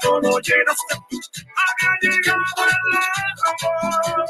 todo 0.00 0.20
lo 0.20 0.38
llenas. 0.40 0.76
Había 0.90 2.12
llegado 2.12 2.42
el 2.58 2.70
amor. 3.46 4.26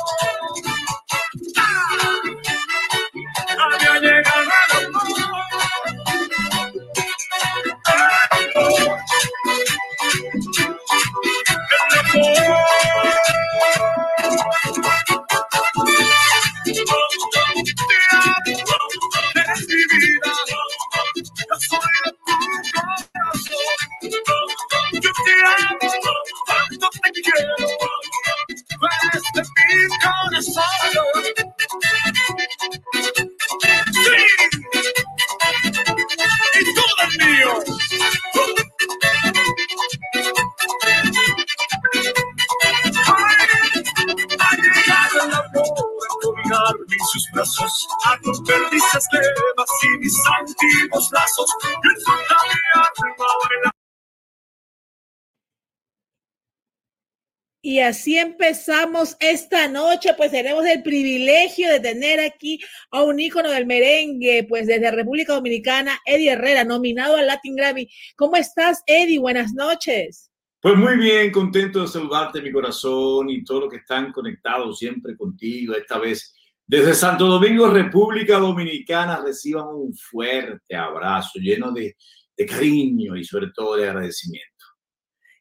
Así 57.88 58.19
empezamos 58.19 59.16
esta 59.19 59.66
noche, 59.69 60.15
pues 60.16 60.31
tenemos 60.31 60.65
el 60.66 60.82
privilegio 60.82 61.71
de 61.71 61.81
tener 61.81 62.21
aquí 62.21 62.60
a 62.91 63.03
un 63.03 63.19
ícono 63.19 63.50
del 63.50 63.66
merengue, 63.66 64.47
pues 64.49 64.66
desde 64.66 64.91
República 64.91 65.34
Dominicana, 65.34 65.98
Eddie 66.06 66.32
Herrera, 66.32 66.65
nominado 66.65 67.16
al 67.16 67.27
Latin 67.27 67.56
Grammy. 67.56 67.88
¿Cómo 68.16 68.37
estás, 68.37 68.82
Eddie? 68.87 69.19
Buenas 69.19 69.53
noches. 69.54 70.31
Pues 70.60 70.77
muy 70.77 70.97
bien, 70.97 71.31
contento 71.31 71.81
de 71.81 71.88
saludarte, 71.88 72.43
mi 72.43 72.53
corazón, 72.53 73.31
y 73.31 73.44
todos 73.44 73.62
los 73.62 73.71
que 73.71 73.78
están 73.78 74.12
conectados 74.12 74.78
siempre 74.78 75.16
contigo, 75.16 75.75
esta 75.75 75.98
vez 75.98 76.34
desde 76.66 76.94
Santo 76.94 77.27
Domingo, 77.27 77.69
República 77.69 78.38
Dominicana, 78.38 79.22
reciban 79.25 79.66
un 79.69 79.94
fuerte 79.94 80.77
abrazo 80.77 81.38
lleno 81.38 81.72
de, 81.72 81.97
de 82.37 82.47
cariño 82.47 83.16
y 83.16 83.25
sobre 83.25 83.50
todo 83.54 83.77
de 83.77 83.88
agradecimiento. 83.88 84.58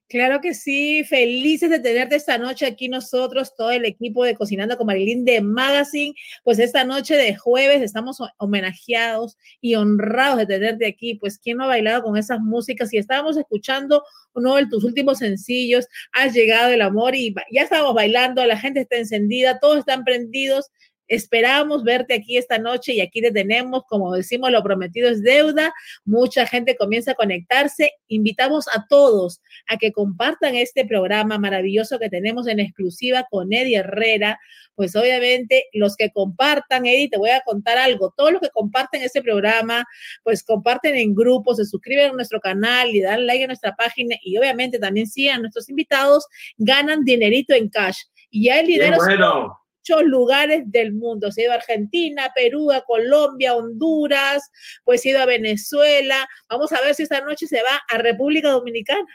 Claro 0.10 0.40
que 0.40 0.54
sí, 0.54 1.04
felices 1.04 1.70
de 1.70 1.82
tenerte 1.82 2.16
esta 2.16 2.38
noche 2.38 2.66
aquí 2.66 2.88
nosotros, 2.88 3.54
todo 3.58 3.72
el 3.72 3.84
equipo 3.84 4.24
de 4.24 4.36
Cocinando 4.36 4.78
con 4.78 4.88
Marilyn 4.88 5.26
de 5.26 5.42
Magazine. 5.42 6.16
Pues 6.46 6.60
esta 6.60 6.86
noche 6.86 7.16
de 7.16 7.36
jueves 7.36 7.82
estamos 7.82 8.20
homenajeados 8.38 9.36
y 9.60 9.76
honrados 9.76 10.38
de 10.38 10.46
tenerte 10.46 10.88
aquí. 10.88 11.16
Pues, 11.16 11.38
¿quién 11.38 11.58
no 11.58 11.66
ha 11.66 11.68
bailado 11.68 12.04
con 12.04 12.16
esas 12.16 12.40
músicas? 12.40 12.94
Y 12.94 12.98
estábamos 12.98 13.36
escuchando 13.36 14.02
uno 14.34 14.56
de 14.56 14.68
tus 14.68 14.86
últimos 14.86 15.18
sencillos, 15.18 15.88
Has 16.14 16.34
llegado 16.34 16.72
el 16.72 16.82
amor 16.82 17.14
y 17.14 17.36
ya 17.52 17.64
estamos 17.64 17.94
bailando, 17.94 18.46
la 18.46 18.58
gente 18.58 18.82
está 18.82 18.98
encendida, 18.98 19.60
todos 19.60 19.80
están 19.80 20.06
prendidos 20.06 20.68
Esperamos 21.08 21.84
verte 21.84 22.14
aquí 22.14 22.38
esta 22.38 22.58
noche 22.58 22.94
y 22.94 23.02
aquí 23.02 23.22
te 23.22 23.32
tenemos, 23.32 23.84
como 23.88 24.14
decimos, 24.14 24.52
lo 24.52 24.62
prometido 24.64 25.10
es 25.10 25.24
deuda. 25.24 25.74
Mucha 26.06 26.46
gente 26.46 26.76
comienza 26.76 27.12
a 27.12 27.16
conectarse. 27.16 27.92
Invitamos 28.08 28.68
a 28.74 28.86
todos 28.88 29.42
a 29.68 29.78
que 29.78 29.92
compartan 29.92 30.56
este 30.56 30.86
programa 30.86 31.38
maravilloso 31.38 32.00
que 32.00 32.10
tenemos 32.10 32.48
en 32.48 32.60
exclusiva 32.60 33.26
con 33.30 33.54
Eddie 33.54 33.78
Herrera. 33.78 34.40
Pues 34.76 34.96
obviamente 34.96 35.66
los 35.74 35.96
que 35.96 36.12
compartan, 36.12 36.86
Eddie, 36.86 37.10
te 37.10 37.18
voy 37.18 37.32
a 37.32 37.42
contar 37.42 37.78
algo. 37.78 38.14
Todos 38.16 38.32
los 38.34 38.42
que 38.42 38.50
comparten 38.50 39.02
este 39.02 39.22
programa, 39.22 39.86
pues 40.24 40.44
comparten 40.44 40.96
en 40.96 41.16
grupos, 41.16 41.58
se 41.58 41.66
suscriben 41.66 42.12
a 42.12 42.14
nuestro 42.14 42.40
canal 42.40 42.90
y 42.90 43.02
dan 43.02 43.26
like 43.26 43.44
a 43.46 43.48
nuestra 43.48 43.76
página 43.76 44.16
y 44.22 44.38
obviamente 44.38 44.78
también 44.78 45.08
siguen 45.08 45.36
a 45.36 45.40
nuestros 45.40 45.70
invitados, 45.70 46.28
ganan 46.58 47.04
dinerito 47.06 47.56
en 47.56 47.70
cash. 47.70 48.04
Y 48.30 48.46
ya 48.46 48.60
el 48.60 48.68
dinero 48.68 48.98
lugares 50.04 50.64
del 50.66 50.94
mundo. 50.94 51.32
Se 51.32 51.42
ha 51.42 51.44
ido 51.46 51.54
a 51.54 51.56
Argentina, 51.56 52.32
Perú, 52.36 52.72
a 52.72 52.82
Colombia, 52.82 53.56
Honduras, 53.56 54.52
pues 54.84 55.02
se 55.02 55.10
ha 55.10 55.12
ido 55.12 55.22
a 55.22 55.26
Venezuela. 55.26 56.28
Vamos 56.50 56.72
a 56.74 56.82
ver 56.82 56.96
si 56.96 57.04
esta 57.04 57.22
noche 57.22 57.48
se 57.48 57.62
va 57.62 57.82
a 57.88 57.98
República 57.98 58.50
Dominicana. 58.50 59.08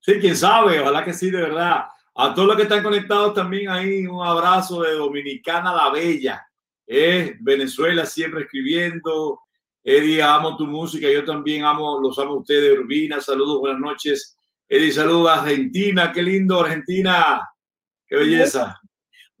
Sí, 0.00 0.14
quién 0.20 0.36
sabe, 0.36 0.80
ojalá 0.80 1.04
que 1.04 1.12
sí, 1.12 1.30
de 1.30 1.42
verdad. 1.42 1.84
A 2.14 2.34
todos 2.34 2.48
los 2.48 2.56
que 2.56 2.64
están 2.64 2.82
conectados 2.82 3.34
también 3.34 3.70
ahí, 3.70 4.06
un 4.06 4.24
abrazo 4.24 4.82
de 4.82 4.92
Dominicana 4.92 5.74
la 5.74 5.90
Bella. 5.90 6.46
Eh, 6.86 7.36
Venezuela 7.40 8.04
siempre 8.04 8.42
escribiendo. 8.42 9.40
Eddie, 9.84 10.22
amo 10.22 10.56
tu 10.56 10.66
música, 10.66 11.10
yo 11.10 11.24
también 11.24 11.64
amo, 11.64 11.98
los 12.00 12.16
amo 12.18 12.34
a 12.34 12.38
ustedes, 12.38 12.78
Urbina, 12.78 13.20
saludos, 13.20 13.58
buenas 13.58 13.80
noches. 13.80 14.36
Eddie, 14.68 14.92
saludos 14.92 15.30
a 15.30 15.42
Argentina, 15.42 16.12
qué 16.12 16.22
lindo 16.22 16.60
Argentina, 16.60 17.48
qué 18.06 18.14
belleza 18.16 18.81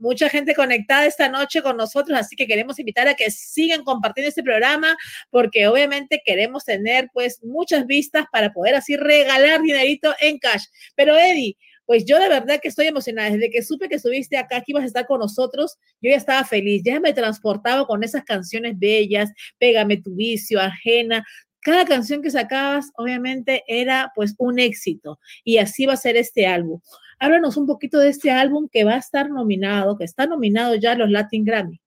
mucha 0.02 0.28
gente 0.28 0.54
conectada 0.54 1.06
esta 1.06 1.28
noche 1.28 1.62
con 1.62 1.76
nosotros, 1.76 2.18
así 2.18 2.34
que 2.34 2.48
queremos 2.48 2.78
invitar 2.78 3.06
a 3.06 3.14
que 3.14 3.30
sigan 3.30 3.84
compartiendo 3.84 4.28
este 4.28 4.42
programa 4.42 4.96
porque 5.30 5.68
obviamente 5.68 6.20
queremos 6.24 6.64
tener 6.64 7.08
pues 7.12 7.42
muchas 7.42 7.86
vistas 7.86 8.26
para 8.32 8.52
poder 8.52 8.74
así 8.74 8.96
regalar 8.96 9.62
dinerito 9.62 10.12
en 10.20 10.38
cash. 10.38 10.64
Pero 10.96 11.16
Eddie, 11.16 11.56
pues 11.86 12.04
yo 12.04 12.18
de 12.18 12.28
verdad 12.28 12.58
que 12.60 12.68
estoy 12.68 12.86
emocionada. 12.86 13.30
Desde 13.30 13.50
que 13.50 13.62
supe 13.62 13.88
que 13.88 13.96
estuviste 13.96 14.36
acá, 14.36 14.60
que 14.60 14.72
ibas 14.72 14.82
a 14.82 14.86
estar 14.86 15.06
con 15.06 15.20
nosotros, 15.20 15.78
yo 16.00 16.10
ya 16.10 16.16
estaba 16.16 16.44
feliz. 16.44 16.82
Ya 16.84 16.98
me 16.98 17.12
transportaba 17.12 17.86
con 17.86 18.02
esas 18.02 18.24
canciones 18.24 18.78
bellas, 18.78 19.30
Pégame 19.58 19.98
tu 19.98 20.14
vicio, 20.14 20.60
Ajena. 20.60 21.24
Cada 21.60 21.84
canción 21.84 22.22
que 22.22 22.30
sacabas, 22.30 22.90
obviamente, 22.96 23.62
era 23.68 24.10
pues 24.16 24.34
un 24.38 24.58
éxito. 24.58 25.20
Y 25.44 25.58
así 25.58 25.86
va 25.86 25.92
a 25.92 25.96
ser 25.96 26.16
este 26.16 26.46
álbum 26.46 26.80
háblanos 27.22 27.56
un 27.56 27.66
poquito 27.66 28.00
de 28.00 28.08
este 28.08 28.32
álbum 28.32 28.68
que 28.70 28.82
va 28.82 28.94
a 28.94 28.98
estar 28.98 29.30
nominado, 29.30 29.96
que 29.96 30.04
está 30.04 30.26
nominado 30.26 30.74
ya 30.74 30.92
a 30.92 30.96
los 30.96 31.08
Latin 31.08 31.44
Grammy. 31.44 31.80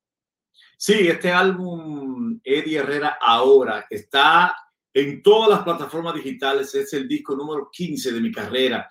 Sí, 0.77 0.93
este 1.09 1.29
álbum 1.29 2.39
Eddie 2.41 2.77
Herrera 2.77 3.17
ahora 3.19 3.85
está 3.89 4.55
en 4.93 5.21
todas 5.21 5.49
las 5.49 5.63
plataformas 5.63 6.15
digitales, 6.15 6.73
es 6.73 6.93
el 6.93 7.05
disco 7.05 7.35
número 7.35 7.69
15 7.69 8.13
de 8.13 8.21
mi 8.21 8.31
carrera. 8.31 8.87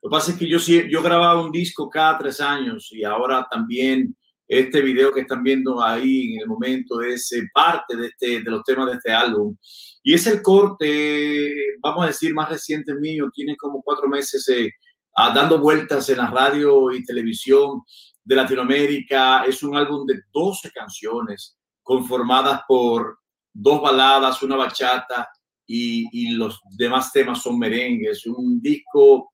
Lo 0.00 0.08
que 0.08 0.12
pasa 0.12 0.32
es 0.32 0.38
que 0.38 0.48
yo, 0.48 0.58
yo 0.58 1.02
grababa 1.02 1.44
un 1.44 1.52
disco 1.52 1.90
cada 1.90 2.16
tres 2.16 2.40
años 2.40 2.88
y 2.90 3.04
ahora 3.04 3.46
también 3.50 4.16
este 4.48 4.80
video 4.80 5.12
que 5.12 5.20
están 5.20 5.42
viendo 5.42 5.82
ahí 5.82 6.34
en 6.34 6.40
el 6.40 6.46
momento 6.46 7.02
es 7.02 7.30
eh, 7.32 7.42
parte 7.52 7.96
de, 7.96 8.06
este, 8.06 8.42
de 8.42 8.50
los 8.50 8.64
temas 8.64 8.86
de 8.86 8.96
este 8.96 9.12
álbum. 9.12 9.54
Y 10.02 10.14
es 10.14 10.26
el 10.26 10.40
corte, 10.40 11.76
vamos 11.82 12.04
a 12.04 12.06
decir, 12.08 12.32
más 12.32 12.48
reciente 12.48 12.94
mío, 12.94 13.30
tiene 13.32 13.56
como 13.56 13.82
cuatro 13.82 14.08
meses 14.08 14.48
eh, 14.48 14.72
dando 15.16 15.58
vueltas 15.58 16.08
en 16.08 16.18
la 16.18 16.28
radio 16.28 16.92
y 16.92 17.04
televisión. 17.04 17.82
de 18.24 18.36
Latinoamérica. 18.36 19.44
Es 19.44 19.62
un 19.62 19.76
álbum 19.76 20.06
de 20.06 20.22
12 20.32 20.70
canciones 20.70 21.56
conformadas 21.82 22.62
por 22.68 23.18
dos 23.52 23.82
baladas, 23.82 24.42
una 24.42 24.56
bachata 24.56 25.28
y, 25.66 26.32
los 26.32 26.60
demás 26.76 27.12
temas 27.12 27.42
son 27.42 27.58
merengues. 27.58 28.26
Un 28.26 28.60
disco 28.60 29.32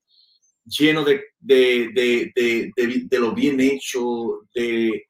lleno 0.64 1.04
de, 1.04 1.24
de, 1.38 1.90
de, 2.34 2.72
de 3.04 3.18
lo 3.18 3.32
bien 3.32 3.60
hecho, 3.60 4.40
de, 4.54 5.04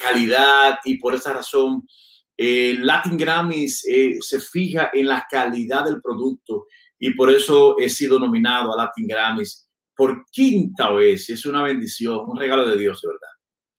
calidad 0.00 0.78
y 0.84 0.98
por 0.98 1.14
esa 1.14 1.32
razón 1.32 1.86
eh, 2.36 2.76
Latin 2.80 3.16
Grammys 3.16 3.84
eh, 3.86 4.18
se 4.20 4.40
fija 4.40 4.90
en 4.92 5.06
la 5.06 5.24
calidad 5.30 5.84
del 5.84 6.02
producto 6.02 6.66
y 6.98 7.12
por 7.12 7.30
eso 7.30 7.78
he 7.78 7.88
sido 7.88 8.18
nominado 8.18 8.72
a 8.72 8.76
Latin 8.76 9.06
Grammys 9.06 9.65
por 9.96 10.26
quinta 10.30 10.90
vez. 10.92 11.28
Es 11.30 11.46
una 11.46 11.62
bendición, 11.62 12.20
un 12.28 12.38
regalo 12.38 12.68
de 12.68 12.76
Dios, 12.76 13.00
de 13.02 13.08
verdad. 13.08 13.28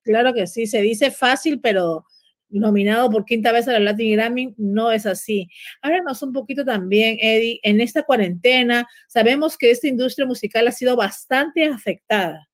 Claro 0.04 0.34
que 0.34 0.48
sí, 0.48 0.68
se 0.68 0.81
dice 0.81 1.12
fácil, 1.12 1.60
pero 1.60 2.06
nominado 2.50 3.10
por 3.10 3.25
quinta 3.25 3.52
vez 3.52 3.68
a 3.68 3.74
la 3.74 3.80
Latin 3.80 4.14
Grammy, 4.14 4.56
no 4.58 4.92
es 4.92 5.06
así. 5.06 5.50
Háblanos 5.81 6.22
un 6.24 6.31
poquito 6.34 6.64
también, 6.64 7.18
Eddie, 7.19 7.60
en 7.64 7.81
esta 7.81 8.04
cuarentena, 8.04 8.88
sabemos 9.08 9.58
que 9.58 9.72
esta 9.72 9.88
industria 9.88 10.25
musical 10.25 10.68
ha 10.68 10.72
sido 10.72 10.96
bastante 10.96 11.66
afectada, 11.66 12.48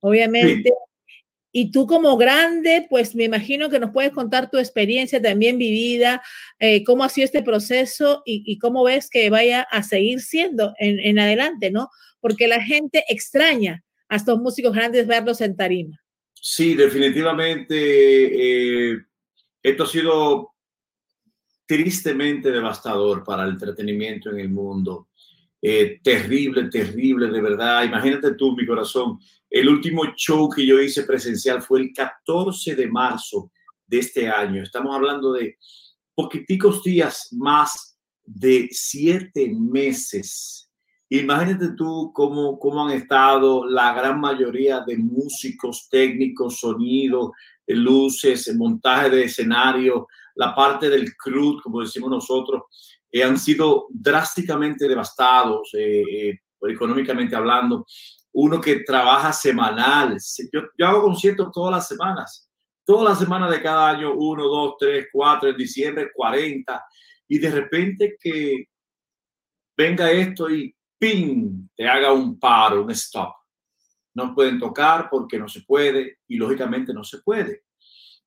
obviamente. 0.00 0.72
Y 1.52 1.72
tú 1.72 1.86
como 1.86 2.16
grande, 2.16 2.86
pues 2.88 3.14
me 3.14 3.24
imagino 3.24 3.70
que 3.70 3.80
nos 3.80 3.90
puedes 3.90 4.12
contar 4.12 4.50
tu 4.50 4.58
experiencia 4.58 5.20
también 5.20 5.58
vivida, 5.58 6.22
eh, 6.58 6.84
cómo 6.84 7.02
ha 7.02 7.08
sido 7.08 7.24
este 7.24 7.42
proceso 7.42 8.22
y, 8.24 8.58
cómo 8.58 8.84
ves 8.84 9.10
que 9.10 9.30
vaya 9.30 9.62
a 9.62 9.82
seguir 9.82 10.20
siendo 10.20 10.74
en, 10.78 11.18
adelante, 11.18 11.70
¿no? 11.70 11.88
Porque 12.20 12.46
la 12.46 12.62
gente 12.62 13.04
extraña 13.08 13.82
a 14.08 14.16
estos 14.16 14.38
músicos 14.38 14.74
grandes 14.74 15.06
verlos 15.06 15.40
en 15.40 15.56
tarima. 15.56 16.00
Sí, 16.34 16.74
definitivamente. 16.74 17.74
Eh, 18.92 18.98
esto 19.62 19.82
ha 19.84 19.86
sido 19.86 20.54
tristemente 21.66 22.50
devastador 22.50 23.24
para 23.24 23.44
el 23.44 23.50
entretenimiento 23.50 24.30
en 24.30 24.40
el 24.40 24.48
mundo. 24.48 25.09
Eh, 25.62 26.00
terrible, 26.02 26.70
terrible, 26.70 27.28
de 27.28 27.40
verdad. 27.40 27.84
Imagínate 27.84 28.34
tú, 28.34 28.56
mi 28.56 28.66
corazón. 28.66 29.18
El 29.48 29.68
último 29.68 30.04
show 30.16 30.48
que 30.48 30.64
yo 30.64 30.80
hice 30.80 31.02
presencial 31.02 31.60
fue 31.60 31.80
el 31.80 31.92
14 31.92 32.74
de 32.74 32.86
marzo 32.86 33.50
de 33.86 33.98
este 33.98 34.28
año. 34.28 34.62
Estamos 34.62 34.94
hablando 34.94 35.32
de 35.32 35.58
poquiticos 36.14 36.82
días 36.82 37.28
más 37.32 37.98
de 38.24 38.68
siete 38.70 39.52
meses. 39.52 40.70
Imagínate 41.08 41.72
tú 41.76 42.12
cómo, 42.14 42.58
cómo 42.58 42.86
han 42.86 42.92
estado 42.92 43.66
la 43.66 43.92
gran 43.92 44.20
mayoría 44.20 44.80
de 44.86 44.96
músicos, 44.96 45.88
técnicos, 45.90 46.60
sonido, 46.60 47.32
luces, 47.66 48.54
montaje 48.56 49.10
de 49.10 49.24
escenario, 49.24 50.06
la 50.36 50.54
parte 50.54 50.88
del 50.88 51.16
crew, 51.16 51.60
como 51.62 51.80
decimos 51.80 52.10
nosotros, 52.10 52.62
eh, 53.10 53.24
han 53.24 53.38
sido 53.38 53.86
drásticamente 53.90 54.88
devastados 54.88 55.70
eh, 55.74 56.02
eh, 56.10 56.40
económicamente 56.62 57.34
hablando. 57.36 57.86
Uno 58.32 58.60
que 58.60 58.80
trabaja 58.80 59.32
semanal, 59.32 60.16
yo, 60.52 60.62
yo 60.78 60.86
hago 60.86 61.02
conciertos 61.02 61.50
todas 61.52 61.72
las 61.72 61.88
semanas, 61.88 62.48
todas 62.84 63.10
las 63.10 63.18
semanas 63.18 63.50
de 63.50 63.60
cada 63.60 63.90
año, 63.90 64.14
uno, 64.14 64.44
dos, 64.44 64.74
tres, 64.78 65.08
cuatro, 65.12 65.48
en 65.48 65.56
diciembre, 65.56 66.10
40, 66.14 66.84
y 67.28 67.38
de 67.38 67.50
repente 67.50 68.16
que 68.20 68.68
venga 69.76 70.10
esto 70.10 70.48
y 70.48 70.74
¡ping! 70.98 71.68
te 71.74 71.88
haga 71.88 72.12
un 72.12 72.38
paro, 72.38 72.84
un 72.84 72.90
stop 72.92 73.40
no 74.14 74.34
pueden 74.34 74.58
tocar 74.58 75.08
porque 75.10 75.38
no 75.38 75.48
se 75.48 75.62
puede 75.62 76.18
y 76.28 76.36
lógicamente 76.36 76.92
no 76.92 77.04
se 77.04 77.18
puede. 77.18 77.64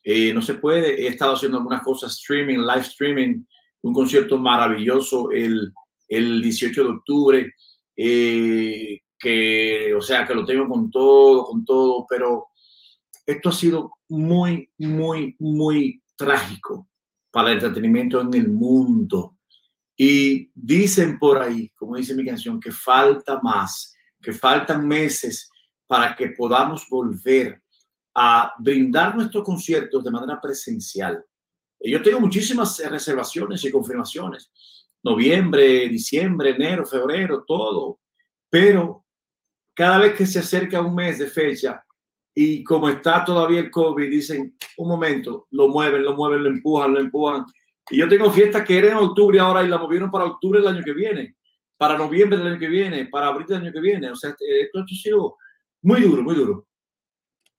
Eh, 0.04 0.34
no 0.34 0.42
se 0.42 0.56
puede. 0.56 1.02
He 1.02 1.08
estado 1.08 1.34
haciendo 1.34 1.58
algunas 1.58 1.84
cosas 1.84 2.14
streaming, 2.14 2.60
live 2.60 2.82
streaming, 2.82 3.44
un 3.84 3.94
concierto 3.94 4.38
maravilloso 4.38 5.32
el, 5.32 5.74
el 6.08 6.42
18 6.42 6.84
de 6.84 6.90
octubre, 6.90 7.54
eh, 7.96 9.02
que, 9.20 9.94
o 9.94 10.02
sea, 10.02 10.26
que 10.26 10.34
lo 10.34 10.46
tengo 10.46 10.68
con 10.68 10.90
todo, 10.90 11.46
con 11.46 11.64
todo, 11.64 12.06
pero 12.10 12.48
esto 13.26 13.50
ha 13.50 13.54
sido 13.54 13.92
muy, 14.10 14.70
muy, 14.78 15.36
muy 15.40 16.02
trágico 16.16 16.90
para 17.32 17.50
el 17.50 17.56
entretenimiento 17.56 18.22
en 18.22 18.34
el 18.34 18.50
mundo. 18.50 19.38
Y 19.96 20.50
dicen 20.54 21.20
por 21.20 21.42
ahí, 21.42 21.70
como 21.70 21.96
dice 21.96 22.16
mi 22.16 22.26
canción, 22.26 22.60
que 22.60 22.72
falta 22.72 23.40
más, 23.42 23.96
que 24.22 24.34
faltan 24.34 24.88
meses 24.88 25.50
para 25.86 26.16
que 26.16 26.30
podamos 26.30 26.88
volver 26.90 27.62
a 28.16 28.54
brindar 28.60 29.16
nuestros 29.16 29.44
conciertos 29.44 30.04
de 30.04 30.12
manera 30.12 30.40
presencial. 30.40 31.24
Yo 31.84 32.02
tengo 32.02 32.20
muchísimas 32.20 32.80
reservaciones 32.90 33.64
y 33.66 33.72
confirmaciones. 33.72 34.52
Noviembre, 35.04 35.90
diciembre, 35.90 36.52
enero, 36.52 36.86
febrero, 36.86 37.44
todo. 37.46 38.00
Pero 38.50 39.06
cada 39.74 39.98
vez 39.98 40.14
que 40.14 40.26
se 40.26 40.40
acerca 40.40 40.82
un 40.82 40.96
mes 40.96 41.20
de 41.20 41.28
fecha 41.28 41.84
y 42.34 42.64
como 42.64 42.90
está 42.90 43.24
todavía 43.26 43.60
el 43.60 43.70
COVID, 43.70 44.10
dicen, 44.10 44.58
un 44.78 44.88
momento, 44.88 45.48
lo 45.52 45.68
mueven, 45.68 46.04
lo 46.04 46.16
mueven, 46.16 46.44
lo 46.44 46.50
empujan, 46.50 46.94
lo 46.94 47.00
empujan. 47.00 47.46
Y 47.90 47.98
yo 47.98 48.08
tengo 48.08 48.32
fiestas 48.32 48.66
que 48.66 48.78
eran 48.78 48.92
en 48.92 49.04
octubre 49.04 49.40
ahora 49.40 49.64
y 49.64 49.68
la 49.68 49.78
movieron 49.78 50.10
para 50.10 50.26
octubre 50.26 50.60
del 50.60 50.70
año 50.70 50.84
que 50.84 50.94
viene, 50.94 51.36
para 51.78 51.98
noviembre 51.98 52.38
del 52.38 52.48
año 52.48 52.60
que 52.60 52.68
viene, 52.70 53.06
para 53.06 53.28
abril 53.28 53.46
del 53.46 53.62
año 53.62 53.74
que 53.74 53.82
viene. 53.82 54.10
O 54.10 54.16
sea, 54.16 54.36
esto 54.40 54.80
ha 54.80 54.88
sido 54.88 55.38
muy 55.82 56.02
duro, 56.02 56.24
muy 56.24 56.36
duro. 56.36 56.66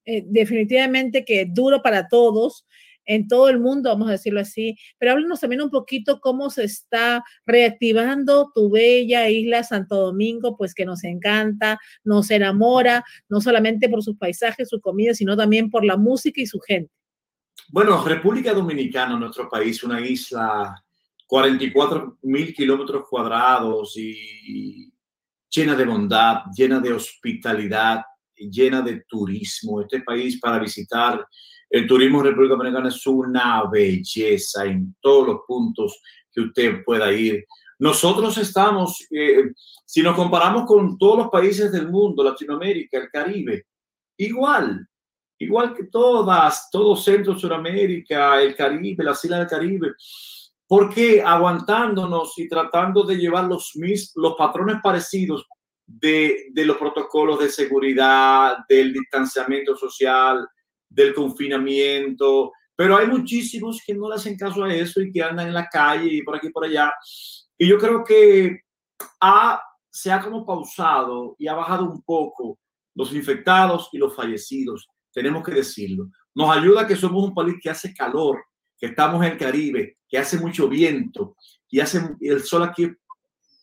Eh, 0.06 0.22
definitivamente 0.26 1.24
que 1.24 1.46
duro 1.46 1.80
para 1.82 2.08
todos 2.08 2.66
en 3.06 3.28
todo 3.28 3.48
el 3.48 3.58
mundo, 3.58 3.90
vamos 3.90 4.08
a 4.08 4.12
decirlo 4.12 4.40
así. 4.40 4.76
Pero 4.98 5.12
háblanos 5.12 5.40
también 5.40 5.62
un 5.62 5.70
poquito 5.70 6.20
cómo 6.20 6.50
se 6.50 6.64
está 6.64 7.24
reactivando 7.46 8.50
tu 8.54 8.70
bella 8.70 9.28
isla 9.28 9.62
Santo 9.62 9.96
Domingo, 9.96 10.56
pues 10.56 10.74
que 10.74 10.84
nos 10.84 11.04
encanta, 11.04 11.78
nos 12.02 12.30
enamora, 12.30 13.04
no 13.28 13.40
solamente 13.40 13.88
por 13.88 14.02
sus 14.02 14.16
paisajes, 14.16 14.68
su 14.68 14.80
comida, 14.80 15.14
sino 15.14 15.36
también 15.36 15.70
por 15.70 15.84
la 15.84 15.96
música 15.96 16.40
y 16.40 16.46
su 16.46 16.60
gente. 16.60 16.92
Bueno, 17.68 18.02
República 18.04 18.52
Dominicana, 18.52 19.18
nuestro 19.18 19.48
país, 19.48 19.82
una 19.82 20.00
isla 20.00 20.82
44 21.26 22.18
mil 22.22 22.54
kilómetros 22.54 23.08
cuadrados 23.08 23.96
y 23.96 24.92
llena 25.48 25.74
de 25.74 25.84
bondad, 25.84 26.42
llena 26.54 26.80
de 26.80 26.92
hospitalidad, 26.92 28.02
llena 28.36 28.82
de 28.82 29.04
turismo. 29.08 29.80
Este 29.80 30.00
país 30.00 30.38
para 30.40 30.58
visitar, 30.58 31.26
el 31.70 31.86
turismo 31.86 32.20
en 32.20 32.26
República 32.26 32.54
Dominicana 32.54 32.88
es 32.88 33.06
una 33.06 33.64
belleza 33.70 34.64
en 34.64 34.94
todos 35.00 35.26
los 35.26 35.40
puntos 35.46 36.00
que 36.32 36.42
usted 36.42 36.84
pueda 36.84 37.12
ir. 37.12 37.44
Nosotros 37.78 38.36
estamos, 38.38 39.06
eh, 39.10 39.50
si 39.84 40.02
nos 40.02 40.14
comparamos 40.14 40.64
con 40.66 40.96
todos 40.96 41.18
los 41.18 41.28
países 41.28 41.72
del 41.72 41.88
mundo, 41.88 42.22
Latinoamérica, 42.22 42.98
el 42.98 43.10
Caribe, 43.10 43.66
igual, 44.16 44.86
igual 45.38 45.74
que 45.74 45.84
todas, 45.84 46.68
todo 46.70 46.96
Centro, 46.96 47.38
Sudamérica, 47.38 48.40
el 48.40 48.54
Caribe, 48.54 49.04
las 49.04 49.24
islas 49.24 49.40
del 49.40 49.48
Caribe. 49.48 49.94
porque 50.66 51.22
Aguantándonos 51.22 52.38
y 52.38 52.48
tratando 52.48 53.02
de 53.04 53.16
llevar 53.16 53.44
los, 53.44 53.72
mis, 53.74 54.12
los 54.16 54.34
patrones 54.34 54.76
parecidos 54.82 55.46
de, 55.86 56.50
los 56.54 56.76
protocolos 56.76 57.38
de 57.38 57.50
seguridad, 57.50 58.58
del 58.68 58.92
distanciamiento 58.92 59.76
social, 59.76 60.46
del 60.94 61.14
confinamiento, 61.14 62.52
pero 62.76 62.96
hay 62.96 63.06
muchísimos 63.06 63.82
que 63.84 63.94
no 63.94 64.08
le 64.08 64.16
hacen 64.16 64.36
caso 64.36 64.64
a 64.64 64.72
eso 64.72 65.00
y 65.00 65.12
que 65.12 65.22
andan 65.22 65.48
en 65.48 65.54
la 65.54 65.68
calle 65.68 66.12
y 66.12 66.22
por 66.22 66.36
aquí 66.36 66.48
y 66.48 66.52
por 66.52 66.64
allá. 66.64 66.92
Y 67.58 67.68
yo 67.68 67.78
creo 67.78 68.04
que 68.04 68.60
ha, 69.20 69.60
se 69.90 70.12
ha 70.12 70.20
como 70.20 70.46
pausado 70.46 71.36
y 71.38 71.46
ha 71.46 71.54
bajado 71.54 71.84
un 71.84 72.02
poco 72.02 72.58
los 72.94 73.12
infectados 73.12 73.88
y 73.92 73.98
los 73.98 74.14
fallecidos, 74.14 74.88
tenemos 75.12 75.44
que 75.44 75.52
decirlo. 75.52 76.10
Nos 76.34 76.56
ayuda 76.56 76.86
que 76.86 76.96
somos 76.96 77.24
un 77.24 77.34
país 77.34 77.56
que 77.62 77.70
hace 77.70 77.92
calor, 77.92 78.44
que 78.78 78.86
estamos 78.86 79.24
en 79.24 79.32
el 79.32 79.38
Caribe, 79.38 79.98
que 80.08 80.18
hace 80.18 80.38
mucho 80.38 80.68
viento 80.68 81.36
y 81.70 81.80
hace 81.80 82.00
el 82.20 82.42
sol 82.42 82.62
aquí 82.62 82.88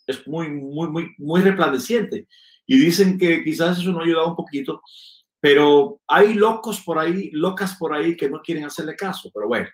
es 0.07 0.27
muy, 0.27 0.49
muy, 0.49 0.89
muy, 0.89 1.15
muy 1.17 1.41
resplandeciente. 1.41 2.27
Y 2.65 2.77
dicen 2.77 3.17
que 3.17 3.43
quizás 3.43 3.79
eso 3.79 3.91
nos 3.91 4.01
ha 4.01 4.03
ayudado 4.03 4.29
un 4.29 4.35
poquito, 4.35 4.81
pero 5.41 5.99
hay 6.07 6.35
locos 6.35 6.79
por 6.81 6.99
ahí, 6.99 7.31
locas 7.33 7.75
por 7.75 7.93
ahí 7.93 8.15
que 8.15 8.29
no 8.29 8.41
quieren 8.41 8.63
hacerle 8.63 8.95
caso, 8.95 9.29
pero 9.33 9.47
bueno. 9.47 9.67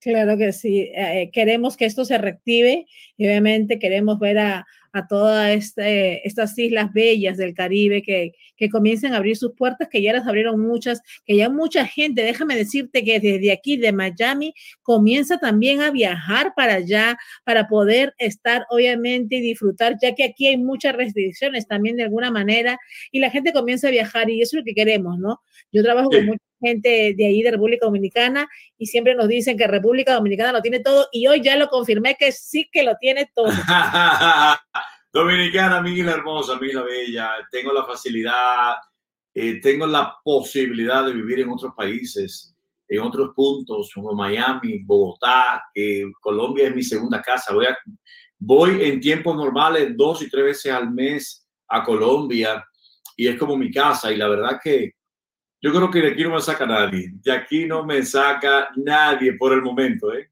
Claro 0.00 0.38
que 0.38 0.52
sí. 0.52 0.90
Eh, 0.94 1.30
queremos 1.30 1.76
que 1.76 1.84
esto 1.84 2.06
se 2.06 2.16
reactive 2.16 2.86
y 3.18 3.26
obviamente 3.26 3.78
queremos 3.78 4.18
ver 4.18 4.38
a, 4.38 4.66
a 4.92 5.06
todas 5.06 5.50
este, 5.50 6.26
estas 6.26 6.58
islas 6.58 6.92
bellas 6.92 7.36
del 7.36 7.54
Caribe 7.54 8.02
que, 8.02 8.32
que 8.56 8.68
comiencen 8.68 9.14
a 9.14 9.16
abrir 9.16 9.36
sus 9.36 9.54
puertas, 9.54 9.88
que 9.88 10.02
ya 10.02 10.12
las 10.12 10.26
abrieron 10.26 10.60
muchas, 10.60 11.00
que 11.24 11.36
ya 11.36 11.48
mucha 11.48 11.86
gente, 11.86 12.22
déjame 12.22 12.56
decirte 12.56 13.04
que 13.04 13.20
desde 13.20 13.52
aquí 13.52 13.76
de 13.76 13.92
Miami 13.92 14.52
comienza 14.82 15.38
también 15.38 15.80
a 15.80 15.90
viajar 15.90 16.52
para 16.54 16.74
allá, 16.74 17.18
para 17.44 17.68
poder 17.68 18.14
estar 18.18 18.66
obviamente 18.70 19.36
y 19.36 19.40
disfrutar, 19.40 19.96
ya 20.00 20.14
que 20.14 20.24
aquí 20.24 20.46
hay 20.46 20.56
muchas 20.56 20.94
restricciones 20.94 21.66
también 21.66 21.96
de 21.96 22.04
alguna 22.04 22.30
manera 22.30 22.78
y 23.10 23.20
la 23.20 23.30
gente 23.30 23.52
comienza 23.52 23.88
a 23.88 23.90
viajar 23.92 24.28
y 24.30 24.42
eso 24.42 24.56
es 24.56 24.60
lo 24.60 24.64
que 24.64 24.74
queremos, 24.74 25.18
¿no? 25.18 25.40
Yo 25.72 25.82
trabajo 25.82 26.10
con 26.10 26.26
mucha 26.26 26.44
gente 26.60 27.14
de 27.16 27.26
ahí 27.26 27.42
de 27.42 27.52
República 27.52 27.86
Dominicana 27.86 28.48
y 28.76 28.86
siempre 28.86 29.14
nos 29.14 29.28
dicen 29.28 29.56
que 29.56 29.66
República 29.66 30.14
Dominicana 30.14 30.52
lo 30.52 30.62
tiene 30.62 30.80
todo 30.80 31.08
y 31.12 31.26
hoy 31.26 31.40
ya 31.42 31.56
lo 31.56 31.68
confirmé 31.68 32.16
que 32.18 32.32
sí 32.32 32.68
que 32.70 32.82
lo 32.82 32.96
tiene 32.96 33.30
todo. 33.34 33.50
Dominicana, 35.12 35.82
mi 35.82 35.98
hermosa, 36.00 36.56
mi 36.60 36.68
bella, 36.72 37.32
tengo 37.50 37.72
la 37.72 37.84
facilidad, 37.84 38.76
eh, 39.34 39.60
tengo 39.60 39.84
la 39.84 40.16
posibilidad 40.22 41.04
de 41.04 41.12
vivir 41.12 41.40
en 41.40 41.50
otros 41.50 41.74
países, 41.76 42.54
en 42.86 43.00
otros 43.00 43.30
puntos, 43.34 43.90
como 43.92 44.12
Miami, 44.12 44.78
Bogotá, 44.84 45.64
Colombia 46.20 46.68
es 46.68 46.74
mi 46.76 46.82
segunda 46.84 47.20
casa. 47.20 47.52
Voy, 47.52 47.66
voy 48.38 48.84
en 48.84 49.00
tiempos 49.00 49.34
normales 49.34 49.96
dos 49.96 50.22
y 50.22 50.30
tres 50.30 50.44
veces 50.44 50.72
al 50.72 50.92
mes 50.92 51.44
a 51.68 51.82
Colombia 51.82 52.64
y 53.16 53.26
es 53.26 53.36
como 53.36 53.56
mi 53.56 53.70
casa 53.70 54.12
y 54.12 54.16
la 54.16 54.28
verdad 54.28 54.60
que 54.62 54.92
yo 55.60 55.72
creo 55.72 55.90
que 55.90 56.00
de 56.00 56.12
aquí 56.12 56.22
no 56.22 56.30
me 56.30 56.40
saca 56.40 56.66
nadie, 56.66 57.10
de 57.14 57.32
aquí 57.32 57.66
no 57.66 57.84
me 57.84 58.02
saca 58.04 58.70
nadie 58.76 59.34
por 59.34 59.52
el 59.52 59.60
momento, 59.60 60.12
¿eh? 60.14 60.29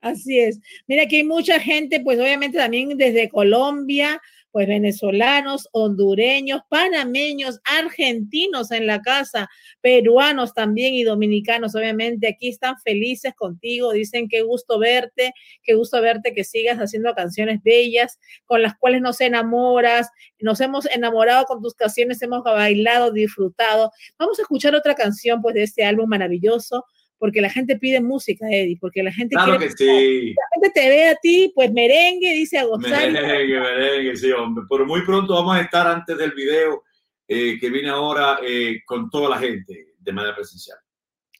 Así 0.00 0.38
es. 0.38 0.58
Mira, 0.86 1.06
que 1.06 1.16
hay 1.18 1.24
mucha 1.24 1.60
gente, 1.60 2.00
pues 2.00 2.18
obviamente 2.18 2.56
también 2.58 2.96
desde 2.96 3.28
Colombia, 3.28 4.20
pues 4.50 4.66
venezolanos, 4.66 5.68
hondureños, 5.72 6.62
panameños, 6.68 7.60
argentinos 7.64 8.72
en 8.72 8.86
la 8.86 9.00
casa, 9.00 9.48
peruanos 9.80 10.54
también 10.54 10.94
y 10.94 11.04
dominicanos, 11.04 11.74
obviamente 11.74 12.28
aquí 12.28 12.48
están 12.48 12.76
felices 12.82 13.34
contigo, 13.34 13.92
dicen 13.92 14.28
qué 14.28 14.42
gusto 14.42 14.78
verte, 14.78 15.32
qué 15.62 15.74
gusto 15.74 16.00
verte 16.00 16.34
que 16.34 16.44
sigas 16.44 16.78
haciendo 16.78 17.14
canciones 17.14 17.62
bellas 17.62 18.18
con 18.44 18.62
las 18.62 18.76
cuales 18.76 19.02
nos 19.02 19.20
enamoras, 19.20 20.08
nos 20.40 20.60
hemos 20.60 20.86
enamorado 20.86 21.44
con 21.44 21.62
tus 21.62 21.74
canciones, 21.74 22.20
hemos 22.22 22.42
bailado, 22.42 23.12
disfrutado. 23.12 23.92
Vamos 24.18 24.38
a 24.38 24.42
escuchar 24.42 24.74
otra 24.74 24.94
canción 24.94 25.42
pues 25.42 25.54
de 25.54 25.62
este 25.62 25.84
álbum 25.84 26.08
maravilloso 26.08 26.86
porque 27.20 27.42
la 27.42 27.50
gente 27.50 27.76
pide 27.76 28.00
música, 28.00 28.46
Eddie, 28.50 28.78
porque 28.80 29.02
la 29.02 29.12
gente 29.12 29.36
claro 29.36 29.58
que 29.58 29.70
sí. 29.70 30.30
La 30.30 30.42
gente 30.54 30.70
te 30.74 30.88
ve 30.88 31.08
a 31.10 31.14
ti, 31.16 31.52
pues 31.54 31.70
merengue, 31.70 32.32
dice 32.32 32.58
a 32.58 32.64
gozar. 32.64 33.12
Merengue, 33.12 33.60
merengue, 33.60 34.16
sí, 34.16 34.32
hombre. 34.32 34.64
Pero 34.68 34.86
muy 34.86 35.04
pronto 35.04 35.34
vamos 35.34 35.54
a 35.54 35.60
estar 35.60 35.86
antes 35.86 36.16
del 36.16 36.32
video 36.32 36.82
eh, 37.28 37.58
que 37.60 37.68
viene 37.68 37.90
ahora 37.90 38.38
eh, 38.42 38.80
con 38.86 39.10
toda 39.10 39.28
la 39.28 39.38
gente 39.38 39.88
de 39.98 40.12
manera 40.12 40.34
presencial. 40.34 40.78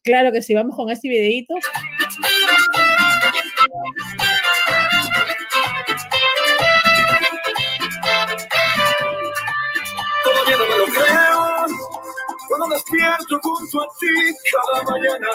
Claro 0.04 0.30
que 0.32 0.42
sí, 0.42 0.52
vamos 0.52 0.76
con 0.76 0.90
este 0.90 1.08
videito. 1.08 1.54
Despierto 12.70 13.40
junto 13.42 13.82
a 13.82 13.86
ti 13.98 14.34
cada 14.50 14.82
mañana 14.84 15.28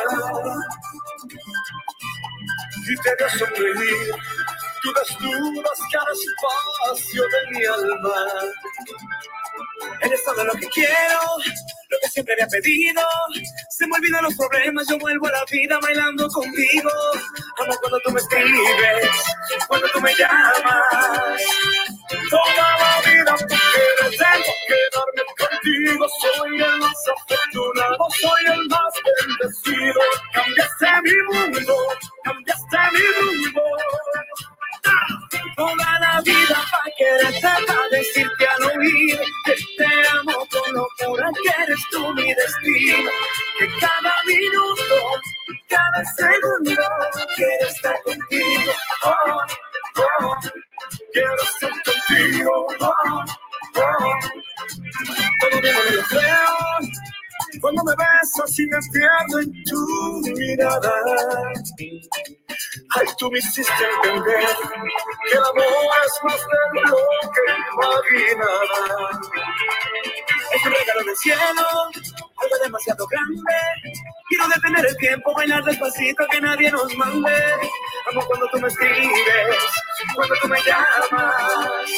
y 2.87 2.95
te 2.97 3.15
veo 3.15 3.29
sonreír, 3.29 4.15
tú 4.81 4.93
desnudas 4.93 5.79
cada 5.91 6.11
espacio 6.11 7.23
de 7.23 7.51
mi 7.51 7.65
alma. 7.65 8.25
Eres 10.01 10.23
todo 10.23 10.43
lo 10.43 10.53
que 10.53 10.67
quiero, 10.67 11.19
lo 11.89 11.97
que 12.01 12.09
siempre 12.09 12.33
había 12.33 12.47
pedido. 12.47 13.01
Se 13.69 13.87
me 13.87 13.95
olvidan 13.95 14.23
los 14.23 14.35
problemas, 14.35 14.87
yo 14.87 14.99
vuelvo 14.99 15.27
a 15.27 15.31
la 15.31 15.45
vida 15.49 15.79
bailando 15.81 16.27
contigo. 16.29 16.91
Amo 17.59 17.75
cuando 17.79 17.99
tú 18.01 18.11
me 18.11 18.19
escribes, 18.19 19.09
cuando 19.67 19.87
tú 19.91 20.01
me 20.01 20.13
llamas. 20.15 21.41
Toda 22.29 22.77
la 22.77 23.01
vida 23.09 23.35
porque 23.37 23.55
tengo 24.17 24.53
que 24.67 24.77
darme 24.93 25.21
contigo. 25.65 26.07
Soy 26.21 26.61
el 26.61 26.79
más 26.79 26.93
afortunado, 27.15 28.07
soy 28.19 28.53
el 28.53 28.67
más 28.67 28.93
bendecido. 29.05 30.01
Cambiaste 30.33 30.87
mi 31.03 31.37
mundo, 31.37 31.75
cambiaste 32.23 32.77
mi 32.93 33.25
mundo 33.25 33.61
toda 35.55 35.99
la 35.99 36.21
vida 36.21 36.63
para 36.69 36.95
quererte, 36.97 37.65
para 37.65 37.89
decirte 37.89 38.47
al 38.47 38.63
oído 38.77 39.23
que 39.45 39.55
te 39.77 40.07
amo 40.09 40.45
con 40.51 40.73
locura, 40.73 41.29
que 41.41 41.63
eres 41.63 41.79
tú 41.91 42.13
mi 42.13 42.33
destino, 42.33 43.09
que 43.57 43.67
cada 43.79 44.13
minuto, 44.27 44.95
cada 45.67 46.05
segundo 46.17 46.81
quiero 47.35 47.67
estar 47.67 47.95
contigo. 48.03 48.71
Oh, 49.03 49.41
oh, 50.21 50.35
quiero 51.13 51.35
estar 51.35 51.71
contigo. 51.83 52.67
Oh, 52.81 53.25
todo 53.75 55.61
bien 55.61 55.75
lo 55.95 56.03
creo. 56.03 56.79
Cuando 57.65 57.83
me 57.83 57.95
besas 57.95 58.59
y 58.59 58.67
me 58.67 58.77
en 59.41 59.63
tu 59.63 60.21
mirada. 60.37 60.93
Ay, 62.95 63.07
tú 63.17 63.31
me 63.31 63.39
hiciste 63.39 63.73
entender 64.03 64.45
que 65.25 65.35
el 65.35 65.43
amor 65.43 65.65
es 66.05 66.23
más 66.25 66.41
de 66.45 66.81
lo 66.81 66.97
que 67.33 67.41
imaginaba. 67.73 69.19
Es 70.53 70.63
un 70.63 70.73
regalo 70.73 71.03
del 71.05 71.17
cielo, 71.17 71.67
algo 72.37 72.55
demasiado 72.63 73.07
grande. 73.07 73.53
Quiero 74.29 74.47
detener 74.47 74.85
el 74.85 74.97
tiempo, 74.97 75.33
bailar 75.33 75.63
despacito, 75.63 76.23
que 76.29 76.41
nadie 76.41 76.71
nos 76.71 76.95
mande. 76.95 77.33
Amo 78.11 78.21
cuando 78.27 78.47
tú 78.51 78.59
me 78.59 78.67
escribes, 78.67 79.57
cuando 80.13 80.35
tú 80.39 80.47
me 80.49 80.59
llamas. 80.61 81.91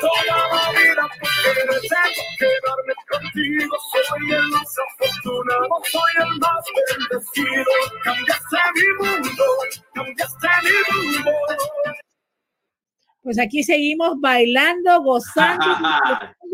Toda 0.00 0.22
la 0.26 0.70
vida 0.70 1.08
porque 1.20 1.60
deseo 1.66 1.98
quedarme 2.38 2.94
contigo. 3.10 3.76
Soy 3.92 4.32
el 4.32 4.48
más 4.48 4.77
afortunado, 4.86 5.68
soy 5.90 6.24
el 6.24 6.38
más 6.38 6.64
bendecido. 7.10 7.64
Cambiaste 8.04 8.56
mi 8.74 9.06
mundo, 9.06 9.44
cambiaste 9.94 10.48
mi 10.64 11.18
mundo. 11.18 11.94
Pues 13.22 13.38
aquí 13.38 13.62
seguimos 13.62 14.20
bailando, 14.20 15.02
gozando, 15.02 15.66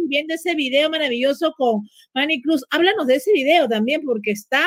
viendo 0.09 0.35
ese 0.35 0.55
video 0.55 0.91
maravilloso 0.91 1.55
con 1.57 1.89
Manny 2.15 2.43
Cruz. 2.43 2.65
Háblanos 2.71 3.07
de 3.07 3.17
ese 3.17 3.33
video 3.33 3.69
también, 3.69 4.03
porque 4.05 4.33
está, 4.33 4.67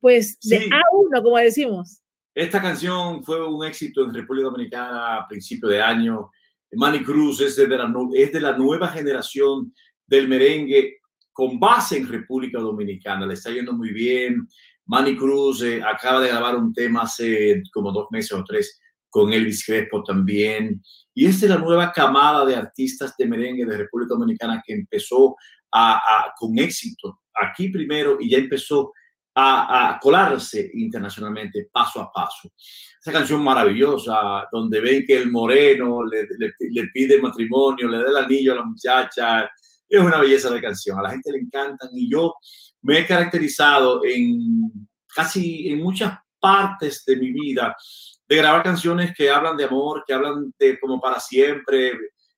pues, 0.00 0.38
de 0.42 0.68
A1, 0.68 1.22
como 1.22 1.38
decimos. 1.38 2.00
Esta 2.34 2.62
canción 2.62 3.24
fue 3.24 3.46
un 3.46 3.66
éxito 3.66 4.04
en 4.04 4.14
República 4.14 4.48
Dominicana 4.48 5.16
a 5.16 5.28
principio 5.28 5.68
de 5.68 5.82
año. 5.82 6.30
Manny 6.72 7.02
Cruz 7.02 7.40
es 7.40 7.56
de, 7.56 7.68
la, 7.68 7.92
es 8.14 8.32
de 8.32 8.40
la 8.40 8.56
nueva 8.56 8.88
generación 8.88 9.74
del 10.06 10.28
merengue 10.28 11.01
con 11.32 11.58
base 11.58 11.96
en 11.96 12.08
República 12.08 12.58
Dominicana. 12.58 13.26
Le 13.26 13.34
está 13.34 13.50
yendo 13.50 13.72
muy 13.72 13.92
bien. 13.92 14.48
Manny 14.86 15.16
Cruz 15.16 15.62
eh, 15.62 15.82
acaba 15.82 16.20
de 16.20 16.28
grabar 16.28 16.56
un 16.56 16.72
tema 16.72 17.02
hace 17.02 17.62
como 17.72 17.92
dos 17.92 18.08
meses 18.10 18.32
o 18.32 18.44
tres 18.44 18.80
con 19.08 19.32
Elvis 19.32 19.64
Crespo 19.64 20.02
también. 20.02 20.82
Y 21.14 21.26
esta 21.26 21.46
es 21.46 21.50
la 21.50 21.58
nueva 21.58 21.92
camada 21.92 22.44
de 22.44 22.56
artistas 22.56 23.14
de 23.16 23.26
merengue 23.26 23.66
de 23.66 23.76
República 23.76 24.14
Dominicana 24.14 24.62
que 24.64 24.72
empezó 24.72 25.36
con 26.38 26.58
éxito 26.58 27.20
aquí 27.40 27.68
primero 27.68 28.18
y 28.20 28.30
ya 28.30 28.38
empezó 28.38 28.92
a, 29.34 29.98
colarse 30.00 30.70
internacionalmente 30.74 31.68
paso 31.72 32.00
a 32.00 32.12
paso. 32.12 32.50
Esa 33.00 33.12
canción 33.12 33.42
maravillosa, 33.42 34.46
donde 34.52 34.80
ven 34.80 35.04
que 35.06 35.16
el 35.16 35.30
moreno 35.30 36.04
le, 36.04 36.26
le, 36.38 36.86
pide 36.92 37.20
matrimonio, 37.20 37.88
le 37.88 37.98
da 37.98 38.10
el 38.10 38.16
anillo 38.16 38.52
a 38.52 38.56
la 38.56 38.64
muchacha, 38.64 39.50
es 39.98 40.00
una 40.00 40.18
belleza 40.18 40.50
de 40.50 40.60
canción, 40.60 40.98
a 40.98 41.02
la 41.02 41.10
gente 41.10 41.32
le 41.32 41.38
encantan 41.38 41.90
y 41.92 42.10
yo 42.10 42.34
me 42.82 43.00
he 43.00 43.06
caracterizado 43.06 44.02
en 44.04 44.88
casi 45.14 45.68
en 45.68 45.82
muchas 45.82 46.18
partes 46.40 47.04
de 47.04 47.16
mi 47.16 47.30
vida 47.30 47.76
de 48.26 48.36
grabar 48.36 48.62
canciones 48.62 49.12
que 49.14 49.30
hablan 49.30 49.56
de 49.56 49.64
amor, 49.64 50.04
que 50.06 50.14
hablan 50.14 50.54
de 50.58 50.80
como 50.80 50.98
para 50.98 51.20
siempre, 51.20 51.92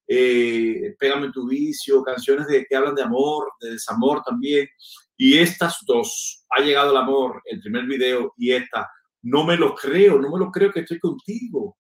eh, 0.07 0.95
Pégame 0.99 1.31
tu 1.31 1.47
vicio, 1.47 2.03
canciones 2.03 2.47
de, 2.47 2.67
que 2.67 2.77
hablan 2.77 2.95
de 2.95 3.03
amor, 3.03 3.53
de 3.61 3.71
desamor 3.71 4.23
también. 4.23 4.69
Y 5.17 5.39
estas 5.39 5.79
dos, 5.87 6.45
ha 6.51 6.61
llegado 6.61 6.91
el 6.91 6.97
amor, 6.97 7.41
el 7.45 7.61
primer 7.61 7.87
video 7.87 8.35
y 8.37 8.53
esta, 8.53 8.91
no 9.23 9.45
me 9.45 9.57
lo 9.57 9.75
creo, 9.75 10.19
no 10.21 10.31
me 10.31 10.39
lo 10.39 10.51
creo 10.51 10.73
que 10.73 10.81
estoy 10.81 10.99
contigo. 10.99 11.79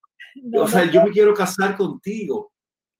o 0.56 0.68
sea, 0.68 0.90
yo 0.90 1.04
me 1.04 1.10
quiero 1.10 1.34
casar 1.34 1.76
contigo. 1.76 2.52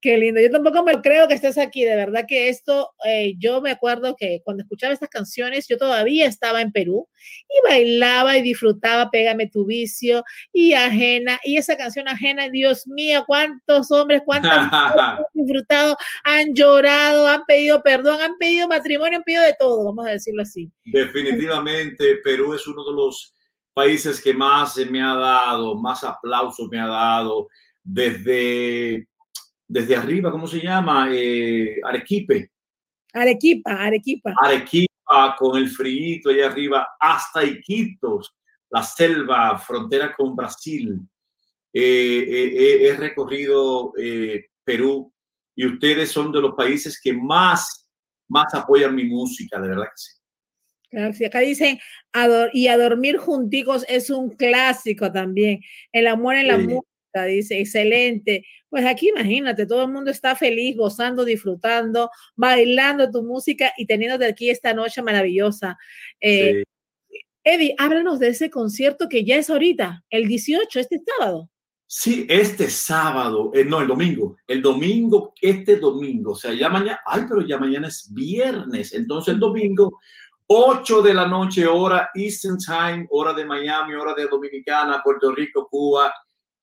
Qué 0.05 0.19
lindo. 0.19 0.39
Yo 0.39 0.51
tampoco 0.51 0.83
me 0.83 1.01
creo 1.01 1.27
que 1.27 1.33
estés 1.33 1.57
aquí. 1.57 1.83
De 1.83 1.95
verdad 1.95 2.25
que 2.27 2.47
esto, 2.47 2.91
eh, 3.03 3.33
yo 3.39 3.59
me 3.59 3.71
acuerdo 3.71 4.15
que 4.15 4.39
cuando 4.45 4.61
escuchaba 4.61 4.93
estas 4.93 5.09
canciones, 5.09 5.67
yo 5.67 5.79
todavía 5.79 6.27
estaba 6.27 6.61
en 6.61 6.71
Perú 6.71 7.09
y 7.49 7.67
bailaba 7.67 8.37
y 8.37 8.43
disfrutaba 8.43 9.09
Pégame 9.09 9.47
tu 9.47 9.65
vicio 9.65 10.23
y 10.53 10.73
ajena. 10.73 11.39
Y 11.43 11.57
esa 11.57 11.75
canción 11.75 12.07
ajena, 12.07 12.49
Dios 12.49 12.85
mío, 12.85 13.23
cuántos 13.25 13.89
hombres, 13.89 14.21
cuántas 14.23 14.51
han 14.71 15.25
disfrutado, 15.33 15.97
han 16.23 16.53
llorado, 16.53 17.27
han 17.27 17.43
pedido 17.45 17.81
perdón, 17.81 18.21
han 18.21 18.37
pedido 18.37 18.67
matrimonio, 18.67 19.17
han 19.17 19.23
pedido 19.23 19.41
de 19.41 19.55
todo, 19.57 19.85
vamos 19.85 20.05
a 20.05 20.11
decirlo 20.11 20.43
así. 20.43 20.71
Definitivamente, 20.83 22.17
Perú 22.23 22.53
es 22.53 22.67
uno 22.67 22.85
de 22.85 22.93
los 22.93 23.33
países 23.73 24.21
que 24.21 24.35
más 24.35 24.77
me 24.87 25.01
ha 25.01 25.15
dado, 25.15 25.73
más 25.73 26.03
aplausos 26.03 26.67
me 26.69 26.79
ha 26.79 26.85
dado 26.85 27.47
desde 27.83 29.07
desde 29.67 29.95
arriba, 29.95 30.31
¿cómo 30.31 30.47
se 30.47 30.59
llama? 30.59 31.09
Eh, 31.11 31.79
Arequipe. 31.83 32.51
Arequipa, 33.13 33.71
Arequipa. 33.71 34.33
Arequipa 34.41 35.35
con 35.37 35.57
el 35.57 35.69
frío 35.69 36.29
allá 36.29 36.47
arriba 36.47 36.87
hasta 36.99 37.43
Iquitos, 37.43 38.35
la 38.69 38.83
selva, 38.83 39.57
frontera 39.57 40.13
con 40.13 40.35
Brasil. 40.35 40.99
Eh, 41.71 42.25
eh, 42.27 42.87
he 42.87 42.95
recorrido 42.95 43.93
Perú 44.63 45.13
y 45.55 45.65
ustedes 45.65 46.11
son 46.11 46.31
de 46.31 46.41
los 46.41 46.55
países 46.55 46.99
que 47.01 47.13
más, 47.13 47.87
más 48.27 48.53
apoyan 48.53 48.95
mi 48.95 49.05
música, 49.05 49.59
de 49.59 49.69
verdad 49.69 49.85
que 49.85 49.97
sí. 49.97 50.11
Claro, 50.89 51.13
acá 51.25 51.39
dicen, 51.39 51.79
y 52.53 52.67
a 52.67 52.77
dormir 52.77 53.17
junticos 53.17 53.85
es 53.87 54.09
un 54.09 54.29
clásico 54.29 55.11
también. 55.11 55.61
El 55.91 56.07
amor 56.07 56.35
en 56.35 56.47
la 56.47 56.57
música 56.57 56.94
dice, 57.23 57.59
excelente. 57.59 58.45
Pues 58.69 58.85
aquí 58.85 59.09
imagínate, 59.09 59.65
todo 59.65 59.83
el 59.83 59.91
mundo 59.91 60.11
está 60.11 60.35
feliz, 60.35 60.75
gozando, 60.75 61.23
disfrutando, 61.23 62.09
bailando 62.35 63.09
tu 63.09 63.23
música 63.23 63.71
y 63.77 63.85
teniéndote 63.85 64.25
aquí 64.25 64.49
esta 64.49 64.73
noche 64.73 65.01
maravillosa. 65.01 65.77
Eh, 66.19 66.63
Eddie, 67.43 67.75
háblanos 67.77 68.19
de 68.19 68.29
ese 68.29 68.49
concierto 68.49 69.07
que 69.07 69.23
ya 69.23 69.37
es 69.37 69.49
ahorita, 69.49 70.03
el 70.09 70.27
18, 70.27 70.79
este 70.79 70.99
sábado. 71.05 71.49
Sí, 71.87 72.25
este 72.27 72.69
sábado, 72.69 73.51
eh, 73.53 73.63
no, 73.63 73.79
el 73.79 73.87
domingo, 73.87 74.35
el 74.47 74.61
domingo, 74.61 75.33
este 75.39 75.77
domingo, 75.77 76.31
o 76.31 76.35
sea, 76.35 76.51
ya 76.51 76.67
mañana, 76.67 76.99
ay, 77.05 77.21
pero 77.29 77.41
ya 77.41 77.59
mañana 77.59 77.87
es 77.87 78.11
viernes, 78.11 78.91
entonces 78.91 79.35
el 79.35 79.39
domingo, 79.39 79.99
8 80.47 81.01
de 81.01 81.13
la 81.13 81.27
noche, 81.27 81.65
hora 81.65 82.09
Eastern 82.13 82.57
Time, 82.57 83.07
hora 83.09 83.33
de 83.33 83.45
Miami, 83.45 83.93
hora 83.93 84.13
de 84.13 84.27
Dominicana, 84.27 85.01
Puerto 85.03 85.31
Rico, 85.31 85.67
Cuba, 85.69 86.13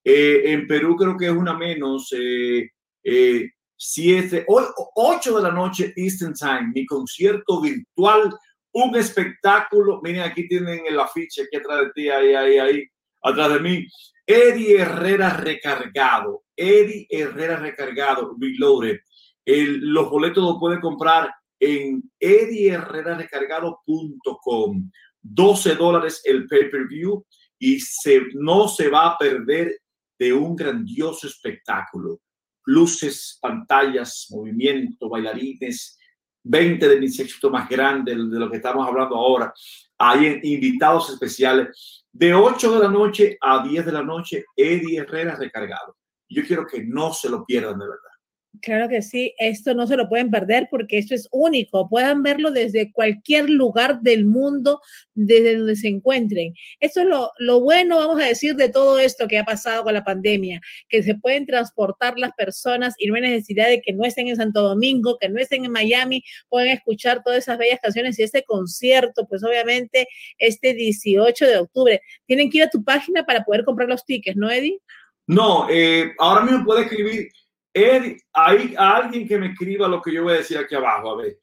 eh, 0.05 0.53
en 0.53 0.67
Perú 0.67 0.97
creo 0.97 1.17
que 1.17 1.27
es 1.27 1.33
una 1.33 1.57
menos. 1.57 2.13
Eh, 2.13 2.69
eh, 3.05 3.51
siete, 3.77 4.45
ocho 4.47 5.37
de 5.37 5.43
la 5.43 5.51
noche 5.51 5.93
Eastern 5.97 6.35
Time, 6.35 6.71
mi 6.73 6.87
concierto 6.87 7.61
virtual, 7.61 8.33
un 8.73 8.95
espectáculo. 8.97 10.01
Miren, 10.03 10.23
aquí 10.23 10.47
tienen 10.47 10.87
el 10.87 11.01
afiche 11.01 11.43
aquí 11.43 11.57
atrás 11.57 11.81
de 11.81 11.91
ti, 11.93 12.09
ahí, 12.09 12.33
ahí, 12.35 12.59
ahí, 12.59 12.85
atrás 13.23 13.55
de 13.55 13.61
mí. 13.61 13.85
Eddie 14.25 14.79
Herrera 14.79 15.37
recargado, 15.37 16.45
Eddie 16.57 17.09
Herrera 17.11 17.57
recargado, 17.57 18.37
reloaded. 18.41 19.01
El, 19.45 19.81
los 19.81 20.09
boletos 20.09 20.45
los 20.45 20.61
pueden 20.61 20.81
comprar 20.81 21.35
en 21.59 22.05
eddieherrerarecargado.com. 22.21 24.91
12 25.23 25.75
dólares 25.77 26.21
el 26.25 26.47
pay-per-view 26.47 27.25
y 27.59 27.81
se, 27.81 28.23
no 28.35 28.69
se 28.69 28.89
va 28.89 29.07
a 29.07 29.19
perder 29.19 29.82
de 30.23 30.33
un 30.33 30.55
grandioso 30.55 31.27
espectáculo. 31.27 32.21
Luces, 32.67 33.39
pantallas, 33.41 34.29
movimiento, 34.31 35.09
bailarines, 35.09 35.99
20 36.45 36.89
de 36.89 37.01
mis 37.01 37.19
éxitos 37.19 37.51
más 37.51 37.69
grandes 37.69 38.15
de 38.15 38.39
lo 38.39 38.49
que 38.49 38.59
estamos 38.59 38.87
hablando 38.87 39.17
ahora. 39.17 39.53
Hay 39.99 40.39
invitados 40.45 41.11
especiales 41.11 42.05
de 42.13 42.33
8 42.35 42.73
de 42.73 42.79
la 42.85 42.89
noche 42.89 43.37
a 43.41 43.67
10 43.67 43.85
de 43.85 43.93
la 43.93 44.05
noche, 44.05 44.45
Eddie 44.55 45.01
Herrera 45.01 45.35
recargado. 45.35 45.97
Yo 46.29 46.45
quiero 46.47 46.67
que 46.69 46.85
no 46.85 47.13
se 47.13 47.29
lo 47.29 47.45
pierdan 47.45 47.81
de 47.81 47.87
verdad. 47.87 48.12
Claro 48.61 48.87
que 48.89 49.01
sí, 49.01 49.35
esto 49.39 49.73
no 49.73 49.87
se 49.87 49.97
lo 49.97 50.11
pueden 50.11 50.31
perder 50.31 50.69
porque 50.71 50.99
esto 50.99 51.15
es 51.15 51.27
único. 51.33 51.89
Puedan 51.89 52.23
verlo 52.23 52.51
desde 52.51 52.93
cualquier 52.93 53.49
lugar 53.49 54.03
del 54.03 54.27
mundo, 54.27 54.83
desde 55.15 55.57
donde 55.57 55.75
se 55.75 55.89
encuentren. 55.89 56.53
Esto 56.79 57.01
es 57.01 57.07
lo, 57.07 57.31
lo, 57.39 57.61
bueno, 57.61 57.97
vamos 57.97 58.21
a 58.21 58.27
decir, 58.27 58.55
de 58.55 58.69
todo 58.69 58.99
esto 58.99 59.27
que 59.27 59.39
ha 59.39 59.45
pasado 59.45 59.85
con 59.85 59.95
la 59.95 60.05
pandemia, 60.05 60.61
que 60.91 61.03
se 61.03 61.15
pueden 61.15 61.47
transportar 61.47 62.19
las 62.19 62.33
personas 62.33 62.95
y 62.99 63.07
no 63.07 63.15
hay 63.15 63.23
necesidad 63.23 63.69
de 63.69 63.81
que 63.81 63.95
no 63.95 64.05
estén 64.05 64.29
en 64.29 64.37
Santo 64.37 64.61
Domingo, 64.61 65.17
que 65.19 65.31
no 65.31 65.41
estén 65.41 65.65
en 65.65 65.73
Miami, 65.73 66.23
pueden 66.51 66.69
escuchar 66.69 67.23
todas 67.23 67.39
esas 67.39 67.57
bellas 67.57 67.81
canciones 67.83 68.19
y 68.19 68.23
este 68.23 68.45
concierto, 68.45 69.27
pues 69.27 69.43
obviamente 69.43 70.07
este 70.37 70.75
18 70.75 71.47
de 71.47 71.57
octubre. 71.57 72.03
Tienen 72.27 72.51
que 72.51 72.59
ir 72.59 72.65
a 72.65 72.71
tu 72.71 72.85
página 72.85 73.25
para 73.25 73.45
poder 73.45 73.65
comprar 73.65 73.89
los 73.89 74.05
tickets, 74.05 74.37
¿no, 74.37 74.51
Eddie? 74.51 74.79
No, 75.27 75.69
eh, 75.71 76.13
ahora 76.19 76.43
mismo 76.43 76.65
puede 76.67 76.83
escribir 76.83 77.29
Eddie, 77.75 78.19
hay 78.33 78.75
alguien 78.77 79.27
que 79.27 79.39
me 79.39 79.47
escriba 79.49 79.89
lo 79.89 80.01
que 80.03 80.13
yo 80.13 80.23
voy 80.25 80.35
a 80.35 80.39
decir 80.39 80.59
aquí 80.59 80.75
abajo. 80.75 81.13
A 81.13 81.17
ver, 81.17 81.39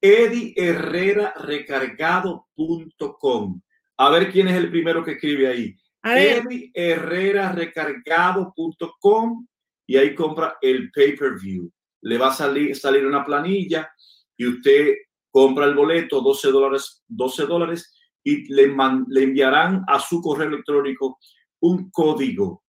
Eddie 0.00 0.54
Herrera 0.56 1.34
recargado.com. 1.36 3.60
A 3.96 4.10
ver 4.10 4.30
quién 4.30 4.46
es 4.48 4.56
el 4.56 4.70
primero 4.70 5.02
que 5.04 5.12
escribe 5.12 5.48
ahí. 5.48 5.74
Eddie 6.02 6.70
Herrera 6.74 7.52
recargado.com 7.52 9.46
y 9.86 9.96
ahí 9.96 10.14
compra 10.14 10.58
el 10.60 10.90
pay-per-view. 10.90 11.72
Le 12.02 12.18
va 12.18 12.28
a 12.28 12.32
salir, 12.32 12.76
salir 12.76 13.06
una 13.06 13.24
planilla 13.24 13.90
y 14.36 14.46
usted 14.46 14.96
compra 15.30 15.64
el 15.66 15.74
boleto, 15.74 16.20
12 16.20 16.50
dólares, 16.50 17.02
12 17.08 17.46
dólares 17.46 17.94
y 18.22 18.52
le, 18.52 18.74
le 19.08 19.22
enviarán 19.22 19.82
a 19.86 19.98
su 20.00 20.20
correo 20.22 20.48
electrónico 20.48 21.18
un 21.60 21.90
código 21.90 22.64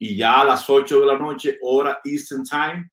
y 0.00 0.16
ya 0.16 0.40
a 0.40 0.44
las 0.44 0.68
8 0.68 1.00
de 1.00 1.06
la 1.06 1.18
noche, 1.18 1.58
hora 1.60 2.00
Eastern 2.02 2.42
Time, 2.42 2.90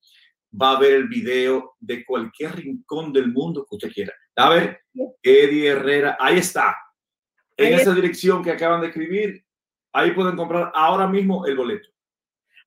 va 0.61 0.71
a 0.71 0.79
ver 0.79 0.93
el 0.93 1.07
video 1.07 1.75
de 1.79 2.05
cualquier 2.05 2.57
rincón 2.57 3.13
del 3.13 3.31
mundo 3.31 3.65
que 3.65 3.75
usted 3.75 3.91
quiera. 3.91 4.13
A 4.35 4.49
ver, 4.49 4.81
Eddie 5.23 5.69
Herrera, 5.69 6.17
ahí 6.19 6.37
está. 6.37 6.75
En 7.55 7.73
esa 7.73 7.93
dirección 7.93 8.43
que 8.43 8.51
acaban 8.51 8.81
de 8.81 8.87
escribir, 8.87 9.43
ahí 9.93 10.11
pueden 10.11 10.35
comprar 10.35 10.71
ahora 10.75 11.07
mismo 11.07 11.45
el 11.45 11.55
boleto. 11.55 11.89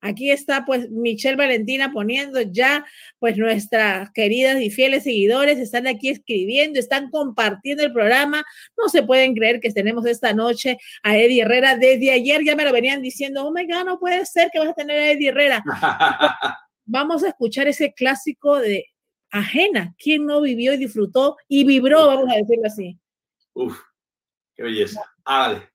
Aquí 0.01 0.31
está 0.31 0.65
pues 0.65 0.91
Michelle 0.91 1.37
Valentina 1.37 1.93
poniendo 1.93 2.41
ya 2.41 2.87
pues 3.19 3.37
nuestras 3.37 4.11
queridas 4.13 4.61
y 4.61 4.71
fieles 4.71 5.05
seguidores 5.05 5.59
están 5.59 5.87
aquí 5.87 6.09
escribiendo, 6.09 6.79
están 6.79 7.11
compartiendo 7.11 7.83
el 7.83 7.93
programa. 7.93 8.45
No 8.77 8.89
se 8.89 9.03
pueden 9.03 9.35
creer 9.35 9.61
que 9.61 9.73
tenemos 9.73 10.07
esta 10.07 10.33
noche 10.33 10.79
a 11.03 11.17
Eddie 11.17 11.43
Herrera. 11.43 11.77
Desde 11.77 12.13
ayer 12.13 12.43
ya 12.45 12.57
me 12.57 12.65
lo 12.65 12.73
venían 12.73 13.03
diciendo, 13.03 13.47
oh 13.47 13.53
my 13.53 13.67
God, 13.67 13.85
no 13.85 13.99
puede 13.99 14.25
ser 14.27 14.51
que 14.53 14.59
vas 14.59 14.69
a 14.69 14.75
tener 14.75 14.99
a 14.99 15.11
Eddie 15.11 15.29
Herrera. 15.29 15.63
Vamos 16.85 17.23
a 17.23 17.29
escuchar 17.29 17.69
ese 17.69 17.93
clásico 17.93 18.59
de 18.59 18.87
Ajena. 19.31 19.95
¿Quién 19.97 20.27
no 20.27 20.41
vivió 20.41 20.73
y 20.73 20.77
disfrutó 20.77 21.37
y 21.47 21.65
vibró, 21.65 22.09
vamos 22.09 22.29
a 22.33 22.37
decirlo 22.37 22.67
así? 22.67 22.99
Uf, 23.53 23.79
qué 24.57 24.65
belleza. 24.65 25.01
Hágale. 25.25 25.71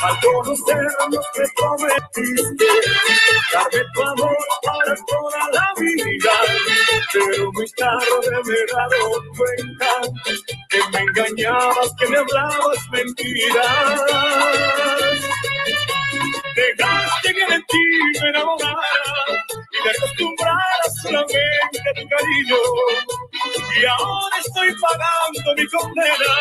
Al 0.00 0.20
conocernos 0.20 1.26
me 1.36 1.44
prometiste 1.56 2.66
darme 3.52 3.84
tu 3.94 4.02
amor 4.02 4.36
para 4.62 4.94
toda 5.06 5.50
la 5.52 5.72
vida, 5.80 6.30
pero 7.12 7.52
muy 7.52 7.68
tarde 7.72 8.42
me 8.44 8.54
he 8.54 8.66
dado 8.72 9.22
cuenta 9.36 9.86
que 10.68 10.78
me 10.92 11.00
engañabas, 11.00 11.92
que 11.98 12.06
me 12.08 12.18
hablabas 12.18 12.90
mentiras. 12.92 14.00
Dejaste 16.56 17.34
que 17.34 17.46
de 17.54 17.60
ti 17.68 18.20
me 18.22 18.28
enamorara 18.30 18.82
y 19.72 19.84
me 19.84 19.90
acostumbrara 19.90 20.84
solamente 21.02 21.38
a 21.90 21.94
tu 21.94 22.08
cariño. 22.08 22.56
Y 23.80 23.84
ahora 23.86 24.38
estoy 24.38 24.68
pagando 24.80 25.54
mi 25.56 25.66
condena. 25.68 26.34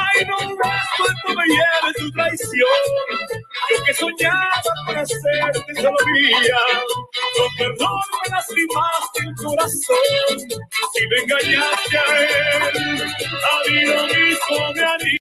Ay, 0.00 0.24
no 0.26 0.36
resto 0.38 1.34
me 1.36 1.44
lleve 1.46 1.92
tu 1.98 2.10
traición. 2.12 2.80
Yo 3.70 3.84
que 3.84 3.94
soñaba 3.94 4.62
con 4.86 4.96
hacerte 4.96 5.72
mía. 5.72 6.58
Con 7.36 7.56
perdón 7.58 8.00
me 8.22 8.30
lastimaste 8.30 9.18
el 9.26 9.34
corazón. 9.34 10.38
Si 10.94 11.06
me 11.08 11.16
engañaste 11.22 11.98
a 11.98 12.18
él, 12.20 12.62
a 13.44 13.70
mí 13.70 13.84
lo 13.84 14.02
mismo 14.06 14.72
me 14.74 14.84
haría. 14.84 15.18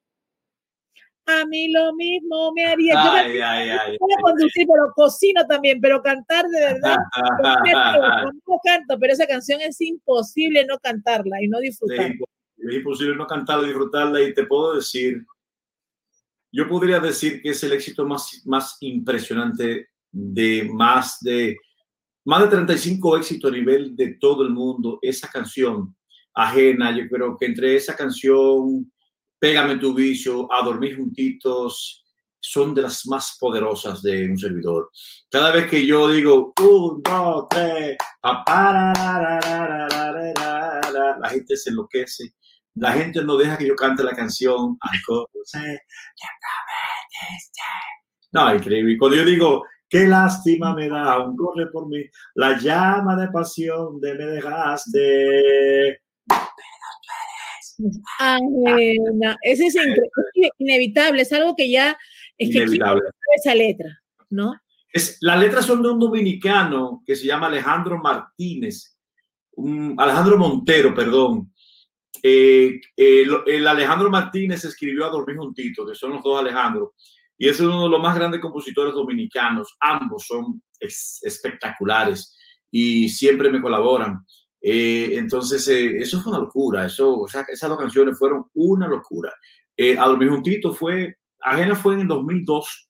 a 1.30 1.46
mí 1.46 1.72
lo 1.72 1.94
mismo 1.94 2.52
me 2.54 2.66
haría. 2.66 2.94
Yo 2.94 3.12
Ay, 3.12 3.34
me- 3.34 3.44
ay, 3.44 3.70
ay. 3.70 3.98
puedo 3.98 4.16
conducir, 4.22 4.66
pero 4.72 4.94
cocino 4.96 5.46
también, 5.48 5.80
pero 5.82 6.02
cantar 6.02 6.46
de 6.48 6.60
verdad. 6.60 6.98
No 8.48 8.60
canto, 8.63 8.98
pero 9.00 9.12
esa 9.13 9.28
canción 9.28 9.60
es 9.62 9.80
imposible 9.82 10.66
no 10.66 10.80
cantarla 10.80 11.42
y 11.42 11.48
no 11.48 11.60
disfrutarla. 11.60 12.08
impo- 12.13 12.26
es 12.69 12.77
imposible 12.77 13.15
no 13.15 13.27
cantarla, 13.27 13.67
disfrutarla 13.67 14.21
y 14.21 14.34
te 14.34 14.45
puedo 14.45 14.75
decir, 14.75 15.25
yo 16.51 16.67
podría 16.67 16.99
decir 16.99 17.41
que 17.41 17.49
es 17.49 17.63
el 17.63 17.73
éxito 17.73 18.06
más, 18.06 18.41
más 18.45 18.77
impresionante 18.82 19.89
de 20.12 20.69
más 20.71 21.19
de 21.21 21.58
más 22.25 22.41
de 22.41 22.47
35 22.49 23.17
éxitos 23.17 23.49
a 23.49 23.56
nivel 23.56 23.95
de 23.95 24.15
todo 24.15 24.43
el 24.43 24.49
mundo, 24.49 24.99
esa 25.01 25.30
canción 25.30 25.95
ajena, 26.34 26.95
yo 26.95 27.08
creo 27.08 27.38
que 27.38 27.45
entre 27.45 27.75
esa 27.75 27.95
canción, 27.95 28.91
Pégame 29.39 29.77
tu 29.77 29.93
vicio, 29.93 30.51
A 30.51 30.63
dormir 30.63 30.97
juntitos, 30.97 32.03
son 32.39 32.73
de 32.73 32.82
las 32.82 33.06
más 33.06 33.38
poderosas 33.39 34.01
de 34.01 34.30
un 34.30 34.38
servidor. 34.38 34.89
Cada 35.30 35.51
vez 35.51 35.69
que 35.69 35.86
yo 35.86 36.10
digo, 36.10 36.53
un, 36.60 37.03
dos, 37.03 37.47
tres, 37.49 37.97
la 41.19 41.30
gente 41.30 41.56
se 41.56 41.69
enloquece 41.69 42.34
la 42.80 42.92
gente 42.94 43.24
no 43.24 43.38
deja 43.38 43.58
que 43.58 43.68
yo 43.68 43.76
cante 43.76 44.04
la 44.04 44.13
canción. 44.16 44.78
Al 44.82 45.00
conocer, 45.06 45.80
No, 48.32 48.54
increíble. 48.54 48.94
Y 48.94 48.98
Cuando 48.98 49.18
yo 49.18 49.26
digo, 49.26 49.63
qué 49.90 50.06
lástima 50.08 50.76
me 50.76 50.90
da, 50.90 51.20
un 51.26 51.36
corre 51.36 51.68
por 51.72 51.88
mí, 51.88 52.04
la 52.36 52.58
llama 52.60 53.16
de 53.16 53.30
pasión 53.30 54.00
de 54.00 54.13
me 54.16 54.26
dejaste. 54.26 56.02
Ajena. 58.20 59.38
Ese 59.42 59.68
es 59.68 59.76
es 59.76 60.50
inevitable, 60.58 61.22
es 61.22 61.34
algo 61.34 61.56
que 61.56 61.70
ya 61.70 61.98
es 62.38 62.50
que 62.52 62.58
Inevitable. 62.60 63.02
saber 63.02 63.13
esa 63.38 63.56
letra, 63.56 64.02
¿no? 64.30 64.60
Es, 64.92 65.18
las 65.22 65.40
letras 65.40 65.66
son 65.66 65.84
de 65.84 65.90
un 65.90 66.00
dominicano 66.00 67.04
que 67.06 67.16
se 67.16 67.26
llama 67.28 67.48
Alejandro 67.48 67.98
Martínez, 68.00 68.98
un- 69.56 69.96
Alejandro 69.98 70.38
Montero, 70.38 70.94
perdón. 70.96 71.54
Eh, 72.30 72.82
eh, 72.98 73.26
el 73.46 73.68
Alejandro 73.68 74.10
Martínez 74.10 74.66
escribió 74.66 75.06
a 75.06 75.10
Dormir 75.10 75.38
Juntito, 75.38 75.86
que 75.88 75.96
son 75.96 76.12
los 76.12 76.24
dos 76.24 76.38
Alejandro, 76.38 76.94
y 77.38 77.48
es 77.48 77.58
uno 77.62 77.84
de 77.84 77.90
los 77.90 78.02
más 78.02 78.16
grandes 78.16 78.42
compositores 78.42 78.94
dominicanos. 78.94 79.78
Ambos 79.80 80.26
son 80.28 80.62
espectaculares 80.78 82.36
y 82.70 83.08
siempre 83.08 83.50
me 83.50 83.62
colaboran. 83.62 84.26
Eh, 84.60 85.12
entonces, 85.13 85.66
eh, 85.70 86.00
eso 86.00 86.22
fue 86.22 86.34
una 86.34 86.42
locura. 86.42 86.86
Eso, 86.86 87.18
o 87.18 87.28
sea, 87.30 87.46
esas 87.48 87.70
dos 87.70 87.80
canciones 87.80 88.20
fueron 88.20 88.46
una 88.56 88.90
locura. 88.90 89.34
Eh, 89.78 89.98
a 89.98 90.06
Dormir 90.06 90.30
Juntito 90.30 90.74
fue, 90.74 91.16
Ajena 91.40 91.76
fue 91.76 91.94
en 91.94 92.02
el 92.02 92.08
2002, 92.08 92.90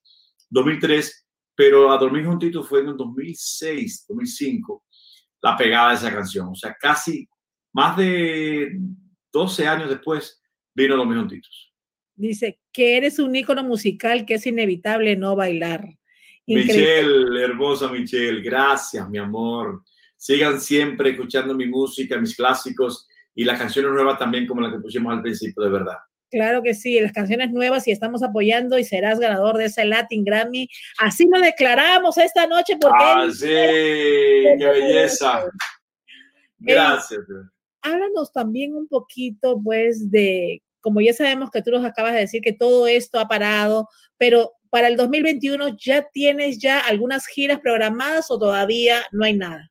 2003, 0.50 1.26
pero 1.54 1.92
A 1.92 1.98
Dormir 1.98 2.26
Juntito 2.26 2.64
fue 2.64 2.80
en 2.80 2.88
el 2.88 2.96
2006, 2.96 4.06
2005, 4.08 4.84
la 5.42 5.56
pegada 5.56 5.90
de 5.90 5.94
esa 5.94 6.12
canción. 6.12 6.48
O 6.48 6.54
sea, 6.56 6.74
casi 6.80 7.28
más 7.72 7.96
de 7.96 8.72
12 9.32 9.66
años 9.66 9.88
después 9.88 10.42
vino 10.74 10.94
A 10.94 10.98
Dormir 10.98 11.18
Juntitos. 11.18 11.72
Dice 12.14 12.60
que 12.72 12.96
eres 12.96 13.18
un 13.18 13.34
ícono 13.36 13.62
musical 13.62 14.26
que 14.26 14.34
es 14.34 14.46
inevitable 14.46 15.16
no 15.16 15.36
bailar. 15.36 15.88
Increíble. 16.46 16.74
Michelle, 16.74 17.44
hermosa 17.44 17.88
Michelle, 17.88 18.40
gracias, 18.40 19.08
mi 19.08 19.18
amor. 19.18 19.82
Sigan 20.16 20.60
siempre 20.60 21.10
escuchando 21.10 21.54
mi 21.54 21.66
música, 21.66 22.18
mis 22.18 22.34
clásicos 22.34 23.06
y 23.34 23.44
las 23.44 23.58
canciones 23.58 23.92
nuevas 23.92 24.18
también, 24.18 24.46
como 24.46 24.60
la 24.60 24.72
que 24.72 24.80
pusimos 24.80 25.12
al 25.12 25.22
principio, 25.22 25.62
de 25.62 25.70
verdad. 25.70 25.98
Claro 26.30 26.62
que 26.62 26.74
sí, 26.74 27.00
las 27.00 27.12
canciones 27.12 27.50
nuevas 27.52 27.86
y 27.88 27.90
estamos 27.90 28.22
apoyando 28.22 28.78
y 28.78 28.84
serás 28.84 29.18
ganador 29.18 29.56
de 29.56 29.66
ese 29.66 29.84
Latin 29.84 30.24
Grammy. 30.24 30.68
Así 30.98 31.26
lo 31.32 31.40
declaramos 31.40 32.18
esta 32.18 32.46
noche 32.46 32.76
porque 32.78 32.98
¡Ah, 33.00 33.28
sí! 33.30 33.46
¡Qué 33.46 34.56
belleza! 34.60 35.44
Gracias. 36.58 37.20
Háblanos 37.88 38.32
también 38.32 38.74
un 38.74 38.88
poquito, 38.88 39.60
pues, 39.62 40.10
de, 40.10 40.62
como 40.80 41.00
ya 41.00 41.12
sabemos 41.12 41.50
que 41.50 41.62
tú 41.62 41.70
nos 41.70 41.84
acabas 41.84 42.14
de 42.14 42.20
decir 42.20 42.40
que 42.42 42.52
todo 42.52 42.86
esto 42.86 43.18
ha 43.18 43.28
parado, 43.28 43.88
pero 44.16 44.52
para 44.70 44.88
el 44.88 44.96
2021 44.96 45.76
ya 45.76 46.06
tienes 46.12 46.58
ya 46.58 46.80
algunas 46.80 47.26
giras 47.26 47.60
programadas 47.60 48.30
o 48.30 48.38
todavía 48.38 49.02
no 49.12 49.24
hay 49.24 49.36
nada. 49.36 49.70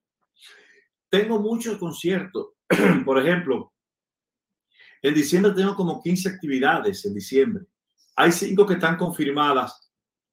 Tengo 1.10 1.40
muchos 1.40 1.78
conciertos. 1.78 2.50
Por 3.06 3.20
ejemplo, 3.20 3.74
en 5.02 5.14
diciembre 5.14 5.54
tengo 5.54 5.76
como 5.76 6.02
15 6.02 6.30
actividades 6.30 7.06
en 7.06 7.14
diciembre. 7.14 7.66
Hay 8.16 8.32
cinco 8.32 8.66
que 8.66 8.74
están 8.74 8.98
confirmadas, 8.98 9.92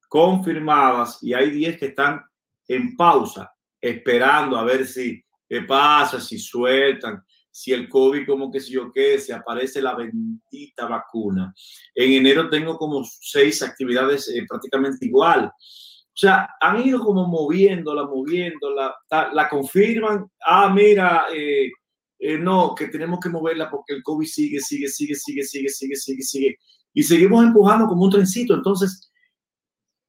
confirmadas, 0.08 1.22
y 1.22 1.34
hay 1.34 1.50
10 1.50 1.78
que 1.78 1.86
están 1.86 2.22
en 2.66 2.96
pausa, 2.96 3.52
esperando 3.80 4.56
a 4.56 4.64
ver 4.64 4.86
si 4.86 5.22
qué 5.46 5.62
pasa, 5.62 6.20
si 6.20 6.38
sueltan, 6.38 7.22
si 7.56 7.72
el 7.72 7.88
COVID, 7.88 8.26
como 8.26 8.50
que 8.50 8.58
si 8.58 8.72
yo 8.72 8.90
qué, 8.92 9.16
si 9.20 9.30
aparece 9.30 9.80
la 9.80 9.94
bendita 9.94 10.88
vacuna. 10.88 11.54
En 11.94 12.10
enero 12.10 12.50
tengo 12.50 12.76
como 12.76 13.04
seis 13.04 13.62
actividades 13.62 14.28
eh, 14.28 14.44
prácticamente 14.48 15.06
igual. 15.06 15.44
O 15.46 16.16
sea, 16.16 16.48
han 16.60 16.84
ido 16.84 16.98
como 16.98 17.28
moviéndola, 17.28 18.06
moviéndola, 18.06 18.96
la 19.08 19.48
confirman, 19.48 20.26
ah, 20.44 20.68
mira, 20.68 21.26
eh, 21.32 21.70
eh, 22.18 22.38
no, 22.38 22.74
que 22.74 22.88
tenemos 22.88 23.20
que 23.20 23.28
moverla 23.28 23.70
porque 23.70 23.94
el 23.94 24.02
COVID 24.02 24.26
sigue, 24.26 24.58
sigue, 24.58 24.88
sigue, 24.88 25.14
sigue, 25.14 25.44
sigue, 25.44 25.68
sigue, 25.68 25.94
sigue, 25.94 26.22
sigue. 26.22 26.58
Y 26.92 27.04
seguimos 27.04 27.44
empujando 27.44 27.86
como 27.86 28.02
un 28.02 28.10
trencito. 28.10 28.54
Entonces, 28.54 29.12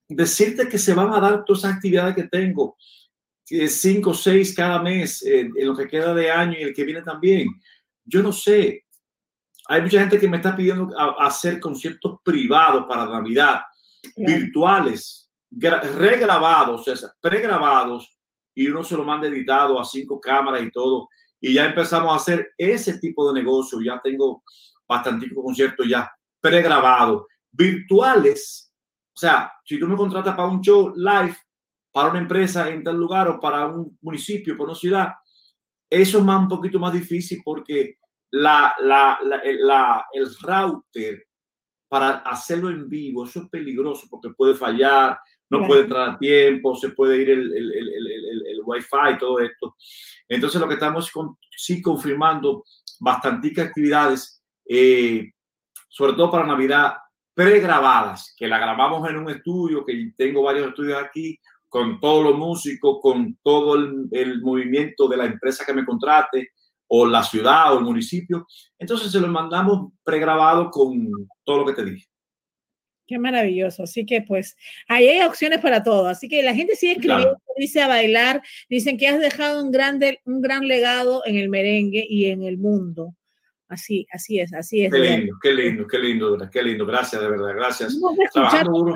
decirte 0.10 0.68
que 0.68 0.80
se 0.80 0.96
van 0.96 1.14
a 1.14 1.20
dar 1.20 1.46
todas 1.46 1.60
esas 1.64 1.76
actividades 1.76 2.16
que 2.16 2.24
tengo, 2.24 2.76
cinco 3.68 4.10
o 4.12 4.14
seis 4.14 4.54
cada 4.56 4.82
mes, 4.82 5.22
eh, 5.24 5.42
en 5.56 5.68
lo 5.68 5.76
que 5.76 5.88
queda 5.88 6.14
de 6.14 6.32
año 6.32 6.58
y 6.60 6.64
el 6.64 6.74
que 6.74 6.84
viene 6.84 7.02
también, 7.02 7.48
yo 8.04 8.22
no 8.24 8.32
sé. 8.32 8.86
Hay 9.68 9.82
mucha 9.82 10.00
gente 10.00 10.20
que 10.20 10.28
me 10.28 10.38
está 10.38 10.56
pidiendo 10.56 10.90
a- 10.98 11.24
a 11.24 11.28
hacer 11.28 11.60
conciertos 11.60 12.20
privados 12.24 12.86
para 12.88 13.06
Navidad 13.06 13.62
virtuales, 14.16 15.30
gra- 15.52 15.82
regrabados, 15.82 16.88
o 16.88 16.96
sea, 16.96 17.10
pregrabados, 17.22 18.12
y 18.54 18.68
uno 18.68 18.84
se 18.84 18.96
lo 18.96 19.04
manda 19.04 19.28
editado 19.28 19.80
a 19.80 19.86
cinco 19.86 20.20
cámaras 20.20 20.64
y 20.64 20.72
todo. 20.72 21.10
Y 21.42 21.54
ya 21.54 21.66
empezamos 21.66 22.14
a 22.14 22.16
hacer 22.16 22.54
ese 22.58 23.00
tipo 23.00 23.28
de 23.32 23.42
negocio. 23.42 23.82
Ya 23.82 24.00
tengo 24.02 24.44
bastante 24.88 25.34
conciertos 25.34 25.88
ya 25.88 26.10
pregrabados, 26.40 27.26
virtuales. 27.52 28.72
O 29.14 29.20
sea, 29.20 29.52
si 29.66 29.80
tú 29.80 29.88
me 29.88 29.96
contratas 29.98 30.36
para 30.36 30.48
un 30.48 30.62
show 30.62 30.94
live, 30.96 31.36
para 31.96 32.10
una 32.10 32.20
empresa 32.20 32.70
en 32.70 32.84
tal 32.84 32.98
lugar 32.98 33.30
o 33.30 33.40
para 33.40 33.66
un 33.68 33.98
municipio, 34.02 34.58
para 34.58 34.66
una 34.72 34.76
ciudad, 34.76 35.14
eso 35.90 36.18
es 36.18 36.24
más, 36.26 36.42
un 36.42 36.50
poquito 36.50 36.78
más 36.78 36.92
difícil 36.92 37.42
porque 37.42 38.00
la, 38.32 38.76
la, 38.82 39.18
la, 39.24 39.38
el- 39.38 39.66
la- 39.66 40.06
el 40.12 40.28
router 40.42 41.26
para 41.88 42.18
hacerlo 42.18 42.70
en 42.70 42.90
vivo, 42.90 43.24
eso 43.24 43.44
es 43.44 43.50
peligroso 43.50 44.08
porque 44.10 44.32
puede 44.32 44.56
fallar, 44.56 45.18
no 45.50 45.60
Claro. 45.60 45.68
puede 45.68 45.82
entrar 45.84 46.10
a 46.10 46.18
tiempo, 46.20 46.76
se 46.76 46.90
puede 46.90 47.22
ir 47.22 47.30
el, 47.30 47.54
el, 47.56 47.72
el, 47.72 48.08
el, 48.48 48.62
wifi 48.66 49.14
y 49.14 49.18
todo 49.18 49.40
esto. 49.40 49.78
Entonces 50.28 50.60
lo 50.60 50.68
que 50.68 50.74
estamos 50.74 51.10
con, 51.12 51.38
sí 51.56 51.82
confirmando 51.82 52.66
bastanticas 53.00 53.68
actividades, 53.68 54.44
eh, 54.68 55.32
sobre 55.88 56.12
todo 56.14 56.30
para 56.30 56.46
Navidad, 56.46 56.96
pregrabadas, 57.34 58.34
que 58.38 58.48
la 58.50 58.58
grabamos 58.60 59.08
en 59.10 59.16
un 59.18 59.30
estudio, 59.30 59.86
que 59.86 60.12
tengo 60.18 60.42
varios 60.44 60.68
estudios 60.68 61.02
aquí, 61.02 61.40
con 61.76 62.00
todos 62.00 62.24
los 62.24 62.38
músicos, 62.38 63.00
con 63.02 63.38
todo 63.44 63.76
el, 63.76 64.08
el 64.12 64.42
movimiento 64.42 65.10
de 65.10 65.18
la 65.18 65.26
empresa 65.26 65.66
que 65.66 65.74
me 65.74 65.84
contrate, 65.84 66.52
o 66.88 67.06
la 67.06 67.22
ciudad 67.22 67.74
o 67.74 67.80
el 67.80 67.84
municipio. 67.84 68.48
Entonces 68.80 69.12
se 69.12 69.20
lo 69.20 69.28
mandamos 69.28 69.92
pregrabado 70.02 70.72
con 70.72 71.12
todo 71.44 71.58
lo 71.58 71.66
que 71.66 71.74
te 71.74 71.84
dije. 71.84 72.08
Qué 73.06 73.20
maravilloso. 73.20 73.84
Así 73.84 74.06
que 74.06 74.22
pues 74.22 74.56
ahí 74.88 75.06
hay 75.10 75.28
opciones 75.28 75.60
para 75.60 75.84
todo. 75.84 76.08
Así 76.08 76.30
que 76.30 76.44
la 76.44 76.56
gente 76.56 76.78
sigue 76.78 76.94
escribiendo, 76.94 77.26
Claro. 77.26 77.42
dice 77.58 77.82
a 77.82 77.90
bailar, 77.90 78.42
dicen 78.70 78.98
que 78.98 79.10
has 79.10 79.20
dejado 79.20 79.62
un 79.62 79.70
grande, 79.70 80.22
un 80.24 80.40
gran 80.40 80.70
legado 80.70 81.24
en 81.26 81.36
el 81.36 81.50
merengue 81.50 82.08
y 82.10 82.28
en 82.28 82.44
el 82.44 82.58
mundo. 82.58 83.18
Así, 83.68 84.08
así 84.14 84.40
es, 84.40 84.54
así 84.54 84.86
es. 84.86 84.94
Qué 84.94 85.00
lindo, 85.00 85.36
qué 85.42 85.54
lindo, 85.54 85.88
qué 85.88 86.00
lindo, 86.00 86.50
qué 86.50 86.64
lindo. 86.64 86.86
Gracias, 86.86 87.22
de 87.22 87.28
verdad, 87.28 87.54
gracias. 87.54 88.00
Trabajando 88.32 88.72
duro. 88.72 88.96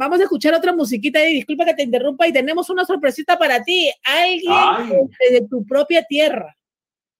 Vamos 0.00 0.18
a 0.18 0.22
escuchar 0.22 0.54
otra 0.54 0.72
musiquita 0.72 1.22
y 1.28 1.34
disculpa 1.34 1.66
que 1.66 1.74
te 1.74 1.82
interrumpa 1.82 2.26
y 2.26 2.32
tenemos 2.32 2.70
una 2.70 2.86
sorpresita 2.86 3.38
para 3.38 3.62
ti. 3.62 3.92
Alguien 4.02 4.52
Ay. 4.52 4.90
de, 5.30 5.46
tu 5.48 5.64
propia 5.66 6.02
tierra. 6.04 6.56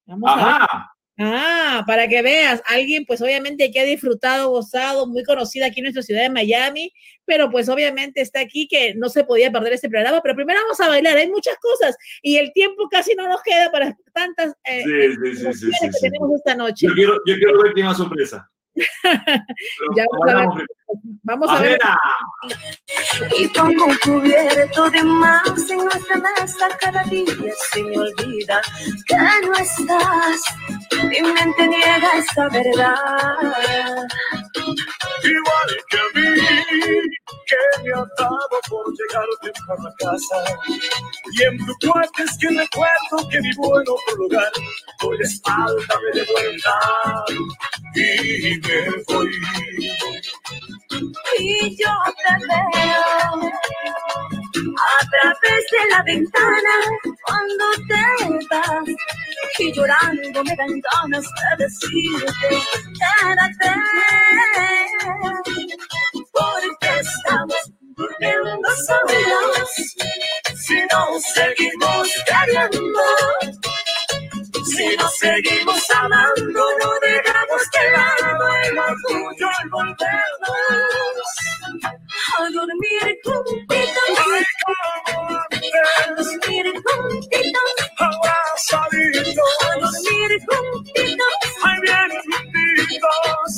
Vamos 0.07 0.31
a 0.31 0.37
ver. 0.37 0.45
Ajá. 0.47 0.97
Ah, 1.23 1.85
para 1.87 2.09
que 2.09 2.23
veas, 2.23 2.63
alguien 2.65 3.05
pues 3.05 3.21
obviamente 3.21 3.71
que 3.71 3.79
ha 3.79 3.85
disfrutado, 3.85 4.49
gozado, 4.49 5.07
muy 5.07 5.23
conocida 5.23 5.67
aquí 5.67 5.81
en 5.81 5.85
nuestra 5.85 6.03
ciudad 6.03 6.23
de 6.23 6.31
Miami, 6.31 6.95
pero 7.27 7.51
pues 7.51 7.69
obviamente 7.69 8.23
está 8.23 8.41
aquí 8.41 8.67
que 8.67 8.95
no 8.95 9.11
se 9.11 9.25
podía 9.25 9.53
perder 9.53 9.75
este 9.75 9.91
programa, 9.91 10.23
pero 10.23 10.35
primero 10.35 10.61
vamos 10.63 10.81
a 10.81 10.89
bailar, 10.89 11.19
hay 11.19 11.29
muchas 11.29 11.57
cosas 11.59 11.95
y 12.23 12.39
el 12.39 12.55
tiempo 12.55 12.89
casi 12.91 13.15
no 13.15 13.29
nos 13.29 13.43
queda 13.43 13.71
para 13.71 13.95
tantas 14.15 14.55
eh, 14.65 14.83
Sí, 14.83 15.37
sí, 15.37 15.53
sí, 15.53 15.71
que 15.91 16.09
tenemos 16.09 16.37
esta 16.37 16.55
noche. 16.55 16.87
Yo 16.87 16.95
quiero, 16.95 17.13
yo 17.27 17.35
quiero 17.35 17.63
ver 17.65 17.75
quién 17.75 17.95
sorpresa. 17.95 18.51
Ya 19.97 20.05
vamos 20.13 20.29
a 20.29 20.55
ver. 20.57 20.67
Vamos 21.23 21.51
a 21.51 21.61
ver. 21.61 21.79
Y 23.39 23.49
pongo 23.49 23.87
un 23.87 23.97
cubierto 23.97 24.91
de 24.91 25.03
más 25.03 25.71
en 25.71 25.79
nuestra 25.79 26.17
mesa 26.17 26.69
cada 26.81 27.03
día 27.05 27.53
se 27.73 27.83
me 27.83 27.99
olvida 27.99 28.61
que 29.07 29.17
no 29.47 29.55
estás. 29.55 30.43
Mi 31.05 31.21
mente 31.21 31.69
niega 31.69 32.11
esta 32.17 32.49
verdad. 32.49 34.09
Igual 35.23 35.71
que 35.89 35.99
a 35.99 36.05
mí, 36.15 36.41
que 37.47 37.83
me 37.83 37.93
ha 37.93 38.07
dado 38.19 38.61
por 38.69 38.87
llegar 38.93 39.27
temprano 39.43 39.89
a 39.89 39.95
casa. 39.97 40.37
Y 41.33 41.43
en 41.43 41.59
tu 41.59 41.75
cuarto 41.87 42.23
es 42.23 42.39
que 42.39 42.49
recuerdo 42.49 43.29
que 43.31 43.41
mi 43.41 43.55
bueno 43.57 43.95
lugar, 44.17 44.53
hoy 45.03 45.19
la 45.19 45.25
espalda 45.25 46.01
me 46.03 46.21
de 46.21 46.27
vuelta 46.33 47.25
y 47.95 48.60
me 48.63 49.03
voy 49.07 49.31
y 51.39 51.77
yo 51.77 51.93
te 52.17 52.47
veo 52.47 53.51
a 54.77 55.07
través 55.11 55.65
de 55.71 55.91
la 55.91 56.03
ventana 56.03 56.75
cuando 57.25 57.65
te 57.89 58.47
vas. 58.51 58.89
Y 59.59 59.73
llorando 59.73 60.45
me 60.45 60.57
dan 60.57 60.81
ganas 60.81 61.25
de 61.25 61.65
decirte 61.65 62.49
quédate 62.99 63.75
porque 66.33 67.01
estamos 67.01 67.73
durmiendo 67.97 68.69
solos. 68.87 69.71
Si 70.57 70.77
no 70.91 71.19
seguimos 71.35 72.09
queriendo 72.27 73.03
si 74.71 74.97
nos 74.97 75.17
seguimos 75.19 75.91
amando, 75.91 76.65
no 76.79 76.91
dejamos 77.03 77.63
que 77.73 77.91
lado 77.91 78.49
el 78.65 78.79
orgullo 78.79 79.49
al 79.61 79.69
volvernos 79.71 80.91
a 82.39 82.51
dormir 82.51 83.19
juntitos. 83.25 83.71
A 85.99 86.15
dormir 86.15 86.67
juntitos. 86.85 87.71
Abrazaditos. 87.99 89.51
A 89.63 89.75
dormir 89.79 90.31
juntitos. 90.49 91.35
Ay, 91.63 91.81
bien 91.83 92.11
juntitos. 92.27 93.53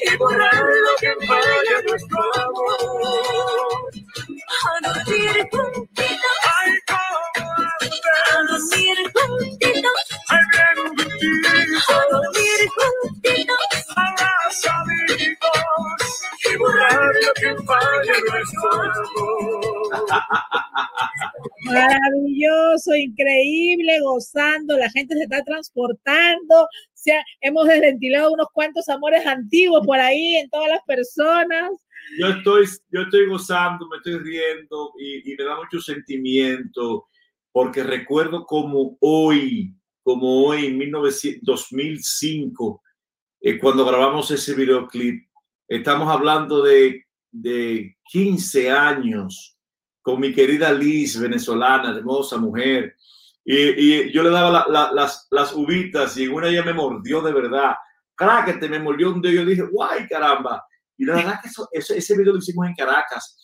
Y 0.00 0.16
borrar 0.16 0.54
lo 0.54 0.92
que 1.00 1.26
falla 1.26 1.82
nuestro 1.86 2.20
amor. 2.34 3.90
A 4.64 4.88
dormir 4.88 5.48
juntitos. 5.50 6.41
Maravilloso, 21.64 22.94
increíble, 22.94 24.00
gozando, 24.00 24.76
la 24.76 24.90
gente 24.90 25.16
se 25.16 25.22
está 25.22 25.42
transportando, 25.42 26.68
hemos 27.40 27.66
desventilado 27.66 28.32
unos 28.32 28.48
cuantos 28.52 28.88
amores 28.88 29.26
antiguos 29.26 29.86
por 29.86 29.98
ahí 29.98 30.36
en 30.36 30.50
todas 30.50 30.68
las 30.68 30.82
personas. 30.82 31.70
Yo 32.18 32.28
estoy, 32.28 32.66
yo 32.90 33.02
estoy 33.02 33.26
gozando, 33.28 33.88
me 33.88 33.96
estoy 33.98 34.18
riendo 34.18 34.92
y, 34.98 35.32
y 35.32 35.36
me 35.36 35.44
da 35.44 35.56
mucho 35.56 35.80
sentimiento 35.80 37.06
porque 37.52 37.82
recuerdo 37.82 38.44
como 38.46 38.96
hoy, 39.00 39.74
como 40.02 40.46
hoy 40.46 40.66
en 40.66 40.78
2005, 41.42 42.82
eh, 43.40 43.58
cuando 43.58 43.84
grabamos 43.84 44.30
ese 44.30 44.54
videoclip, 44.54 45.28
estamos 45.68 46.08
hablando 46.08 46.62
de, 46.62 47.04
de 47.30 47.96
15 48.10 48.70
años 48.70 49.56
con 50.02 50.20
mi 50.20 50.32
querida 50.32 50.72
Liz, 50.72 51.18
venezolana, 51.18 51.96
hermosa 51.96 52.36
mujer. 52.36 52.96
Y, 53.44 53.56
y 53.56 54.12
yo 54.12 54.22
le 54.22 54.30
daba 54.30 54.66
las, 54.68 55.28
las 55.30 55.52
uvitas 55.54 56.16
y 56.16 56.24
en 56.24 56.34
una 56.34 56.48
ella 56.48 56.64
me 56.64 56.72
mordió 56.72 57.20
de 57.22 57.32
verdad. 57.32 57.74
te 58.60 58.68
me 58.68 58.78
mordió 58.78 59.12
un 59.12 59.22
dedo 59.22 59.32
yo 59.34 59.44
dije, 59.44 59.62
guay, 59.62 60.06
caramba. 60.08 60.64
Y 60.96 61.04
la 61.04 61.14
verdad 61.14 61.40
que 61.42 61.48
eso, 61.48 61.68
ese, 61.72 61.98
ese 61.98 62.16
video 62.16 62.32
lo 62.32 62.38
hicimos 62.38 62.66
en 62.66 62.74
Caracas 62.74 63.36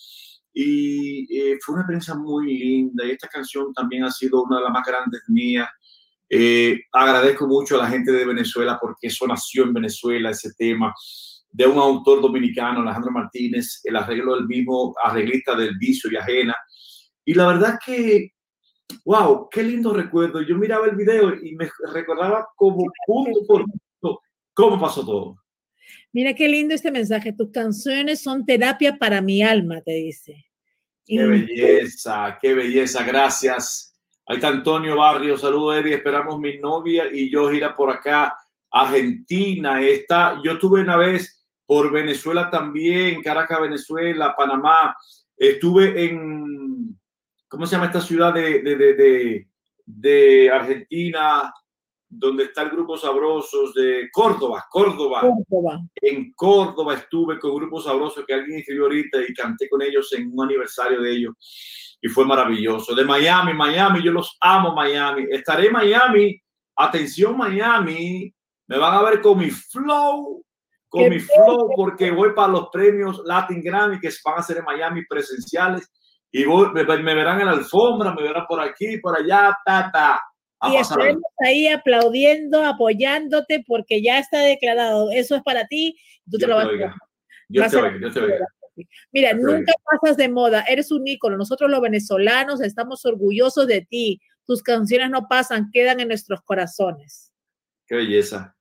y 0.52 1.38
eh, 1.38 1.58
fue 1.64 1.74
una 1.74 1.82
experiencia 1.82 2.14
muy 2.14 2.58
linda. 2.58 3.04
Y 3.04 3.12
esta 3.12 3.28
canción 3.28 3.72
también 3.72 4.04
ha 4.04 4.10
sido 4.10 4.42
una 4.42 4.58
de 4.58 4.64
las 4.64 4.72
más 4.72 4.84
grandes 4.84 5.22
mías. 5.28 5.68
Eh, 6.30 6.80
agradezco 6.92 7.46
mucho 7.46 7.76
a 7.76 7.84
la 7.84 7.90
gente 7.90 8.12
de 8.12 8.26
Venezuela 8.26 8.78
porque 8.80 9.06
eso 9.06 9.26
nació 9.26 9.64
en 9.64 9.72
Venezuela, 9.72 10.30
ese 10.30 10.52
tema 10.54 10.94
de 11.50 11.66
un 11.66 11.78
autor 11.78 12.20
dominicano, 12.20 12.80
Alejandro 12.80 13.10
Martínez, 13.10 13.80
el 13.84 13.96
arreglo 13.96 14.36
del 14.36 14.46
mismo 14.46 14.94
arreglista 15.02 15.56
del 15.56 15.76
vicio 15.78 16.10
y 16.10 16.16
ajena. 16.16 16.54
Y 17.24 17.34
la 17.34 17.46
verdad 17.46 17.78
que, 17.84 18.32
wow, 19.04 19.48
qué 19.50 19.62
lindo 19.62 19.92
recuerdo. 19.92 20.42
Yo 20.42 20.56
miraba 20.56 20.86
el 20.86 20.96
video 20.96 21.34
y 21.34 21.54
me 21.56 21.70
recordaba 21.92 22.48
como 22.56 22.84
punto 23.06 23.40
por 23.46 23.64
punto 23.64 24.20
cómo 24.54 24.80
pasó 24.80 25.04
todo. 25.04 25.36
Mira 26.12 26.34
qué 26.34 26.48
lindo 26.48 26.74
este 26.74 26.90
mensaje. 26.90 27.32
Tus 27.32 27.50
canciones 27.50 28.20
son 28.20 28.44
terapia 28.44 28.96
para 28.98 29.20
mi 29.20 29.42
alma, 29.42 29.80
te 29.80 29.92
dice. 29.92 30.46
Qué 31.04 31.24
belleza, 31.24 32.38
qué 32.40 32.54
belleza. 32.54 33.02
Gracias. 33.02 33.87
Ahí 34.28 34.36
está 34.36 34.48
Antonio 34.48 34.94
Barrio. 34.94 35.38
Saludos, 35.38 35.76
Eddie. 35.76 35.94
Esperamos 35.94 36.38
mi 36.38 36.58
novia 36.58 37.04
y 37.10 37.30
yo 37.30 37.50
gira 37.50 37.74
por 37.74 37.90
acá. 37.90 38.36
Argentina. 38.70 39.80
Está, 39.80 40.38
yo 40.44 40.52
estuve 40.52 40.82
una 40.82 40.98
vez 40.98 41.46
por 41.64 41.90
Venezuela 41.90 42.50
también, 42.50 43.22
Caracas, 43.22 43.62
Venezuela, 43.62 44.34
Panamá. 44.36 44.94
Estuve 45.34 46.04
en, 46.04 46.98
¿cómo 47.48 47.64
se 47.64 47.76
llama 47.76 47.86
esta 47.86 48.02
ciudad 48.02 48.34
de, 48.34 48.60
de, 48.60 48.76
de, 48.76 49.48
de 49.86 50.50
Argentina? 50.50 51.52
donde 52.10 52.44
está 52.44 52.62
el 52.62 52.70
Grupo 52.70 52.96
Sabrosos 52.96 53.74
de 53.74 54.08
Córdoba, 54.10 54.64
Córdoba. 54.70 55.30
En 55.96 56.32
Córdoba 56.32 56.94
estuve 56.94 57.38
con 57.38 57.54
Grupo 57.54 57.82
Sabrosos 57.82 58.24
que 58.26 58.32
alguien 58.32 58.60
escribió 58.60 58.84
ahorita 58.84 59.18
y 59.28 59.34
canté 59.34 59.68
con 59.68 59.82
ellos 59.82 60.10
en 60.14 60.30
un 60.32 60.42
aniversario 60.42 61.02
de 61.02 61.12
ellos 61.12 61.34
y 62.00 62.08
fue 62.08 62.24
maravilloso. 62.24 62.94
De 62.94 63.04
Miami, 63.04 63.52
Miami, 63.54 64.02
yo 64.02 64.12
los 64.12 64.36
amo 64.40 64.74
Miami. 64.74 65.26
Estaré 65.30 65.66
en 65.66 65.72
Miami, 65.72 66.40
atención 66.76 67.36
Miami, 67.36 68.32
me 68.66 68.78
van 68.78 68.94
a 68.94 69.02
ver 69.02 69.20
con 69.20 69.38
mi 69.38 69.50
flow, 69.50 70.44
con 70.88 71.08
mi 71.08 71.18
flow 71.18 71.70
porque 71.76 72.10
voy 72.10 72.32
para 72.34 72.52
los 72.52 72.68
premios 72.70 73.20
Latin 73.24 73.62
Grammy 73.62 73.98
que 73.98 74.10
van 74.24 74.38
a 74.38 74.42
ser 74.42 74.58
en 74.58 74.64
Miami 74.64 75.04
presenciales 75.06 75.90
y 76.30 76.44
me, 76.46 76.84
me 76.84 77.14
verán 77.14 77.40
en 77.40 77.46
la 77.46 77.52
alfombra, 77.52 78.14
me 78.14 78.22
verán 78.22 78.46
por 78.46 78.60
aquí, 78.60 78.98
por 78.98 79.16
allá, 79.16 79.56
ta, 79.64 79.90
ta 79.92 80.20
y 80.66 80.76
estaremos 80.76 81.22
ahí 81.38 81.68
aplaudiendo, 81.68 82.64
apoyándote, 82.64 83.64
porque 83.66 84.02
ya 84.02 84.18
está 84.18 84.40
declarado. 84.40 85.10
Eso 85.12 85.36
es 85.36 85.42
para 85.42 85.66
ti. 85.66 85.96
Tú 86.30 86.38
te 86.38 86.46
lo 86.46 86.56
vas 86.56 86.66
a 86.66 86.96
Yo 87.48 87.68
te 87.68 87.76
oigo, 87.76 87.98
yo 87.98 88.12
te 88.12 88.20
oigo. 88.20 88.44
Mira, 89.12 89.32
nunca 89.32 89.72
pasas 89.84 90.16
de 90.16 90.28
moda, 90.28 90.64
eres 90.68 90.90
un 90.90 91.06
ícono. 91.06 91.36
Nosotros 91.36 91.70
los 91.70 91.80
venezolanos 91.80 92.60
estamos 92.60 93.04
orgullosos 93.04 93.66
de 93.66 93.82
ti. 93.82 94.20
Tus 94.46 94.62
canciones 94.62 95.10
no 95.10 95.26
pasan, 95.28 95.70
quedan 95.72 96.00
en 96.00 96.08
nuestros 96.08 96.42
corazones. 96.42 97.32
Qué 97.86 97.96
belleza. 97.96 98.54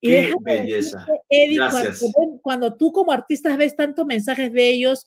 Qué 0.00 0.34
belleza. 0.40 1.06
Gracias. 1.30 2.04
Cuando, 2.42 2.76
tú 2.76 2.92
como 2.92 3.10
artista 3.10 3.56
ves 3.56 3.74
tantos 3.74 4.04
mensajes 4.04 4.52
de 4.52 4.68
ellos 4.68 5.06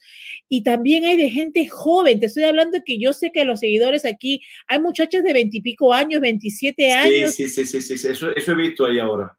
y 0.50 0.64
también 0.64 1.06
hay 1.06 1.18
de 1.18 1.30
gente 1.30 1.68
joven, 1.68 2.20
te 2.20 2.26
estoy 2.26 2.44
hablando 2.44 2.80
que 2.84 3.00
yo 3.00 3.14
sé 3.14 3.32
que 3.32 3.46
los 3.46 3.60
seguidores 3.60 4.06
aquí, 4.06 4.42
hay 4.68 4.80
muchachas 4.80 5.24
de 5.24 5.34
veintipico 5.34 5.94
años, 5.94 6.20
27 6.22 6.92
años. 6.92 7.36
Sí, 7.36 7.48
sí, 7.48 7.66
sí, 7.66 7.82
sí, 7.82 7.98
sí. 7.98 8.08
Eso, 8.08 8.36
eso, 8.36 8.52
he 8.52 8.56
visto 8.56 8.86
ahí 8.86 8.98
ahora. 8.98 9.38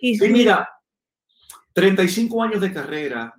Y, 0.00 0.24
y 0.24 0.28
mira, 0.30 0.68
35 1.74 2.42
años 2.42 2.60
de 2.62 2.72
carrera, 2.72 3.34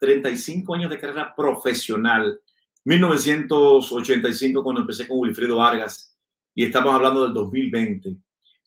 35 0.00 0.74
años 0.74 0.90
de 0.90 0.98
carrera 0.98 1.34
profesional, 1.34 2.40
1985 2.84 4.62
cuando 4.62 4.82
empecé 4.82 5.08
con 5.08 5.18
Wilfredo 5.18 5.56
Vargas 5.56 6.16
y 6.54 6.64
estamos 6.64 6.94
hablando 6.94 7.24
del 7.24 7.34
2020. 7.34 8.16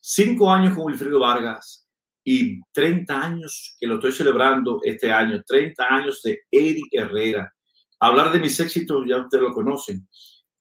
Cinco 0.00 0.52
años 0.52 0.74
con 0.74 0.86
Wilfredo 0.86 1.20
Vargas, 1.20 1.80
y 2.24 2.60
30 2.72 3.20
años 3.20 3.76
que 3.78 3.86
lo 3.86 3.94
estoy 3.94 4.12
celebrando 4.12 4.80
este 4.82 5.12
año, 5.12 5.42
30 5.46 5.84
años 5.88 6.22
de 6.22 6.42
Eric 6.50 6.86
Herrera. 6.92 7.52
Hablar 7.98 8.32
de 8.32 8.40
mis 8.40 8.58
éxitos 8.60 9.04
ya 9.06 9.18
ustedes 9.18 9.42
lo 9.42 9.52
conocen. 9.52 10.06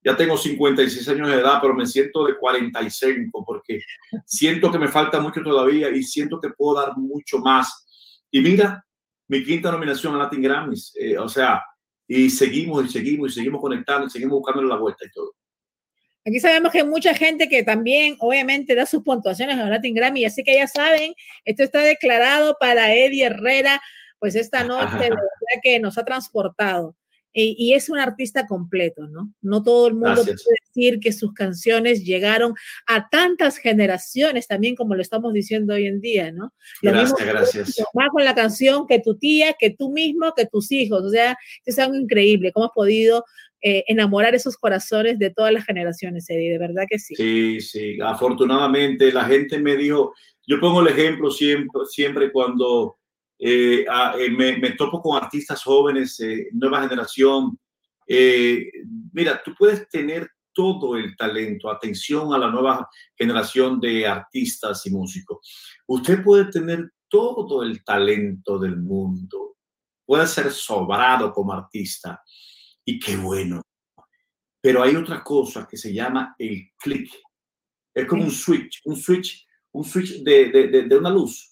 Ya 0.03 0.15
tengo 0.15 0.37
56 0.37 1.07
años 1.09 1.27
de 1.27 1.35
edad, 1.35 1.59
pero 1.61 1.73
me 1.73 1.85
siento 1.85 2.25
de 2.25 2.37
45 2.37 3.43
porque 3.45 3.81
siento 4.25 4.71
que 4.71 4.79
me 4.79 4.87
falta 4.87 5.19
mucho 5.19 5.41
todavía 5.41 5.89
y 5.89 6.03
siento 6.03 6.39
que 6.39 6.49
puedo 6.49 6.79
dar 6.79 6.97
mucho 6.97 7.39
más. 7.39 7.85
Y 8.31 8.39
mira, 8.39 8.85
mi 9.29 9.43
quinta 9.43 9.71
nominación 9.71 10.15
a 10.15 10.17
Latin 10.17 10.41
Grammys, 10.41 10.91
eh, 10.95 11.17
o 11.17 11.29
sea, 11.29 11.63
y 12.07 12.29
seguimos 12.29 12.85
y 12.85 12.89
seguimos 12.89 13.31
y 13.31 13.35
seguimos 13.35 13.61
conectando 13.61 14.07
y 14.07 14.09
seguimos 14.09 14.39
buscando 14.39 14.63
la 14.63 14.75
vuelta 14.75 15.05
y 15.05 15.11
todo. 15.11 15.33
Aquí 16.25 16.39
sabemos 16.39 16.71
que 16.71 16.79
hay 16.79 16.87
mucha 16.87 17.13
gente 17.13 17.47
que 17.47 17.63
también, 17.63 18.17
obviamente, 18.19 18.75
da 18.75 18.85
sus 18.85 19.03
puntuaciones 19.03 19.57
a 19.57 19.69
Latin 19.69 19.93
Grammy, 19.93 20.25
así 20.25 20.43
que 20.43 20.55
ya 20.55 20.67
saben, 20.67 21.13
esto 21.45 21.63
está 21.63 21.79
declarado 21.79 22.57
para 22.59 22.93
Eddie 22.93 23.25
Herrera, 23.25 23.81
pues 24.17 24.35
esta 24.35 24.63
noche, 24.63 24.97
verdad 24.97 25.17
que 25.63 25.79
nos 25.79 25.97
ha 25.97 26.03
transportado. 26.03 26.95
Y, 27.41 27.73
es 27.73 27.89
un 27.89 27.99
artista 27.99 28.45
completo, 28.47 29.07
¿no? 29.07 29.33
No 29.41 29.63
todo 29.63 29.87
el 29.87 29.93
mundo 29.93 30.23
puede 30.23 30.35
decir 30.67 30.99
que 30.99 31.11
sus 31.11 31.33
canciones 31.33 32.03
llegaron 32.03 32.53
a 32.87 33.09
tantas 33.09 33.57
generaciones 33.57 34.47
también 34.47 34.75
como 34.75 34.95
lo 34.95 35.01
estamos 35.01 35.33
diciendo 35.33 35.73
hoy 35.73 35.87
en 35.87 36.01
día, 36.01 36.31
¿no? 36.31 36.53
gracias, 36.81 37.25
gracias. 37.25 37.83
Más 37.93 38.09
con 38.09 38.23
la 38.23 38.35
canción 38.35 38.87
que 38.87 38.99
tu 38.99 39.17
tía, 39.17 39.55
que 39.57 39.69
tú 39.69 39.91
mismo, 39.91 40.33
que 40.35 40.45
tus 40.45 40.71
hijos. 40.71 41.03
O 41.03 41.09
sea, 41.09 41.37
es 41.65 41.79
algo 41.79 41.95
increíble. 41.95 42.51
¿Cómo 42.51 42.67
has 42.67 42.71
podido 42.73 43.25
eh, 43.61 43.83
enamorar 43.87 44.35
esos 44.35 44.57
corazones 44.57 45.19
de 45.19 45.29
todas 45.29 45.53
las 45.53 45.65
generaciones, 45.65 46.29
Eddie? 46.29 46.51
De 46.51 46.57
verdad 46.57 46.83
que 46.89 46.99
sí. 46.99 47.15
Sí, 47.15 47.61
sí. 47.61 47.97
Afortunadamente 48.01 49.11
la 49.11 49.25
gente 49.25 49.59
me 49.59 49.75
dijo, 49.75 50.13
yo 50.45 50.59
pongo 50.59 50.81
el 50.81 50.87
ejemplo 50.87 51.31
siempre, 51.31 51.81
siempre 51.87 52.31
cuando 52.31 52.98
eh, 53.41 53.85
eh, 54.17 54.29
me, 54.31 54.71
topo 54.71 55.01
con 55.01 55.15
artistas 55.15 55.63
jóvenes, 55.63 56.19
eh, 56.19 56.49
nueva 56.51 56.81
generación. 56.81 57.57
mira, 59.13 59.41
tú 59.43 59.55
puedes 59.57 59.87
tener 59.87 60.29
todo 60.51 60.97
el 60.97 61.15
talento, 61.15 61.69
atención 61.71 62.33
a 62.33 62.37
la 62.37 62.49
nueva 62.51 62.89
generación 63.15 63.79
de 63.79 64.05
artistas 64.05 64.85
y 64.85 64.91
músicos. 64.91 65.37
Usted 65.87 66.21
puede 66.21 66.51
tener 66.51 66.91
todo 67.07 67.63
el 67.63 67.81
talento 67.83 68.59
del 68.59 68.75
mundo, 68.75 69.55
puede 70.05 70.27
ser 70.27 70.51
sobrado 70.51 71.31
como 71.31 71.53
artista 71.53 72.21
y 72.83 72.99
qué 72.99 73.15
bueno. 73.15 73.61
Pero 74.61 74.83
hay 74.83 74.97
otra 74.97 75.23
cosa 75.23 75.65
que 75.65 75.77
se 75.77 75.93
llama 75.93 76.35
el 76.37 76.71
click. 76.77 77.09
Es 77.93 78.05
como 78.05 78.23
un 78.23 78.31
switch, 78.31 78.81
un 78.83 78.97
switch, 78.97 79.47
un 79.71 79.85
switch 79.85 80.21
de, 80.23 80.49
de, 80.49 80.83
de 80.83 80.97
una 80.97 81.09
luz 81.09 81.49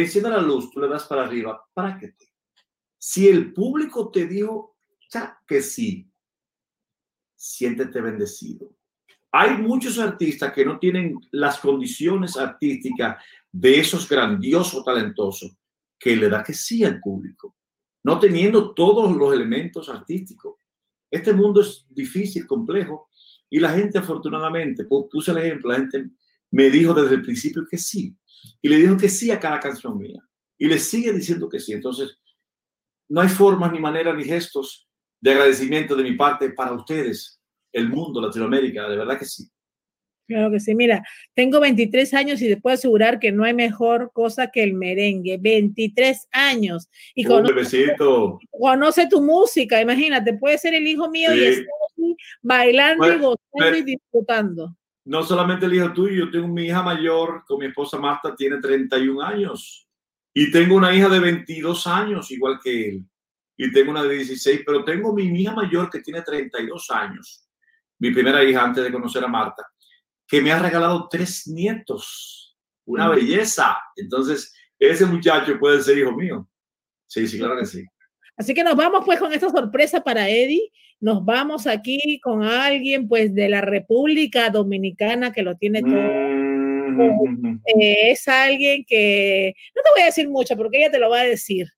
enciende 0.00 0.30
la 0.30 0.40
luz, 0.40 0.70
tú 0.70 0.80
le 0.80 0.88
das 0.88 1.04
para 1.04 1.24
arriba, 1.24 1.64
¿para 1.72 1.96
qué? 1.98 2.14
Si 2.98 3.28
el 3.28 3.52
público 3.52 4.10
te 4.10 4.26
dijo 4.26 4.76
ya 5.10 5.40
que 5.46 5.62
sí, 5.62 6.10
siéntete 7.34 8.00
bendecido. 8.00 8.74
Hay 9.30 9.58
muchos 9.58 9.98
artistas 9.98 10.52
que 10.52 10.64
no 10.64 10.78
tienen 10.78 11.18
las 11.32 11.58
condiciones 11.58 12.36
artísticas 12.36 13.22
de 13.50 13.80
esos 13.80 14.08
grandiosos 14.08 14.84
talentosos 14.84 15.56
que 15.98 16.16
le 16.16 16.28
da 16.28 16.42
que 16.42 16.54
sí 16.54 16.84
al 16.84 17.00
público, 17.00 17.56
no 18.04 18.18
teniendo 18.18 18.74
todos 18.74 19.14
los 19.14 19.32
elementos 19.32 19.88
artísticos. 19.88 20.56
Este 21.10 21.32
mundo 21.32 21.60
es 21.60 21.86
difícil, 21.88 22.46
complejo, 22.46 23.08
y 23.50 23.60
la 23.60 23.70
gente 23.70 23.98
afortunadamente, 23.98 24.84
puse 24.84 25.30
el 25.30 25.38
ejemplo, 25.38 25.70
la 25.70 25.78
gente 25.78 26.10
me 26.54 26.70
dijo 26.70 26.94
desde 26.94 27.16
el 27.16 27.22
principio 27.22 27.66
que 27.68 27.76
sí, 27.76 28.16
y 28.62 28.68
le 28.68 28.76
dijo 28.76 28.96
que 28.96 29.08
sí 29.08 29.28
a 29.32 29.40
cada 29.40 29.58
canción 29.58 29.98
mía. 29.98 30.22
Y 30.56 30.68
le 30.68 30.78
sigue 30.78 31.12
diciendo 31.12 31.48
que 31.48 31.58
sí. 31.58 31.72
Entonces, 31.72 32.16
no 33.08 33.20
hay 33.20 33.28
formas, 33.28 33.72
ni 33.72 33.80
maneras, 33.80 34.16
ni 34.16 34.22
gestos 34.22 34.86
de 35.20 35.32
agradecimiento 35.32 35.96
de 35.96 36.04
mi 36.04 36.12
parte 36.12 36.50
para 36.50 36.72
ustedes, 36.72 37.40
el 37.72 37.88
mundo, 37.88 38.20
Latinoamérica, 38.20 38.88
de 38.88 38.96
verdad 38.96 39.18
que 39.18 39.24
sí. 39.24 39.48
Claro 40.28 40.52
que 40.52 40.60
sí. 40.60 40.76
Mira, 40.76 41.02
tengo 41.34 41.58
23 41.58 42.14
años 42.14 42.40
y 42.40 42.46
te 42.46 42.56
puedo 42.56 42.74
asegurar 42.74 43.18
que 43.18 43.32
no 43.32 43.42
hay 43.42 43.52
mejor 43.52 44.12
cosa 44.12 44.46
que 44.52 44.62
el 44.62 44.74
merengue. 44.74 45.38
23 45.38 46.28
años. 46.30 46.88
Y 47.16 47.24
conoce, 47.24 47.96
conoce 48.52 49.08
tu 49.08 49.20
música, 49.20 49.80
imagínate, 49.80 50.34
puede 50.34 50.56
ser 50.58 50.74
el 50.74 50.86
hijo 50.86 51.10
mío 51.10 51.34
y 51.34 51.42
estar 51.42 51.66
bailando 52.42 53.12
y 53.12 53.18
gozando 53.18 53.76
y 53.76 53.82
disfrutando 53.82 54.76
no 55.04 55.22
solamente 55.22 55.66
el 55.66 55.74
hijo 55.74 55.92
tuyo, 55.92 56.24
yo 56.24 56.30
tengo 56.30 56.48
mi 56.48 56.66
hija 56.66 56.82
mayor 56.82 57.44
con 57.46 57.58
mi 57.58 57.66
esposa 57.66 57.98
Marta, 57.98 58.34
tiene 58.34 58.58
31 58.60 59.22
años. 59.22 59.88
Y 60.32 60.50
tengo 60.50 60.76
una 60.76 60.94
hija 60.94 61.08
de 61.08 61.20
22 61.20 61.86
años, 61.86 62.30
igual 62.30 62.58
que 62.62 62.88
él. 62.88 63.04
Y 63.56 63.70
tengo 63.70 63.92
una 63.92 64.02
de 64.02 64.16
16, 64.16 64.62
pero 64.66 64.84
tengo 64.84 65.12
mi 65.12 65.24
hija 65.24 65.52
mayor 65.52 65.90
que 65.90 66.00
tiene 66.00 66.22
32 66.22 66.90
años. 66.90 67.48
Mi 67.98 68.10
primera 68.10 68.42
hija 68.42 68.64
antes 68.64 68.82
de 68.82 68.90
conocer 68.90 69.22
a 69.24 69.28
Marta, 69.28 69.64
que 70.26 70.40
me 70.40 70.50
ha 70.50 70.58
regalado 70.58 71.06
tres 71.08 71.46
nietos. 71.46 72.56
Una 72.86 73.08
belleza. 73.08 73.78
Entonces, 73.94 74.54
ese 74.78 75.06
muchacho 75.06 75.58
puede 75.58 75.80
ser 75.82 75.98
hijo 75.98 76.12
mío. 76.12 76.48
Sí, 77.06 77.28
sí, 77.28 77.38
claro 77.38 77.56
que 77.58 77.66
sí. 77.66 77.84
Así 78.36 78.54
que 78.54 78.64
nos 78.64 78.76
vamos 78.76 79.04
pues 79.04 79.18
con 79.18 79.32
esta 79.32 79.48
sorpresa 79.48 80.02
para 80.02 80.28
Eddie 80.28 80.70
nos 81.04 81.22
vamos 81.22 81.66
aquí 81.66 82.18
con 82.22 82.42
alguien 82.42 83.08
pues 83.08 83.34
de 83.34 83.50
la 83.50 83.60
República 83.60 84.48
Dominicana 84.48 85.32
que 85.32 85.42
lo 85.42 85.54
tiene 85.54 85.82
todo. 85.82 85.90
Mm. 85.92 87.60
Eh, 87.66 88.10
es 88.10 88.26
alguien 88.26 88.86
que, 88.86 89.54
no 89.74 89.82
te 89.82 89.90
voy 89.94 90.02
a 90.02 90.06
decir 90.06 90.30
mucho 90.30 90.56
porque 90.56 90.78
ella 90.78 90.90
te 90.90 90.98
lo 90.98 91.10
va 91.10 91.20
a 91.20 91.24
decir, 91.24 91.68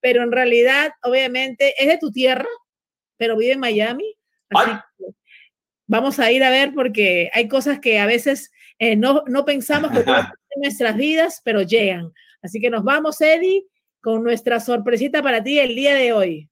pero 0.00 0.22
en 0.22 0.30
realidad 0.30 0.92
obviamente 1.02 1.74
es 1.78 1.88
de 1.88 1.98
tu 1.98 2.12
tierra, 2.12 2.46
pero 3.16 3.36
vive 3.36 3.54
en 3.54 3.60
Miami. 3.60 4.14
vamos 5.88 6.20
a 6.20 6.30
ir 6.30 6.44
a 6.44 6.50
ver 6.50 6.72
porque 6.72 7.28
hay 7.32 7.48
cosas 7.48 7.80
que 7.80 7.98
a 7.98 8.06
veces 8.06 8.52
eh, 8.78 8.94
no, 8.94 9.24
no 9.26 9.44
pensamos 9.44 9.90
que 9.90 9.98
en 10.06 10.62
nuestras 10.62 10.96
vidas, 10.96 11.40
pero 11.44 11.62
llegan. 11.62 12.12
Así 12.40 12.60
que 12.60 12.70
nos 12.70 12.84
vamos, 12.84 13.20
Eddie, 13.20 13.64
con 14.06 14.22
nuestra 14.22 14.60
sorpresita 14.60 15.20
para 15.20 15.42
ti 15.42 15.58
el 15.58 15.74
día 15.74 15.92
de 15.96 16.12
hoy. 16.12 16.48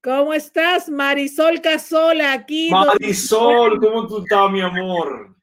¿Cómo 0.00 0.32
estás, 0.32 0.88
Marisol 0.88 1.60
Casola? 1.60 2.34
Aquí. 2.34 2.70
Marisol, 2.70 3.80
¿cómo 3.80 4.06
tú 4.06 4.18
estás, 4.18 4.48
mi 4.52 4.60
amor? 4.60 5.34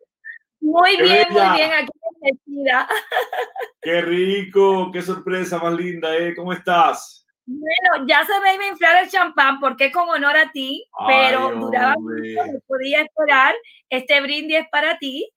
Muy 0.61 0.95
bien, 0.95 1.27
muy 1.31 1.41
bien, 1.57 1.71
aquí 1.73 1.89
bendecida. 2.21 2.87
Qué 3.81 4.01
rico, 4.01 4.91
qué 4.93 5.01
sorpresa 5.01 5.59
más 5.59 5.73
linda, 5.73 6.15
¿eh? 6.15 6.35
¿Cómo 6.35 6.53
estás? 6.53 7.27
Bueno, 7.45 8.07
ya 8.07 8.23
se 8.23 8.39
me 8.39 8.53
iba 8.53 8.63
a 8.63 8.67
inflar 8.67 9.03
el 9.03 9.09
champán 9.09 9.59
porque 9.59 9.87
es 9.87 9.93
con 9.93 10.07
honor 10.07 10.37
a 10.37 10.51
ti, 10.53 10.85
pero 11.05 11.53
duraba 11.53 11.95
mucho, 11.99 12.45
no 12.45 12.59
podía 12.65 13.01
esperar. 13.01 13.55
Este 13.89 14.21
brindis 14.21 14.59
es 14.59 14.69
para 14.71 14.97
ti 14.99 15.33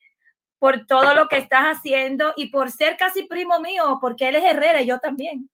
por 0.64 0.86
todo 0.86 1.14
lo 1.14 1.28
que 1.28 1.36
estás 1.36 1.76
haciendo 1.76 2.32
y 2.36 2.48
por 2.48 2.70
ser 2.70 2.96
casi 2.96 3.24
primo 3.24 3.60
mío, 3.60 3.98
porque 4.00 4.30
él 4.30 4.36
es 4.36 4.44
Herrera 4.44 4.80
y 4.80 4.86
yo 4.86 4.98
también. 4.98 5.50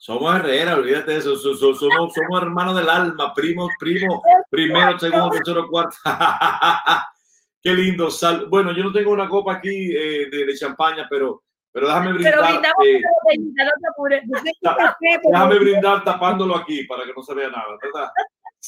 Somos 0.00 0.34
Herrera, 0.34 0.74
olvídate 0.74 1.12
de 1.12 1.18
eso. 1.18 1.36
Somos, 1.36 1.78
somos 1.78 2.42
hermanos 2.42 2.74
del 2.74 2.88
alma, 2.88 3.32
primos, 3.32 3.70
primos, 3.78 4.20
primero, 4.50 4.98
segundo, 4.98 5.30
tercero, 5.30 5.68
cuarto. 5.68 5.96
Qué 7.62 7.72
lindo. 7.72 8.10
Sal. 8.10 8.46
Bueno, 8.46 8.72
yo 8.72 8.82
no 8.82 8.92
tengo 8.92 9.12
una 9.12 9.28
copa 9.28 9.52
aquí 9.52 9.94
eh, 9.96 10.28
de, 10.28 10.46
de, 10.46 10.54
champaña, 10.56 11.06
pero, 11.08 11.44
pero 11.70 11.86
déjame 11.86 12.14
brindar. 12.14 12.58
Pero 12.58 12.84
eh, 12.84 13.00
déjame 15.22 15.58
brindar 15.60 16.02
tapándolo 16.02 16.56
aquí 16.56 16.82
para 16.82 17.04
que 17.04 17.12
no 17.16 17.22
se 17.22 17.32
vea 17.32 17.48
nada, 17.48 17.78
¿verdad? 17.80 18.10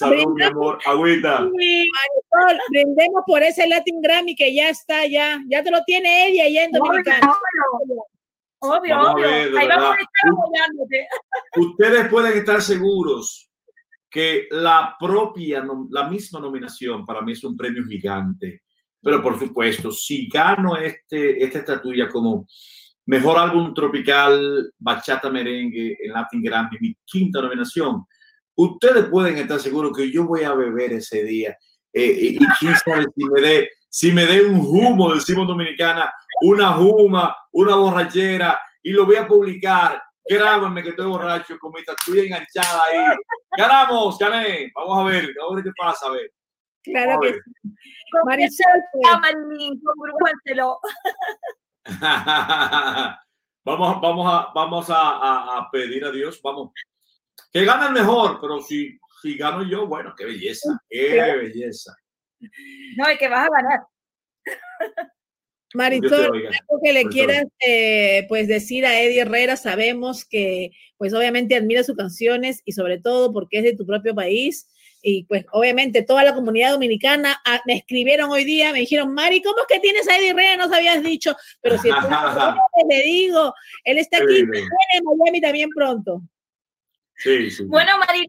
Salud, 0.00 0.32
mi 0.34 0.42
amor, 0.42 0.78
agüita. 0.86 1.46
brindemos 2.70 3.22
por 3.26 3.42
ese 3.42 3.66
Latin 3.66 4.00
Grammy 4.00 4.34
que 4.34 4.54
ya 4.54 4.70
está, 4.70 5.06
ya, 5.06 5.38
ya 5.46 5.62
te 5.62 5.70
lo 5.70 5.82
tiene 5.84 6.26
ella 6.26 6.44
allá 6.44 6.64
en 6.64 6.72
Dominicana. 6.72 7.38
Obvio, 8.60 8.98
obvio. 8.98 9.28
Ahí 9.58 9.68
vamos 9.68 9.96
a 9.96 10.00
estar 10.00 11.58
Ustedes 11.58 12.08
pueden 12.08 12.38
estar 12.38 12.62
seguros 12.62 13.50
que 14.08 14.48
la 14.50 14.96
propia, 14.98 15.62
la 15.90 16.08
misma 16.08 16.40
nominación 16.40 17.04
para 17.04 17.20
mí 17.20 17.32
es 17.32 17.44
un 17.44 17.54
premio 17.54 17.84
gigante. 17.84 18.62
Pero 19.02 19.22
por 19.22 19.38
supuesto, 19.38 19.90
si 19.90 20.28
gano 20.28 20.78
este, 20.78 21.44
esta 21.44 21.58
estatuilla 21.58 22.08
como 22.08 22.46
mejor 23.04 23.36
álbum 23.36 23.74
tropical, 23.74 24.72
bachata 24.78 25.28
merengue 25.28 25.98
en 26.02 26.12
Latin 26.14 26.42
Grammy, 26.42 26.78
mi 26.80 26.96
quinta 27.04 27.42
nominación, 27.42 28.06
ustedes 28.64 29.06
pueden 29.06 29.38
estar 29.38 29.60
seguros 29.60 29.96
que 29.96 30.10
yo 30.10 30.24
voy 30.24 30.42
a 30.42 30.54
beber 30.54 30.92
ese 30.92 31.24
día. 31.24 31.56
Eh, 31.92 32.18
y 32.20 32.38
quién 32.58 32.76
sabe 32.76 33.06
si 33.16 33.24
me 33.24 33.40
dé 33.40 33.70
si 33.90 34.12
me 34.12 34.24
dé 34.24 34.44
un 34.44 34.60
humo, 34.60 35.12
decimos 35.12 35.48
dominicana, 35.48 36.14
una 36.42 36.74
juma, 36.74 37.36
una 37.50 37.74
borrachera, 37.74 38.60
y 38.82 38.92
lo 38.92 39.04
voy 39.04 39.16
a 39.16 39.26
publicar. 39.26 40.00
Grábenme 40.24 40.82
que 40.82 40.90
estoy 40.90 41.06
borracho 41.06 41.58
con 41.58 41.72
mi 41.72 41.84
tatuilla 41.84 42.22
enganchada 42.22 42.82
ahí. 42.88 43.16
Ganamos, 43.58 44.16
gané. 44.16 44.70
Vamos 44.76 45.00
a 45.00 45.04
ver, 45.10 45.24
a 45.24 45.54
ver 45.54 45.64
qué 45.64 45.70
pasa, 45.76 46.06
a 46.06 46.10
ver. 46.12 46.32
Claro 46.84 47.20
que 47.20 47.32
sí. 47.32 47.40
Marisol, 48.24 48.84
vamos, 53.64 54.00
vamos, 54.00 54.32
a, 54.32 54.52
vamos 54.54 54.90
a, 54.90 55.58
a, 55.58 55.70
pedir 55.70 56.04
a 56.04 56.12
Dios, 56.12 56.40
vamos, 56.42 56.70
que 57.52 57.64
gane 57.64 57.86
el 57.86 57.92
mejor, 57.92 58.38
pero 58.40 58.60
si, 58.60 58.98
si 59.22 59.36
gano 59.36 59.62
yo, 59.68 59.86
bueno, 59.86 60.14
qué 60.16 60.24
belleza, 60.24 60.80
qué 60.88 61.36
belleza. 61.36 61.94
No, 62.96 63.08
es 63.08 63.18
que 63.18 63.28
vas 63.28 63.46
a 63.46 63.50
ganar. 63.50 63.80
Marisol, 65.74 66.48
algo 66.48 66.80
que 66.82 66.92
le 66.92 67.04
quieras 67.04 67.44
eh, 67.64 68.26
pues 68.28 68.48
decir 68.48 68.84
a 68.84 69.00
Eddie 69.00 69.20
Herrera, 69.20 69.56
sabemos 69.56 70.24
que 70.24 70.72
pues 70.96 71.14
obviamente 71.14 71.54
admira 71.54 71.84
sus 71.84 71.96
canciones 71.96 72.60
y 72.64 72.72
sobre 72.72 72.98
todo 72.98 73.32
porque 73.32 73.58
es 73.58 73.64
de 73.64 73.76
tu 73.76 73.86
propio 73.86 74.14
país 74.14 74.68
y 75.02 75.24
pues 75.24 75.46
obviamente 75.52 76.02
toda 76.02 76.24
la 76.24 76.34
comunidad 76.34 76.72
dominicana 76.72 77.40
ah, 77.46 77.60
me 77.66 77.74
escribieron 77.74 78.30
hoy 78.30 78.44
día, 78.44 78.72
me 78.72 78.80
dijeron, 78.80 79.14
Mari, 79.14 79.42
¿cómo 79.42 79.58
es 79.60 79.66
que 79.68 79.80
tienes 79.80 80.08
a 80.08 80.16
Eddie 80.16 80.30
Herrera? 80.30 80.66
No 80.66 80.74
habías 80.74 81.02
dicho, 81.02 81.36
pero 81.60 81.78
si 81.78 81.88
le 82.90 83.02
digo, 83.02 83.54
él 83.84 83.98
está 83.98 84.18
aquí 84.18 84.40
en 84.40 85.04
Miami 85.04 85.40
también 85.40 85.70
pronto. 85.74 86.22
Sí, 87.20 87.50
sí. 87.50 87.64
Bueno, 87.64 87.98
Marilyn, 87.98 88.28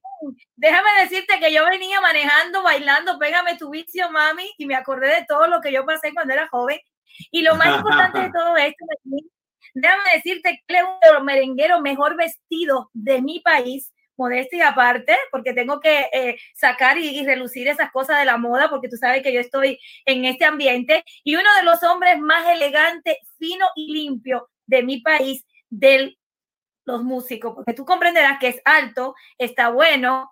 déjame 0.58 0.90
decirte 1.02 1.40
que 1.40 1.54
yo 1.54 1.64
venía 1.66 2.02
manejando, 2.02 2.62
bailando, 2.62 3.18
pégame 3.18 3.56
tu 3.58 3.70
vicio, 3.70 4.12
mami, 4.12 4.52
y 4.58 4.66
me 4.66 4.76
acordé 4.76 5.08
de 5.08 5.26
todo 5.26 5.48
lo 5.48 5.62
que 5.62 5.72
yo 5.72 5.86
pasé 5.86 6.14
cuando 6.14 6.34
era 6.34 6.50
joven. 6.50 6.78
Y 7.32 7.42
lo 7.42 7.56
más 7.56 7.78
importante 7.78 8.20
de 8.20 8.32
todo 8.34 8.58
esto, 8.58 8.86
déjame 9.76 10.04
decirte 10.16 10.62
que 10.68 10.76
es 10.76 10.84
uno 10.84 11.00
de 11.02 11.14
los 11.14 11.24
merengueros 11.24 11.80
mejor 11.80 12.18
vestidos 12.18 12.88
de 12.92 13.22
mi 13.22 13.40
país, 13.40 13.94
modestia 14.18 14.68
aparte, 14.68 15.16
porque 15.32 15.54
tengo 15.54 15.80
que 15.80 16.10
eh, 16.12 16.38
sacar 16.54 16.98
y, 16.98 17.18
y, 17.18 17.26
relucir 17.26 17.70
esas 17.70 17.92
cosas 17.92 18.20
de 18.20 18.26
la 18.26 18.36
moda, 18.36 18.70
porque 18.70 18.90
tú 18.90 18.98
sabes 18.98 19.24
que 19.24 19.32
yo 19.32 19.40
estoy 19.40 19.80
en 20.06 20.26
este 20.26 20.44
ambiente, 20.44 21.06
y 21.24 21.36
uno 21.36 21.50
de 21.56 21.64
los 21.64 21.82
hombres 21.84 22.20
más 22.20 22.46
elegantes, 22.50 23.16
fino 23.40 23.66
y 23.74 23.94
limpio 23.94 24.50
de 24.66 24.84
mi 24.84 25.02
país, 25.02 25.46
del 25.70 26.18
los 26.86 27.04
músicos, 27.04 27.54
porque 27.56 27.74
tú 27.74 27.86
comprenderás 27.86 28.40
que 28.40 28.50
es 28.50 28.62
alto, 28.66 29.16
está 29.38 29.70
bueno, 29.70 30.32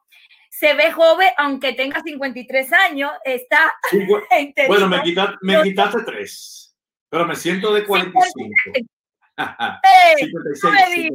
se 0.49 0.73
ve 0.73 0.91
joven, 0.91 1.29
aunque 1.37 1.73
tenga 1.73 2.01
53 2.01 2.73
años, 2.73 3.11
está... 3.23 3.73
bueno, 4.67 4.87
me, 4.87 5.01
quitaste, 5.01 5.37
me 5.41 5.61
quitaste 5.61 6.03
tres, 6.03 6.75
pero 7.09 7.25
me 7.25 7.35
siento 7.35 7.73
de 7.73 7.85
45. 7.85 8.87
56, 10.17 11.11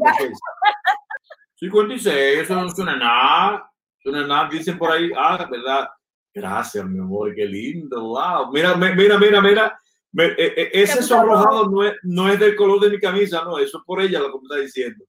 56. 1.57 2.16
eso 2.16 2.55
no 2.55 2.68
suena 2.70 2.97
nada. 2.97 3.70
Suena 3.99 4.26
nada, 4.26 4.49
dicen 4.51 4.78
por 4.78 4.91
ahí, 4.93 5.11
ah, 5.16 5.49
verdad. 5.51 5.89
Gracias, 6.32 6.85
mi 6.85 6.99
amor, 6.99 7.35
qué 7.35 7.47
lindo, 7.47 8.03
wow. 8.03 8.53
Mira, 8.53 8.74
mira, 8.76 9.18
mira, 9.18 9.41
mira. 9.41 9.80
Eh, 10.16 10.35
eh, 10.39 10.70
ese 10.74 11.03
sonrojado 11.03 11.68
no 11.70 11.85
es, 11.85 11.95
no 12.03 12.28
es 12.28 12.39
del 12.39 12.55
color 12.55 12.80
de 12.80 12.91
mi 12.91 13.01
camisa, 13.01 13.43
no, 13.45 13.59
eso 13.59 13.78
es 13.78 13.85
por 13.85 14.01
ella 14.01 14.20
lo 14.20 14.32
que 14.32 14.39
me 14.39 14.43
está 14.45 14.57
diciendo. 14.57 15.05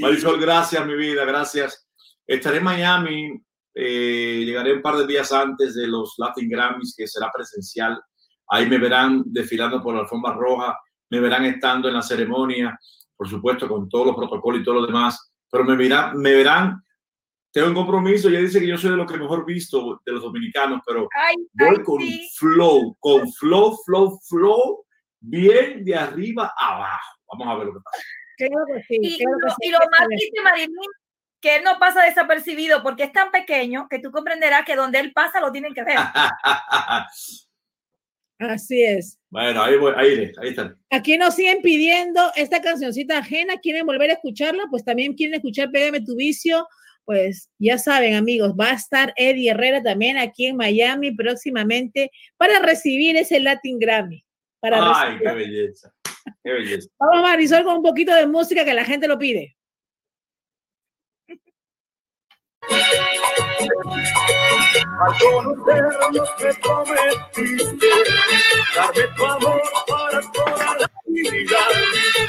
Marisol, 0.00 0.40
gracias, 0.40 0.86
mi 0.86 0.94
vida, 0.94 1.24
gracias. 1.24 1.88
Estaré 2.26 2.58
en 2.58 2.64
Miami, 2.64 3.42
eh, 3.74 4.42
llegaré 4.44 4.74
un 4.74 4.82
par 4.82 4.96
de 4.96 5.06
días 5.06 5.32
antes 5.32 5.74
de 5.74 5.86
los 5.86 6.14
Latin 6.18 6.48
Grammys, 6.48 6.94
que 6.96 7.06
será 7.06 7.30
presencial. 7.32 8.00
Ahí 8.48 8.68
me 8.68 8.78
verán 8.78 9.22
desfilando 9.26 9.82
por 9.82 9.94
la 9.94 10.00
alfombra 10.00 10.32
roja, 10.34 10.78
me 11.08 11.20
verán 11.20 11.44
estando 11.44 11.88
en 11.88 11.94
la 11.94 12.02
ceremonia, 12.02 12.78
por 13.16 13.28
supuesto, 13.28 13.68
con 13.68 13.88
todos 13.88 14.08
los 14.08 14.16
protocolos 14.16 14.60
y 14.60 14.64
todo 14.64 14.76
lo 14.76 14.86
demás, 14.86 15.32
pero 15.50 15.64
me, 15.64 15.76
verán, 15.76 16.16
me 16.18 16.34
verán. 16.34 16.82
Tengo 17.52 17.68
un 17.68 17.74
compromiso, 17.74 18.30
ya 18.30 18.38
dice 18.38 18.60
que 18.60 18.66
yo 18.66 18.78
soy 18.78 18.90
de 18.90 18.96
lo 18.96 19.06
que 19.06 19.16
mejor 19.16 19.44
visto 19.44 20.00
de 20.04 20.12
los 20.12 20.22
dominicanos, 20.22 20.82
pero 20.86 21.08
voy 21.54 21.82
con 21.82 22.00
flow, 22.38 22.96
con 23.00 23.32
flow, 23.32 23.76
flow, 23.84 24.20
flow 24.28 24.84
bien 25.20 25.84
de 25.84 25.94
arriba 25.94 26.52
abajo. 26.56 27.18
Vamos 27.28 27.48
a 27.48 27.54
ver 27.56 27.66
lo 27.66 27.74
que 27.74 27.80
pasa. 27.80 28.02
y, 28.88 29.22
lo, 29.70 29.78
más 29.90 30.08
triste, 30.08 30.40
Marilyn, 30.42 30.74
que 31.40 31.56
él 31.56 31.64
no 31.64 31.78
pasa 31.78 32.02
desapercibido 32.02 32.82
porque 32.82 33.04
es 33.04 33.12
tan 33.12 33.30
pequeño 33.30 33.86
que 33.88 33.98
tú 33.98 34.10
comprenderás 34.10 34.64
que 34.64 34.76
donde 34.76 34.98
él 34.98 35.12
pasa 35.12 35.40
lo 35.40 35.52
tienen 35.52 35.74
que 35.74 35.84
ver. 35.84 35.96
Así 38.38 38.82
es. 38.82 39.18
Bueno, 39.28 39.62
ahí, 39.62 39.76
voy, 39.76 39.92
ahí, 39.96 40.32
ahí 40.40 40.48
están. 40.48 40.74
Aquí 40.88 41.18
nos 41.18 41.34
siguen 41.34 41.60
pidiendo 41.60 42.32
esta 42.36 42.62
cancioncita 42.62 43.18
ajena. 43.18 43.58
¿Quieren 43.58 43.84
volver 43.84 44.08
a 44.10 44.14
escucharla? 44.14 44.64
Pues 44.70 44.82
también 44.82 45.12
quieren 45.12 45.34
escuchar 45.34 45.70
Pégame 45.70 46.00
tu 46.00 46.16
vicio. 46.16 46.66
Pues 47.04 47.50
ya 47.58 47.76
saben, 47.76 48.14
amigos, 48.14 48.54
va 48.58 48.70
a 48.70 48.74
estar 48.74 49.12
Eddie 49.16 49.50
Herrera 49.50 49.82
también 49.82 50.16
aquí 50.16 50.46
en 50.46 50.56
Miami 50.56 51.12
próximamente 51.12 52.10
para 52.38 52.60
recibir 52.60 53.16
ese 53.16 53.40
Latin 53.40 53.78
Grammy. 53.78 54.24
Ay, 54.62 55.18
qué 55.18 55.32
belleza. 55.32 55.92
Qué 56.44 56.52
belleza. 56.52 56.88
Vamos, 56.98 57.22
Marisol, 57.22 57.64
con 57.64 57.76
un 57.76 57.82
poquito 57.82 58.14
de 58.14 58.26
música 58.26 58.64
que 58.64 58.74
la 58.74 58.84
gente 58.84 59.08
lo 59.08 59.18
pide. 59.18 59.56
Al 65.00 65.18
conocernos 65.18 66.28
me 66.42 66.54
prometiste 66.54 67.88
darme 68.76 69.02
tu 69.16 69.24
amor 69.26 69.62
para 69.86 70.20
toda 70.32 70.76
la 70.78 70.90
vida, 71.06 71.58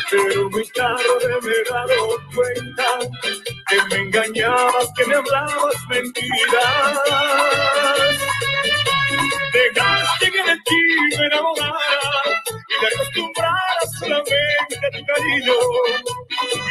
pero 0.10 0.50
mi 0.50 0.66
carro 0.70 1.20
de 1.20 1.42
me 1.42 1.52
he 1.52 1.64
dado 1.70 2.18
cuenta 2.34 3.00
que 3.68 3.78
me 3.90 4.04
engañabas, 4.04 4.88
que 4.96 5.06
me 5.06 5.16
hablabas 5.16 5.76
mentiras. 5.90 6.98
Dejaste 9.54 10.32
que 10.32 10.44
de 10.44 10.58
ti 10.66 10.82
me 11.18 11.26
enamorara 11.28 11.80
y 12.82 12.86
me 12.86 12.88
acostumbrara 12.88 13.82
solamente 14.00 14.36
a 14.88 14.92
tu 14.98 15.06
cariño. 15.06 15.54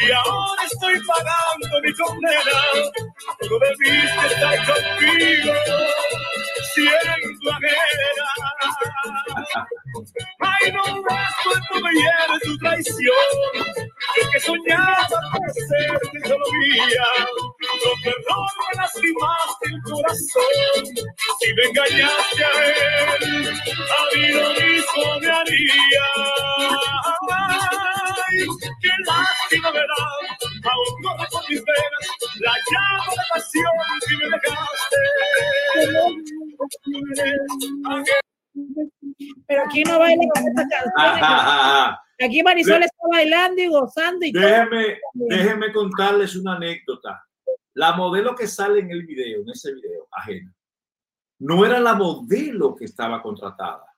Y 0.07 0.13
ahora 0.13 0.63
estoy 0.65 1.01
pagando 1.07 1.81
mi 1.83 1.93
condena. 1.95 2.61
Tú 3.41 3.59
debiste 3.59 4.27
estar 4.27 4.59
conmigo, 4.67 5.55
siendo 6.75 7.51
ajena. 7.53 8.27
Ay, 10.41 10.73
no, 10.73 10.83
esto 10.85 11.81
me 11.83 11.93
lleve 11.93 12.41
tu 12.43 12.59
traición. 12.59 13.27
Yo 14.17 14.31
que 14.31 14.41
soñaba 14.41 15.09
con 15.33 15.55
serte 15.69 16.29
solo 16.29 16.47
mía. 16.53 17.07
No, 17.85 17.93
perdón, 18.05 18.47
me 18.59 18.83
lastimaste 18.83 19.69
el 19.69 19.83
corazón. 19.83 20.87
Si 21.41 21.55
me 21.55 21.63
engañaste 21.65 22.45
a 22.45 22.67
él, 22.67 23.49
a 23.49 24.17
mí 24.17 24.29
lo 24.29 24.51
mismo 24.51 25.21
me 25.21 25.31
haría. 25.31 26.00
Ay, 28.31 28.39
qué 28.81 28.91
lástima 29.07 29.69
me 29.73 29.81
da, 29.81 29.85
aún 30.71 31.03
corre 31.03 31.27
por 31.31 31.43
mis 31.49 31.63
venas 31.65 32.05
la 32.41 32.55
llama 32.71 33.05
de 33.11 33.23
pasión 33.33 33.75
que 34.07 34.15
me 34.17 34.27
dejaste. 34.39 34.99
Pero 39.47 39.61
aquí 39.65 39.81
no 39.85 39.99
baila 39.99 40.25
con 40.35 40.43
esta 40.49 40.65
canción. 40.69 41.97
Aquí 42.23 42.43
Marisol 42.43 42.83
está 42.83 43.03
bailando 43.11 43.63
y 43.63 43.69
gozando. 43.69 44.27
Y 44.27 44.33
déjeme, 44.33 44.99
déjeme 45.15 45.73
contarles 45.73 46.37
una 46.37 46.57
anécdota. 46.57 47.25
La 47.75 47.93
modelo 47.93 48.35
que 48.35 48.47
sale 48.47 48.81
en 48.81 48.91
el 48.91 49.07
video, 49.07 49.41
en 49.43 49.49
ese 49.49 49.73
video 49.75 50.07
ajeno, 50.11 50.53
no 51.39 51.65
era 51.65 51.81
la 51.81 51.95
modelo 51.95 52.77
que 52.77 52.85
estaba 52.85 53.23
contratada. 53.23 53.89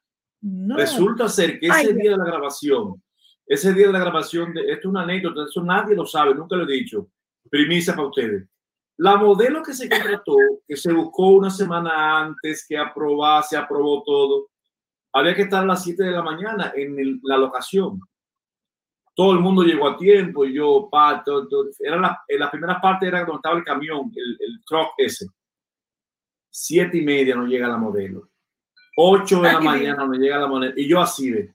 Resulta 0.42 1.28
ser 1.28 1.60
que 1.60 1.68
ese 1.68 1.94
día 1.94 2.12
de 2.12 2.16
la 2.16 2.24
grabación, 2.24 3.00
ese 3.46 3.72
día 3.72 3.86
de 3.86 3.92
la 3.92 4.00
grabación, 4.00 4.52
de, 4.52 4.62
esto 4.62 4.80
es 4.80 4.86
una 4.86 5.02
anécdota, 5.02 5.44
eso 5.48 5.62
nadie 5.62 5.94
lo 5.94 6.04
sabe, 6.04 6.34
nunca 6.34 6.56
lo 6.56 6.64
he 6.64 6.72
dicho. 6.72 7.08
Primicia 7.48 7.94
para 7.94 8.08
ustedes. 8.08 8.48
La 8.96 9.16
modelo 9.16 9.62
que 9.62 9.72
se 9.72 9.88
contrató, 9.88 10.36
que 10.66 10.76
se 10.76 10.92
buscó 10.92 11.30
una 11.30 11.50
semana 11.50 12.20
antes, 12.20 12.66
que 12.66 12.76
aprobó, 12.76 13.42
se 13.42 13.56
aprobó 13.56 14.02
todo, 14.04 14.50
había 15.12 15.34
que 15.34 15.42
estar 15.42 15.62
a 15.62 15.66
las 15.66 15.82
7 15.82 16.02
de 16.02 16.10
la 16.10 16.22
mañana 16.22 16.72
en 16.74 17.20
la 17.22 17.36
locación. 17.36 18.00
Todo 19.14 19.32
el 19.32 19.40
mundo 19.40 19.62
llegó 19.62 19.88
a 19.88 19.96
tiempo 19.96 20.44
y 20.44 20.54
yo, 20.54 20.88
pa, 20.90 21.22
era 21.80 22.00
la, 22.00 22.22
en 22.26 22.40
las 22.40 22.50
primeras 22.50 22.80
partes 22.80 23.08
era 23.08 23.20
donde 23.20 23.36
estaba 23.36 23.58
el 23.58 23.64
camión, 23.64 24.10
el, 24.14 24.36
el 24.40 24.64
truck 24.64 24.94
ese. 24.96 25.26
Siete 26.50 26.98
y 26.98 27.02
media 27.02 27.34
no 27.34 27.46
llega 27.46 27.68
la 27.68 27.76
modelo. 27.76 28.31
8 28.96 29.40
de 29.40 29.52
la 29.52 29.60
mañana 29.60 30.04
no 30.04 30.12
llega 30.14 30.38
la 30.38 30.46
modelo. 30.46 30.74
Y 30.76 30.88
yo 30.88 31.00
así 31.00 31.30
de. 31.30 31.54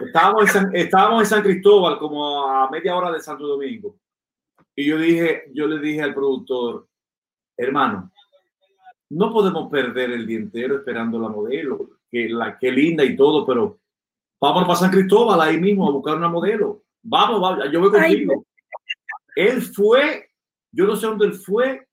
Estábamos 0.00 0.42
en, 0.42 0.48
San, 0.48 0.76
estábamos 0.76 1.22
en 1.22 1.26
San 1.28 1.42
Cristóbal 1.42 1.98
como 1.98 2.48
a 2.48 2.68
media 2.70 2.96
hora 2.96 3.12
de 3.12 3.20
Santo 3.20 3.46
Domingo. 3.46 3.96
Y 4.74 4.86
yo 4.86 4.98
dije, 4.98 5.44
yo 5.54 5.66
le 5.66 5.78
dije 5.78 6.02
al 6.02 6.14
productor, 6.14 6.88
hermano, 7.56 8.10
no 9.10 9.32
podemos 9.32 9.70
perder 9.70 10.10
el 10.12 10.26
día 10.26 10.38
entero 10.38 10.76
esperando 10.76 11.20
la 11.20 11.28
modelo, 11.28 11.90
que 12.10 12.28
la 12.30 12.58
que 12.58 12.72
linda 12.72 13.04
y 13.04 13.14
todo, 13.14 13.46
pero 13.46 13.78
vamos 14.40 14.64
para 14.64 14.76
San 14.76 14.90
Cristóbal 14.90 15.40
ahí 15.40 15.60
mismo 15.60 15.86
a 15.86 15.92
buscar 15.92 16.16
una 16.16 16.28
modelo. 16.28 16.82
Vamos, 17.02 17.40
vamos 17.40 17.70
yo 17.70 17.80
voy 17.80 17.90
contigo. 17.90 18.46
Él 19.36 19.60
fue, 19.62 20.30
yo 20.72 20.86
no 20.86 20.96
sé 20.96 21.06
dónde 21.06 21.26
él 21.26 21.34
fue, 21.34 21.86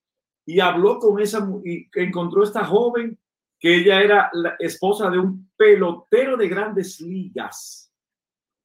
y 0.45 0.59
habló 0.61 0.97
con 0.97 1.19
esa, 1.19 1.47
y 1.63 1.87
encontró 1.93 2.43
esta 2.43 2.63
joven 2.63 3.18
que 3.59 3.75
ella 3.75 4.01
era 4.01 4.29
la 4.33 4.55
esposa 4.57 5.09
de 5.09 5.19
un 5.19 5.51
pelotero 5.57 6.37
de 6.37 6.47
grandes 6.47 7.01
ligas. 7.01 7.93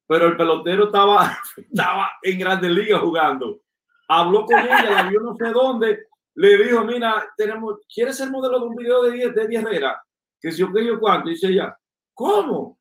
Pero 0.07 0.27
el 0.27 0.37
pelotero 0.37 0.85
estaba, 0.85 1.37
estaba 1.57 2.11
en 2.21 2.39
grandes 2.39 2.71
ligas 2.71 3.01
jugando. 3.01 3.61
Habló 4.07 4.45
con 4.45 4.59
ella, 4.59 4.91
la 4.91 5.09
vio 5.09 5.19
no 5.19 5.35
sé 5.35 5.49
dónde, 5.51 6.07
le 6.35 6.63
dijo, 6.63 6.83
mira, 6.83 7.27
tenemos, 7.35 7.79
¿quieres 7.93 8.17
ser 8.17 8.29
modelo 8.29 8.59
de 8.59 8.65
un 8.67 8.75
video 8.75 9.03
de 9.03 9.11
10 9.11 9.33
de 9.33 9.55
Herrera? 9.55 10.01
que 10.39 10.51
si 10.51 10.59
yo 10.59 10.71
que 10.71 10.85
yo 10.85 10.99
cuánto, 10.99 11.29
dice 11.29 11.47
ella, 11.47 11.75
¿cómo? 12.13 12.77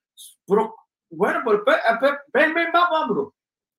bueno, 1.08 1.40
pues 1.44 1.60
ven, 2.32 2.52
ven, 2.52 2.68
vamos, 2.72 3.32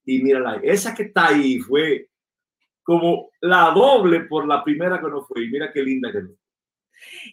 Y 0.05 0.23
mírala, 0.23 0.59
esa 0.63 0.93
que 0.95 1.03
está 1.03 1.27
ahí 1.27 1.59
fue 1.59 2.09
como 2.81 3.29
la 3.41 3.71
doble 3.71 4.21
por 4.21 4.47
la 4.47 4.63
primera 4.63 4.99
que 4.99 5.07
no 5.07 5.23
fue. 5.23 5.43
Y 5.43 5.49
mira 5.49 5.71
qué 5.71 5.83
linda 5.83 6.11
que 6.11 6.21
no. 6.21 6.29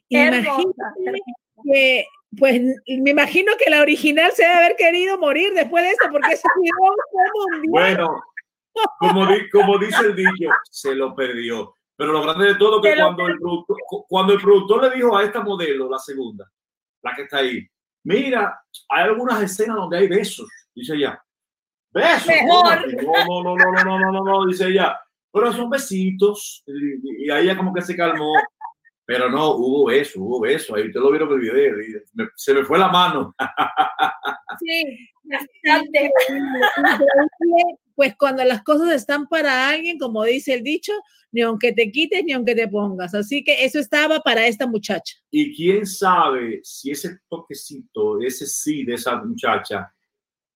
Imagínate 0.09 1.21
que, 1.65 2.07
pues 2.39 2.61
me 2.61 3.11
imagino 3.11 3.53
que 3.63 3.71
la 3.71 3.83
original 3.83 4.33
se 4.33 4.43
debe 4.43 4.55
haber 4.55 4.77
querido 4.77 5.19
morir 5.19 5.53
después 5.55 5.85
de 5.85 5.91
esto, 5.91 6.07
porque 6.11 6.37
fue 6.37 6.51
mundial. 7.63 7.97
Bueno, 7.97 8.23
como, 8.99 9.27
como 9.53 9.79
dice 9.79 10.01
el 10.01 10.17
dicho, 10.17 10.49
se 10.71 10.95
lo 10.95 11.15
perdió. 11.15 11.75
Pero 11.97 12.13
lo 12.13 12.23
grande 12.23 12.47
de 12.47 12.55
todo 12.57 12.81
que 12.81 12.95
cuando 12.97 13.27
el, 13.27 13.39
productor, 13.39 13.77
cuando 14.09 14.33
el 14.33 14.41
productor 14.41 14.83
le 14.83 14.97
dijo 14.97 15.17
a 15.17 15.25
esta 15.25 15.43
modelo, 15.43 15.91
la 15.91 15.99
segunda, 15.99 16.51
la 17.03 17.15
que 17.15 17.23
está 17.23 17.39
ahí, 17.39 17.65
mira, 18.05 18.61
hay 18.89 19.05
algunas 19.05 19.43
escenas 19.43 19.77
donde 19.77 19.99
hay 19.99 20.09
besos, 20.09 20.51
dice 20.75 20.95
ella. 20.95 21.23
Besos. 21.93 22.33
No, 22.47 22.63
no, 22.65 23.57
no, 23.57 23.57
no, 23.57 23.85
no, 23.85 23.99
no, 23.99 24.13
no, 24.13 24.25
no, 24.25 24.47
dice 24.47 24.67
ella. 24.69 24.99
Pero 25.31 25.53
son 25.53 25.71
besitos. 25.71 26.63
Y, 26.67 27.31
ahí 27.31 27.45
ella 27.45 27.57
como 27.57 27.73
que 27.73 27.83
se 27.83 27.97
calmó. 27.97 28.33
Pero 29.13 29.29
no, 29.29 29.57
hubo 29.57 29.85
beso, 29.89 30.23
hubo 30.23 30.41
beso. 30.41 30.75
Ahí 30.75 30.87
ustedes 30.87 31.05
lo 31.05 31.11
vieron 31.11 31.29
en 31.29 31.35
el 31.35 31.41
video. 31.41 32.03
se 32.35 32.55
me 32.55 32.65
fue 32.65 32.79
la 32.79 32.89
mano. 32.89 33.35
Sí, 34.59 35.09
bastante. 35.25 36.11
Pues 37.95 38.15
cuando 38.17 38.43
las 38.45 38.63
cosas 38.63 38.91
están 38.93 39.27
para 39.27 39.69
alguien, 39.69 39.99
como 39.99 40.25
dice 40.25 40.55
el 40.55 40.63
dicho, 40.63 40.93
ni 41.31 41.43
aunque 41.43 41.73
te 41.73 41.91
quites 41.91 42.25
ni 42.25 42.33
aunque 42.33 42.55
te 42.55 42.69
pongas. 42.69 43.15
Así 43.15 43.45
que 43.45 43.65
eso 43.65 43.79
estaba 43.79 44.21
para 44.21 44.47
esta 44.47 44.67
muchacha. 44.67 45.15
Y 45.31 45.55
quién 45.55 45.85
sabe 45.85 46.61
si 46.63 46.91
ese 46.91 47.19
toquecito, 47.29 48.19
ese 48.23 48.47
sí 48.47 48.83
de 48.85 48.95
esa 48.95 49.17
muchacha, 49.23 49.93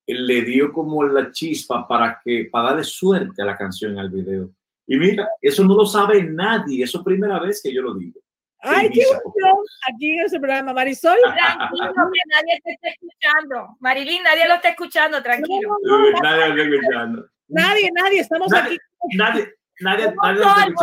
le 0.06 0.42
dio 0.42 0.72
como 0.72 1.04
la 1.04 1.30
chispa 1.30 1.86
para 1.86 2.22
que 2.24 2.48
para 2.50 2.68
darle 2.68 2.84
suerte 2.84 3.42
a 3.42 3.44
la 3.44 3.56
canción 3.56 3.98
al 3.98 4.08
video. 4.08 4.50
Y 4.86 4.96
mira, 4.96 5.28
eso 5.42 5.62
no 5.62 5.74
lo 5.74 5.84
sabe 5.84 6.22
nadie, 6.22 6.84
eso 6.84 6.98
es 6.98 7.04
primera 7.04 7.38
vez 7.38 7.60
que 7.62 7.74
yo 7.74 7.82
lo 7.82 7.94
digo. 7.94 8.20
Ay, 8.66 8.90
qué 8.90 9.02
emoción 9.02 9.56
aquí 9.92 10.18
en 10.18 10.24
ese 10.26 10.38
programa, 10.38 10.72
Marisol. 10.72 11.18
Tranquilo, 11.20 11.92
que 11.94 12.20
nadie 12.34 12.60
te 12.64 12.72
está 12.72 12.88
escuchando. 12.88 13.76
Marilyn, 13.80 14.22
nadie 14.22 14.48
lo 14.48 14.54
está 14.54 14.70
escuchando, 14.70 15.22
tranquilo. 15.22 15.76
nadie 16.22 16.48
lo 16.48 16.62
está 16.62 16.76
escuchando. 16.76 17.28
Nadie, 17.48 17.90
nadie, 17.94 18.20
estamos 18.20 18.52
aquí. 18.52 18.76
Nadie, 19.14 19.56
Nadie, 19.80 20.14
nadie 20.22 20.74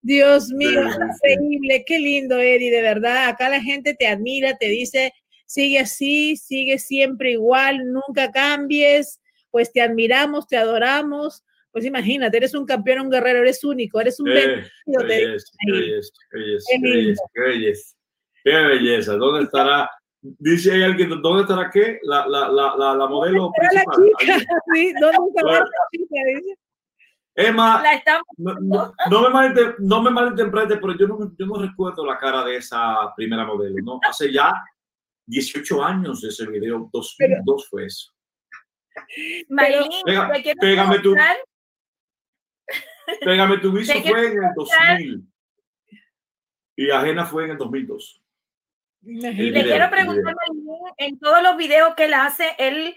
Dios 0.00 0.48
mío, 0.50 0.80
increíble, 0.84 1.84
qué 1.86 1.98
lindo, 1.98 2.38
Eddie, 2.38 2.70
de 2.70 2.82
verdad. 2.82 3.28
Acá 3.28 3.48
la 3.48 3.60
gente 3.60 3.94
te 3.94 4.06
admira, 4.06 4.56
te 4.56 4.66
dice, 4.66 5.12
sigue 5.44 5.80
así, 5.80 6.36
sigue 6.36 6.78
siempre 6.78 7.32
igual, 7.32 7.92
nunca 7.92 8.30
cambies, 8.30 9.20
pues 9.50 9.72
te 9.72 9.82
admiramos, 9.82 10.46
te 10.46 10.56
adoramos. 10.56 11.44
Pues 11.72 11.84
imagínate, 11.84 12.36
eres 12.36 12.54
un 12.54 12.66
campeón, 12.66 13.00
un 13.00 13.10
guerrero, 13.10 13.40
eres 13.40 13.64
único, 13.64 14.00
eres 14.00 14.20
un 14.20 14.28
eh, 14.28 14.70
qué, 14.84 15.04
belleza, 15.04 15.46
qué, 15.58 15.72
belleza, 15.72 16.12
qué, 16.30 16.38
belleza, 16.38 17.22
qué 17.32 17.40
belleza, 17.40 17.96
qué 18.44 18.52
belleza, 18.52 19.16
¿Dónde 19.16 19.44
estará 19.44 19.90
Dice 20.22 20.72
ahí 20.72 20.82
alguien, 20.84 21.20
¿dónde 21.20 21.42
estará 21.42 21.68
qué? 21.68 21.98
La, 22.04 22.24
la, 22.28 22.48
la, 22.48 22.76
la, 22.76 22.94
la 22.94 23.06
modelo 23.08 23.50
principal. 23.50 23.84
La 23.86 24.36
chica? 24.36 24.46
Sí, 24.72 24.92
¿dónde 25.00 25.18
estará 25.34 25.58
la 25.60 25.66
chica? 25.90 26.20
Dice. 26.26 26.58
Emma, 27.34 27.82
no, 28.36 28.54
no, 28.60 28.94
no, 29.10 29.30
me 29.30 29.74
no 29.78 30.02
me 30.02 30.10
malinterprete, 30.10 30.76
pero 30.76 30.94
yo 30.96 31.08
no, 31.08 31.32
yo 31.36 31.46
no 31.46 31.54
recuerdo 31.54 32.04
la 32.04 32.18
cara 32.18 32.44
de 32.44 32.56
esa 32.56 33.12
primera 33.16 33.46
modelo, 33.46 33.74
¿no? 33.82 34.00
Hace 34.06 34.30
ya 34.30 34.52
18 35.26 35.82
años 35.82 36.22
ese 36.22 36.46
video, 36.46 36.90
2002 36.92 37.68
fue 37.68 37.86
eso. 37.86 38.12
Marilyn, 39.48 40.02
Pega, 40.04 40.30
pégame 40.60 40.98
tu, 40.98 41.16
pégame 43.20 43.58
tu 43.58 43.70
fue 43.72 44.26
en 44.26 44.42
el 44.42 44.50
2000 44.54 45.32
y 46.76 46.90
Ajena 46.90 47.26
fue 47.26 47.44
en 47.44 47.50
el 47.52 47.58
2002. 47.58 48.22
Le 49.02 49.52
quiero 49.64 49.90
preguntar, 49.90 50.34
en 50.96 51.18
todos 51.18 51.42
los 51.42 51.56
videos 51.56 51.94
que 51.96 52.04
él 52.04 52.14
hace, 52.14 52.54
él 52.58 52.96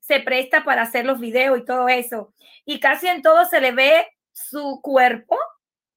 se 0.00 0.20
presta 0.20 0.64
para 0.64 0.82
hacer 0.82 1.04
los 1.04 1.20
videos 1.20 1.58
y 1.58 1.64
todo 1.64 1.88
eso. 1.88 2.32
Y 2.64 2.80
casi 2.80 3.08
en 3.08 3.22
todo 3.22 3.44
se 3.44 3.60
le 3.60 3.72
ve 3.72 4.06
su 4.32 4.80
cuerpo 4.82 5.38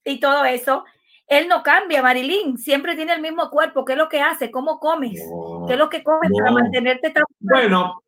y 0.04 0.20
todo 0.20 0.46
eso. 0.46 0.84
Él 1.28 1.48
no 1.48 1.64
cambia, 1.64 2.02
Marilyn, 2.02 2.58
siempre 2.58 2.96
tiene 2.96 3.14
el 3.14 3.22
mismo 3.22 3.50
cuerpo. 3.50 3.84
¿Qué 3.84 3.94
es 3.94 3.98
lo 3.98 4.08
que 4.08 4.22
hace? 4.22 4.50
¿Cómo 4.50 4.80
comes? 4.80 5.22
¿Qué 5.68 5.74
es 5.74 5.80
lo 5.80 5.90
que 5.90 6.04
comes 6.04 6.32
para 6.38 6.52
mantenerte 6.52 7.10
tan 7.10 7.24
Bueno, 7.40 8.04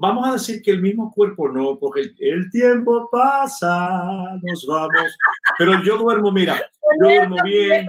vamos 0.00 0.28
a 0.28 0.32
decir 0.32 0.62
que 0.62 0.70
el 0.70 0.80
mismo 0.82 1.12
cuerpo 1.12 1.48
no, 1.48 1.78
porque 1.78 2.12
el, 2.18 2.50
tiempo 2.50 3.08
pasa, 3.10 4.38
nos 4.42 4.66
vamos. 4.66 5.16
Pero 5.58 5.82
yo 5.82 5.98
duermo, 5.98 6.32
mira, 6.32 6.60
yo 7.00 7.08
duermo 7.08 7.36
bien 7.44 7.86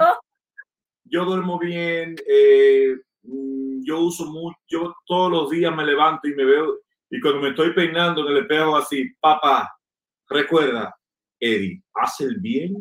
yo 1.09 1.25
duermo 1.25 1.57
bien, 1.57 2.15
eh, 2.27 2.95
mm, 3.23 3.83
yo 3.83 3.99
uso 3.99 4.25
mucho, 4.25 4.57
yo 4.67 4.95
todos 5.05 5.31
los 5.31 5.49
días 5.49 5.75
me 5.75 5.85
levanto 5.85 6.27
y 6.27 6.35
me 6.35 6.45
veo, 6.45 6.79
y 7.09 7.19
cuando 7.19 7.41
me 7.41 7.49
estoy 7.49 7.73
peinando 7.73 8.21
en 8.21 8.35
el 8.35 8.43
espejo 8.43 8.77
así, 8.77 9.09
papá, 9.19 9.75
recuerda, 10.27 10.95
Eddie, 11.39 11.81
haz 11.95 12.21
el 12.21 12.37
bien 12.39 12.75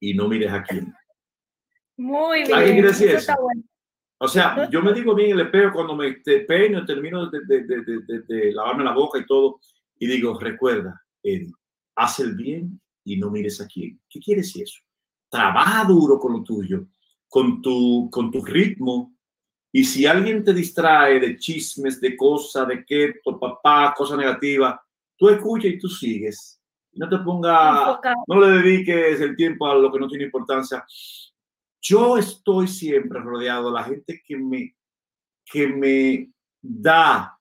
y 0.00 0.14
no 0.14 0.28
mires 0.28 0.52
a 0.52 0.62
quién. 0.62 0.92
Muy 1.98 2.44
bien. 2.44 2.54
¿Alguien 2.54 2.74
quiere 2.74 2.88
decir 2.88 3.10
eso? 3.10 3.34
O 4.18 4.28
sea, 4.28 4.68
yo 4.70 4.80
me 4.82 4.94
digo 4.94 5.14
bien 5.14 5.30
en 5.30 5.40
el 5.40 5.46
espejo 5.46 5.74
cuando 5.74 5.94
me 5.94 6.12
peino, 6.46 6.84
termino 6.86 7.28
de, 7.28 7.40
de, 7.44 7.64
de, 7.64 8.20
de, 8.26 8.52
lavarme 8.52 8.84
la 8.84 8.94
boca 8.94 9.18
y 9.18 9.26
todo, 9.26 9.60
y 9.98 10.06
digo, 10.06 10.38
recuerda, 10.38 11.02
Eddie, 11.22 11.52
haz 11.96 12.20
el 12.20 12.34
bien 12.34 12.80
y 13.04 13.16
no 13.18 13.30
mires 13.30 13.60
a 13.60 13.66
quién. 13.66 14.00
¿Qué 14.08 14.20
quiere 14.20 14.40
decir 14.40 14.62
eso? 14.62 14.80
Trabaja 15.28 15.84
duro 15.84 16.18
con 16.18 16.32
lo 16.32 16.42
tuyo 16.42 16.86
con 17.28 17.60
tu, 17.60 18.08
con 18.10 18.30
tu 18.30 18.44
ritmo. 18.44 19.14
Y 19.72 19.84
si 19.84 20.06
alguien 20.06 20.42
te 20.42 20.54
distrae 20.54 21.20
de 21.20 21.36
chismes, 21.36 22.00
de 22.00 22.16
cosas, 22.16 22.66
de 22.68 22.84
que 22.84 23.14
tu 23.22 23.38
papá, 23.38 23.92
cosas 23.96 24.16
negativas, 24.16 24.78
tú 25.16 25.28
escuchas 25.28 25.72
y 25.72 25.78
tú 25.78 25.88
sigues. 25.88 26.60
No 26.94 27.08
te 27.08 27.18
ponga, 27.18 28.00
no 28.26 28.40
le 28.40 28.62
dediques 28.62 29.20
el 29.20 29.36
tiempo 29.36 29.66
a 29.66 29.74
lo 29.74 29.92
que 29.92 29.98
no 29.98 30.08
tiene 30.08 30.24
importancia. 30.24 30.82
Yo 31.88 32.16
estoy 32.18 32.66
siempre 32.66 33.20
rodeado 33.20 33.68
de 33.68 33.78
la 33.78 33.84
gente 33.84 34.20
que 34.26 34.36
me, 34.36 34.74
que 35.44 35.68
me 35.68 36.32
da, 36.60 37.38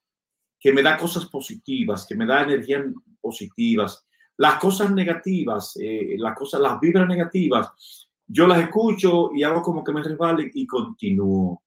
que 0.60 0.72
me 0.72 0.84
da 0.84 0.98
cosas 0.98 1.26
positivas, 1.26 2.06
que 2.08 2.16
me 2.16 2.28
da 2.28 2.44
energías 2.44 2.86
positivas. 3.20 4.06
Las 4.38 4.60
cosas 4.60 4.92
negativas, 4.92 5.76
eh, 5.82 6.16
las 6.20 6.38
cosas, 6.38 6.62
las 6.62 6.80
vibras 6.80 7.08
negativas, 7.08 7.72
yo 8.28 8.46
las 8.46 8.62
escucho 8.62 9.32
y 9.34 9.42
hago 9.42 9.64
como 9.64 9.84
que 9.84 9.94
me 9.94 10.04
resbalen 10.04 10.52
y 10.54 10.68
continúo. 10.68 11.64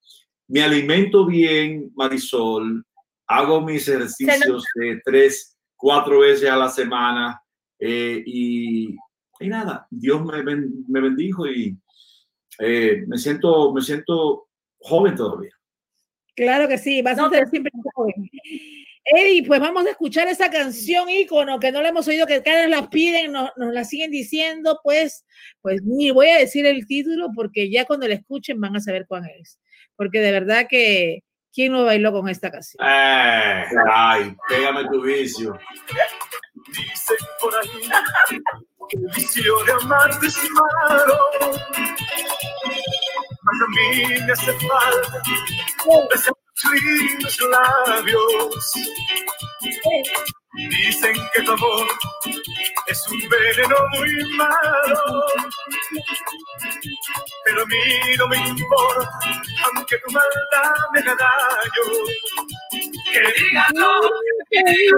Me 0.46 0.62
alimento 0.62 1.26
bien, 1.26 1.90
Marisol, 1.96 2.84
hago 3.26 3.60
mis 3.60 3.88
ejercicios 3.88 4.64
de 4.76 5.00
tres, 5.04 5.58
cuatro 5.76 6.20
veces 6.20 6.48
a 6.48 6.56
la 6.56 6.68
semana 6.68 7.42
eh, 7.78 8.22
y, 8.24 8.96
y, 9.40 9.48
nada, 9.48 9.86
Dios 9.90 10.24
me, 10.24 10.42
me 10.44 11.00
bendijo 11.00 11.46
y 11.48 11.76
eh, 12.58 13.04
me, 13.06 13.18
siento, 13.18 13.72
me 13.72 13.80
siento 13.80 14.48
joven 14.78 15.14
todavía. 15.14 15.52
Claro 16.34 16.68
que 16.68 16.78
sí, 16.78 17.02
vas 17.02 17.18
a 17.18 17.28
ser 17.30 17.48
siempre 17.48 17.72
joven. 17.94 18.30
Eddie, 19.04 19.44
pues 19.46 19.58
vamos 19.60 19.86
a 19.86 19.90
escuchar 19.90 20.28
esa 20.28 20.50
canción 20.50 21.08
ícono 21.08 21.58
que 21.58 21.72
no 21.72 21.80
la 21.80 21.88
hemos 21.88 22.06
oído, 22.08 22.26
que 22.26 22.42
cada 22.42 22.62
vez 22.62 22.70
la 22.70 22.90
piden, 22.90 23.32
nos, 23.32 23.50
nos, 23.56 23.72
la 23.72 23.84
siguen 23.84 24.10
diciendo, 24.10 24.80
pues, 24.84 25.24
pues 25.62 25.82
ni 25.82 26.10
voy 26.10 26.28
a 26.28 26.38
decir 26.38 26.66
el 26.66 26.86
título 26.86 27.30
porque 27.34 27.70
ya 27.70 27.86
cuando 27.86 28.06
la 28.06 28.14
escuchen 28.14 28.60
van 28.60 28.76
a 28.76 28.80
saber 28.80 29.06
cuál 29.08 29.24
es. 29.40 29.58
Porque 29.96 30.20
de 30.20 30.30
verdad 30.30 30.66
que, 30.68 31.24
¿quién 31.52 31.72
no 31.72 31.84
bailó 31.84 32.12
con 32.12 32.28
esta 32.28 32.50
canción? 32.50 32.86
Eh, 32.86 33.64
ay, 33.90 34.36
pégame 34.48 34.84
tu 34.90 35.02
vicio. 35.02 35.58
Dicen 36.66 37.16
por 37.40 37.54
ahí 37.54 38.38
el 38.90 39.06
vicio 39.14 39.64
de 39.64 39.72
amar 39.72 40.10
es 40.22 40.36
malo. 40.50 41.30
Mas 43.42 43.56
a 43.62 43.66
mí 43.68 44.20
me 44.26 44.32
hace 44.32 44.52
falta 44.52 45.22
lindos 46.74 47.38
labios. 47.40 48.72
Dicen 50.54 51.14
que 51.34 51.42
tu 51.42 51.52
amor 51.52 51.86
es 52.86 53.08
un 53.08 53.28
veneno 53.28 53.76
muy 53.92 54.36
malo. 54.36 55.24
Pero 57.44 57.62
a 57.62 57.66
mí 57.66 58.16
no 58.18 58.28
me 58.28 58.36
importa, 58.36 59.18
aunque 59.64 59.98
tu 59.98 60.12
maldad 60.12 60.74
me 60.92 61.00
haga 61.00 61.16
daño. 61.16 61.84
Que 63.12 63.20
diga 63.20 63.66
todo, 63.74 64.10
que 64.50 64.62
diga 64.66 64.96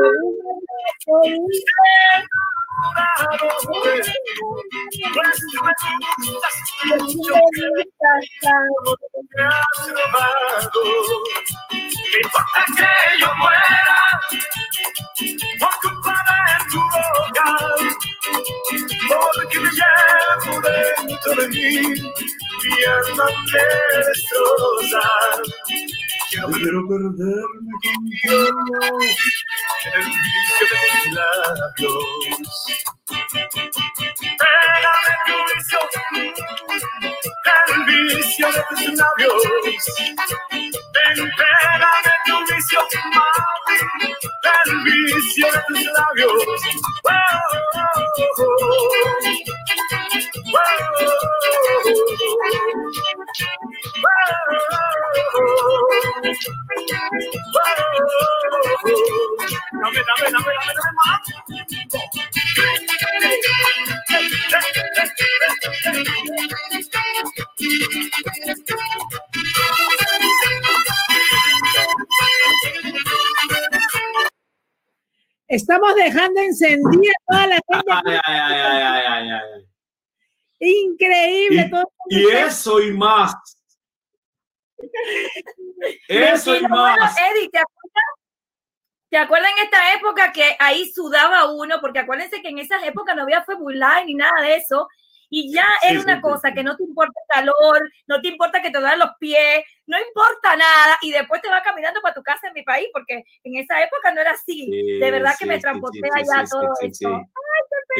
Pues 1.06 1.38
importa 12.22 12.64
que 12.76 13.20
yo 13.20 13.28
muera 13.36 13.98
por 15.58 15.74
culpa 15.80 16.14
de 16.46 16.56
tu 16.70 16.80
boca, 16.80 17.48
porque 19.08 19.56
me 19.60 19.70
llevo 19.70 20.60
dentro 20.60 21.30
de 21.42 21.48
mí 21.48 21.70
mi 22.62 22.84
alma 22.84 23.26
me. 23.52 23.70
Quiero 26.30 26.86
perderme 26.88 27.72
contigo. 27.82 28.38
el 29.94 30.04
vicio 30.04 30.66
de 30.70 30.76
tus 30.92 31.12
labios. 31.12 32.04
Pégame 34.38 35.14
tu 35.26 35.36
vicio, 35.56 35.80
el 37.66 37.80
vicio 37.86 38.48
de 38.52 38.62
tus 38.68 38.94
labios. 38.96 39.42
Ven, 40.94 41.18
pégame 41.36 42.14
tu 42.26 42.34
vicio, 42.54 42.80
mami, 43.12 43.78
el 44.66 44.70
vicio 44.84 45.46
de 45.52 45.60
tus 45.66 45.82
labios. 45.82 46.40
Oh, 47.04 47.12
oh, 47.74 48.38
oh, 48.38 49.99
Dame, 50.50 50.62
dame, 59.80 60.02
dame, 60.02 60.32
dame, 60.32 60.72
dame 60.74 60.92
más. 60.96 61.22
Estamos 75.48 75.94
dejando 75.96 76.40
encendida 76.40 77.12
toda 77.26 77.46
la 77.46 77.54
gente. 77.54 77.92
Ay, 78.04 78.18
ay, 78.24 78.40
ay, 78.40 78.60
ay, 78.60 78.82
ay, 78.82 79.04
ay, 79.06 79.30
ay. 79.30 79.69
Increíble. 80.60 81.62
Y- 81.66 81.70
todo 81.70 81.90
Y 82.08 82.26
eso 82.28 82.80
y 82.80 82.92
más. 82.92 83.34
Eso 86.08 86.56
y 86.56 86.60
bueno, 86.60 86.74
más. 86.76 87.16
Eddie, 87.18 87.48
¿te 87.50 87.58
acuerdas? 87.58 88.04
¿Te 89.10 89.16
acuerdas 89.18 89.50
en 89.58 89.64
esta 89.64 89.94
época 89.94 90.32
que 90.32 90.56
ahí 90.58 90.90
sudaba 90.92 91.50
uno? 91.52 91.80
Porque 91.80 91.98
acuérdense 91.98 92.40
que 92.42 92.48
en 92.48 92.58
esas 92.58 92.82
épocas 92.84 93.16
no 93.16 93.22
había 93.22 93.42
Facebook 93.44 93.72
Live 93.72 94.04
ni 94.06 94.14
nada 94.14 94.40
de 94.42 94.56
eso. 94.56 94.88
Y 95.32 95.52
ya 95.52 95.64
Sí, 95.80 95.88
era 95.88 96.00
una 96.00 96.16
sí, 96.16 96.20
cosa 96.22 96.48
sí. 96.48 96.54
que 96.54 96.62
no 96.64 96.76
te 96.76 96.82
importa 96.82 97.12
el 97.20 97.26
calor, 97.44 97.90
no 98.08 98.20
te 98.20 98.28
importa 98.28 98.60
que 98.60 98.70
te 98.70 98.78
duelen 98.80 98.98
los 98.98 99.10
pies, 99.20 99.64
no 99.86 99.96
importa 99.98 100.56
nada. 100.56 100.98
Y 101.02 101.12
después 101.12 101.40
te 101.40 101.48
vas 101.48 101.62
caminando 101.62 102.00
para 102.02 102.14
tu 102.14 102.22
casa 102.22 102.48
en 102.48 102.52
mi 102.54 102.62
país, 102.62 102.88
porque 102.92 103.22
en 103.44 103.56
esa 103.56 103.82
época 103.82 104.12
no 104.12 104.20
era 104.20 104.32
así. 104.32 104.64
Sí, 104.66 104.98
de 104.98 105.10
verdad 105.10 105.34
que 105.38 105.46
me 105.46 105.58
transporté 105.60 106.00
allá 106.14 106.44
todo 106.50 106.74
sí, 106.80 106.86
esto. 106.88 107.08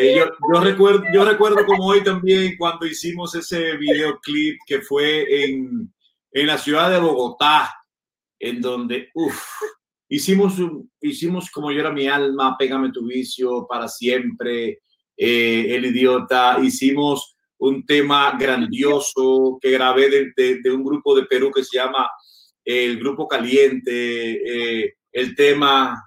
Eh, 0.02 0.16
yo, 0.18 0.26
yo 0.54 0.60
recuerdo, 0.60 1.04
yo 1.12 1.24
recuerdo 1.24 1.64
como 1.66 1.86
hoy 1.86 2.02
también 2.02 2.54
cuando 2.58 2.86
hicimos 2.86 3.34
ese 3.34 3.76
videoclip 3.76 4.58
que 4.66 4.80
fue 4.82 5.44
en, 5.44 5.92
en 6.32 6.46
la 6.46 6.58
ciudad 6.58 6.90
de 6.90 6.98
Bogotá, 6.98 7.74
en 8.38 8.60
donde, 8.60 9.08
uff, 9.14 9.38
hicimos, 10.08 10.54
hicimos 11.00 11.50
como 11.50 11.70
yo 11.70 11.80
era 11.80 11.90
mi 11.92 12.06
alma, 12.06 12.56
pégame 12.58 12.90
tu 12.92 13.04
vicio 13.06 13.66
para 13.68 13.88
siempre, 13.88 14.80
eh, 15.16 15.66
el 15.74 15.84
idiota, 15.86 16.58
hicimos 16.62 17.36
un 17.58 17.84
tema 17.84 18.36
grandioso 18.38 19.58
que 19.60 19.70
grabé 19.70 20.08
de, 20.34 20.60
de- 20.62 20.70
un 20.70 20.82
grupo 20.82 21.14
de 21.14 21.26
Perú 21.26 21.50
que 21.54 21.62
se 21.62 21.76
llama 21.76 22.08
eh, 22.64 22.86
el 22.86 22.98
Grupo 22.98 23.28
Caliente, 23.28 24.94
el 25.12 25.34
tema 25.34 26.02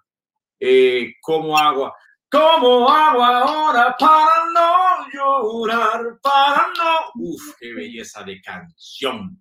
eh, 0.59 1.13
como 1.21 1.55
agua. 1.57 1.93
Como 2.33 2.89
agua 2.89 3.41
ahora 3.41 3.95
para 3.99 4.45
no 4.51 5.07
llorar, 5.13 6.19
para 6.19 6.65
no. 6.75 7.11
Uf, 7.21 7.55
qué 7.59 7.75
belleza 7.75 8.23
de 8.23 8.41
canción. 8.41 9.39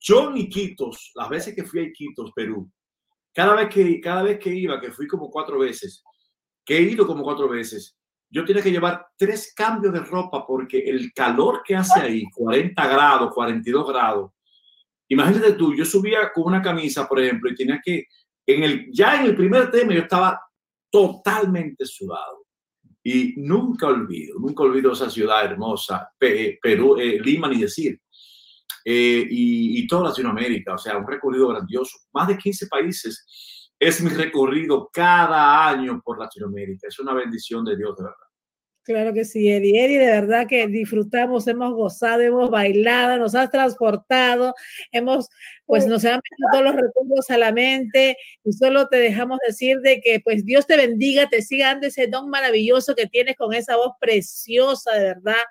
Yo 0.00 0.30
en 0.30 0.38
Iquitos, 0.38 1.12
las 1.14 1.28
veces 1.28 1.54
que 1.54 1.62
fui 1.62 1.78
a 1.78 1.82
Iquitos, 1.84 2.32
Perú, 2.34 2.68
cada 3.32 3.54
vez 3.54 3.68
que, 3.68 4.00
cada 4.00 4.24
vez 4.24 4.40
que 4.40 4.52
iba, 4.52 4.80
que 4.80 4.90
fui 4.90 5.06
como 5.06 5.30
cuatro 5.30 5.60
veces, 5.60 6.02
que 6.64 6.76
he 6.76 6.82
ido 6.82 7.06
como 7.06 7.22
cuatro 7.22 7.48
veces, 7.48 7.96
yo 8.28 8.44
tenía 8.44 8.64
que 8.64 8.72
llevar 8.72 9.06
tres 9.16 9.54
cambios 9.54 9.92
de 9.92 10.00
ropa 10.00 10.44
porque 10.44 10.78
el 10.78 11.12
calor 11.12 11.62
que 11.64 11.76
hace 11.76 12.00
ahí, 12.00 12.24
40 12.34 12.84
grados, 12.88 13.32
42 13.32 13.88
grados, 13.88 14.32
imagínate 15.06 15.52
tú, 15.52 15.72
yo 15.72 15.84
subía 15.84 16.32
con 16.34 16.46
una 16.46 16.60
camisa, 16.60 17.06
por 17.06 17.20
ejemplo, 17.20 17.48
y 17.48 17.54
tenía 17.54 17.80
que, 17.80 18.06
en 18.44 18.64
el, 18.64 18.92
ya 18.92 19.20
en 19.20 19.26
el 19.26 19.36
primer 19.36 19.70
tema 19.70 19.94
yo 19.94 20.00
estaba 20.00 20.40
totalmente 20.94 21.84
sudado. 21.86 22.46
Y 23.02 23.34
nunca 23.36 23.88
olvido, 23.88 24.38
nunca 24.38 24.62
olvido 24.62 24.92
esa 24.92 25.10
ciudad 25.10 25.44
hermosa, 25.44 26.08
Pe- 26.18 26.58
Perú, 26.62 26.96
eh, 26.98 27.18
Lima 27.20 27.48
ni 27.48 27.60
decir, 27.60 28.00
Eh, 28.86 29.26
y, 29.30 29.78
y 29.80 29.86
toda 29.86 30.10
Latinoamérica, 30.10 30.74
o 30.74 30.78
sea, 30.78 30.98
un 30.98 31.06
recorrido 31.06 31.48
grandioso, 31.48 31.96
más 32.12 32.28
de 32.28 32.36
15 32.36 32.66
países. 32.66 33.24
Es 33.78 34.00
mi 34.02 34.10
recorrido 34.10 34.90
cada 34.92 35.66
año 35.68 36.00
por 36.04 36.18
Latinoamérica, 36.18 36.88
es 36.88 36.98
una 37.00 37.14
bendición 37.14 37.64
de 37.64 37.76
Dios, 37.76 37.96
de 37.96 38.04
verdad. 38.04 38.23
Claro 38.84 39.14
que 39.14 39.24
sí, 39.24 39.50
Eddie. 39.50 39.82
Eddie, 39.82 39.98
de 39.98 40.06
verdad 40.06 40.46
que 40.46 40.66
disfrutamos, 40.66 41.46
hemos 41.46 41.72
gozado, 41.72 42.20
hemos 42.20 42.50
bailado, 42.50 43.16
nos 43.16 43.34
has 43.34 43.50
transportado, 43.50 44.54
hemos, 44.92 45.30
pues 45.64 45.86
nos 45.86 46.04
han 46.04 46.20
venido 46.20 46.48
todos 46.52 46.64
los 46.64 46.74
recuerdos 46.74 47.30
a 47.30 47.38
la 47.38 47.50
mente 47.50 48.18
y 48.44 48.52
solo 48.52 48.86
te 48.88 48.98
dejamos 48.98 49.38
decir 49.46 49.80
de 49.80 50.02
que 50.02 50.20
pues 50.20 50.44
Dios 50.44 50.66
te 50.66 50.76
bendiga, 50.76 51.30
te 51.30 51.40
siga 51.40 51.68
dando 51.68 51.86
ese 51.86 52.08
don 52.08 52.28
maravilloso 52.28 52.94
que 52.94 53.06
tienes 53.06 53.36
con 53.36 53.54
esa 53.54 53.76
voz 53.76 53.92
preciosa, 53.98 54.92
de 54.92 55.04
verdad, 55.04 55.44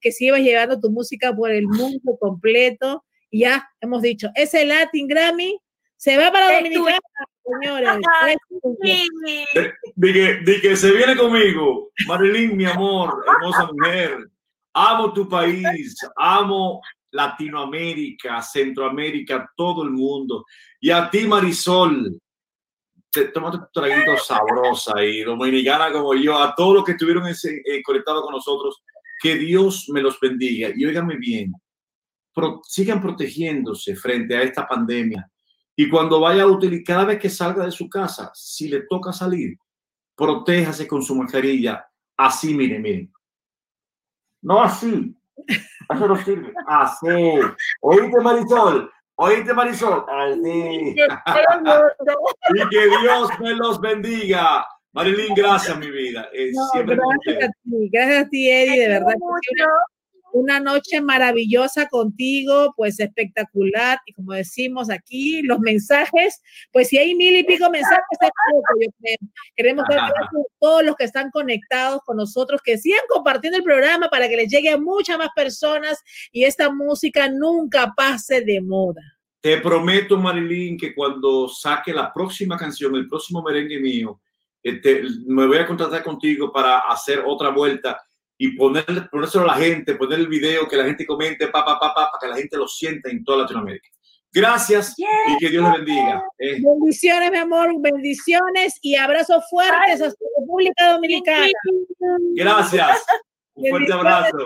que 0.00 0.10
sigas 0.10 0.40
llevando 0.40 0.80
tu 0.80 0.90
música 0.90 1.36
por 1.36 1.50
el 1.50 1.66
mundo 1.66 2.16
completo. 2.18 3.04
Y 3.30 3.40
ya 3.40 3.68
hemos 3.82 4.00
dicho, 4.00 4.30
ese 4.34 4.64
Latin 4.64 5.06
Grammy 5.06 5.60
se 6.00 6.16
va 6.16 6.32
para 6.32 6.56
Dominicana, 6.56 6.98
señores. 7.44 7.90
Sí. 8.82 9.08
Di 9.96 10.12
que, 10.12 10.36
di 10.44 10.60
que 10.60 10.76
se 10.76 10.92
viene 10.92 11.14
conmigo. 11.16 11.90
Marilyn, 12.06 12.56
mi 12.56 12.64
amor, 12.64 13.22
hermosa 13.26 13.68
mujer. 13.72 14.30
Amo 14.72 15.12
tu 15.12 15.28
país, 15.28 15.96
amo 16.16 16.80
Latinoamérica, 17.10 18.40
Centroamérica, 18.40 19.50
todo 19.56 19.82
el 19.82 19.90
mundo. 19.90 20.44
Y 20.80 20.90
a 20.90 21.10
ti, 21.10 21.26
Marisol, 21.26 22.18
te 23.10 23.24
toma 23.26 23.50
tu 23.50 23.58
traguito 23.72 24.16
sabrosa 24.16 25.02
y 25.04 25.22
dominicana 25.22 25.92
como 25.92 26.14
yo, 26.14 26.38
a 26.38 26.54
todos 26.54 26.74
los 26.76 26.84
que 26.84 26.92
estuvieron 26.92 27.26
eh, 27.28 27.82
conectados 27.82 28.22
con 28.22 28.32
nosotros, 28.32 28.82
que 29.20 29.34
Dios 29.34 29.86
me 29.92 30.00
los 30.00 30.18
bendiga. 30.20 30.70
Y 30.74 30.84
óigame 30.86 31.16
bien, 31.16 31.52
pro- 32.32 32.60
sigan 32.64 33.02
protegiéndose 33.02 33.96
frente 33.96 34.36
a 34.36 34.42
esta 34.42 34.66
pandemia. 34.66 35.28
Y 35.80 35.88
cuando 35.88 36.20
vaya 36.20 36.42
a 36.42 36.46
utilizar, 36.46 36.84
cada 36.84 37.04
vez 37.06 37.18
que 37.18 37.30
salga 37.30 37.64
de 37.64 37.70
su 37.70 37.88
casa, 37.88 38.30
si 38.34 38.68
le 38.68 38.82
toca 38.82 39.14
salir, 39.14 39.56
protéjase 40.14 40.86
con 40.86 41.02
su 41.02 41.14
mascarilla. 41.14 41.88
Así, 42.18 42.52
miren, 42.52 42.82
miren. 42.82 43.10
No 44.42 44.62
así. 44.62 45.16
Eso 45.88 46.06
no 46.06 46.16
sirve. 46.22 46.52
Así. 46.66 47.06
Oíste, 47.80 48.20
Marisol. 48.20 48.92
Oíste, 49.14 49.54
Marisol. 49.54 50.04
Así. 50.06 50.94
Y 52.50 52.68
que 52.68 52.86
Dios 52.86 53.30
me 53.40 53.54
los 53.54 53.80
bendiga. 53.80 54.66
Marilyn, 54.92 55.34
gracias, 55.34 55.78
mi 55.78 55.90
vida. 55.90 56.28
Eh, 56.34 56.50
No, 56.52 56.68
gracias 56.74 57.48
a 57.48 57.52
ti, 57.62 57.88
gracias 57.90 58.26
a 58.26 58.28
ti, 58.28 58.50
Eddie, 58.50 58.82
de 58.82 58.88
verdad. 58.88 59.14
Mucho. 59.18 59.64
Una 60.32 60.60
noche 60.60 61.00
maravillosa 61.00 61.88
contigo, 61.88 62.72
pues 62.76 63.00
espectacular. 63.00 63.98
Y 64.06 64.12
como 64.12 64.32
decimos 64.32 64.90
aquí, 64.90 65.42
los 65.42 65.60
mensajes, 65.60 66.40
pues 66.72 66.88
si 66.88 66.98
hay 66.98 67.14
mil 67.14 67.36
y 67.36 67.44
pico 67.44 67.70
mensajes, 67.70 68.18
es 68.20 68.30
poco, 68.52 68.80
yo 68.80 68.90
creo. 69.00 69.16
Queremos 69.56 69.84
dar 69.88 69.98
gracias 69.98 70.24
a 70.24 70.58
todos 70.58 70.84
los 70.84 70.96
que 70.96 71.04
están 71.04 71.30
conectados 71.30 72.00
con 72.04 72.16
nosotros, 72.16 72.60
que 72.62 72.78
sigan 72.78 73.00
compartiendo 73.08 73.58
el 73.58 73.64
programa 73.64 74.08
para 74.08 74.28
que 74.28 74.36
les 74.36 74.50
llegue 74.50 74.70
a 74.70 74.78
muchas 74.78 75.18
más 75.18 75.30
personas 75.34 75.98
y 76.32 76.44
esta 76.44 76.70
música 76.70 77.28
nunca 77.28 77.92
pase 77.96 78.42
de 78.42 78.60
moda. 78.60 79.02
Te 79.40 79.56
prometo, 79.58 80.18
Marilyn, 80.18 80.76
que 80.76 80.94
cuando 80.94 81.48
saque 81.48 81.94
la 81.94 82.12
próxima 82.12 82.58
canción, 82.58 82.94
el 82.94 83.08
próximo 83.08 83.42
merengue 83.42 83.80
mío, 83.80 84.20
este, 84.62 85.02
me 85.26 85.46
voy 85.46 85.56
a 85.56 85.66
contratar 85.66 86.02
contigo 86.02 86.52
para 86.52 86.80
hacer 86.80 87.22
otra 87.26 87.48
vuelta 87.48 87.98
y 88.42 88.56
ponerle, 88.56 89.02
ponérselo 89.02 89.44
a 89.44 89.48
la 89.48 89.54
gente, 89.54 89.96
poner 89.96 90.18
el 90.18 90.26
video, 90.26 90.66
que 90.66 90.74
la 90.74 90.86
gente 90.86 91.04
comente, 91.04 91.48
pa, 91.48 91.62
pa, 91.62 91.78
pa, 91.78 91.92
pa, 91.92 92.10
para 92.10 92.18
que 92.22 92.26
la 92.26 92.36
gente 92.36 92.56
lo 92.56 92.66
sienta 92.66 93.10
en 93.10 93.22
toda 93.22 93.42
Latinoamérica. 93.42 93.86
Gracias 94.32 94.94
y 94.96 95.36
que 95.38 95.50
Dios 95.50 95.62
les 95.62 95.72
bendiga. 95.72 96.24
Eh, 96.38 96.58
Bendiciones, 96.62 97.30
mi 97.32 97.36
amor, 97.36 97.68
bendiciones 97.82 98.78
y 98.80 98.96
abrazos 98.96 99.44
fuertes 99.50 100.00
hasta 100.00 100.24
República 100.38 100.92
Dominicana. 100.92 101.48
gracias. 102.34 103.04
Un 103.56 103.68
fuerte 103.68 103.92
abrazo. 103.92 104.38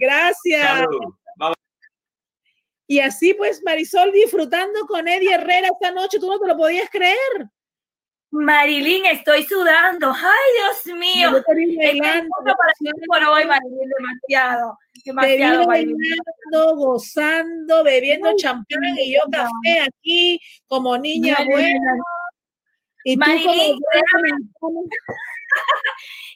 Gracias. 0.00 0.86
Y 2.88 2.98
así 2.98 3.34
pues 3.34 3.62
Marisol 3.64 4.10
disfrutando 4.10 4.80
con 4.88 5.06
Eddie 5.06 5.34
Herrera 5.34 5.68
esta 5.68 5.92
noche, 5.92 6.18
tú 6.18 6.26
no 6.26 6.40
te 6.40 6.48
lo 6.48 6.56
podías 6.56 6.90
creer. 6.90 7.48
Marilyn, 8.30 9.06
estoy 9.06 9.42
sudando. 9.44 10.12
Ay, 10.12 10.52
Dios 10.54 10.86
mío. 10.98 11.30
por 11.42 11.56
hoy, 11.56 11.78
Marilyn, 13.46 13.88
demasiado. 13.96 14.76
Demasiado, 15.04 15.66
bailando, 15.66 16.76
gozando, 16.76 17.84
bebiendo 17.84 18.36
champán 18.36 18.98
y 18.98 19.14
yo 19.14 19.20
café 19.30 19.80
aquí 19.86 20.40
como 20.66 20.98
niña 20.98 21.38
buena. 21.50 21.96
Y 23.04 23.16
Marilyn, 23.16 23.78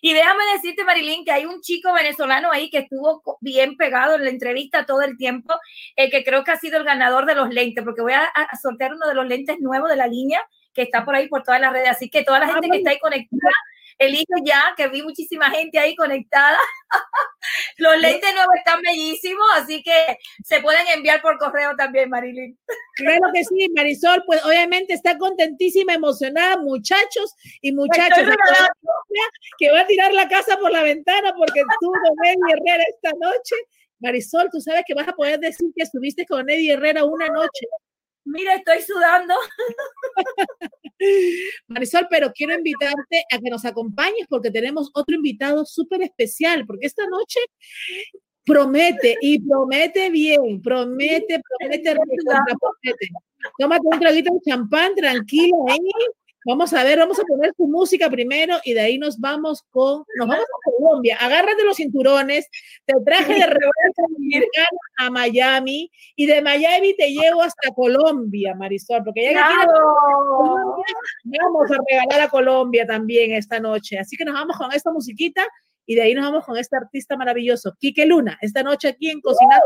y 0.00 0.14
déjame 0.14 0.44
decirte, 0.54 0.84
Marilyn, 0.84 1.24
que 1.24 1.32
hay 1.32 1.44
un 1.44 1.60
chico 1.60 1.92
venezolano 1.92 2.50
ahí 2.50 2.70
que 2.70 2.78
estuvo 2.78 3.22
bien 3.40 3.76
pegado 3.76 4.14
en 4.14 4.24
la 4.24 4.30
entrevista 4.30 4.86
todo 4.86 5.02
el 5.02 5.18
tiempo, 5.18 5.52
eh, 5.96 6.08
que 6.08 6.24
creo 6.24 6.44
que 6.44 6.52
ha 6.52 6.58
sido 6.58 6.78
el 6.78 6.84
ganador 6.84 7.26
de 7.26 7.34
los 7.34 7.50
lentes, 7.50 7.84
porque 7.84 8.00
voy 8.00 8.14
a, 8.14 8.24
a 8.24 8.56
sortear 8.56 8.94
uno 8.94 9.06
de 9.06 9.14
los 9.14 9.26
lentes 9.26 9.60
nuevos 9.60 9.90
de 9.90 9.96
la 9.96 10.06
línea 10.06 10.40
que 10.72 10.82
está 10.82 11.04
por 11.04 11.14
ahí 11.14 11.28
por 11.28 11.42
todas 11.42 11.60
las 11.60 11.72
redes. 11.72 11.90
Así 11.90 12.08
que 12.08 12.24
toda 12.24 12.40
la 12.40 12.52
gente 12.52 12.68
que 12.70 12.78
está 12.78 12.90
ahí 12.90 12.98
conectada, 12.98 13.52
elige 13.98 14.34
ya, 14.44 14.74
que 14.76 14.88
vi 14.88 15.02
muchísima 15.02 15.50
gente 15.50 15.78
ahí 15.78 15.94
conectada. 15.94 16.58
Los 17.78 17.98
lentes 17.98 18.32
nuevos 18.34 18.54
están 18.56 18.80
bellísimos, 18.82 19.46
así 19.56 19.82
que 19.82 20.18
se 20.44 20.60
pueden 20.60 20.86
enviar 20.94 21.20
por 21.20 21.38
correo 21.38 21.74
también, 21.76 22.10
Marilyn. 22.10 22.58
Claro 22.96 23.22
que 23.32 23.44
sí, 23.44 23.68
Marisol, 23.74 24.22
pues 24.26 24.44
obviamente 24.44 24.92
está 24.92 25.18
contentísima, 25.18 25.94
emocionada, 25.94 26.56
muchachos 26.58 27.34
y 27.60 27.72
muchachos. 27.72 28.24
Que 29.58 29.70
va 29.70 29.80
a 29.80 29.86
tirar 29.86 30.12
la 30.12 30.28
casa 30.28 30.56
por 30.58 30.70
la 30.70 30.82
ventana 30.82 31.34
porque 31.36 31.60
estuvo 31.60 31.92
con 31.92 32.26
Eddie 32.26 32.54
Herrera 32.54 32.84
esta 32.88 33.10
noche. 33.18 33.56
Marisol, 34.00 34.48
tú 34.50 34.60
sabes 34.60 34.82
que 34.86 34.94
vas 34.94 35.08
a 35.08 35.12
poder 35.12 35.38
decir 35.38 35.68
que 35.76 35.84
estuviste 35.84 36.26
con 36.26 36.48
Eddie 36.48 36.72
Herrera 36.72 37.04
una 37.04 37.28
noche. 37.28 37.66
Mira, 38.24 38.54
estoy 38.54 38.82
sudando. 38.82 39.34
Marisol, 41.66 42.06
pero 42.08 42.32
quiero 42.32 42.54
invitarte 42.54 43.24
a 43.32 43.38
que 43.38 43.50
nos 43.50 43.64
acompañes 43.64 44.26
porque 44.28 44.50
tenemos 44.50 44.90
otro 44.94 45.16
invitado 45.16 45.64
súper 45.64 46.02
especial, 46.02 46.64
porque 46.66 46.86
esta 46.86 47.06
noche 47.06 47.40
promete 48.44 49.16
y 49.20 49.40
promete 49.40 50.10
bien, 50.10 50.60
promete, 50.62 51.40
promete, 51.58 51.94
promete. 51.94 53.08
Tómate 53.58 53.82
un 53.84 54.00
traguito 54.00 54.32
de 54.34 54.40
champán, 54.50 54.94
tranquilo 54.94 55.56
ahí, 55.68 55.90
Vamos 56.44 56.72
a 56.72 56.82
ver, 56.82 56.98
vamos 56.98 57.18
a 57.20 57.22
poner 57.22 57.52
su 57.56 57.66
música 57.66 58.10
primero 58.10 58.58
y 58.64 58.74
de 58.74 58.80
ahí 58.80 58.98
nos 58.98 59.18
vamos 59.20 59.62
con, 59.70 60.04
nos 60.16 60.28
vamos 60.28 60.44
a 60.44 60.70
Colombia. 60.76 61.16
Agárrate 61.20 61.62
los 61.64 61.76
cinturones, 61.76 62.48
te 62.84 62.94
traje 63.04 63.34
de 63.34 63.46
regreso 63.46 64.02
a 64.98 65.10
Miami 65.10 65.90
y 66.16 66.26
de 66.26 66.42
Miami 66.42 66.96
te 66.96 67.10
llevo 67.10 67.42
hasta 67.42 67.72
Colombia, 67.72 68.54
Marisol, 68.54 69.04
porque 69.04 69.32
ya 69.32 69.66
vamos 71.24 71.70
a 71.70 71.76
regalar 71.88 72.20
a 72.26 72.28
Colombia 72.28 72.86
también 72.86 73.32
esta 73.32 73.60
noche. 73.60 73.98
Así 73.98 74.16
que 74.16 74.24
nos 74.24 74.34
vamos 74.34 74.56
con 74.56 74.72
esta 74.72 74.90
musiquita 74.90 75.46
y 75.86 75.94
de 75.94 76.02
ahí 76.02 76.14
nos 76.14 76.24
vamos 76.24 76.44
con 76.44 76.56
este 76.56 76.76
artista 76.76 77.16
maravilloso, 77.16 77.74
Quique 77.78 78.06
Luna, 78.06 78.38
esta 78.40 78.62
noche 78.62 78.88
aquí 78.88 79.10
en 79.10 79.20
Cocinado 79.20 79.62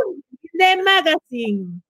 de 0.53 0.83
Magazine. 0.83 1.83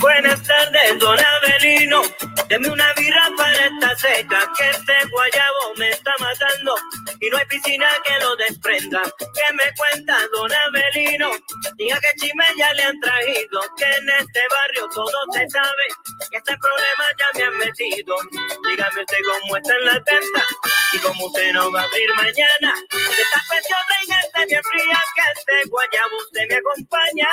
Buenas 0.00 0.42
tardes, 0.42 0.98
don 0.98 1.18
Avelino. 1.18 2.02
Deme 2.48 2.68
una 2.68 2.92
birra 2.94 3.30
para 3.36 3.66
esta 3.66 3.96
seca, 3.96 4.52
que 4.56 4.70
este 4.70 4.92
guayabo 5.10 5.74
me 5.76 5.88
está 5.90 6.12
matando 6.18 6.74
y 7.20 7.30
no 7.30 7.36
hay 7.38 7.46
piscina 7.46 7.86
que 8.04 8.18
lo 8.20 8.36
desprenda. 8.36 9.02
¿Qué 9.18 9.54
me 9.54 9.64
cuenta, 9.76 10.18
don 10.34 10.50
Avelino? 10.52 11.30
Diga 11.76 11.98
que 12.00 12.20
chisme 12.20 12.44
ya 12.58 12.72
le 12.74 12.82
han 12.84 13.00
traído, 13.00 13.60
que 13.76 13.84
en 13.84 14.08
este 14.20 14.40
barrio 14.50 14.88
todo 14.94 15.18
se 15.32 15.48
sabe, 15.48 15.86
que 16.30 16.36
este 16.36 16.56
problema 16.58 17.04
ya 17.18 17.26
me 17.34 17.44
han 17.44 17.58
metido. 17.58 18.16
Dígame 18.68 19.00
usted 19.00 19.18
cómo 19.24 19.56
está 19.56 19.74
en 19.74 19.84
la 19.86 20.04
testa 20.04 20.44
y 20.92 20.98
cómo 20.98 21.26
usted 21.26 21.52
no 21.52 21.72
va 21.72 21.80
a 21.80 21.84
abrir 21.84 22.14
mañana. 22.14 22.74
Esta 22.92 23.40
presión 23.48 23.80
de 23.88 24.46
bien 24.46 24.62
fría, 24.62 24.98
que 25.14 25.22
este 25.40 25.68
guayabo 25.68 26.16
usted 26.18 26.48
me 26.48 26.54
acompaña. 26.56 27.28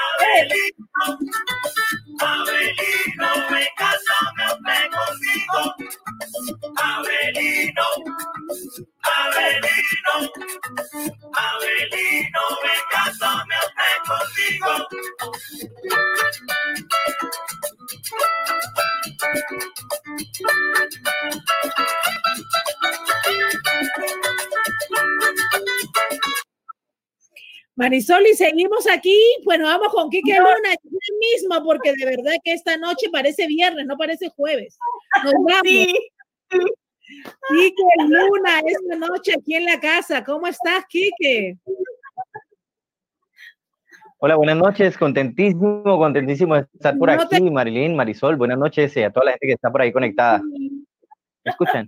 Abelino, 0.00 1.18
Abelino, 2.20 3.50
me 3.50 3.68
casame 3.78 4.44
usted 4.52 4.90
conmigo. 4.94 5.62
Abelino, 6.76 7.88
Abelino, 9.04 10.16
Abelino, 11.34 12.44
me 12.64 12.76
casame 12.92 13.56
usted 13.66 13.98
conmigo. 14.08 14.74
Marisol, 27.80 28.26
y 28.26 28.34
seguimos 28.34 28.86
aquí. 28.86 29.18
Bueno, 29.42 29.64
vamos 29.64 29.88
con 29.88 30.10
Kike 30.10 30.38
Luna 30.38 30.74
mismo, 31.18 31.64
porque 31.64 31.94
de 31.94 32.04
verdad 32.04 32.34
que 32.44 32.52
esta 32.52 32.76
noche 32.76 33.08
parece 33.10 33.46
viernes, 33.46 33.86
no 33.86 33.96
parece 33.96 34.28
jueves. 34.28 34.76
Nos 35.24 35.32
vamos. 35.48 35.64
Kike 37.48 37.82
Luna, 38.06 38.60
esta 38.66 38.96
noche 38.96 39.32
aquí 39.38 39.54
en 39.54 39.64
la 39.64 39.80
casa. 39.80 40.22
¿Cómo 40.22 40.46
estás, 40.46 40.84
Kike? 40.90 41.56
Hola, 44.18 44.36
buenas 44.36 44.58
noches. 44.58 44.98
Contentísimo, 44.98 45.82
contentísimo 45.82 46.56
de 46.56 46.66
estar 46.74 46.98
por 46.98 47.08
aquí, 47.08 47.50
Marilyn, 47.50 47.96
Marisol. 47.96 48.36
Buenas 48.36 48.58
noches 48.58 48.94
y 48.94 49.02
a 49.04 49.10
toda 49.10 49.24
la 49.24 49.30
gente 49.32 49.46
que 49.46 49.52
está 49.54 49.72
por 49.72 49.80
ahí 49.80 49.90
conectada. 49.90 50.42
¿Me 50.42 51.50
escuchan? 51.50 51.86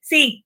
Sí. 0.00 0.43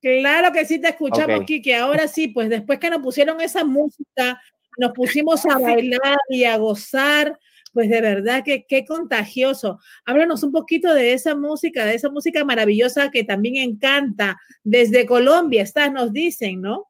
Claro 0.00 0.50
que 0.52 0.64
sí 0.64 0.80
te 0.80 0.88
escuchamos, 0.88 1.44
Kiki. 1.44 1.72
Ahora 1.72 2.08
sí, 2.08 2.28
pues 2.28 2.48
después 2.48 2.78
que 2.78 2.88
nos 2.88 3.02
pusieron 3.02 3.40
esa 3.40 3.64
música, 3.64 4.40
nos 4.78 4.92
pusimos 4.92 5.44
a 5.44 5.58
bailar 5.58 6.18
y 6.30 6.44
a 6.44 6.56
gozar, 6.56 7.38
pues 7.74 7.90
de 7.90 8.00
verdad 8.00 8.42
que 8.42 8.64
qué 8.66 8.86
contagioso. 8.86 9.78
Háblanos 10.06 10.42
un 10.42 10.52
poquito 10.52 10.94
de 10.94 11.12
esa 11.12 11.34
música, 11.34 11.84
de 11.84 11.94
esa 11.94 12.08
música 12.08 12.44
maravillosa 12.44 13.10
que 13.10 13.24
también 13.24 13.56
encanta. 13.56 14.38
Desde 14.64 15.04
Colombia 15.04 15.62
estás, 15.62 15.92
nos 15.92 16.12
dicen, 16.12 16.62
¿no? 16.62 16.86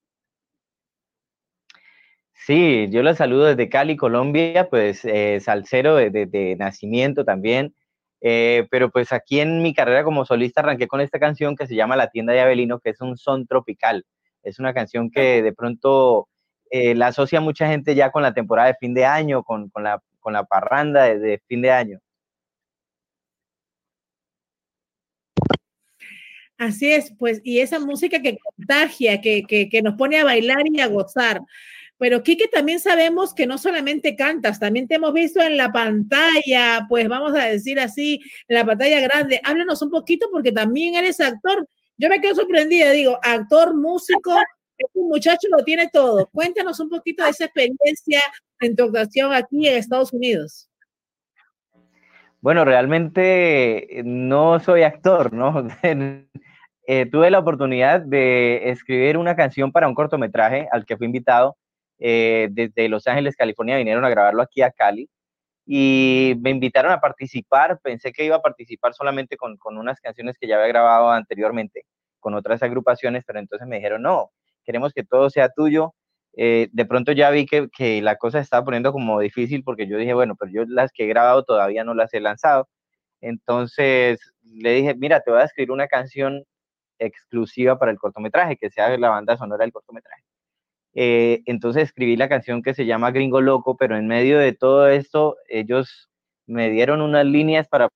Sí, 2.32 2.88
yo 2.90 3.02
la 3.02 3.14
saludo 3.14 3.46
desde 3.46 3.68
Cali, 3.68 3.96
Colombia, 3.96 4.68
pues 4.70 5.04
eh, 5.04 5.40
salsero 5.40 5.96
de 5.96 6.56
nacimiento 6.58 7.24
también. 7.24 7.74
Eh, 8.20 8.66
pero 8.70 8.90
pues 8.90 9.12
aquí 9.12 9.40
en 9.40 9.62
mi 9.62 9.72
carrera 9.72 10.04
como 10.04 10.24
solista 10.24 10.60
arranqué 10.60 10.86
con 10.86 11.00
esta 11.00 11.18
canción 11.18 11.56
que 11.56 11.66
se 11.66 11.74
llama 11.74 11.96
La 11.96 12.10
tienda 12.10 12.32
de 12.32 12.40
Abelino, 12.40 12.78
que 12.80 12.90
es 12.90 13.00
un 13.00 13.16
son 13.16 13.46
tropical. 13.46 14.04
Es 14.42 14.58
una 14.58 14.74
canción 14.74 15.10
que 15.10 15.42
de 15.42 15.52
pronto 15.52 16.28
eh, 16.70 16.94
la 16.94 17.08
asocia 17.08 17.40
mucha 17.40 17.66
gente 17.68 17.94
ya 17.94 18.10
con 18.10 18.22
la 18.22 18.34
temporada 18.34 18.68
de 18.68 18.76
fin 18.78 18.94
de 18.94 19.04
año, 19.04 19.42
con, 19.42 19.70
con, 19.70 19.82
la, 19.84 20.02
con 20.20 20.32
la 20.32 20.44
parranda 20.44 21.04
de, 21.04 21.40
fin 21.46 21.62
de 21.62 21.70
año. 21.70 21.98
Así 26.58 26.92
es, 26.92 27.12
pues, 27.18 27.40
y 27.42 27.60
esa 27.60 27.80
música 27.80 28.20
que 28.20 28.36
contagia, 28.36 29.22
que, 29.22 29.44
que, 29.44 29.70
que 29.70 29.80
nos 29.80 29.94
pone 29.94 30.18
a 30.18 30.24
bailar 30.24 30.62
y 30.66 30.80
a 30.80 30.88
gozar. 30.88 31.40
Pero 32.00 32.22
Kike 32.22 32.48
también 32.48 32.80
sabemos 32.80 33.34
que 33.34 33.46
no 33.46 33.58
solamente 33.58 34.16
cantas, 34.16 34.58
también 34.58 34.88
te 34.88 34.94
hemos 34.94 35.12
visto 35.12 35.42
en 35.42 35.58
la 35.58 35.70
pantalla, 35.70 36.86
pues 36.88 37.06
vamos 37.10 37.34
a 37.34 37.44
decir 37.44 37.78
así, 37.78 38.22
en 38.48 38.56
la 38.56 38.64
pantalla 38.64 39.00
grande. 39.00 39.38
Háblanos 39.44 39.82
un 39.82 39.90
poquito 39.90 40.26
porque 40.32 40.50
también 40.50 40.94
eres 40.94 41.20
actor. 41.20 41.68
Yo 41.98 42.08
me 42.08 42.22
quedo 42.22 42.36
sorprendida, 42.36 42.90
digo, 42.92 43.18
actor, 43.22 43.76
músico, 43.76 44.34
este 44.78 44.98
muchacho 44.98 45.48
lo 45.50 45.62
tiene 45.62 45.90
todo. 45.92 46.26
Cuéntanos 46.32 46.80
un 46.80 46.88
poquito 46.88 47.22
de 47.22 47.30
esa 47.30 47.44
experiencia 47.44 48.22
en 48.60 48.74
tu 48.74 48.84
actuación 48.84 49.34
aquí 49.34 49.68
en 49.68 49.76
Estados 49.76 50.14
Unidos. 50.14 50.70
Bueno, 52.40 52.64
realmente 52.64 54.00
no 54.06 54.58
soy 54.58 54.84
actor, 54.84 55.34
¿no? 55.34 55.68
Eh, 56.92 57.06
tuve 57.06 57.30
la 57.30 57.38
oportunidad 57.38 58.00
de 58.00 58.68
escribir 58.70 59.16
una 59.16 59.36
canción 59.36 59.70
para 59.70 59.86
un 59.86 59.94
cortometraje 59.94 60.66
al 60.72 60.84
que 60.84 60.96
fui 60.96 61.06
invitado 61.06 61.56
eh, 62.00 62.48
desde 62.50 62.88
Los 62.88 63.06
Ángeles, 63.06 63.36
California, 63.36 63.76
vinieron 63.76 64.04
a 64.04 64.08
grabarlo 64.08 64.42
aquí 64.42 64.62
a 64.62 64.70
Cali 64.70 65.08
y 65.66 66.34
me 66.40 66.50
invitaron 66.50 66.92
a 66.92 67.00
participar. 67.00 67.78
Pensé 67.82 68.12
que 68.12 68.24
iba 68.24 68.36
a 68.36 68.42
participar 68.42 68.94
solamente 68.94 69.36
con, 69.36 69.58
unas 69.76 70.00
canciones 70.00 70.36
que 70.40 70.48
ya 70.48 70.56
había 70.56 70.68
grabado 70.68 71.10
anteriormente 71.10 71.84
con 72.18 72.34
otras 72.34 72.62
agrupaciones, 72.62 73.24
pero 73.26 73.38
entonces 73.38 73.68
me 73.68 73.76
dijeron, 73.76 74.02
no, 74.02 74.32
queremos 74.64 74.92
que 74.92 75.04
todo 75.04 75.30
sea 75.30 75.50
tuyo. 75.50 75.94
Eh, 76.36 76.68
de 76.72 76.86
pronto 76.86 77.12
ya 77.12 77.30
vi 77.30 77.46
que, 77.46 77.68
que, 77.76 78.02
la 78.02 78.16
cosa 78.16 78.38
se 78.38 78.44
estaba 78.44 78.64
poniendo 78.64 78.92
como 78.92 79.20
difícil 79.20 79.62
porque 79.64 79.86
yo 79.88 79.98
dije, 79.98 80.14
bueno, 80.14 80.36
pero 80.36 80.50
yo 80.52 80.64
las 80.66 80.92
que 80.92 81.04
he 81.04 81.08
grabado 81.08 81.44
todavía 81.44 81.84
no 81.84 81.94
las 81.94 82.14
he 82.14 82.20
lanzado. 82.20 82.68
Entonces 83.20 84.20
le 84.42 84.72
dije, 84.74 84.94
mira, 84.96 85.20
te 85.20 85.30
voy 85.30 85.40
a 85.40 85.44
escribir 85.44 85.72
una 85.72 85.88
canción 85.88 86.44
exclusiva 86.98 87.78
para 87.78 87.92
el 87.92 87.98
cortometraje, 87.98 88.56
que 88.56 88.70
sea 88.70 88.96
la 88.98 89.10
banda 89.10 89.36
sonora 89.36 89.64
del 89.64 89.72
cortometraje. 89.72 90.22
Eh, 90.94 91.42
entonces 91.46 91.84
escribí 91.84 92.16
la 92.16 92.28
canción 92.28 92.62
que 92.62 92.74
se 92.74 92.86
llama 92.86 93.10
Gringo 93.10 93.40
Loco, 93.40 93.76
pero 93.76 93.96
en 93.96 94.06
medio 94.08 94.38
de 94.38 94.52
todo 94.52 94.88
esto, 94.88 95.36
ellos 95.48 96.10
me 96.46 96.70
dieron 96.70 97.00
unas 97.00 97.24
líneas 97.24 97.68
para 97.68 97.88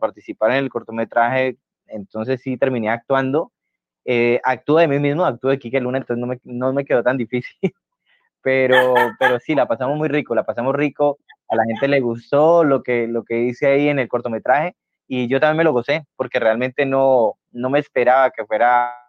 participar 0.00 0.50
en 0.52 0.58
el 0.58 0.70
cortometraje, 0.70 1.56
entonces 1.86 2.40
sí 2.42 2.56
terminé 2.56 2.90
actuando. 2.90 3.52
Eh, 4.04 4.40
actúo 4.44 4.78
de 4.78 4.88
mí 4.88 4.98
mismo, 4.98 5.24
actúo 5.24 5.50
de 5.50 5.58
Kike 5.58 5.80
Luna, 5.80 5.98
entonces 5.98 6.20
no 6.20 6.26
me, 6.26 6.40
no 6.44 6.72
me 6.72 6.84
quedó 6.84 7.04
tan 7.04 7.16
difícil, 7.16 7.54
pero, 8.42 8.94
pero 9.18 9.38
sí, 9.38 9.54
la 9.54 9.66
pasamos 9.66 9.96
muy 9.96 10.08
rico, 10.08 10.34
la 10.34 10.44
pasamos 10.44 10.74
rico, 10.74 11.18
a 11.48 11.54
la 11.54 11.64
gente 11.64 11.86
le 11.86 12.00
gustó 12.00 12.64
lo 12.64 12.82
que, 12.82 13.06
lo 13.06 13.22
que 13.24 13.42
hice 13.42 13.66
ahí 13.68 13.88
en 13.88 14.00
el 14.00 14.08
cortometraje 14.08 14.74
y 15.06 15.28
yo 15.28 15.38
también 15.38 15.58
me 15.58 15.64
lo 15.64 15.72
gocé, 15.72 16.04
porque 16.16 16.40
realmente 16.40 16.86
no, 16.86 17.34
no 17.52 17.70
me 17.70 17.78
esperaba 17.78 18.30
que 18.30 18.44
fuera 18.44 19.01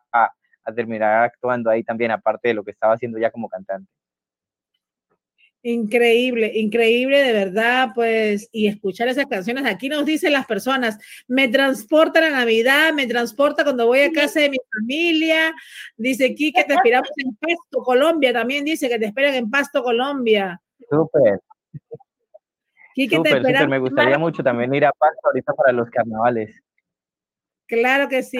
a, 0.66 0.74
terminar 0.74 1.24
actuando 1.24 1.70
ahí 1.70 1.84
también, 1.84 2.12
aparte 2.12 2.50
de 2.50 2.54
lo 2.54 2.64
que 2.64 2.72
estaba 2.72 2.94
haciendo 2.94 3.18
ya 3.18 3.32
como 3.32 3.50
cantante. 3.50 3.90
Increíble, 5.66 6.52
increíble 6.56 7.24
de 7.24 7.32
verdad, 7.32 7.92
pues, 7.96 8.50
y 8.52 8.68
escuchar 8.68 9.08
esas 9.08 9.28
canciones. 9.28 9.66
Aquí 9.66 9.88
nos 9.88 10.06
dicen 10.06 10.34
las 10.34 10.46
personas, 10.46 11.00
me 11.26 11.48
transporta 11.48 12.20
la 12.20 12.32
Navidad, 12.32 12.92
me 12.94 13.08
transporta 13.08 13.64
cuando 13.64 13.88
voy 13.88 14.02
a 14.02 14.12
casa 14.12 14.42
de 14.42 14.50
mi 14.50 14.58
familia. 14.78 15.54
Dice 15.96 16.26
aquí 16.26 16.52
que 16.52 16.66
te 16.66 16.74
esperamos 16.74 17.10
en 17.16 17.34
Pasto, 17.36 17.82
Colombia. 17.82 18.34
También 18.34 18.66
dice 18.66 18.90
que 18.90 19.00
te 19.00 19.06
esperan 19.06 19.36
en 19.36 19.50
Pasto, 19.50 19.82
Colombia. 19.82 20.62
Súper. 20.90 21.40
Súper, 22.96 23.68
Me 23.70 23.80
gustaría 23.80 24.18
mucho 24.18 24.44
también 24.44 24.74
ir 24.76 24.86
a 24.86 24.92
Pasto 24.92 25.28
ahorita 25.28 25.54
para 25.54 25.72
los 25.72 25.90
carnavales. 25.90 26.62
Claro 27.68 28.10
que 28.10 28.22
sí. 28.22 28.38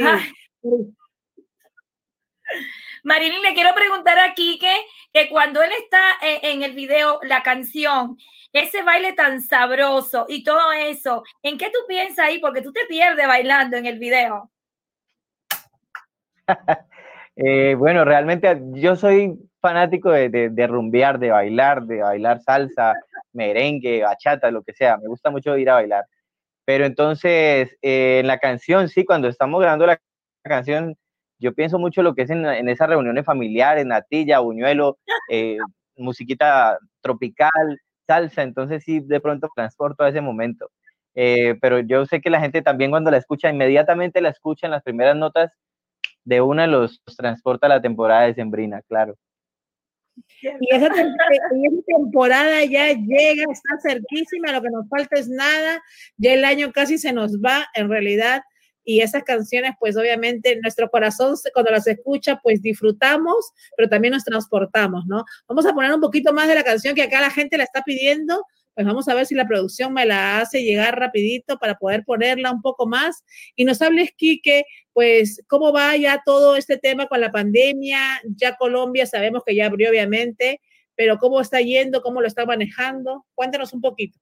Marilyn, 3.04 3.42
le 3.42 3.54
quiero 3.54 3.74
preguntar 3.76 4.18
a 4.18 4.34
Quique 4.34 4.74
que 5.12 5.30
cuando 5.30 5.62
él 5.62 5.72
está 5.84 6.02
en, 6.22 6.64
el 6.64 6.74
video, 6.74 7.20
la 7.24 7.44
canción, 7.44 8.18
ese 8.52 8.82
baile 8.84 9.14
tan 9.14 9.42
sabroso 9.42 10.26
y 10.30 10.44
todo 10.44 10.72
eso, 10.72 11.24
¿en 11.42 11.58
qué 11.58 11.66
tú 11.66 11.80
piensas 11.88 12.26
ahí? 12.26 12.40
Porque 12.40 12.62
tú 12.62 12.72
te 12.72 12.86
pierdes 12.88 13.28
bailando 13.28 13.78
en 13.78 13.86
el 13.86 14.00
video. 14.00 14.50
Eh, 17.36 17.74
bueno, 17.74 18.06
realmente 18.06 18.62
yo 18.74 18.96
soy 18.96 19.34
fanático 19.60 20.12
de, 20.12 20.30
de, 20.30 20.68
rumbear, 20.68 21.18
de 21.18 21.32
bailar, 21.32 21.82
de 21.82 22.04
bailar 22.04 22.40
salsa, 22.44 22.94
merengue, 23.32 24.04
bachata, 24.04 24.52
lo 24.52 24.62
que 24.62 24.74
sea. 24.74 24.98
Me 24.98 25.08
gusta 25.08 25.32
mucho 25.32 25.58
ir 25.58 25.68
a 25.72 25.74
bailar. 25.74 26.06
Pero 26.66 26.86
entonces, 26.86 27.76
eh, 27.82 28.20
en 28.20 28.28
la 28.28 28.38
canción, 28.38 28.88
sí, 28.88 29.04
cuando 29.04 29.28
estamos 29.28 29.60
grabando 29.60 29.88
la 29.88 30.00
canción, 30.44 30.96
yo 31.44 31.54
pienso 31.54 31.78
mucho 31.78 32.02
lo 32.02 32.16
que 32.16 32.22
es 32.22 32.30
en, 32.30 32.70
esas 32.70 32.88
reuniones 32.88 33.26
familiares, 33.26 33.86
natilla, 33.86 34.40
buñuelo, 34.40 34.98
eh, 35.30 35.58
musiquita 35.98 36.80
tropical, 37.02 37.80
salsa, 38.08 38.44
entonces 38.44 38.84
sí, 38.84 39.02
de 39.02 39.20
pronto 39.20 39.50
transporto 39.54 40.04
a 40.04 40.10
ese 40.10 40.22
momento. 40.22 40.72
Eh, 41.16 41.56
pero 41.62 41.80
yo 41.80 42.06
sé 42.06 42.22
que 42.22 42.30
la 42.30 42.40
gente 42.40 42.62
también 42.62 42.92
cuando 42.92 43.12
la 43.12 43.18
escucha, 43.18 43.50
inmediatamente 43.50 44.22
la 44.22 44.30
escucha 44.30 44.68
en 44.68 44.72
las 44.72 44.84
primeras 44.84 45.18
notas, 45.18 45.52
de 46.24 46.40
una 46.40 46.66
los, 46.66 47.02
transporta 47.18 47.68
a 47.68 47.70
la 47.70 47.82
temporada 47.82 48.22
de 48.28 48.36
Sembrina, 48.36 48.82
claro. 48.88 49.16
Y 50.62 50.74
esa, 50.74 50.90
temporada 51.86 52.64
ya 52.64 52.94
llega, 52.94 53.52
está 53.52 53.80
cerquísima, 53.82 54.54
lo 54.54 54.62
que 54.62 54.70
nos 54.70 54.88
falta 54.88 55.20
es 55.20 55.28
nada, 55.28 55.82
ya 56.16 56.34
el 56.34 56.46
año 56.46 56.72
casi 56.72 56.98
se 56.98 57.12
nos 57.12 57.38
va, 57.40 57.66
en 57.74 57.90
realidad 57.90 58.44
y 58.84 59.02
esas 59.02 59.24
canciones, 59.24 59.72
pues 59.80 59.98
obviamente 59.98 60.60
nuestro 60.62 60.90
corazón 60.90 61.36
cuando 61.54 61.72
las 61.72 61.88
escucha, 61.88 62.40
pues 62.42 62.62
disfrutamos, 62.62 63.52
pero 63.78 63.90
también 63.90 64.14
nos 64.14 64.24
transportamos, 64.24 65.06
¿no? 65.06 65.24
Vamos 65.48 65.66
a 65.66 65.74
poner 65.74 65.94
un 65.94 66.02
poquito 66.02 66.34
más 66.34 66.48
de 66.48 66.56
la 66.56 66.64
canción 66.64 66.96
que 66.96 67.04
acá 67.04 67.22
la 67.22 67.32
gente 67.32 67.58
la 67.58 67.64
está 67.64 67.82
pidiendo, 67.84 68.46
pues 68.74 68.88
vamos 68.88 69.08
a 69.08 69.14
ver 69.14 69.26
si 69.26 69.36
la 69.36 69.48
producción 69.48 69.94
me 69.94 70.06
la 70.06 70.40
hace 70.40 70.64
llegar 70.64 71.00
rapidito 71.00 71.58
para 71.60 71.76
poder 71.76 72.04
ponerla 72.06 72.52
un 72.52 72.62
poco 72.62 72.88
más 72.88 73.24
y 73.56 73.66
nos 73.66 73.82
hables, 73.82 74.12
Quique, 74.18 74.66
pues 74.94 75.42
cómo 75.48 75.72
va 75.72 75.96
ya 75.96 76.22
todo 76.26 76.56
este 76.56 76.78
tema 76.78 77.08
con 77.08 77.22
la 77.22 77.32
pandemia, 77.32 78.00
ya 78.26 78.56
Colombia 78.56 79.06
sabemos 79.06 79.44
que 79.46 79.56
ya 79.56 79.68
abrió 79.68 79.90
obviamente, 79.90 80.60
pero 80.96 81.18
cómo 81.18 81.40
está 81.42 81.62
yendo, 81.62 82.02
cómo 82.02 82.22
lo 82.22 82.28
está 82.28 82.46
manejando, 82.46 83.26
cuéntanos 83.36 83.74
un 83.74 83.82
poquito. 83.82 84.20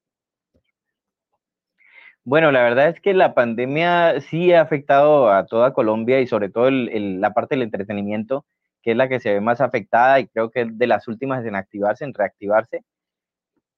Bueno, 2.23 2.51
la 2.51 2.61
verdad 2.61 2.89
es 2.89 3.01
que 3.01 3.13
la 3.15 3.33
pandemia 3.33 4.21
sí 4.21 4.53
ha 4.53 4.61
afectado 4.61 5.31
a 5.31 5.45
toda 5.47 5.73
Colombia 5.73 6.21
y 6.21 6.27
sobre 6.27 6.49
todo 6.49 6.69
la 6.69 7.33
parte 7.33 7.55
del 7.55 7.63
entretenimiento, 7.63 8.45
que 8.83 8.91
es 8.91 8.97
la 8.97 9.09
que 9.09 9.19
se 9.19 9.33
ve 9.33 9.41
más 9.41 9.59
afectada 9.59 10.19
y 10.19 10.27
creo 10.27 10.51
que 10.51 10.61
es 10.61 10.77
de 10.77 10.87
las 10.87 11.07
últimas 11.07 11.43
en 11.45 11.55
activarse, 11.55 12.05
en 12.05 12.13
reactivarse. 12.13 12.83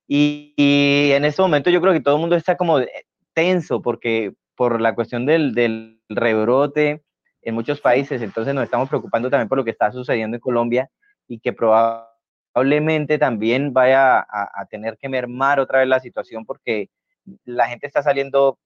Y, 0.08 0.54
en 1.14 1.26
este 1.26 1.42
momento 1.42 1.70
yo 1.70 1.82
creo 1.82 1.94
que 1.94 2.02
todo 2.02 2.16
el 2.16 2.22
mundo 2.22 2.36
está 2.36 2.58
como 2.58 2.80
tenso 3.34 3.82
porque 3.82 4.34
por 4.56 4.82
la 4.82 4.94
cuestión 4.96 5.26
del, 5.26 5.54
del 5.56 6.02
rebrote 6.10 7.04
en 7.42 7.56
muchos 7.56 7.82
países, 7.82 8.22
entonces 8.22 8.54
nos 8.54 8.66
estamos 8.66 8.90
preocupando 8.90 9.30
también 9.30 9.48
por 9.50 9.58
lo 9.58 9.64
que 9.64 9.72
está 9.72 9.92
sucediendo 9.92 10.36
en 10.38 10.42
Colombia 10.42 10.90
y 11.28 11.40
que 11.40 11.54
probablemente 11.54 13.18
también 13.18 13.74
vaya 13.74 14.20
a 14.20 14.66
tener 14.70 14.98
que 14.98 15.10
mermar 15.10 15.60
otra 15.60 15.80
vez 15.80 15.88
la 15.88 16.00
situación 16.00 16.46
porque 16.46 16.90
la 17.46 17.68
gente 17.68 17.88
está 17.88 18.02
saliendo 18.04 18.60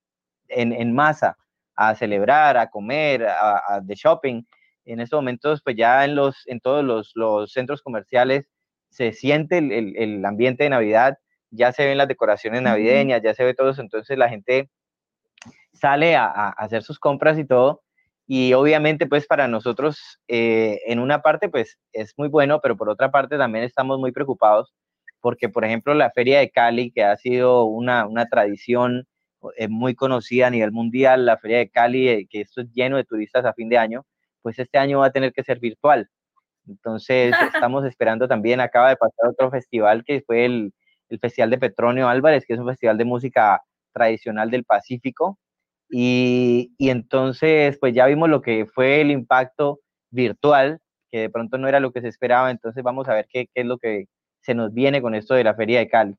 en, 0.48 0.94
masa 0.94 1.38
a 1.76 1.96
celebrar, 1.96 2.58
a 2.58 2.70
comer, 2.70 3.26
a, 3.28 3.80
de 3.84 3.96
shopping. 3.96 4.44
En 4.86 5.00
estos 5.00 5.18
momentos, 5.18 5.62
pues 5.64 5.76
ya 5.76 6.06
en, 6.06 6.16
los, 6.16 6.48
en 6.48 6.60
todos 6.60 7.14
los, 7.14 7.52
centros 7.52 7.82
comerciales 7.82 8.48
se 8.90 9.12
siente 9.12 9.58
el, 9.58 10.26
ambiente 10.26 10.64
de 10.64 10.70
Navidad, 10.70 11.18
ya 11.52 11.72
se 11.72 11.86
ven 11.86 11.98
las 11.98 12.08
decoraciones 12.08 12.62
navideñas, 12.62 13.22
ya 13.22 13.34
se 13.34 13.44
ve 13.44 13.54
todo 13.54 13.70
eso, 13.70 13.82
entonces 13.82 14.18
la 14.18 14.30
gente 14.30 14.70
sale 15.74 16.16
a, 16.16 16.50
hacer 16.50 16.84
sus 16.84 17.00
compras 17.00 17.38
y 17.38 17.46
todo. 17.46 17.84
Y 18.30 18.54
obviamente, 18.54 19.08
pues 19.08 19.26
para 19.26 19.48
nosotros, 19.48 20.20
eh, 20.28 20.82
en 20.86 21.00
una 21.00 21.22
parte, 21.22 21.48
pues 21.48 21.78
es 21.94 22.14
muy 22.18 22.28
bueno, 22.28 22.60
pero 22.62 22.76
por 22.76 22.90
otra 22.90 23.10
parte 23.10 23.38
también 23.38 23.64
estamos 23.64 24.00
muy 24.00 24.12
preocupados 24.12 24.74
porque 25.28 25.50
por 25.50 25.66
ejemplo 25.66 25.94
la 25.94 26.10
Feria 26.12 26.40
de 26.40 26.50
Cali, 26.50 26.90
que 26.90 27.04
ha 27.04 27.18
sido 27.18 27.66
una, 27.66 28.08
tradición 28.32 29.06
eh, 29.58 29.68
muy 29.68 29.94
conocida 29.94 30.48
a 30.48 30.50
nivel 30.50 30.72
mundial, 30.72 31.26
la 31.26 31.38
Feria 31.38 31.58
de 31.58 31.70
Cali, 31.70 32.08
eh, 32.08 32.28
que 32.30 32.40
esto 32.40 32.62
es 32.62 32.72
lleno 32.72 32.96
de 32.96 33.04
turistas 33.04 33.44
a 33.44 33.52
fin 33.52 33.68
de 33.68 33.78
año, 33.78 34.06
pues 34.42 34.58
este 34.58 34.78
año 34.78 35.00
va 35.00 35.08
a 35.08 35.12
tener 35.12 35.34
que 35.34 35.44
ser 35.44 35.60
virtual. 35.60 36.08
Entonces 36.66 37.34
estamos 37.54 37.84
esperando 37.84 38.30
también, 38.30 38.62
acaba 38.62 38.88
de 38.88 38.96
pasar 38.96 39.28
otro 39.30 39.52
festival 39.52 40.06
que 40.06 40.22
fue 40.22 40.46
el, 40.46 40.74
Festival 41.20 41.50
de 41.50 41.58
Petronio 41.58 42.08
Álvarez, 42.08 42.46
que 42.46 42.54
es 42.54 42.60
un 42.62 42.68
festival 42.68 42.98
de 42.98 43.04
música 43.04 43.62
tradicional 43.94 44.50
del 44.50 44.64
Pacífico. 44.64 45.38
Y, 45.90 46.74
entonces, 46.80 47.78
pues 47.80 47.94
ya 47.94 48.06
vimos 48.06 48.30
lo 48.30 48.42
que 48.42 48.66
fue 48.66 49.02
el 49.02 49.12
impacto 49.12 49.82
virtual, 50.10 50.80
que 51.12 51.20
de 51.20 51.30
pronto 51.30 51.58
no 51.58 51.68
era 51.68 51.82
lo 51.82 51.92
que 51.92 52.00
se 52.00 52.08
esperaba, 52.08 52.50
entonces 52.50 52.82
vamos 52.82 53.10
a 53.10 53.14
ver 53.14 53.28
qué, 53.30 53.48
qué 53.54 53.62
es 53.62 53.66
lo 53.66 53.78
que, 53.78 54.06
se 54.48 54.56
nos 54.56 54.74
viene 54.74 55.02
con 55.02 55.14
esto 55.14 55.34
de 55.34 55.44
la 55.44 55.56
Feria 55.56 55.80
de 55.80 55.90
Cali. 55.90 56.16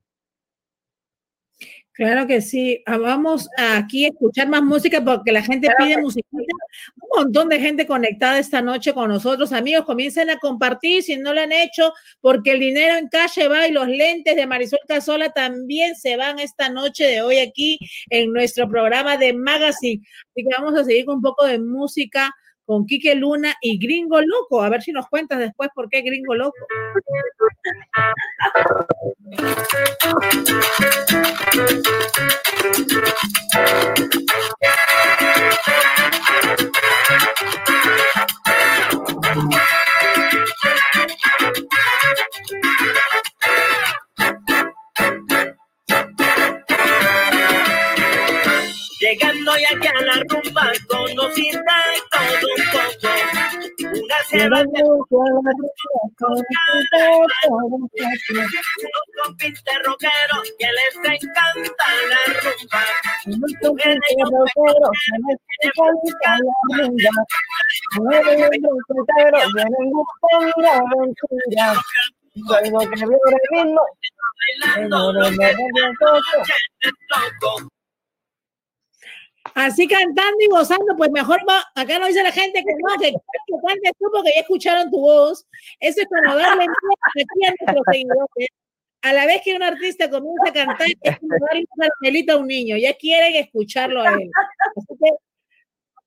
Claro 1.93 2.26
que 2.26 2.43
sí. 2.43 2.83
Ah, 2.85 2.99
vamos 2.99 3.49
aquí 3.57 4.05
a 4.05 4.09
escuchar 4.09 4.49
más 4.49 4.62
música 4.62 5.03
porque 5.03 5.33
la 5.33 5.43
gente 5.43 5.66
pide 5.79 5.97
música. 5.97 6.29
Un 6.31 7.24
montón 7.24 7.49
de 7.49 7.59
gente 7.59 7.87
conectada 7.87 8.39
esta 8.39 8.61
noche 8.61 8.93
con 8.93 9.09
nosotros. 9.09 9.51
Amigos, 9.53 9.87
comiencen 9.87 10.29
a 10.29 10.37
compartir 10.37 11.03
si 11.03 11.16
no 11.16 11.33
lo 11.33 11.41
han 11.41 11.53
hecho, 11.53 11.95
porque 12.20 12.53
el 12.53 12.61
dinero 12.61 12.99
en 12.99 13.09
calle 13.09 13.49
va 13.49 13.66
y 13.66 13.72
los 13.72 13.89
lentes 13.89 14.37
de 14.37 14.47
Marisol 14.47 14.79
Casola 14.87 15.31
también 15.31 15.97
se 15.97 16.18
van 16.18 16.39
esta 16.39 16.68
noche 16.68 17.05
de 17.05 17.22
hoy 17.22 17.39
aquí 17.39 17.79
en 18.11 18.31
nuestro 18.31 18.68
programa 18.68 19.16
de 19.16 19.33
Magazine. 19.33 20.03
Así 20.05 20.47
que 20.47 20.55
vamos 20.57 20.79
a 20.79 20.85
seguir 20.85 21.07
con 21.07 21.16
un 21.16 21.22
poco 21.22 21.47
de 21.47 21.59
música 21.59 22.31
con 22.69 22.85
Quique 22.85 23.14
Luna 23.14 23.55
y 23.62 23.79
Gringo 23.79 24.21
Loco. 24.21 24.62
A 24.62 24.69
ver 24.69 24.83
si 24.83 24.93
nos 24.93 25.09
cuentas 25.09 25.39
después 25.39 25.71
por 25.75 25.89
qué 25.89 26.03
Gringo 26.03 26.35
Loco. 26.35 26.66
Llegando 49.01 49.53
ya 49.57 49.81
que 49.81 49.89
a 49.89 50.03
la 50.03 50.23
rumba 50.29 50.73
conocida 50.87 51.62
todo 52.11 52.18
un 54.09 54.73
poco. 54.73 55.17
Una 55.39 55.53
que 57.95 58.05
va 58.35 58.47
compite 59.23 59.73
rockero 59.85 60.37
que 60.59 60.69
les 60.77 60.97
encanta 60.97 61.87
la 62.11 62.23
rumba. 62.41 62.83
Mujeres 63.61 64.01
rockeros 64.33 64.97
que 65.05 65.17
les 65.25 65.41
encanta 65.63 66.31
la 66.39 66.55
rumba. 66.79 67.15
Mujeres 67.97 68.51
rockeros 68.89 69.49
vienen 69.55 69.87
buscando 69.93 70.57
la 70.63 70.73
aventura. 70.73 71.67
Luego 72.35 72.79
que 72.91 73.05
veo 73.07 73.25
el 73.27 73.39
ritmo, 73.51 73.85
Así 79.55 79.86
cantando 79.86 80.36
y 80.40 80.49
gozando, 80.49 80.96
pues 80.96 81.11
mejor 81.11 81.40
va, 81.49 81.62
acá 81.74 81.99
no 81.99 82.07
dice 82.07 82.22
la 82.22 82.32
gente 82.32 82.62
que 82.64 82.72
no, 82.72 83.01
que, 83.01 83.11
que 83.11 83.55
cantes 83.66 83.92
tú 83.99 84.07
porque 84.12 84.30
ya 84.34 84.40
escucharon 84.42 84.90
tu 84.90 85.01
voz. 85.01 85.46
Eso 85.80 86.01
es 86.01 86.07
como 86.09 86.34
darle 86.36 86.64
aquí 86.64 87.46
a 87.46 87.51
nuestros 87.61 87.84
seguidores. 87.92 88.49
A 89.03 89.12
la 89.12 89.26
vez 89.26 89.42
que 89.44 89.55
un 89.55 89.62
artista 89.62 90.11
comienza 90.11 90.49
a 90.49 90.53
cantar, 90.53 90.88
es 91.03 91.18
como 91.18 91.34
darle 91.49 91.61
un 91.61 91.66
caramelito 91.78 92.32
a 92.32 92.36
un 92.38 92.46
niño, 92.49 92.76
ya 92.76 92.94
quieren 92.94 93.36
escucharlo 93.36 94.03
a 94.03 94.12
él. 94.14 94.30
Así 94.76 94.86
que 95.01 95.11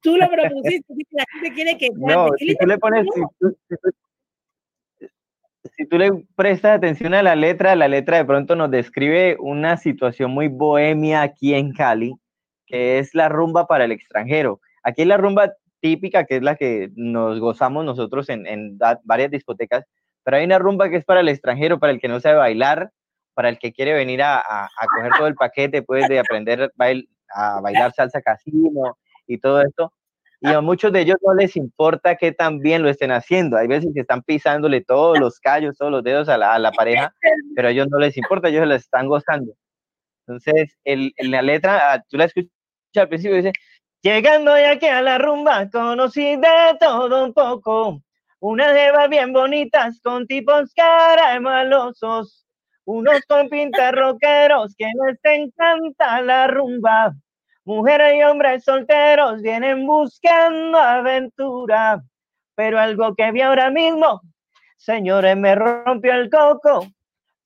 tú 0.02 0.18
lo 0.18 0.28
propusiste, 0.30 0.86
así 0.94 1.04
que 1.10 1.16
la 1.16 1.26
gente 1.32 1.54
quiere 1.54 1.78
que 1.78 1.88
cante. 1.88 2.14
No, 2.14 2.30
si 2.38 2.56
tú 2.58 2.66
le 2.66 2.78
pones, 2.78 3.06
si 3.14 3.22
tú, 3.40 3.58
si 3.70 3.76
tú- 3.78 3.90
si 5.78 5.86
tú 5.88 5.98
le 5.98 6.12
prestas 6.36 6.78
atención 6.78 7.14
a 7.14 7.24
la 7.24 7.36
letra, 7.36 7.76
la 7.76 7.88
letra 7.88 8.18
de 8.18 8.26
pronto 8.26 8.56
nos 8.56 8.70
describe 8.72 9.38
una 9.40 9.78
situación 9.78 10.32
muy 10.32 10.48
bohemia 10.48 11.22
aquí 11.22 11.54
en 11.54 11.72
Cali, 11.72 12.14
que 12.72 13.00
es 13.00 13.14
la 13.14 13.30
rumba 13.30 13.68
para 13.68 13.86
el 13.86 13.92
extranjero. 13.92 14.62
Aquí 14.84 15.06
la 15.06 15.18
rumba 15.18 15.54
típica, 15.82 16.26
que 16.26 16.38
es 16.38 16.42
la 16.42 16.56
que 16.56 16.90
nos 16.96 17.40
gozamos 17.40 17.84
nosotros 17.84 18.30
en, 18.30 18.80
varias 19.04 19.30
discotecas, 19.30 19.86
pero 20.24 20.38
hay 20.38 20.46
una 20.46 20.60
rumba 20.60 20.90
que 20.90 20.98
es 20.98 21.06
para 21.06 21.20
el 21.20 21.30
extranjero, 21.30 21.80
para 21.80 21.92
el 21.92 22.00
que 22.00 22.08
no 22.08 22.20
sabe 22.20 22.38
bailar, 22.38 22.92
para 23.34 23.50
el 23.50 23.60
que 23.60 23.74
quiere 23.74 23.94
venir 23.94 24.22
a, 24.22 24.38
a- 24.38 24.70
coger 24.96 25.12
todo 25.18 25.28
el 25.28 25.36
paquete, 25.36 25.82
pues 25.82 26.08
de 26.08 26.20
aprender 26.20 26.72
a 27.34 27.62
bailar 27.62 27.92
salsa 27.94 28.22
casino 28.22 28.98
y 29.28 29.38
todo 29.40 29.62
esto. 29.62 29.92
Y 30.44 30.48
a 30.48 30.62
muchos 30.62 30.92
de 30.92 31.02
ellos 31.02 31.18
no 31.24 31.36
les 31.36 31.56
importa 31.56 32.16
que 32.16 32.32
tan 32.32 32.60
bien 32.60 32.82
lo 32.82 32.90
estén 32.90 33.12
haciendo. 33.12 33.58
Hay 33.58 33.68
veces 33.68 33.92
que 33.94 34.02
están 34.02 34.24
pisándole 34.24 34.82
todos 34.82 35.20
los 35.20 35.40
callos, 35.40 35.78
todos 35.78 35.92
los 35.92 36.04
dedos 36.04 36.30
a 36.30 36.38
la, 36.38 36.72
pareja, 36.72 37.14
pero 37.56 37.68
a 37.68 37.72
ellos 37.72 37.88
no 37.90 38.00
les 38.00 38.18
importa, 38.18 38.50
ellos 38.50 38.68
la 38.68 38.76
están 38.76 39.08
gozando. 39.08 39.54
Entonces, 40.26 40.78
en 40.84 41.12
la 41.32 41.42
letra, 41.44 41.94
ah, 41.94 42.04
tú 42.10 42.18
la 42.18 42.26
escuchas 42.26 42.52
al 43.00 43.10
dice, 43.10 43.54
llegando 44.02 44.58
ya 44.58 44.72
aquí 44.72 44.88
a 44.88 45.02
la 45.02 45.18
rumba, 45.18 45.70
conocí 45.70 46.36
de 46.36 46.78
todo 46.80 47.26
un 47.26 47.34
poco, 47.34 48.02
unas 48.40 48.74
jevas 48.74 49.10
bien 49.10 49.32
bonitas 49.32 50.00
con 50.04 50.28
tipos 50.28 50.74
caramalosos, 50.74 52.46
unos 52.86 53.22
con 53.28 53.48
pintas 53.50 53.94
rockeros 53.94 54.76
que 54.78 54.86
les 54.86 55.20
encanta 55.24 56.22
la 56.22 56.48
rumba, 56.48 57.14
mujeres 57.64 58.16
y 58.16 58.24
hombres 58.24 58.64
solteros 58.64 59.42
vienen 59.42 59.86
buscando 59.86 60.78
aventura, 60.78 62.02
pero 62.56 62.80
algo 62.80 63.16
que 63.16 63.32
vi 63.32 63.42
ahora 63.42 63.70
mismo, 63.70 64.22
señores, 64.78 65.38
me 65.38 65.56
rompió 65.56 66.14
el 66.14 66.30
coco, 66.30 66.88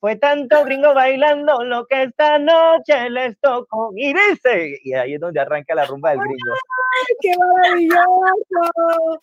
fue 0.06 0.18
tanto 0.18 0.64
gringo 0.66 0.94
bailando 0.94 1.64
lo 1.64 1.88
que 1.88 2.04
esta 2.04 2.38
noche 2.38 3.10
les 3.10 3.40
tocó. 3.40 3.92
Y 3.96 4.14
dice, 4.14 4.80
y 4.84 4.94
ahí 4.94 5.16
es 5.16 5.20
donde 5.20 5.40
arranca 5.40 5.74
la 5.74 5.86
rumba 5.86 6.12
del 6.12 6.20
gringo. 6.20 6.54
¡Ay, 6.54 7.16
qué 7.22 7.32
maravilloso! 7.40 9.20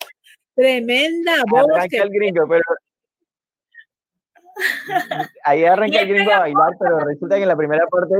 Tremenda 0.53 1.35
voz. 1.49 1.67
Arranca 1.73 2.03
el 2.03 2.09
gringo, 2.09 2.45
pero. 2.49 2.63
Ahí 5.45 5.63
arranca 5.63 6.01
el 6.01 6.09
gringo 6.09 6.33
a 6.33 6.39
bailar, 6.39 6.73
pero 6.77 6.99
resulta 6.99 7.37
que 7.37 7.43
en 7.43 7.47
la 7.47 7.55
primera 7.55 7.87
parte. 7.87 8.15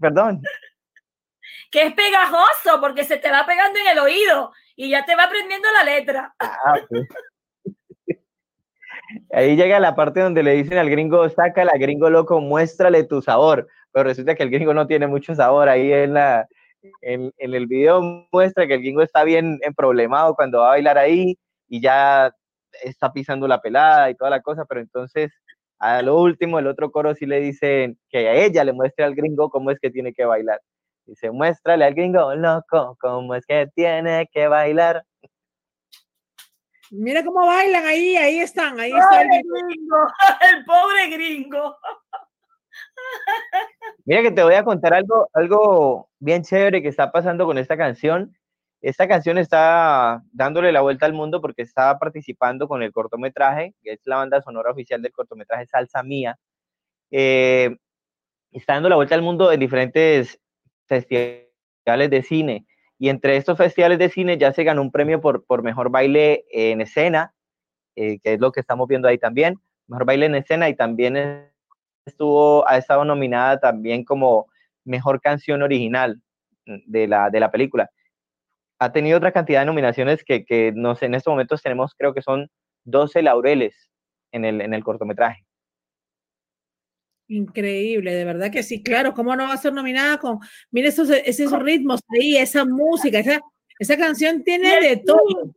Perdón. 0.00 0.40
Que 1.70 1.82
es 1.82 1.92
pegajoso 1.92 2.80
porque 2.80 3.04
se 3.04 3.18
te 3.18 3.30
va 3.30 3.44
pegando 3.44 3.78
en 3.78 3.88
el 3.88 3.98
oído 3.98 4.54
y 4.74 4.88
ya 4.88 5.04
te 5.04 5.14
va 5.14 5.24
aprendiendo 5.24 5.68
la 5.70 5.84
letra. 5.84 6.34
Ah, 6.38 6.78
ok. 6.82 7.06
Ahí 9.32 9.56
llega 9.56 9.80
la 9.80 9.94
parte 9.94 10.20
donde 10.20 10.42
le 10.42 10.52
dicen 10.52 10.78
al 10.78 10.90
gringo, 10.90 11.28
sácala, 11.28 11.72
gringo 11.78 12.10
loco, 12.10 12.40
muéstrale 12.40 13.04
tu 13.04 13.22
sabor. 13.22 13.68
Pero 13.92 14.04
resulta 14.04 14.34
que 14.34 14.42
el 14.42 14.50
gringo 14.50 14.74
no 14.74 14.86
tiene 14.86 15.06
mucho 15.06 15.34
sabor. 15.34 15.68
Ahí 15.68 15.92
en, 15.92 16.14
la, 16.14 16.46
en, 17.02 17.32
en 17.38 17.54
el 17.54 17.66
video 17.66 18.02
muestra 18.32 18.66
que 18.66 18.74
el 18.74 18.80
gringo 18.80 19.02
está 19.02 19.24
bien 19.24 19.58
emproblemado 19.62 20.34
cuando 20.34 20.60
va 20.60 20.66
a 20.66 20.70
bailar 20.70 20.98
ahí 20.98 21.38
y 21.68 21.80
ya 21.80 22.32
está 22.82 23.12
pisando 23.12 23.48
la 23.48 23.60
pelada 23.60 24.10
y 24.10 24.14
toda 24.14 24.30
la 24.30 24.42
cosa. 24.42 24.64
Pero 24.66 24.80
entonces, 24.80 25.32
a 25.78 26.02
lo 26.02 26.20
último, 26.20 26.58
el 26.58 26.66
otro 26.66 26.90
coro 26.90 27.14
sí 27.14 27.26
le 27.26 27.40
dicen 27.40 27.98
que 28.10 28.28
a 28.28 28.34
ella 28.34 28.64
le 28.64 28.72
muestre 28.72 29.04
al 29.04 29.14
gringo 29.14 29.50
cómo 29.50 29.70
es 29.70 29.78
que 29.80 29.90
tiene 29.90 30.12
que 30.12 30.24
bailar. 30.24 30.60
Dice, 31.06 31.30
muéstrale 31.30 31.84
al 31.86 31.94
gringo 31.94 32.34
loco 32.34 32.96
cómo 33.00 33.34
es 33.34 33.46
que 33.46 33.68
tiene 33.74 34.28
que 34.32 34.48
bailar. 34.48 35.04
Mira 36.90 37.24
cómo 37.24 37.46
bailan 37.46 37.84
ahí, 37.84 38.16
ahí 38.16 38.40
están, 38.40 38.78
ahí 38.80 38.92
está 38.92 39.22
el 39.22 39.28
gringo, 39.28 39.96
el 40.52 40.64
pobre 40.64 41.08
gringo. 41.10 41.76
Mira 44.04 44.22
que 44.22 44.30
te 44.30 44.42
voy 44.42 44.54
a 44.54 44.64
contar 44.64 44.94
algo, 44.94 45.28
algo 45.34 46.08
bien 46.18 46.42
chévere 46.42 46.82
que 46.82 46.88
está 46.88 47.12
pasando 47.12 47.44
con 47.46 47.58
esta 47.58 47.76
canción. 47.76 48.34
Esta 48.80 49.08
canción 49.08 49.38
está 49.38 50.22
dándole 50.32 50.72
la 50.72 50.80
vuelta 50.80 51.04
al 51.04 51.12
mundo 51.12 51.40
porque 51.40 51.62
está 51.62 51.98
participando 51.98 52.68
con 52.68 52.82
el 52.82 52.92
cortometraje, 52.92 53.74
que 53.82 53.92
es 53.92 54.00
la 54.04 54.16
banda 54.16 54.40
sonora 54.40 54.70
oficial 54.70 55.02
del 55.02 55.12
cortometraje 55.12 55.66
Salsa 55.66 56.02
Mía. 56.02 56.38
Eh, 57.10 57.76
está 58.52 58.74
dando 58.74 58.88
la 58.88 58.96
vuelta 58.96 59.14
al 59.14 59.22
mundo 59.22 59.50
en 59.50 59.60
diferentes 59.60 60.40
festivales 60.86 62.10
de 62.10 62.22
cine. 62.22 62.66
Y 62.98 63.08
entre 63.10 63.36
estos 63.36 63.56
festivales 63.56 63.98
de 63.98 64.08
cine 64.08 64.38
ya 64.38 64.52
se 64.52 64.64
ganó 64.64 64.82
un 64.82 64.90
premio 64.90 65.20
por, 65.20 65.44
por 65.44 65.62
mejor 65.62 65.90
baile 65.90 66.44
en 66.50 66.80
escena, 66.80 67.32
eh, 67.96 68.18
que 68.20 68.34
es 68.34 68.40
lo 68.40 68.52
que 68.52 68.60
estamos 68.60 68.88
viendo 68.88 69.08
ahí 69.08 69.18
también. 69.18 69.58
Mejor 69.86 70.04
baile 70.06 70.26
en 70.26 70.34
escena 70.34 70.68
y 70.68 70.74
también 70.76 71.16
es- 71.16 71.52
estuvo, 72.06 72.66
ha 72.68 72.76
estado 72.78 73.04
nominada 73.04 73.60
también 73.60 74.04
como 74.04 74.46
mejor 74.84 75.20
canción 75.20 75.62
original 75.62 76.20
mm, 76.66 76.76
de 76.86 77.06
la, 77.08 77.30
de 77.30 77.40
la 77.40 77.50
película. 77.50 77.90
Ha 78.80 78.92
tenido 78.92 79.18
otra 79.18 79.32
cantidad 79.32 79.60
de 79.60 79.66
nominaciones 79.66 80.24
que, 80.24 80.44
que 80.44 80.72
no 80.74 80.96
en 81.00 81.14
estos 81.14 81.32
momentos 81.32 81.62
tenemos, 81.62 81.94
creo 81.96 82.14
que 82.14 82.22
son 82.22 82.48
12 82.84 83.22
laureles 83.22 83.90
en 84.32 84.44
el, 84.44 84.60
en 84.60 84.74
el 84.74 84.84
cortometraje. 84.84 85.44
Increíble, 87.30 88.14
de 88.14 88.24
verdad 88.24 88.50
que 88.50 88.62
sí, 88.62 88.82
claro, 88.82 89.12
¿cómo 89.12 89.36
no 89.36 89.44
va 89.44 89.52
a 89.52 89.58
ser 89.58 89.74
nominada 89.74 90.18
con, 90.18 90.38
mire 90.70 90.88
esos, 90.88 91.10
esos 91.10 91.52
ritmos 91.62 92.00
ahí, 92.08 92.38
esa 92.38 92.64
música, 92.64 93.18
esa, 93.18 93.40
esa 93.78 93.98
canción 93.98 94.42
tiene 94.42 94.80
de 94.80 94.96
todo. 94.96 95.54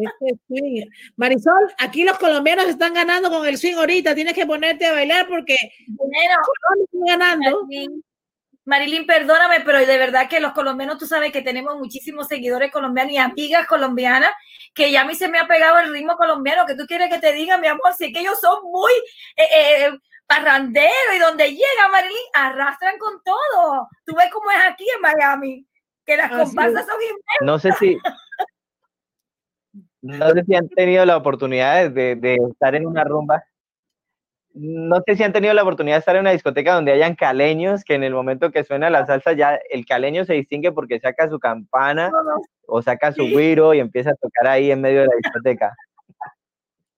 Ese 0.00 0.38
swing. 0.46 0.86
Marisol, 1.16 1.72
aquí 1.78 2.04
los 2.04 2.18
colombianos 2.18 2.66
están 2.66 2.94
ganando 2.94 3.28
con 3.28 3.46
el 3.46 3.58
swing 3.58 3.74
ahorita, 3.74 4.14
tienes 4.14 4.34
que 4.34 4.46
ponerte 4.46 4.86
a 4.86 4.92
bailar 4.92 5.28
porque 5.28 5.56
Bueno, 5.88 6.34
Colombia 6.44 6.86
está 6.92 7.18
ganando. 7.18 7.68
Marilyn, 8.66 9.06
perdóname, 9.06 9.60
pero 9.64 9.78
de 9.78 9.96
verdad 9.96 10.28
que 10.28 10.40
los 10.40 10.52
colombianos, 10.52 10.98
tú 10.98 11.06
sabes 11.06 11.30
que 11.30 11.40
tenemos 11.40 11.76
muchísimos 11.76 12.26
seguidores 12.26 12.72
colombianos 12.72 13.12
y 13.12 13.16
amigas 13.16 13.64
colombianas, 13.66 14.32
que 14.74 14.90
ya 14.90 15.02
a 15.02 15.04
mí 15.04 15.14
se 15.14 15.28
me 15.28 15.38
ha 15.38 15.46
pegado 15.46 15.78
el 15.78 15.92
ritmo 15.92 16.16
colombiano, 16.16 16.66
que 16.66 16.74
tú 16.74 16.84
quieres 16.84 17.08
que 17.08 17.20
te 17.20 17.32
diga, 17.32 17.58
mi 17.58 17.68
amor, 17.68 17.94
sí 17.96 18.12
que 18.12 18.20
ellos 18.20 18.40
son 18.40 18.64
muy 18.64 18.90
eh, 19.36 19.44
eh, 19.56 19.90
parranderos 20.26 21.14
y 21.14 21.18
donde 21.20 21.50
llega 21.50 21.88
Marilyn, 21.92 22.16
arrastran 22.34 22.98
con 22.98 23.22
todo. 23.22 23.88
Tú 24.04 24.16
ves 24.16 24.28
cómo 24.32 24.50
es 24.50 24.58
aquí 24.68 24.84
en 24.96 25.00
Miami, 25.00 25.64
que 26.04 26.16
las 26.16 26.28
comparsas 26.28 26.80
es. 26.80 26.86
son 26.86 27.00
inmensas. 27.00 27.42
No 27.42 27.58
sé 27.60 27.70
si, 27.78 27.96
no 30.02 30.30
sé 30.30 30.42
si 30.44 30.56
han 30.56 30.68
tenido 30.70 31.06
la 31.06 31.16
oportunidad 31.16 31.88
de, 31.88 32.16
de 32.16 32.36
estar 32.50 32.74
en 32.74 32.84
una 32.84 33.04
rumba. 33.04 33.44
No 34.58 35.02
sé 35.06 35.16
si 35.16 35.22
han 35.22 35.34
tenido 35.34 35.52
la 35.52 35.62
oportunidad 35.62 35.96
de 35.96 35.98
estar 35.98 36.16
en 36.16 36.22
una 36.22 36.30
discoteca 36.30 36.74
donde 36.74 36.92
hayan 36.92 37.14
caleños, 37.14 37.84
que 37.84 37.92
en 37.92 38.04
el 38.04 38.14
momento 38.14 38.50
que 38.50 38.64
suena 38.64 38.88
la 38.88 39.04
salsa 39.04 39.34
ya 39.34 39.60
el 39.68 39.84
caleño 39.84 40.24
se 40.24 40.32
distingue 40.32 40.72
porque 40.72 40.98
saca 40.98 41.28
su 41.28 41.38
campana 41.38 42.10
o 42.66 42.80
saca 42.80 43.12
su 43.12 43.28
güiro 43.28 43.74
y 43.74 43.80
empieza 43.80 44.12
a 44.12 44.14
tocar 44.14 44.46
ahí 44.48 44.70
en 44.70 44.80
medio 44.80 45.02
de 45.02 45.08
la 45.08 45.16
discoteca. 45.22 45.76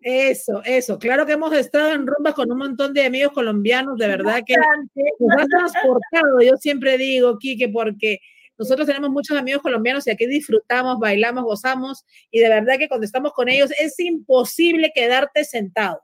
Eso, 0.00 0.62
eso, 0.64 1.00
claro 1.00 1.26
que 1.26 1.32
hemos 1.32 1.52
estado 1.52 1.92
en 1.92 2.06
rumbas 2.06 2.34
con 2.34 2.50
un 2.52 2.58
montón 2.58 2.94
de 2.94 3.04
amigos 3.04 3.32
colombianos, 3.32 3.98
de 3.98 4.06
verdad 4.06 4.42
que 4.46 4.54
nos 4.54 5.36
ha 5.36 5.44
transportado, 5.46 6.40
yo 6.40 6.56
siempre 6.56 6.96
digo, 6.96 7.36
Quique, 7.38 7.68
porque 7.68 8.20
nosotros 8.56 8.86
tenemos 8.86 9.10
muchos 9.10 9.36
amigos 9.36 9.62
colombianos 9.62 10.06
y 10.06 10.10
aquí 10.12 10.26
disfrutamos, 10.26 11.00
bailamos, 11.00 11.42
gozamos 11.42 12.04
y 12.30 12.38
de 12.38 12.48
verdad 12.48 12.78
que 12.78 12.86
cuando 12.86 13.04
estamos 13.04 13.32
con 13.32 13.48
ellos 13.48 13.70
es 13.80 13.98
imposible 13.98 14.92
quedarte 14.94 15.42
sentado. 15.42 16.00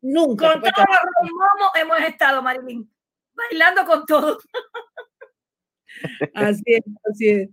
Nunca. 0.00 0.52
Con 0.52 0.62
todos 0.62 0.86
los 1.22 1.30
momos 1.32 1.72
hemos 1.74 2.00
estado, 2.00 2.42
Marilyn, 2.42 2.90
bailando 3.34 3.84
con 3.84 4.06
todo. 4.06 4.38
Así 6.34 6.62
es, 6.66 6.82
así 7.10 7.28
es. 7.28 7.48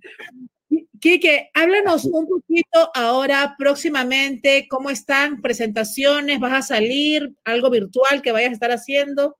Quique, 0.99 1.49
háblanos 1.53 2.05
un 2.05 2.27
poquito 2.27 2.91
ahora 2.93 3.55
próximamente, 3.57 4.67
¿cómo 4.69 4.89
están? 4.89 5.41
¿Presentaciones? 5.41 6.39
¿Vas 6.39 6.53
a 6.53 6.61
salir? 6.61 7.33
¿Algo 7.43 7.69
virtual 7.69 8.21
que 8.21 8.31
vayas 8.31 8.51
a 8.51 8.53
estar 8.53 8.71
haciendo? 8.71 9.37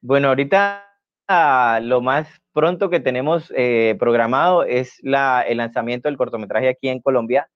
Bueno, 0.00 0.28
ahorita 0.28 0.84
ah, 1.28 1.80
lo 1.82 2.00
más 2.00 2.28
pronto 2.52 2.90
que 2.90 3.00
tenemos 3.00 3.52
eh, 3.56 3.96
programado 3.98 4.64
es 4.64 4.98
la, 5.02 5.42
el 5.42 5.58
lanzamiento 5.58 6.08
del 6.08 6.16
cortometraje 6.16 6.68
aquí 6.68 6.88
en 6.88 7.00
Colombia, 7.00 7.48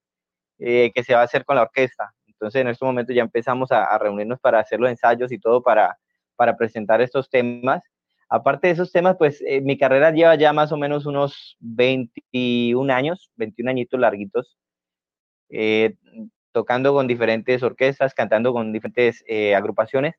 eh, 0.58 0.90
que 0.94 1.04
se 1.04 1.14
va 1.14 1.20
a 1.20 1.24
hacer 1.24 1.44
con 1.44 1.56
la 1.56 1.62
orquesta. 1.62 2.14
Entonces, 2.40 2.60
en 2.60 2.68
este 2.68 2.84
momento 2.84 3.12
ya 3.12 3.22
empezamos 3.22 3.72
a, 3.72 3.84
a 3.84 3.98
reunirnos 3.98 4.40
para 4.40 4.60
hacer 4.60 4.80
los 4.80 4.90
ensayos 4.90 5.32
y 5.32 5.38
todo 5.38 5.62
para, 5.62 5.98
para 6.36 6.56
presentar 6.56 7.00
estos 7.00 7.28
temas 7.28 7.82
Aparte 8.30 8.66
de 8.66 8.74
esos 8.74 8.92
temas, 8.92 9.16
pues 9.16 9.42
eh, 9.46 9.62
mi 9.62 9.78
carrera 9.78 10.10
lleva 10.10 10.34
ya 10.34 10.52
más 10.52 10.70
o 10.70 10.76
menos 10.76 11.06
unos 11.06 11.56
21 11.60 12.92
años, 12.92 13.30
21 13.36 13.70
añitos 13.70 13.98
larguitos, 13.98 14.58
eh, 15.48 15.96
tocando 16.52 16.92
con 16.92 17.06
diferentes 17.06 17.62
orquestas, 17.62 18.12
cantando 18.12 18.52
con 18.52 18.70
diferentes 18.72 19.24
eh, 19.26 19.54
agrupaciones. 19.54 20.14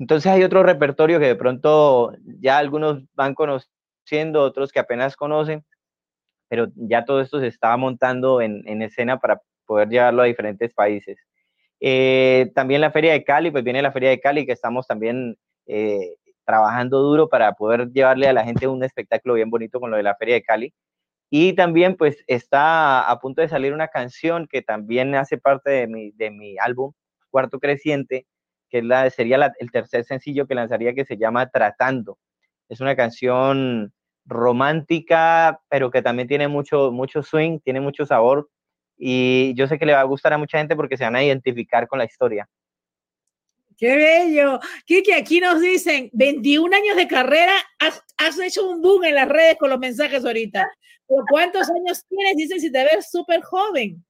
Entonces 0.00 0.32
hay 0.32 0.42
otro 0.42 0.64
repertorio 0.64 1.20
que 1.20 1.26
de 1.26 1.36
pronto 1.36 2.12
ya 2.40 2.58
algunos 2.58 3.04
van 3.14 3.34
conociendo, 3.34 4.42
otros 4.42 4.72
que 4.72 4.80
apenas 4.80 5.16
conocen, 5.16 5.64
pero 6.48 6.66
ya 6.74 7.04
todo 7.04 7.20
esto 7.20 7.38
se 7.38 7.46
está 7.46 7.76
montando 7.76 8.40
en, 8.40 8.66
en 8.66 8.82
escena 8.82 9.18
para 9.20 9.40
poder 9.64 9.88
llevarlo 9.88 10.22
a 10.22 10.26
diferentes 10.26 10.72
países. 10.72 11.18
también 12.54 12.80
la 12.80 12.90
Feria 12.90 13.12
de 13.12 13.24
Cali, 13.24 13.50
pues 13.50 13.64
viene 13.64 13.82
la 13.82 13.92
Feria 13.92 14.10
de 14.10 14.20
Cali, 14.20 14.46
que 14.46 14.52
estamos 14.52 14.86
también 14.86 15.36
trabajando 16.44 17.00
duro 17.00 17.28
para 17.28 17.52
poder 17.52 17.90
llevarle 17.90 18.28
a 18.28 18.32
la 18.32 18.44
gente 18.44 18.68
un 18.68 18.84
espectáculo 18.84 19.34
bien 19.34 19.50
bonito 19.50 19.80
con 19.80 19.90
lo 19.90 19.96
de 19.96 20.02
la 20.02 20.14
Feria 20.16 20.34
de 20.34 20.42
Cali. 20.42 20.74
Y 21.30 21.54
también 21.54 21.96
pues 21.96 22.22
está 22.26 23.10
a 23.10 23.18
punto 23.18 23.40
de 23.40 23.48
salir 23.48 23.72
una 23.72 23.88
canción 23.88 24.46
que 24.46 24.62
también 24.62 25.14
hace 25.14 25.38
parte 25.38 25.70
de 25.70 25.86
mi, 25.88 26.12
de 26.12 26.30
mi 26.30 26.56
álbum 26.58 26.92
Cuarto 27.30 27.58
Creciente, 27.58 28.26
que 28.70 28.78
es 28.78 28.84
la, 28.84 29.10
sería 29.10 29.52
el 29.58 29.70
tercer 29.72 30.04
sencillo 30.04 30.46
que 30.46 30.54
lanzaría 30.54 30.94
que 30.94 31.04
se 31.04 31.16
llama 31.16 31.48
Tratando. 31.48 32.18
Es 32.68 32.80
una 32.80 32.94
canción 32.94 33.92
romántica, 34.26 35.60
pero 35.68 35.90
que 35.90 36.02
también 36.02 36.28
tiene 36.28 36.46
mucho, 36.48 36.92
mucho 36.92 37.22
swing, 37.22 37.58
tiene 37.58 37.80
mucho 37.80 38.06
sabor 38.06 38.48
y 38.96 39.54
yo 39.54 39.66
sé 39.66 39.78
que 39.78 39.86
le 39.86 39.92
va 39.92 40.00
a 40.00 40.04
gustar 40.04 40.32
a 40.32 40.38
mucha 40.38 40.58
gente 40.58 40.76
porque 40.76 40.96
se 40.96 41.04
van 41.04 41.16
a 41.16 41.24
identificar 41.24 41.86
con 41.88 41.98
la 41.98 42.04
historia. 42.04 42.48
Qué 43.76 43.96
bello. 43.96 44.60
Kiki, 44.84 45.12
aquí 45.12 45.40
nos 45.40 45.60
dicen, 45.60 46.08
21 46.12 46.76
años 46.76 46.96
de 46.96 47.08
carrera, 47.08 47.52
has, 47.78 48.38
hecho 48.38 48.68
un 48.68 48.80
boom 48.80 49.04
en 49.04 49.16
las 49.16 49.28
redes 49.28 49.56
con 49.58 49.70
los 49.70 49.78
mensajes 49.78 50.24
ahorita. 50.24 50.70
¿Por 51.06 51.24
cuántos 51.28 51.68
años 51.70 52.04
tienes? 52.08 52.36
Dicen 52.36 52.60
si 52.60 52.70
te 52.70 52.84
ves 52.84 53.10
súper 53.10 53.42
joven. 53.42 54.04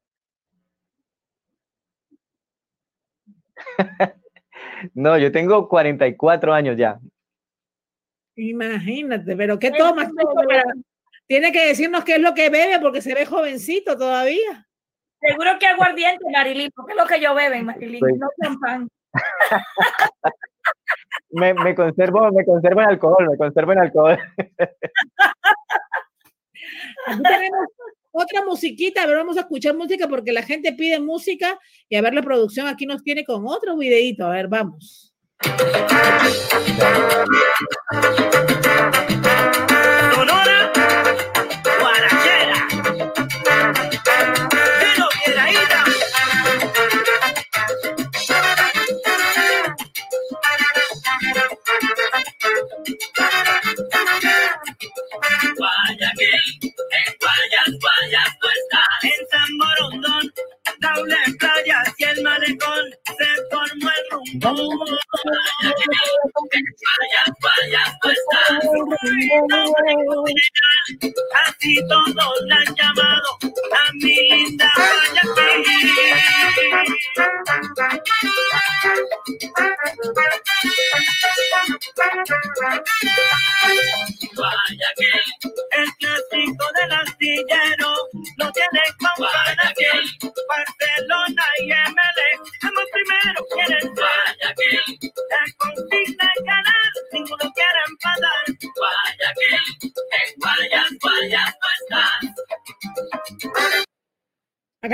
no, 4.95 5.17
yo 5.19 5.33
tengo 5.33 5.69
44 5.69 6.53
años 6.53 6.77
ya. 6.77 7.01
Imagínate, 8.37 9.35
pero 9.37 9.59
¿qué 9.59 9.71
tomas? 9.71 10.11
Tiene 11.27 11.53
que 11.53 11.69
decirnos 11.69 12.05
qué 12.05 12.17
es 12.17 12.21
lo 12.21 12.35
que 12.35 12.51
bebe 12.51 12.79
porque 12.81 13.01
se 13.01 13.15
ve 13.15 13.25
jovencito 13.25 13.97
todavía. 13.97 14.69
Seguro 15.27 15.59
que 15.59 15.67
aguardiente, 15.67 16.25
Marilyn, 16.31 16.71
porque 16.75 16.93
es 16.93 16.99
lo 16.99 17.07
que 17.07 17.21
yo 17.21 17.35
beben, 17.35 17.65
Marilyn, 17.65 18.01
pues 18.01 18.19
no 18.19 18.29
champán 18.43 18.89
me, 21.31 21.55
me, 21.55 21.75
conservo, 21.75 22.31
me 22.33 22.45
conservo 22.45 22.83
en 22.83 22.89
alcohol, 22.89 23.29
me 23.31 23.37
conservo 23.37 23.73
en 23.73 23.79
alcohol. 23.79 24.19
Aquí 27.07 27.23
tenemos 27.23 27.67
otra 28.11 28.45
musiquita, 28.45 29.03
a 29.03 29.07
ver, 29.07 29.17
vamos 29.17 29.37
a 29.37 29.41
escuchar 29.41 29.75
música 29.75 30.09
porque 30.09 30.33
la 30.33 30.43
gente 30.43 30.73
pide 30.73 31.01
música 31.01 31.59
y 31.89 31.97
a 31.97 32.03
ver 32.03 32.15
la 32.15 32.23
producción 32.23 32.67
aquí 32.67 32.87
nos 32.87 33.03
tiene 33.03 33.25
con 33.25 33.47
otro 33.47 33.77
videito, 33.77 34.27
a 34.27 34.31
ver, 34.31 34.49
vamos. 34.49 35.15
Come. 64.45 65.04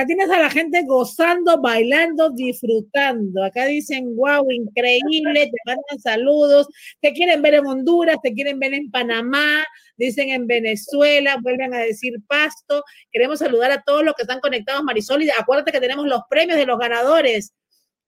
Acá 0.00 0.06
tienes 0.06 0.30
a 0.30 0.38
la 0.38 0.48
gente 0.48 0.82
gozando, 0.86 1.60
bailando, 1.60 2.30
disfrutando. 2.30 3.44
Acá 3.44 3.66
dicen, 3.66 4.16
wow, 4.16 4.50
increíble, 4.50 5.44
te 5.44 5.58
mandan 5.66 6.00
saludos, 6.02 6.68
te 7.02 7.12
quieren 7.12 7.42
ver 7.42 7.52
en 7.54 7.66
Honduras, 7.66 8.16
te 8.22 8.32
quieren 8.32 8.58
ver 8.58 8.72
en 8.72 8.90
Panamá, 8.90 9.62
dicen 9.98 10.30
en 10.30 10.46
Venezuela, 10.46 11.36
vuelven 11.42 11.74
a 11.74 11.80
decir 11.80 12.14
Pasto. 12.26 12.82
Queremos 13.12 13.40
saludar 13.40 13.72
a 13.72 13.82
todos 13.82 14.02
los 14.02 14.14
que 14.14 14.22
están 14.22 14.40
conectados, 14.40 14.82
Marisol, 14.84 15.22
y 15.22 15.28
acuérdate 15.28 15.70
que 15.70 15.80
tenemos 15.80 16.06
los 16.06 16.22
premios 16.30 16.56
de 16.56 16.64
los 16.64 16.78
ganadores. 16.78 17.52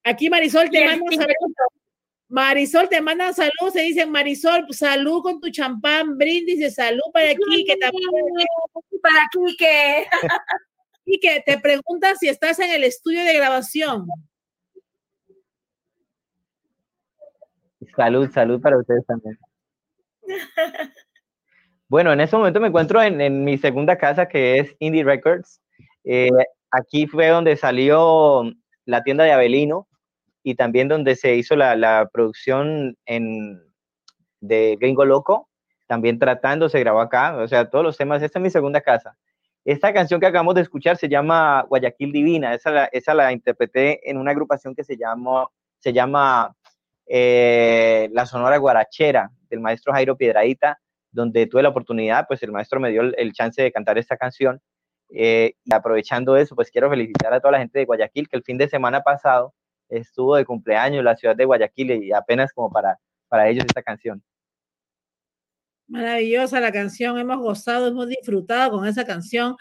Aquí 0.03 0.31
Marisol 0.31 0.71
te 0.71 0.87
manda 0.87 1.11
saludos. 1.11 1.73
Marisol 2.29 2.89
te 2.89 3.03
mandan 3.03 3.35
saludos, 3.35 3.75
se 3.75 3.83
dicen 3.83 4.11
Marisol, 4.11 4.65
salud 4.71 5.21
con 5.21 5.43
tu 5.43 5.51
champán, 5.51 6.17
brindis 6.17 6.59
de 6.59 6.71
salud 6.71 7.03
para 7.13 7.33
aquí, 7.33 7.67
que 7.67 7.77
también 7.77 8.09
para 9.03 9.25
aquí 9.25 9.57
que 9.59 10.07
y 11.05 11.21
que 11.21 11.43
te 11.45 11.59
preguntas 11.59 12.19
si 12.19 12.29
estás 12.29 12.59
en 12.59 12.71
el 12.71 12.85
estudio 12.85 13.25
de 13.25 13.35
grabación. 13.35 14.07
Salud, 17.97 18.31
salud 18.31 18.61
para 18.61 18.79
ustedes 18.79 19.05
también. 19.07 19.39
Bueno, 21.89 22.11
en 22.11 22.23
este 22.23 22.39
momento 22.39 22.59
me 22.59 22.69
encuentro 22.69 23.03
en, 23.03 23.45
mi 23.45 23.59
segunda 23.59 23.99
casa 23.99 24.27
que 24.27 24.59
es 24.59 24.75
Indie 24.79 25.05
Records. 25.05 25.61
Eh, 26.05 26.31
aquí 26.71 27.07
fue 27.07 27.29
donde 27.29 27.55
salió 27.55 28.51
la 28.87 29.03
tienda 29.03 29.25
de 29.25 29.33
Avelino 29.33 29.87
y 30.43 30.55
también 30.55 30.89
donde 30.89 31.17
se 31.17 31.35
hizo 31.37 31.55
la, 31.55 32.09
producción 32.11 32.97
en, 33.05 33.63
de 34.41 34.79
Gringo 34.81 35.05
Loco. 35.05 35.51
También 35.87 36.19
tratando, 36.19 36.71
se 36.71 36.81
grabó 36.81 37.01
acá. 37.01 37.37
O 37.37 37.47
sea, 37.47 37.69
todos 37.69 37.85
los 37.85 37.99
temas. 37.99 38.23
Esta 38.23 38.39
es 38.39 38.43
mi 38.43 38.49
segunda 38.49 38.81
casa. 38.81 39.19
Esta 39.65 39.93
canción 39.93 40.19
que 40.19 40.27
acabamos 40.27 40.57
de 40.57 40.63
escuchar 40.63 40.97
se 40.97 41.09
llama 41.09 41.65
Guayaquil 41.69 42.13
Divina. 42.13 42.55
Esa 42.55 43.15
la, 43.15 43.33
interpreté 43.33 44.11
en 44.11 44.19
una 44.19 44.33
agrupación 44.33 44.75
que 44.75 44.83
se 44.83 44.97
llama 44.97 46.57
eh, 47.07 48.09
La 48.13 48.27
Sonora 48.27 48.57
Guarachera 48.57 49.31
del 49.49 49.61
maestro 49.61 49.93
Jairo 49.93 50.17
Piedradita, 50.17 50.81
donde 51.13 51.47
tuve 51.47 51.63
la 51.63 51.69
oportunidad, 51.69 52.27
pues 52.27 52.43
el 52.43 52.51
maestro 52.51 52.81
me 52.81 52.91
dio 52.91 53.03
el, 53.03 53.33
chance 53.33 53.63
de 53.63 53.71
cantar 53.71 53.99
esta 53.99 54.17
canción. 54.17 54.61
Eh, 55.15 55.55
y 55.65 55.75
aprovechando 55.75 56.37
eso, 56.37 56.57
pues 56.57 56.71
quiero 56.71 56.91
felicitar 56.91 57.33
a 57.33 57.39
toda 57.39 57.53
la 57.53 57.59
gente 57.59 57.79
de 57.79 57.85
Guayaquil, 57.85 58.29
que 58.29 58.37
el 58.37 58.43
fin 58.43 58.59
de 58.59 58.69
semana 58.69 59.03
pasado 59.03 59.55
estuvo 59.89 60.37
de 60.37 60.45
cumpleaños 60.45 61.01
en 61.01 61.05
la 61.05 61.17
ciudad 61.17 61.37
de 61.37 61.45
Guayaquil 61.45 62.03
y 62.03 62.13
apenas 62.13 62.53
como 62.53 62.73
para, 62.73 62.99
para 63.29 63.49
ellos 63.49 63.65
esta 63.65 63.83
canción. 63.83 64.23
Maravillosa 65.93 66.59
la 66.59 66.73
canción, 66.73 67.19
hemos 67.19 67.37
gozado, 67.37 67.89
hemos 67.89 68.09
disfrutado 68.09 68.79
con 68.79 68.87
esa 68.87 69.05
canción. 69.05 69.57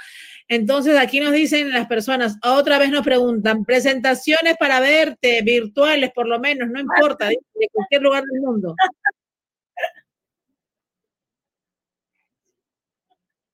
Entonces 0.47 0.97
aquí 0.97 1.19
nos 1.19 1.33
dicen 1.33 1.71
las 1.71 1.87
personas, 1.87 2.37
otra 2.41 2.79
vez 2.79 2.89
nos 2.89 3.03
preguntan, 3.03 3.65
presentaciones 3.65 4.55
para 4.57 4.79
verte, 4.79 5.41
virtuales 5.43 6.09
por 6.15 6.29
lo 6.29 6.39
menos, 6.39 6.69
no 6.69 6.79
importa, 6.79 7.27
de 7.29 7.37
cualquier 7.73 8.01
lugar 8.01 8.23
del 8.23 8.41
mundo. 8.41 8.75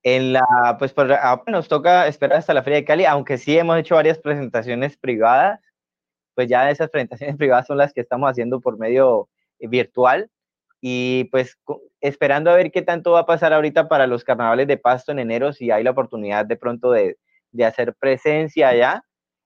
En 0.04 0.34
la, 0.34 0.76
pues, 0.78 0.94
ah, 0.98 1.42
nos 1.48 1.68
toca 1.68 2.08
esperar 2.08 2.38
hasta 2.38 2.54
la 2.54 2.62
Feria 2.62 2.78
de 2.78 2.86
Cali, 2.86 3.06
aunque 3.06 3.40
sí 3.40 3.58
hemos 3.58 3.80
hecho 3.80 3.96
varias 3.96 4.20
presentaciones 4.20 4.98
privadas, 4.98 5.60
pues 6.36 6.48
ya 6.48 6.70
esas 6.70 6.92
presentaciones 6.92 7.38
privadas 7.38 7.66
son 7.66 7.80
las 7.80 7.92
que 7.92 8.02
estamos 8.02 8.30
haciendo 8.30 8.62
por 8.62 8.78
medio 8.78 9.30
eh, 9.58 9.68
virtual 9.68 10.30
y 10.82 11.26
pues 11.26 11.58
esperando 12.02 12.52
a 12.52 12.56
ver 12.56 12.72
qué 12.72 12.82
tanto 12.82 13.12
va 13.12 13.22
a 13.22 13.26
pasar 13.26 13.54
ahorita 13.54 13.88
para 13.88 14.08
los 14.08 14.24
carnavales 14.24 14.68
de 14.68 14.78
Pasto 14.78 15.12
en 15.12 15.20
enero, 15.20 15.54
si 15.54 15.72
hay 15.72 15.84
la 15.84 15.92
oportunidad 15.92 16.46
de 16.46 16.56
pronto 16.56 16.92
de, 16.92 17.18
de 17.52 17.66
hacer 17.66 17.96
presencia 17.96 18.70
allá. 18.70 19.04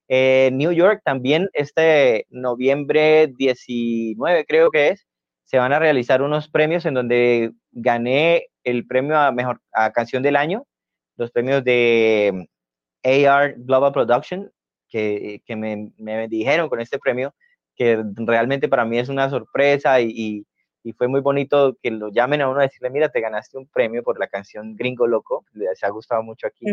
Eh, 0.10 0.50
New 0.54 0.72
York 0.74 1.02
también 1.06 1.50
este 1.54 2.26
noviembre 2.30 3.28
19 3.38 4.46
creo 4.46 4.70
que 4.70 4.90
es, 4.90 5.08
se 5.46 5.58
van 5.58 5.72
a 5.72 5.80
realizar 5.80 6.22
unos 6.22 6.50
premios 6.50 6.86
en 6.86 6.96
donde 6.96 7.54
gané 7.72 8.48
el 8.64 8.86
premio 8.86 9.18
a 9.18 9.32
mejor 9.32 9.62
a 9.74 9.92
canción 9.92 10.22
del 10.22 10.36
año, 10.36 10.66
los 11.16 11.32
premios 11.32 11.64
de 11.64 12.48
AR 13.04 13.56
Global 13.58 13.94
Production, 13.94 14.52
que, 14.90 15.42
que 15.46 15.56
me, 15.56 15.92
me, 15.98 16.28
dijeron 16.28 16.70
con 16.70 16.82
este 16.82 17.00
premio, 17.00 17.34
que 17.76 18.04
realmente 18.18 18.68
para 18.68 18.86
mí 18.86 19.00
es 19.00 19.10
una 19.10 19.30
sorpresa 19.30 20.02
y, 20.02 20.46
fue 20.98 21.08
muy 21.08 21.22
bonito 21.22 21.78
que 21.82 21.92
lo 21.92 22.10
llamen 22.10 22.42
a 22.42 22.50
uno 22.50 22.60
y 22.60 22.64
decirle, 22.64 22.90
mira, 22.90 23.10
te 23.10 23.22
ganaste 23.22 23.58
un 23.58 23.68
premio 23.68 24.04
por 24.04 24.20
la 24.20 24.28
canción 24.28 24.76
Gringo 24.76 25.08
Loco, 25.08 25.46
les 25.54 25.84
ha 25.84 25.90
gustado 25.90 26.24
mucho 26.24 26.48
aquí. 26.48 26.66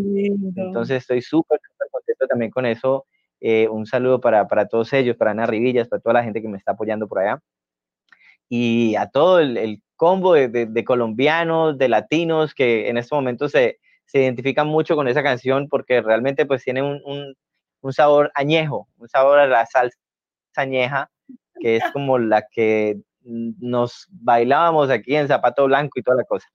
Entonces 0.56 0.98
estoy 0.98 1.20
súper, 1.22 1.60
súper 1.60 1.88
contento 1.90 2.26
también 2.26 2.50
con 2.50 2.66
eso 2.66 3.06
eh, 3.40 3.68
un 3.68 3.86
saludo 3.86 4.20
para, 4.20 4.48
para, 4.48 4.66
todos 4.66 4.92
ellos, 4.92 5.16
para 5.16 5.30
Ana 5.30 5.46
Rivillas, 5.46 5.88
para 5.88 6.02
toda 6.02 6.14
la 6.14 6.24
gente 6.24 6.42
que 6.42 6.48
me 6.48 6.58
está 6.58 6.72
apoyando 6.72 7.06
por 7.08 7.20
allá. 7.20 7.40
Y 8.48 8.96
a 8.96 9.08
todo 9.08 9.40
el, 9.40 9.56
el 9.56 9.82
combo 9.96 10.34
de, 10.34 10.48
de, 10.48 10.84
colombianos, 10.84 11.78
de 11.78 11.88
latinos, 11.88 12.54
que 12.54 12.88
en 12.88 12.96
este 12.96 13.14
momento 13.14 13.48
se, 13.48 13.78
se, 14.06 14.22
identifican 14.22 14.66
mucho 14.66 14.96
con 14.96 15.06
esa 15.06 15.22
canción 15.22 15.68
porque 15.68 16.00
realmente 16.00 16.46
pues 16.46 16.64
tiene 16.64 16.82
un, 16.82 17.00
un, 17.04 17.34
un 17.82 17.92
sabor 17.92 18.32
añejo, 18.34 18.88
un 18.96 19.08
sabor 19.08 19.38
a 19.38 19.46
la 19.46 19.66
salsa 19.66 19.96
añeja, 20.56 21.10
que 21.60 21.76
es 21.76 21.84
como 21.92 22.18
la 22.18 22.46
que 22.50 22.96
nos 23.28 24.06
bailábamos 24.10 24.90
aquí 24.90 25.14
en 25.14 25.28
zapato 25.28 25.66
blanco 25.66 25.98
y 25.98 26.02
toda 26.02 26.18
la 26.18 26.24
cosa. 26.24 26.46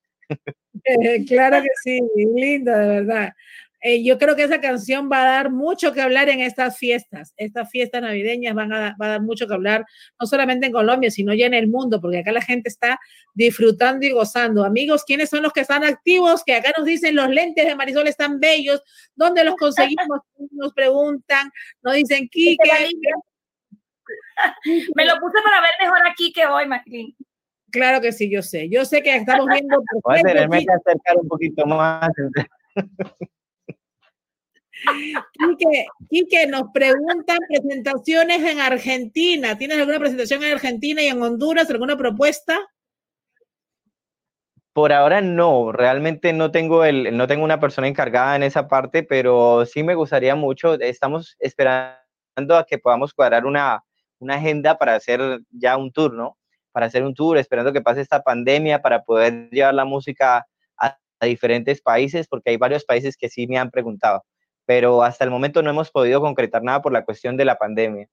Eh, 0.83 1.23
claro 1.25 1.61
que 1.61 1.69
sí, 1.83 2.01
linda, 2.35 2.77
de 2.79 2.87
verdad. 2.87 3.33
Eh, 3.85 4.01
yo 4.01 4.17
creo 4.17 4.33
que 4.33 4.43
esa 4.43 4.61
canción 4.61 5.09
va 5.11 5.21
a 5.21 5.25
dar 5.25 5.51
mucho 5.51 5.91
que 5.91 6.01
hablar 6.01 6.29
en 6.29 6.39
estas 6.39 6.77
fiestas. 6.77 7.33
Estas 7.35 7.69
fiestas 7.69 8.01
navideñas 8.01 8.55
van 8.55 8.71
a, 8.71 8.95
va 8.99 9.07
a 9.07 9.09
dar 9.09 9.21
mucho 9.21 9.45
que 9.45 9.53
hablar, 9.53 9.85
no 10.19 10.25
solamente 10.25 10.67
en 10.67 10.71
Colombia, 10.71 11.11
sino 11.11 11.33
ya 11.33 11.47
en 11.47 11.53
el 11.53 11.67
mundo, 11.67 11.99
porque 11.99 12.19
acá 12.19 12.31
la 12.31 12.41
gente 12.41 12.69
está 12.69 12.97
disfrutando 13.33 14.05
y 14.05 14.11
gozando. 14.11 14.63
Amigos, 14.63 15.03
¿quiénes 15.03 15.29
son 15.29 15.43
los 15.43 15.51
que 15.51 15.61
están 15.61 15.83
activos? 15.83 16.43
Que 16.45 16.55
acá 16.55 16.71
nos 16.77 16.85
dicen 16.85 17.13
los 17.13 17.29
lentes 17.29 17.65
de 17.65 17.75
Marisol 17.75 18.07
están 18.07 18.39
bellos. 18.39 18.81
¿Dónde 19.15 19.43
los 19.43 19.55
conseguimos? 19.55 20.19
Nos 20.51 20.73
preguntan, 20.73 21.51
nos 21.81 21.95
dicen, 21.95 22.27
Kike. 22.29 22.57
Me 24.95 25.05
lo 25.05 25.19
puse 25.19 25.41
para 25.43 25.61
ver 25.61 25.71
mejor 25.81 26.07
aquí 26.07 26.31
que 26.33 26.45
hoy, 26.45 26.67
Macri. 26.67 27.15
Claro 27.71 28.01
que 28.01 28.11
sí, 28.11 28.29
yo 28.31 28.41
sé. 28.41 28.69
Yo 28.69 28.85
sé 28.85 29.01
que 29.01 29.15
estamos 29.15 29.47
viendo. 29.47 29.81
Voy 30.03 30.19
a 30.19 30.21
tenerme 30.21 30.65
que 30.65 30.71
acercar 30.71 31.17
un 31.17 31.27
poquito 31.27 31.65
más. 31.65 32.09
Quique, 36.09 36.47
nos 36.47 36.71
preguntan 36.73 37.39
presentaciones 37.49 38.41
en 38.43 38.59
Argentina. 38.59 39.57
¿Tienes 39.57 39.77
alguna 39.77 39.99
presentación 39.99 40.43
en 40.43 40.53
Argentina 40.53 41.01
y 41.01 41.07
en 41.07 41.21
Honduras? 41.21 41.69
¿Alguna 41.69 41.97
propuesta? 41.97 42.59
Por 44.73 44.91
ahora 44.91 45.21
no, 45.21 45.71
realmente 45.71 46.33
no 46.33 46.51
tengo, 46.51 46.83
el, 46.83 47.15
no 47.15 47.27
tengo 47.27 47.43
una 47.43 47.59
persona 47.59 47.87
encargada 47.87 48.35
en 48.35 48.43
esa 48.43 48.67
parte, 48.67 49.03
pero 49.03 49.65
sí 49.65 49.83
me 49.83 49.95
gustaría 49.95 50.35
mucho. 50.35 50.73
Estamos 50.79 51.35
esperando 51.39 51.97
a 52.57 52.65
que 52.65 52.79
podamos 52.79 53.13
cuadrar 53.13 53.45
una, 53.45 53.83
una 54.23 54.35
agenda 54.35 54.77
para 54.77 54.95
hacer 54.95 55.41
ya 55.51 55.77
un 55.77 55.91
tour, 55.91 56.13
¿no? 56.13 56.37
Para 56.71 56.87
hacer 56.87 57.03
un 57.03 57.13
tour, 57.13 57.37
esperando 57.37 57.73
que 57.73 57.81
pase 57.81 58.01
esta 58.01 58.23
pandemia 58.23 58.81
para 58.81 59.03
poder 59.03 59.49
llevar 59.51 59.73
la 59.75 59.85
música 59.85 60.45
a 60.77 61.25
diferentes 61.25 61.81
países, 61.81 62.27
porque 62.27 62.49
hay 62.49 62.57
varios 62.57 62.83
países 62.83 63.15
que 63.15 63.29
sí 63.29 63.47
me 63.47 63.57
han 63.57 63.71
preguntado 63.71 64.23
pero 64.65 65.03
hasta 65.03 65.23
el 65.23 65.31
momento 65.31 65.61
no 65.61 65.69
hemos 65.69 65.91
podido 65.91 66.21
concretar 66.21 66.63
nada 66.63 66.81
por 66.81 66.93
la 66.93 67.05
cuestión 67.05 67.37
de 67.37 67.45
la 67.45 67.57
pandemia. 67.57 68.07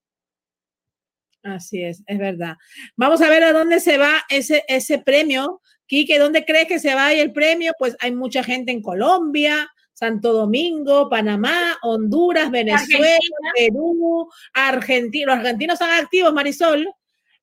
Así 1.43 1.83
es, 1.83 2.03
es 2.07 2.19
verdad. 2.19 2.57
Vamos 2.97 3.23
a 3.23 3.31
ver 3.31 3.43
a 3.45 3.53
dónde 3.53 3.81
se 3.81 3.97
va 3.97 4.25
ese, 4.29 4.63
ese 4.69 4.99
premio. 4.99 5.61
Quique, 5.87 6.19
¿dónde 6.19 6.45
crees 6.45 6.69
que 6.69 6.79
se 6.79 6.95
va 6.95 7.13
el 7.13 7.33
premio? 7.33 7.73
Pues 7.79 7.97
hay 8.01 8.13
mucha 8.15 8.45
gente 8.45 8.73
en 8.73 8.83
Colombia, 8.83 9.71
Santo 10.01 10.33
Domingo, 10.33 11.11
Panamá, 11.11 11.77
Honduras, 11.83 12.51
Venezuela, 12.51 13.19
Perú, 13.55 14.31
Argentina. 14.55 15.27
Los 15.27 15.41
argentinos 15.41 15.75
están 15.75 16.03
activos, 16.03 16.33
Marisol. 16.33 16.91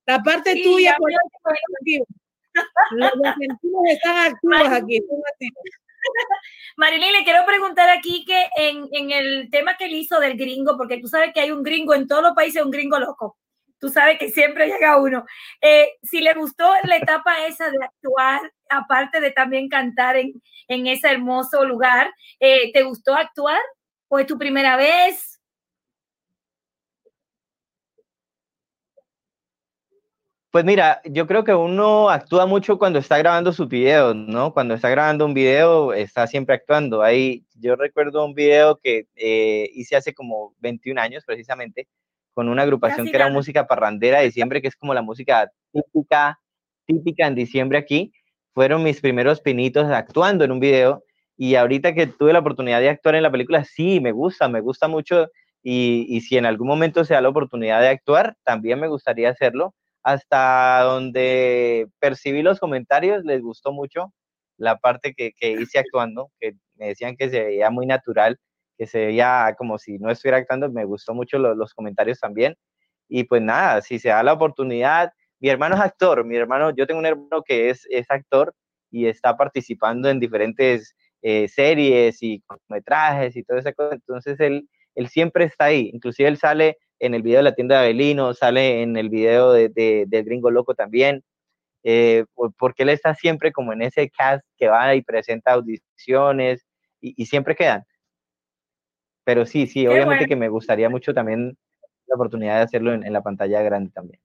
La 0.08 0.24
parte 0.24 0.60
tuya, 0.64 0.96
pues, 0.98 1.16
los 2.92 3.12
argentinos 3.24 3.84
están 3.92 4.34
activos 4.34 4.68
aquí. 4.72 4.98
Están 4.98 5.20
activos. 5.32 5.62
Marilyn, 6.78 7.14
le 7.14 7.24
quiero 7.24 7.46
preguntar 7.46 7.90
aquí 7.90 8.26
que 8.26 8.48
en, 8.56 8.88
en, 8.92 9.12
el 9.12 9.52
tema 9.52 9.78
que 9.78 9.86
él 9.86 9.94
hizo 9.94 10.20
del 10.20 10.36
gringo, 10.36 10.76
porque 10.78 10.98
tú 11.00 11.08
sabes 11.08 11.32
que 11.36 11.42
hay 11.42 11.52
un 11.52 11.62
gringo 11.62 11.94
en 11.94 12.08
todos 12.08 12.24
los 12.24 12.34
países, 12.34 12.64
un 12.64 12.72
gringo 12.72 12.98
loco. 12.98 13.38
Tú 13.80 13.90
sabes 13.90 14.18
que 14.20 14.30
siempre 14.30 14.68
llega 14.68 14.98
uno. 14.98 15.26
Eh, 15.62 15.90
si 16.04 16.22
le 16.22 16.34
gustó 16.34 16.72
la 16.84 16.98
etapa 16.98 17.46
esa 17.46 17.70
de 17.70 17.78
actuar, 17.84 18.42
aparte 18.70 19.22
de 19.22 19.32
también 19.32 19.70
cantar 19.70 20.18
en, 20.18 20.42
en 20.68 20.88
ese 20.88 21.10
hermoso 21.10 21.64
lugar, 21.66 22.12
eh, 22.40 22.72
¿te 22.74 22.84
gustó 22.84 23.14
actuar? 23.14 23.62
¿Fue 24.10 24.26
tu 24.26 24.38
primera 24.38 24.78
vez? 24.78 25.38
Pues 30.58 30.66
mira, 30.66 31.02
yo 31.06 31.28
creo 31.28 31.44
que 31.44 31.54
uno 31.54 32.10
actúa 32.10 32.46
mucho 32.48 32.80
cuando 32.80 32.98
está 33.00 33.18
grabando 33.20 33.54
sus 33.54 33.68
videos, 33.68 34.16
¿no? 34.16 34.54
Cuando 34.54 34.74
está 34.74 34.90
grabando 34.90 35.26
un 35.26 35.34
video, 35.34 35.94
está 35.94 36.26
siempre 36.26 36.56
actuando. 36.56 37.04
Ahí 37.04 37.46
yo 37.54 37.76
recuerdo 37.76 38.26
un 38.26 38.34
video 38.34 38.80
que 38.80 39.08
eh, 39.16 39.70
hice 39.74 39.96
hace 39.98 40.14
como 40.16 40.56
21 40.60 41.00
años 41.00 41.24
precisamente, 41.26 41.88
con 42.38 42.50
una 42.50 42.62
agrupación 42.62 43.08
que 43.08 43.16
era 43.16 43.32
música 43.32 43.66
parrandera 43.66 44.20
de 44.20 44.26
diciembre, 44.26 44.62
que 44.62 44.68
es 44.68 44.76
como 44.76 44.94
la 44.94 45.02
música 45.02 45.52
típica, 45.74 46.40
típica 46.86 47.26
en 47.26 47.34
diciembre 47.34 47.80
aquí. 47.80 48.14
Fueron 48.54 48.84
mis 48.84 49.02
primeros 49.02 49.42
pinitos 49.42 49.86
actuando 49.90 50.46
en 50.46 50.52
un 50.52 50.60
video. 50.60 51.04
Y 51.36 51.56
ahorita 51.56 51.96
que 51.96 52.06
tuve 52.06 52.34
la 52.34 52.40
oportunidad 52.40 52.80
de 52.80 52.90
actuar 52.90 53.16
en 53.16 53.24
la 53.24 53.32
película, 53.32 53.64
sí, 53.64 54.00
me 54.02 54.12
gusta, 54.12 54.48
me 54.50 54.62
gusta 54.62 54.88
mucho. 54.88 55.30
Y, 55.64 56.06
y 56.10 56.22
si 56.22 56.38
en 56.38 56.46
algún 56.46 56.68
momento 56.68 57.04
se 57.06 57.16
da 57.16 57.22
la 57.22 57.30
oportunidad 57.30 57.82
de 57.82 57.90
actuar, 57.90 58.36
también 58.44 58.80
me 58.80 58.88
gustaría 58.88 59.32
hacerlo. 59.32 59.74
Hasta 60.04 60.82
donde 60.84 61.88
percibí 61.98 62.44
los 62.44 62.60
comentarios, 62.60 63.24
les 63.26 63.42
gustó 63.42 63.72
mucho 63.72 64.14
la 64.58 64.78
parte 64.78 65.16
que, 65.18 65.32
que, 65.32 65.54
hice 65.54 65.80
actuando, 65.80 66.30
que 66.40 66.54
me 66.76 66.90
decían 66.90 67.18
que 67.18 67.32
se 67.32 67.44
veía 67.44 67.72
muy 67.72 67.88
natural, 67.88 68.38
que 68.78 68.88
se 68.88 69.08
veía 69.08 69.56
como 69.58 69.78
si 69.78 69.98
no 69.98 70.12
estuviera 70.12 70.38
actuando, 70.38 70.70
me 70.72 70.86
gustó 70.86 71.14
mucho 71.14 71.38
los 71.40 71.74
comentarios 71.74 72.20
también. 72.20 72.56
Y 73.10 73.24
pues 73.24 73.42
nada, 73.42 73.82
si 73.82 74.00
se 74.00 74.10
da 74.10 74.24
la 74.24 74.34
oportunidad, 74.34 75.12
mi 75.40 75.50
hermano 75.50 75.76
es 75.76 75.82
actor, 75.82 76.26
mi 76.26 76.36
hermano, 76.36 76.72
yo 76.76 76.88
tengo 76.88 77.00
un 77.00 77.06
hermano 77.06 77.44
que 77.44 77.70
es, 77.70 77.86
es 77.90 78.10
actor 78.10 78.54
y 78.92 79.08
está 79.08 79.38
participando 79.38 80.10
en 80.10 80.20
diferentes 80.20 80.96
eh, 81.22 81.48
series 81.48 82.22
y 82.22 82.42
cortometrajes 82.42 83.36
y 83.36 83.44
todo 83.44 83.58
eso, 83.58 83.70
entonces 83.92 84.40
él, 84.40 84.68
él 84.96 85.08
siempre 85.10 85.46
está 85.46 85.66
ahí, 85.66 85.90
inclusive 85.94 86.30
él 86.30 86.38
sale 86.38 86.78
en 87.00 87.14
el 87.14 87.22
video 87.22 87.40
de 87.40 87.44
la 87.44 87.56
tienda 87.56 87.76
de 87.76 87.86
Abelino, 87.86 88.34
sale 88.34 88.82
en 88.82 88.98
el 88.98 89.10
video 89.10 89.52
de, 89.52 89.70
del 90.08 90.24
Gringo 90.24 90.52
Loco 90.52 90.74
también, 90.74 91.24
eh, 91.84 92.26
porque 92.58 92.84
él 92.84 92.90
está 92.90 93.14
siempre 93.16 93.52
como 93.52 93.74
en 93.74 93.82
ese 93.82 94.10
cast 94.10 94.46
que 94.58 94.68
va 94.68 94.96
y 94.96 95.02
presenta 95.02 95.54
audiciones 95.54 96.66
y, 97.00 97.26
siempre 97.28 97.56
quedan. 97.56 97.84
Pero 99.28 99.46
sí, 99.46 99.68
sí, 99.68 99.86
obviamente 99.86 100.26
que 100.26 100.38
me 100.38 100.48
gustaría 100.48 100.90
mucho 100.90 101.14
también 101.14 101.58
la 102.06 102.16
oportunidad 102.16 102.60
de 102.60 102.62
hacerlo 102.62 102.94
en, 102.94 103.12
la 103.12 103.22
pantalla 103.22 103.62
grande 103.62 103.92
también. 103.92 104.22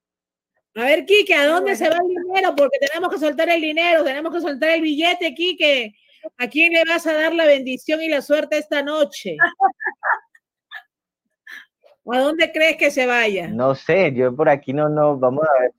A 0.77 0.85
ver, 0.85 1.05
Kike, 1.05 1.35
¿a 1.35 1.49
dónde 1.49 1.74
se 1.74 1.91
va 1.91 1.97
el 1.97 2.07
dinero? 2.07 2.55
Porque 2.55 2.79
tenemos 2.79 3.12
que 3.12 3.19
soltar 3.19 3.49
el 3.49 3.61
dinero, 3.61 4.05
tenemos 4.05 4.33
que 4.33 4.41
soltar 4.41 4.70
el 4.70 4.81
billete, 4.81 5.35
Kike. 5.35 5.97
¿A 6.39 6.47
quién 6.47 6.73
le 6.73 6.85
vas 6.85 7.05
a 7.09 7.15
dar 7.15 7.35
la 7.35 7.47
bendición 7.47 8.01
y 8.01 8.09
la 8.09 8.23
suerte 8.23 8.59
esta 8.59 8.81
noche? 8.81 9.37
¿A 12.12 12.19
dónde 12.20 12.53
crees 12.53 12.77
que 12.77 12.93
se 12.93 13.05
vaya? 13.05 13.49
No 13.49 13.74
sé, 13.74 14.15
yo 14.15 14.33
por 14.37 14.49
aquí 14.49 14.73
no, 14.73 14.89
no, 14.89 15.19
vamos 15.19 15.45
a 15.49 15.62
ver. 15.62 15.73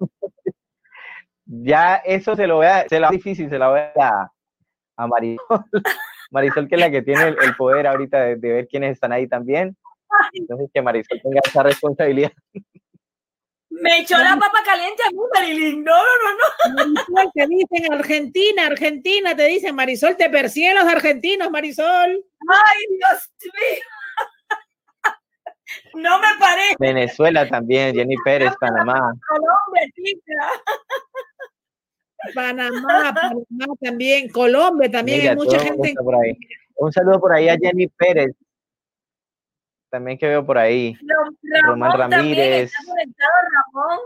ya 1.44 2.02
eso 2.04 2.34
se 2.34 2.48
lo 2.48 2.56
voy 2.56 2.66
a, 2.66 2.88
se 2.88 2.98
lo 2.98 3.08
difícil, 3.10 3.48
se 3.48 3.58
lo 3.58 3.70
voy 3.70 3.78
a, 3.78 4.28
a 4.96 5.06
Marisol. 5.06 5.64
Marisol, 6.30 6.68
que 6.68 6.76
es 6.76 6.80
la 6.80 6.90
que 6.90 7.02
tiene 7.02 7.28
el, 7.28 7.56
poder 7.56 7.86
ahorita 7.86 8.20
de, 8.24 8.36
ver 8.36 8.68
quiénes 8.68 8.92
están 8.92 9.12
ahí 9.12 9.26
también. 9.26 9.76
Entonces, 10.32 10.70
que 10.72 10.82
Marisol 10.82 11.20
tenga 11.22 11.40
esa 11.44 11.62
responsabilidad. 11.62 12.32
Me 13.70 14.00
echó 14.00 14.18
la 14.18 14.36
papa 14.36 14.58
caliente 14.64 15.02
a 15.06 15.10
mí, 15.10 15.18
Marilyn. 15.32 15.84
No, 15.84 15.94
no, 15.94 16.74
no, 16.74 16.74
Marisol, 16.74 17.32
te 17.32 17.46
dicen 17.46 17.92
Argentina, 17.92 18.66
Argentina, 18.66 19.36
te 19.36 19.44
dicen 19.44 19.74
Marisol, 19.74 20.16
te 20.16 20.28
persiguen 20.28 20.74
los 20.74 20.84
argentinos, 20.84 21.50
Marisol. 21.50 21.86
Ay, 22.48 22.86
Dios 22.88 23.30
mío. 23.42 23.84
No 25.94 26.18
me 26.18 26.26
parece. 26.40 26.74
Venezuela 26.80 27.48
también, 27.48 27.94
Jenny 27.94 28.16
Pérez, 28.24 28.52
Panamá. 28.58 29.12
Colombia, 29.28 29.82
chica. 29.94 30.50
Panamá, 32.34 33.14
Panamá 33.14 33.74
también, 33.80 34.28
Colombia 34.30 34.90
también, 34.90 35.18
Mira, 35.20 35.30
hay 35.32 35.36
mucha 35.36 35.58
gente. 35.58 35.88
está 35.90 36.02
por 36.02 36.14
ahí. 36.14 36.36
Un 36.76 36.92
saludo 36.92 37.20
por 37.20 37.34
ahí 37.34 37.48
a 37.48 37.56
Jenny 37.56 37.86
Pérez. 37.88 38.34
También 39.90 40.16
que 40.18 40.26
veo 40.28 40.44
por 40.46 40.56
ahí. 40.58 40.94
Ram- 41.02 41.36
Román 41.66 41.92
Ramón 41.92 42.10
también 42.10 42.36
Ramírez. 42.38 42.72
está 42.72 42.78
conectado, 42.86 43.32
Ramón. 43.52 43.98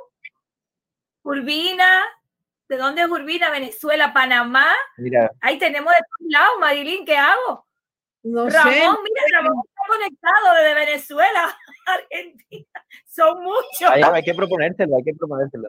Urbina. 1.22 2.02
¿De 2.68 2.76
dónde 2.78 3.02
es 3.02 3.08
Urbina? 3.08 3.50
Venezuela, 3.50 4.12
Panamá. 4.12 4.66
Mira, 4.96 5.30
Ahí 5.40 5.58
tenemos 5.58 5.92
de 5.92 5.98
todos 6.00 6.30
lados, 6.32 6.54
Marilyn, 6.60 7.04
¿qué 7.04 7.16
hago? 7.16 7.66
No 8.22 8.50
sé, 8.50 8.56
Ramón, 8.56 8.96
mira, 9.04 9.22
Ramón 9.42 9.62
está 9.66 9.82
conectado 9.86 10.54
desde 10.56 10.74
Venezuela, 10.74 11.58
Argentina. 11.86 12.66
Son 13.06 13.42
muchos. 13.42 13.90
hay, 13.90 14.02
hay 14.02 14.22
que 14.22 14.34
proponérselo, 14.34 14.96
hay 14.96 15.04
que 15.04 15.12
proponérselo. 15.14 15.68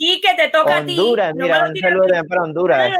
Y 0.00 0.20
que 0.20 0.32
te 0.34 0.48
toca 0.48 0.78
Honduras, 0.78 1.30
a 1.30 1.32
ti. 1.32 1.38
No 1.38 1.44
mira, 1.44 1.64
lo 1.64 1.70
un 1.70 1.76
saludo 1.76 2.24
para 2.28 2.42
Honduras. 2.44 2.92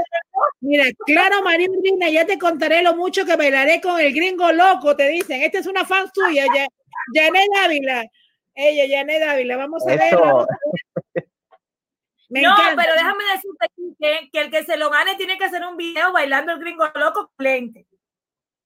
mira, 0.60 0.84
claro, 1.06 1.42
María 1.42 1.68
Urbina, 1.70 2.10
ya 2.10 2.26
te 2.26 2.38
contaré 2.38 2.82
lo 2.82 2.96
mucho 2.96 3.24
que 3.24 3.36
bailaré 3.36 3.80
con 3.80 4.00
el 4.00 4.12
gringo 4.12 4.50
loco, 4.50 4.96
te 4.96 5.08
dicen. 5.08 5.40
Esta 5.42 5.60
es 5.60 5.66
una 5.66 5.84
fan 5.84 6.10
tuya, 6.12 6.44
ya, 6.52 6.66
Janet 7.14 7.48
Dávila. 7.54 8.04
Ella, 8.52 8.98
Janet 8.98 9.20
Dávila, 9.20 9.56
vamos 9.56 9.86
a 9.86 9.90
ver. 9.90 10.00
Eso. 10.02 10.20
vamos 10.20 10.46
a 10.48 10.56
ver. 11.14 11.28
Me 12.30 12.42
no, 12.42 12.50
encanta. 12.52 12.82
pero 12.82 12.94
déjame 12.94 13.24
decirte 13.32 13.64
aquí 13.64 13.96
que, 13.98 14.28
que 14.30 14.40
el 14.42 14.50
que 14.50 14.62
se 14.64 14.76
lo 14.76 14.90
gane 14.90 15.14
tiene 15.14 15.38
que 15.38 15.44
hacer 15.44 15.64
un 15.64 15.78
video 15.78 16.12
bailando 16.12 16.52
el 16.52 16.58
gringo 16.58 16.84
loco 16.94 17.30
con 17.34 17.44
lente. 17.44 17.86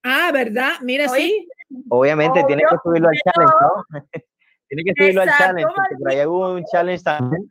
Ah, 0.03 0.31
¿verdad? 0.33 0.73
Mira, 0.81 1.09
Oye, 1.09 1.23
sí. 1.23 1.49
Obviamente 1.91 2.43
tiene 2.49 2.63
que 2.69 2.77
subirlo 2.83 3.09
al 3.09 3.19
challenge, 3.23 3.55
¿no? 3.61 4.11
tiene 4.69 4.85
que 4.85 4.93
subirlo 4.97 5.23
al 5.23 5.29
challenge, 5.29 5.73
porque 5.77 5.97
por 5.97 6.11
ahí 6.11 6.27
hubo 6.27 6.55
un 6.55 6.65
challenge 6.65 7.05
también 7.05 7.49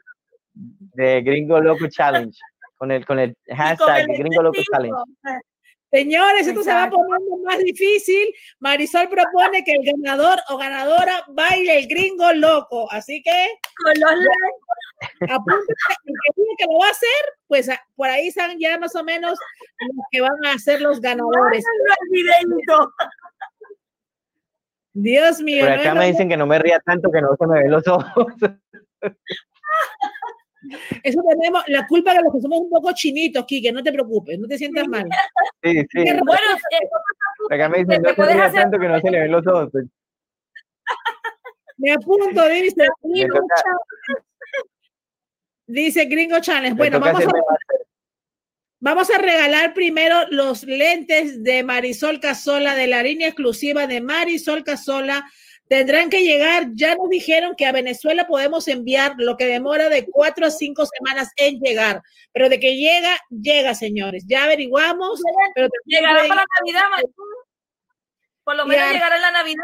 de 0.94 1.22
Gringo 1.22 1.60
Loco 1.60 1.88
Challenge, 1.88 2.38
con 2.78 2.92
el, 2.92 3.06
con 3.06 3.20
el 3.20 3.36
con 3.48 3.58
hashtag 3.58 4.02
el 4.02 4.08
de 4.08 4.18
Gringo 4.18 4.42
Loco. 4.44 4.62
Challenge. 4.72 4.96
Señores, 5.94 6.48
esto 6.48 6.64
se 6.64 6.74
va 6.74 6.90
poniendo 6.90 7.38
más 7.46 7.58
difícil. 7.60 8.34
Marisol 8.60 9.10
propone 9.10 9.62
que 9.66 9.74
el 9.74 9.84
ganador 9.84 10.40
o 10.48 10.58
ganadora 10.58 11.22
baile 11.28 11.80
el 11.80 11.88
gringo 11.88 12.32
loco. 12.32 12.90
Así 12.94 13.22
que 13.22 13.60
Con 13.84 13.94
los 14.00 14.12
lentes. 14.14 15.30
apúntense, 15.30 15.74
el 16.06 16.14
que 16.14 16.42
diga 16.42 16.54
que 16.60 16.66
lo 16.72 16.80
va 16.80 16.88
a 16.88 16.92
hacer, 16.92 17.10
pues 17.48 17.68
a- 17.68 17.82
por 17.98 18.08
ahí 18.08 18.30
están 18.30 18.58
ya 18.58 18.80
más 18.80 18.96
o 18.96 19.04
menos 19.04 19.38
los 19.80 20.06
que 20.12 20.22
van 20.22 20.46
a 20.46 20.58
ser 20.60 20.80
los 20.80 21.02
ganadores. 21.02 21.66
Dios 24.94 25.42
mío. 25.42 25.66
Por 25.66 25.74
acá 25.74 25.94
me 25.94 26.08
dicen 26.08 26.30
que 26.30 26.38
no 26.38 26.46
me 26.48 26.58
ría 26.58 26.80
tanto 26.80 27.12
que 27.12 27.22
no 27.22 27.36
se 27.38 27.48
me 27.48 27.64
ven 27.64 27.72
los 27.72 27.86
ojos. 27.90 28.28
Eso 31.04 31.22
tenemos 31.28 31.64
la 31.68 31.88
culpa 31.88 32.14
de 32.14 32.22
los 32.24 32.34
que 32.34 32.42
somos 32.42 32.60
un 32.62 32.70
poco 32.70 32.92
chinitos, 32.94 33.46
Kike, 33.46 33.72
no 33.72 33.82
te 33.82 33.92
preocupes, 33.92 34.38
no 34.40 34.48
te 34.48 34.58
sientas 34.58 34.88
mal. 34.88 35.06
Sí, 35.64 35.82
sí. 35.92 36.04
Bueno, 36.04 36.42
eh, 36.72 37.56
acá 37.56 37.70
me 37.70 37.80
dicen 37.80 38.02
no 38.02 38.10
hacer- 38.10 38.62
tanto 38.62 38.80
que 38.80 38.88
no 38.88 39.00
se 39.00 39.10
le 39.12 39.20
ven 39.22 39.32
los 39.32 39.48
ojos. 39.48 39.70
Pues, 39.72 39.86
Me 41.78 41.92
apunto, 41.94 42.48
dice 42.48 42.88
Gringo 43.04 43.40
Challenge. 43.56 44.26
Dice 45.68 46.06
Gringo 46.06 46.40
Challenge. 46.40 46.76
Bueno, 46.78 47.00
vamos 47.00 47.24
a, 47.26 47.30
vamos 48.80 49.10
a 49.10 49.18
regalar 49.18 49.74
primero 49.74 50.28
los 50.30 50.64
lentes 50.64 51.44
de 51.44 51.64
Marisol 51.64 52.20
Casola, 52.20 52.76
de 52.76 52.88
la 52.88 53.02
línea 53.02 53.28
exclusiva 53.30 53.88
de 53.88 54.02
Marisol 54.02 54.64
Casola. 54.64 55.26
Tendrán 55.72 56.10
que 56.10 56.22
llegar, 56.26 56.68
ya 56.74 56.96
nos 56.96 57.08
dijeron 57.10 57.56
que 57.56 57.66
a 57.66 57.72
Venezuela 57.72 58.28
podemos 58.28 58.68
enviar 58.68 59.16
lo 59.18 59.38
que 59.38 59.46
demora 59.46 59.88
de 59.88 60.06
cuatro 60.06 60.46
a 60.46 60.52
cinco 60.52 60.84
semanas 60.86 61.30
en 61.38 61.62
llegar, 61.62 62.02
pero 62.34 62.50
de 62.50 62.60
que 62.60 62.76
llega, 62.76 63.18
llega, 63.30 63.74
señores. 63.74 64.26
Ya 64.28 64.44
averiguamos, 64.44 65.22
pero 65.56 65.70
llegará 65.86 66.28
para 66.28 66.42
la 66.42 66.46
Navidad. 66.60 66.82
Por 68.44 68.58
lo 68.58 68.66
menos 68.66 68.92
llegará 68.92 69.16
en 69.16 69.22
la 69.22 69.32
Navidad. 69.32 69.64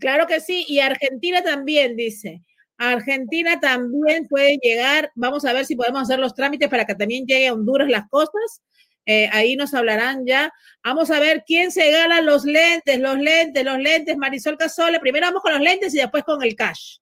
Claro 0.00 0.26
que 0.26 0.40
sí, 0.40 0.64
y 0.66 0.80
Argentina 0.80 1.42
también, 1.42 1.94
dice. 1.94 2.40
Argentina 2.78 3.60
también 3.60 4.26
puede 4.28 4.56
llegar. 4.62 5.12
Vamos 5.14 5.44
a 5.44 5.52
ver 5.52 5.66
si 5.66 5.76
podemos 5.76 6.04
hacer 6.04 6.20
los 6.20 6.34
trámites 6.34 6.70
para 6.70 6.86
que 6.86 6.94
también 6.94 7.26
llegue 7.26 7.48
a 7.48 7.52
Honduras 7.52 7.90
las 7.90 8.08
cosas. 8.08 8.62
Eh, 9.10 9.26
ahí 9.32 9.56
nos 9.56 9.72
hablarán 9.72 10.26
ya. 10.26 10.52
Vamos 10.84 11.10
a 11.10 11.18
ver 11.18 11.42
quién 11.46 11.72
se 11.72 11.90
gana 11.90 12.20
los 12.20 12.44
lentes, 12.44 13.00
los 13.00 13.16
lentes, 13.16 13.64
los 13.64 13.78
lentes. 13.78 14.18
Marisol 14.18 14.58
Casola. 14.58 15.00
Primero 15.00 15.26
vamos 15.26 15.40
con 15.40 15.52
los 15.52 15.62
lentes 15.62 15.94
y 15.94 15.96
después 15.96 16.24
con 16.24 16.42
el 16.42 16.54
cash. 16.54 16.98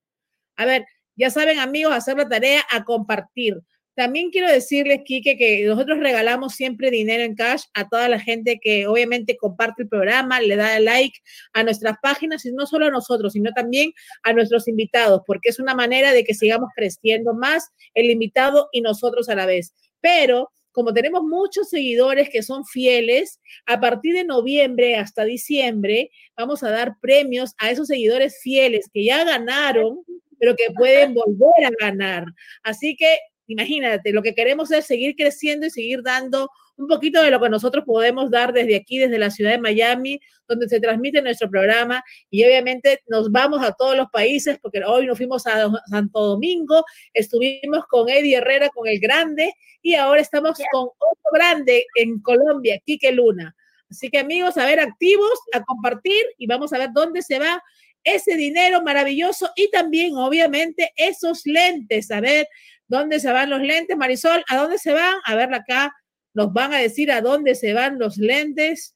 A 0.54 0.64
ver, 0.66 0.86
ya 1.16 1.30
saben, 1.30 1.58
amigos, 1.58 1.92
hacer 1.92 2.16
la 2.16 2.28
tarea 2.28 2.62
a 2.70 2.84
compartir. 2.84 3.60
También 3.96 4.30
quiero 4.30 4.46
decirles, 4.46 5.00
Quique, 5.04 5.36
que 5.36 5.64
nosotros 5.64 5.98
regalamos 5.98 6.54
siempre 6.54 6.92
dinero 6.92 7.24
en 7.24 7.34
cash 7.34 7.62
a 7.74 7.88
toda 7.88 8.08
la 8.08 8.20
gente 8.20 8.60
que 8.62 8.86
obviamente 8.86 9.36
comparte 9.36 9.82
el 9.82 9.88
programa, 9.88 10.40
le 10.40 10.54
da 10.54 10.78
like 10.78 11.18
a 11.54 11.64
nuestras 11.64 11.96
páginas, 12.00 12.44
y 12.44 12.52
no 12.52 12.66
solo 12.66 12.86
a 12.86 12.90
nosotros, 12.90 13.32
sino 13.32 13.50
también 13.52 13.92
a 14.22 14.32
nuestros 14.32 14.68
invitados, 14.68 15.22
porque 15.26 15.48
es 15.48 15.58
una 15.58 15.74
manera 15.74 16.12
de 16.12 16.22
que 16.22 16.34
sigamos 16.34 16.68
creciendo 16.76 17.34
más 17.34 17.70
el 17.94 18.10
invitado 18.10 18.68
y 18.70 18.82
nosotros 18.82 19.28
a 19.28 19.34
la 19.34 19.46
vez. 19.46 19.74
Pero 20.00 20.52
como 20.76 20.92
tenemos 20.92 21.22
muchos 21.22 21.70
seguidores 21.70 22.28
que 22.28 22.42
son 22.42 22.66
fieles, 22.66 23.40
a 23.64 23.80
partir 23.80 24.14
de 24.14 24.24
noviembre 24.24 24.96
hasta 24.96 25.24
diciembre 25.24 26.10
vamos 26.36 26.62
a 26.62 26.68
dar 26.68 26.96
premios 27.00 27.54
a 27.56 27.70
esos 27.70 27.88
seguidores 27.88 28.38
fieles 28.42 28.90
que 28.92 29.02
ya 29.02 29.24
ganaron, 29.24 30.04
pero 30.38 30.54
que 30.54 30.70
pueden 30.76 31.14
volver 31.14 31.64
a 31.64 31.70
ganar. 31.80 32.26
Así 32.62 32.94
que 32.94 33.18
imagínate, 33.46 34.12
lo 34.12 34.22
que 34.22 34.34
queremos 34.34 34.70
es 34.70 34.84
seguir 34.84 35.16
creciendo 35.16 35.66
y 35.66 35.70
seguir 35.70 36.02
dando 36.02 36.50
un 36.76 36.88
poquito 36.88 37.22
de 37.22 37.30
lo 37.30 37.40
que 37.40 37.48
nosotros 37.48 37.84
podemos 37.84 38.30
dar 38.30 38.52
desde 38.52 38.76
aquí, 38.76 38.98
desde 38.98 39.18
la 39.18 39.30
ciudad 39.30 39.52
de 39.52 39.58
Miami, 39.58 40.20
donde 40.46 40.68
se 40.68 40.80
transmite 40.80 41.22
nuestro 41.22 41.50
programa 41.50 42.02
y 42.30 42.44
obviamente 42.44 43.02
nos 43.08 43.30
vamos 43.30 43.62
a 43.64 43.72
todos 43.72 43.96
los 43.96 44.08
países 44.10 44.58
porque 44.60 44.82
hoy 44.84 45.06
nos 45.06 45.16
fuimos 45.16 45.46
a 45.46 45.68
Santo 45.90 46.20
Domingo, 46.20 46.84
estuvimos 47.12 47.84
con 47.88 48.08
Eddie 48.08 48.36
Herrera, 48.36 48.68
con 48.68 48.86
el 48.86 49.00
grande 49.00 49.52
y 49.82 49.94
ahora 49.94 50.20
estamos 50.20 50.58
con 50.70 50.82
otro 50.84 51.30
grande 51.32 51.86
en 51.94 52.20
Colombia, 52.20 52.80
Quique 52.84 53.12
Luna. 53.12 53.54
Así 53.90 54.10
que 54.10 54.18
amigos, 54.18 54.56
a 54.56 54.66
ver, 54.66 54.80
activos, 54.80 55.38
a 55.52 55.62
compartir 55.62 56.24
y 56.38 56.46
vamos 56.46 56.72
a 56.72 56.78
ver 56.78 56.90
dónde 56.92 57.22
se 57.22 57.38
va 57.38 57.62
ese 58.02 58.36
dinero 58.36 58.82
maravilloso 58.82 59.50
y 59.56 59.70
también 59.70 60.16
obviamente 60.16 60.92
esos 60.96 61.42
lentes, 61.44 62.10
a 62.10 62.20
ver 62.20 62.46
dónde 62.86 63.18
se 63.18 63.32
van 63.32 63.50
los 63.50 63.60
lentes, 63.60 63.96
Marisol, 63.96 64.44
¿a 64.48 64.56
dónde 64.56 64.78
se 64.78 64.92
van? 64.92 65.16
A 65.24 65.34
ver 65.34 65.52
acá, 65.52 65.92
nos 66.36 66.52
van 66.52 66.74
a 66.74 66.78
decir 66.78 67.10
a 67.10 67.22
dónde 67.22 67.54
se 67.54 67.72
van 67.72 67.98
los 67.98 68.18
lentes. 68.18 68.94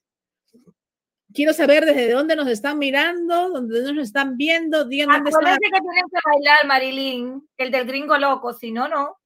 Quiero 1.33 1.55
saber 1.55 1.87
desde 1.87 2.11
dónde 2.13 2.37
nos 2.37 2.49
están 2.49 2.79
mirando, 2.79 3.49
dónde 3.49 3.95
nos 3.95 4.09
están 4.09 4.37
viendo, 4.37 4.85
digan 4.85 5.09
dónde 5.09 5.31
están. 5.31 5.57
Que 5.59 5.71
tienen 5.71 5.83
que 5.83 6.19
bailar, 6.31 6.67
Marilyn, 6.67 7.49
el 7.57 7.71
del 7.71 7.87
gringo 7.87 8.19
loco, 8.19 8.53
si 8.53 8.71
no, 8.71 8.89
no. 8.89 9.17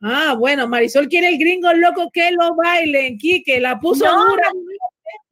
Ah, 0.00 0.34
bueno, 0.38 0.66
Marisol 0.66 1.08
quiere 1.08 1.28
el 1.28 1.38
gringo 1.38 1.70
loco 1.74 2.10
que 2.10 2.30
lo 2.30 2.54
bailen, 2.54 3.18
Quique, 3.18 3.60
la 3.60 3.78
puso 3.78 4.06
No, 4.06 4.30
dura. 4.30 4.50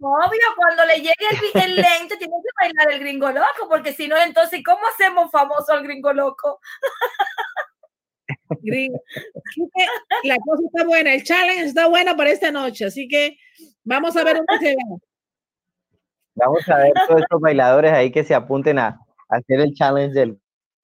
Obvio, 0.00 0.40
cuando 0.54 0.84
le 0.84 0.96
llegue 0.96 1.14
el, 1.54 1.62
el 1.62 1.76
lente, 1.76 2.18
tiene 2.18 2.34
que 2.42 2.50
bailar 2.60 2.92
el 2.92 3.00
gringo 3.00 3.30
loco, 3.30 3.68
porque 3.70 3.94
si 3.94 4.06
no, 4.06 4.18
entonces, 4.18 4.60
¿cómo 4.62 4.80
hacemos 4.86 5.30
famoso 5.30 5.72
al 5.72 5.82
gringo 5.82 6.12
loco? 6.12 6.60
Gringo. 8.62 9.02
La 10.24 10.36
cosa 10.44 10.62
está 10.66 10.84
buena, 10.84 11.14
el 11.14 11.24
challenge 11.24 11.64
está 11.64 11.88
buena 11.88 12.16
para 12.16 12.30
esta 12.30 12.50
noche, 12.50 12.86
así 12.86 13.08
que 13.08 13.36
vamos 13.84 14.16
a 14.16 14.24
ver 14.24 14.36
dónde 14.36 14.58
se 14.58 14.74
va. 14.74 14.98
Vamos 16.34 16.68
a 16.68 16.76
ver 16.78 16.92
todos 17.08 17.22
estos 17.22 17.40
bailadores 17.40 17.92
ahí 17.92 18.12
que 18.12 18.22
se 18.24 18.34
apunten 18.34 18.78
a, 18.78 19.00
a 19.28 19.36
hacer 19.36 19.60
el 19.60 19.74
challenge 19.74 20.14
del 20.14 20.38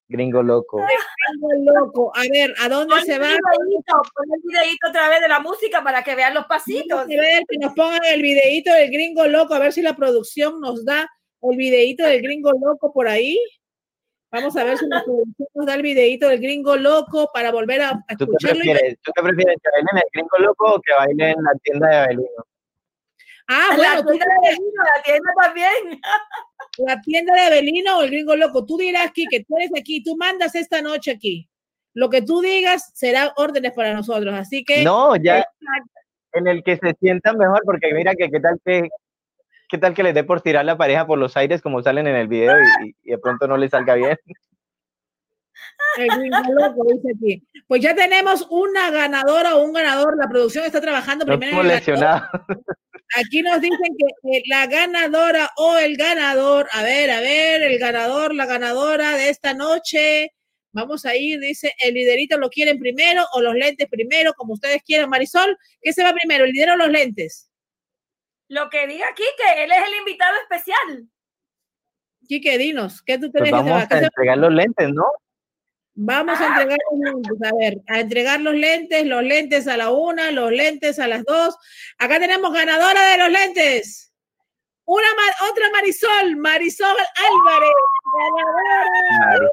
gringo 0.09 0.43
loco. 0.43 0.79
Gringo 0.79 1.73
loco, 1.73 2.13
a 2.15 2.23
ver, 2.31 2.55
¿a 2.61 2.69
dónde 2.69 2.95
Pon 2.95 3.05
se 3.05 3.19
va? 3.19 3.29
videíto, 3.29 3.95
pon 4.15 4.27
el 4.35 4.41
videíto 4.43 4.89
otra 4.89 5.09
vez 5.09 5.21
de 5.21 5.29
la 5.29 5.41
música 5.41 5.83
para 5.83 6.03
que 6.03 6.15
vean 6.15 6.35
los 6.35 6.47
pasitos. 6.47 7.07
Ver 7.07 7.45
que 7.49 7.59
nos 7.59 7.73
pongan 7.75 8.05
el 8.05 8.23
videíto 8.23 8.73
del 8.73 8.91
gringo 8.91 9.27
loco, 9.27 9.55
a 9.55 9.59
ver 9.59 9.73
si 9.73 9.83
la 9.83 9.97
producción 9.97 10.61
nos 10.61 10.85
da 10.85 11.09
el 11.43 11.57
videíto 11.57 12.05
del 12.05 12.23
gringo 12.23 12.53
loco 12.53 12.93
por 12.93 13.09
ahí. 13.09 13.39
Vamos 14.35 14.57
a 14.57 14.65
ver 14.65 14.77
si 14.77 14.85
nos 14.89 15.65
da 15.65 15.75
el 15.75 15.83
videíto 15.83 16.29
del 16.29 16.41
gringo 16.41 16.75
loco 16.75 17.31
para 17.33 17.53
volver 17.53 17.83
a, 17.83 17.93
¿Tú 18.19 18.25
escucharlo. 18.25 18.63
prefieres? 18.65 18.99
¿Tú 19.01 19.13
qué 19.15 19.23
prefieres? 19.23 19.57
¿Que 19.63 19.71
bailen 19.71 19.97
el 19.97 20.11
gringo 20.13 20.39
loco 20.39 20.75
o 20.75 20.81
que 20.81 20.93
bailen 20.93 21.39
en 21.39 21.45
la 21.45 21.53
tienda 21.63 21.89
de 21.89 21.97
Abelino? 21.99 22.47
Ah, 23.47 23.69
la 23.71 23.77
bueno, 23.77 24.03
tú 24.03 24.09
tienda 24.09 24.35
de 24.43 24.51
vino, 24.51 24.83
la 24.97 25.03
tienda 25.05 25.33
también. 25.41 26.01
la 26.79 27.01
tienda 27.03 27.33
de 27.33 27.41
Abelino 27.43 27.99
o 27.99 28.03
el 28.03 28.11
gringo 28.11 28.35
loco. 28.35 28.67
Tú 28.67 28.77
dirás 28.77 29.07
aquí 29.07 29.25
que 29.31 29.45
tú 29.45 29.57
eres 29.57 29.71
aquí, 29.79 30.03
tú 30.03 30.17
mandas 30.17 30.57
esta 30.57 30.83
noche 30.83 31.13
aquí. 31.13 31.49
lo 31.93 32.11
que 32.11 32.23
tú 32.23 32.41
digas 32.41 32.91
será 32.93 33.33
órdenes 33.37 33.71
para 33.71 33.95
nosotros. 33.95 34.35
Así 34.35 34.65
que. 34.65 34.83
No, 34.83 35.15
ya. 35.15 35.47
En 36.33 36.49
el 36.49 36.65
que 36.65 36.77
se 36.77 36.97
sientan 36.99 37.39
mejor, 37.39 37.61
porque 37.65 37.95
mira 37.95 38.17
que 38.17 38.29
qué 38.29 38.41
tal 38.41 38.61
que. 38.65 38.89
¿Qué 39.75 39.79
tal 39.79 39.93
que 39.93 40.05
les 40.05 40.15
dé 40.15 40.23
por 40.23 40.41
tirar 40.41 40.65
la 40.65 40.79
pareja 40.79 41.05
por 41.05 41.19
los 41.19 41.37
aires 41.37 41.61
como 41.61 41.83
salen 41.83 42.07
en 42.07 42.15
el 42.15 42.29
video 42.29 42.55
y, 42.85 42.95
y 43.03 43.11
de 43.11 43.19
pronto 43.19 43.49
no 43.49 43.57
les 43.57 43.73
salga 43.73 43.97
bien? 43.97 44.17
Pues 47.67 47.83
ya 47.83 47.93
tenemos 47.93 48.47
una 48.51 48.93
ganadora 48.93 49.57
o 49.57 49.65
un 49.65 49.73
ganador. 49.73 50.17
La 50.17 50.29
producción 50.29 50.65
está 50.65 50.81
trabajando 50.81 51.27
primero. 51.27 51.57
Aquí 53.17 53.43
nos 53.43 53.61
dicen 53.61 53.97
que 53.99 54.43
la 54.49 54.69
ganadora 54.69 55.51
o 55.57 55.77
el 55.77 55.97
ganador, 55.97 56.69
a 56.71 56.85
ver, 56.85 57.11
a 57.11 57.19
ver, 57.19 57.63
el 57.63 57.77
ganador, 57.81 58.33
la 58.33 58.47
ganadora 58.47 59.17
de 59.17 59.29
esta 59.29 59.55
noche. 59.55 60.31
Vamos 60.71 61.05
a 61.05 61.17
ir, 61.17 61.41
dice, 61.41 61.73
el 61.81 61.95
liderito 61.95 62.39
lo 62.39 62.49
quieren 62.49 62.79
primero 62.79 63.25
o 63.33 63.41
los 63.41 63.57
lentes 63.57 63.89
primero, 63.89 64.35
como 64.35 64.53
ustedes 64.53 64.85
quieran. 64.85 65.11
Marisol, 65.11 65.59
¿qué 65.83 65.93
se 65.93 66.05
va 66.05 66.13
primero, 66.13 66.45
el 66.45 66.53
lidero 66.53 66.75
o 66.75 66.77
los 66.77 66.91
lentes? 66.91 67.51
Lo 68.55 68.71
que 68.71 68.87
diga 68.87 69.05
aquí, 69.11 69.25
que 69.37 69.65
él 69.65 69.73
es 69.73 69.79
el 69.85 69.95
invitado 69.99 70.33
especial. 70.43 71.09
Quique, 72.29 72.57
dinos, 72.57 73.03
¿qué 73.03 73.19
tú 73.19 73.33
pues 73.33 73.51
vamos 73.51 73.73
a 73.91 73.99
entregar 73.99 74.39
los 74.39 74.53
lentes, 74.53 74.91
¿no? 74.91 75.07
Vamos 75.97 76.41
a 76.41 76.47
entregar 76.47 76.79
los 76.93 77.01
lentes, 77.01 77.51
a 77.51 77.57
ver, 77.57 77.79
a 77.89 77.99
entregar 77.99 78.41
los 78.41 78.55
lentes, 78.55 79.07
los 79.07 79.25
lentes 79.25 79.67
a 79.67 79.77
la 79.77 79.91
una, 79.91 80.31
los 80.31 80.53
lentes 80.53 81.01
a 81.01 81.09
las 81.09 81.25
dos. 81.25 81.57
Acá 81.99 82.21
tenemos 82.21 82.53
ganadora 82.53 83.09
de 83.09 83.19
los 83.19 83.31
lentes. 83.31 84.13
Una 84.85 85.09
otra 85.51 85.71
Marisol, 85.73 86.37
Marisol 86.37 86.97
Álvarez, 87.29 87.71
ganadora. 88.15 89.51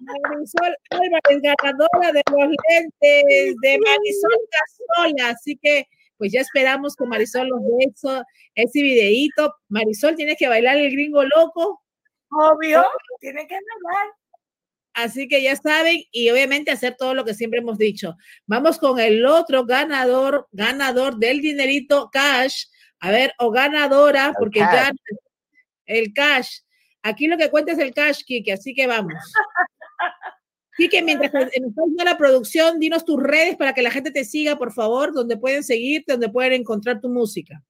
Marisol 0.00 0.76
Álvarez, 0.90 1.42
ganadora 1.42 2.12
de 2.12 2.22
los 2.28 2.56
lentes 2.68 3.56
de 3.60 3.78
Marisol 3.78 4.40
Casola. 4.50 5.28
Así 5.28 5.56
que, 5.62 5.86
pues 6.20 6.32
ya 6.32 6.42
esperamos 6.42 6.94
que 6.94 7.06
Marisol 7.06 7.48
nos 7.48 7.62
dé 7.62 8.22
ese 8.54 8.82
videíto. 8.82 9.54
Marisol, 9.70 10.16
tienes 10.16 10.36
que 10.38 10.48
bailar 10.48 10.76
el 10.76 10.92
gringo 10.92 11.24
loco. 11.24 11.82
Obvio, 12.30 12.84
tiene 13.20 13.46
que 13.46 13.54
bailar. 13.54 14.12
Así 14.92 15.28
que 15.28 15.42
ya 15.42 15.56
saben, 15.56 16.02
y 16.12 16.28
obviamente 16.28 16.72
hacer 16.72 16.94
todo 16.98 17.14
lo 17.14 17.24
que 17.24 17.32
siempre 17.32 17.60
hemos 17.60 17.78
dicho. 17.78 18.16
Vamos 18.44 18.78
con 18.78 19.00
el 19.00 19.24
otro 19.24 19.64
ganador, 19.64 20.46
ganador 20.52 21.16
del 21.16 21.40
dinerito 21.40 22.10
cash. 22.12 22.64
A 22.98 23.10
ver, 23.10 23.32
o 23.38 23.50
ganadora, 23.50 24.34
porque 24.38 24.60
ya 24.60 24.92
el 25.86 26.12
cash. 26.12 26.58
Aquí 27.02 27.28
lo 27.28 27.38
que 27.38 27.48
cuenta 27.48 27.72
es 27.72 27.78
el 27.78 27.94
cash, 27.94 28.24
Kike, 28.26 28.52
así 28.52 28.74
que 28.74 28.86
vamos. 28.86 29.14
Kike, 30.80 31.02
mientras 31.02 31.30
estamos 31.52 31.90
la 32.02 32.16
producción, 32.16 32.80
dinos 32.80 33.04
tus 33.04 33.22
redes 33.22 33.54
para 33.56 33.74
que 33.74 33.82
la 33.82 33.90
gente 33.90 34.10
te 34.10 34.24
siga, 34.24 34.56
por 34.56 34.72
favor, 34.72 35.12
donde 35.12 35.36
pueden 35.36 35.62
seguirte, 35.62 36.12
donde 36.12 36.30
pueden 36.30 36.54
encontrar 36.54 37.02
tu 37.02 37.10
música. 37.10 37.62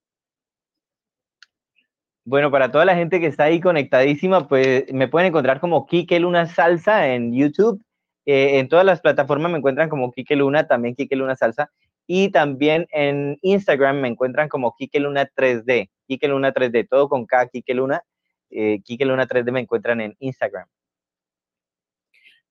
Bueno, 2.24 2.52
para 2.52 2.70
toda 2.70 2.84
la 2.84 2.94
gente 2.94 3.18
que 3.18 3.26
está 3.26 3.44
ahí 3.44 3.58
conectadísima, 3.58 4.46
pues 4.46 4.84
me 4.92 5.08
pueden 5.08 5.30
encontrar 5.30 5.58
como 5.58 5.86
Kike 5.86 6.20
Luna 6.20 6.46
Salsa 6.46 7.12
en 7.12 7.34
YouTube. 7.34 7.82
Eh, 8.26 8.60
en 8.60 8.68
todas 8.68 8.84
las 8.84 9.00
plataformas 9.00 9.50
me 9.50 9.58
encuentran 9.58 9.88
como 9.88 10.12
Kike 10.12 10.36
Luna, 10.36 10.68
también 10.68 10.94
Kike 10.94 11.16
Luna 11.16 11.34
Salsa. 11.34 11.68
Y 12.06 12.30
también 12.30 12.86
en 12.92 13.38
Instagram 13.42 14.02
me 14.02 14.06
encuentran 14.06 14.48
como 14.48 14.76
Kike 14.76 15.00
Luna 15.00 15.28
3D. 15.34 15.90
Kike 16.06 16.28
Luna 16.28 16.52
3D, 16.52 16.86
todo 16.88 17.08
con 17.08 17.26
K, 17.26 17.48
Kike 17.48 17.74
Luna. 17.74 18.04
Eh, 18.50 18.80
Kike 18.84 19.04
Luna 19.04 19.26
3D 19.26 19.50
me 19.50 19.58
encuentran 19.58 20.00
en 20.00 20.14
Instagram. 20.20 20.68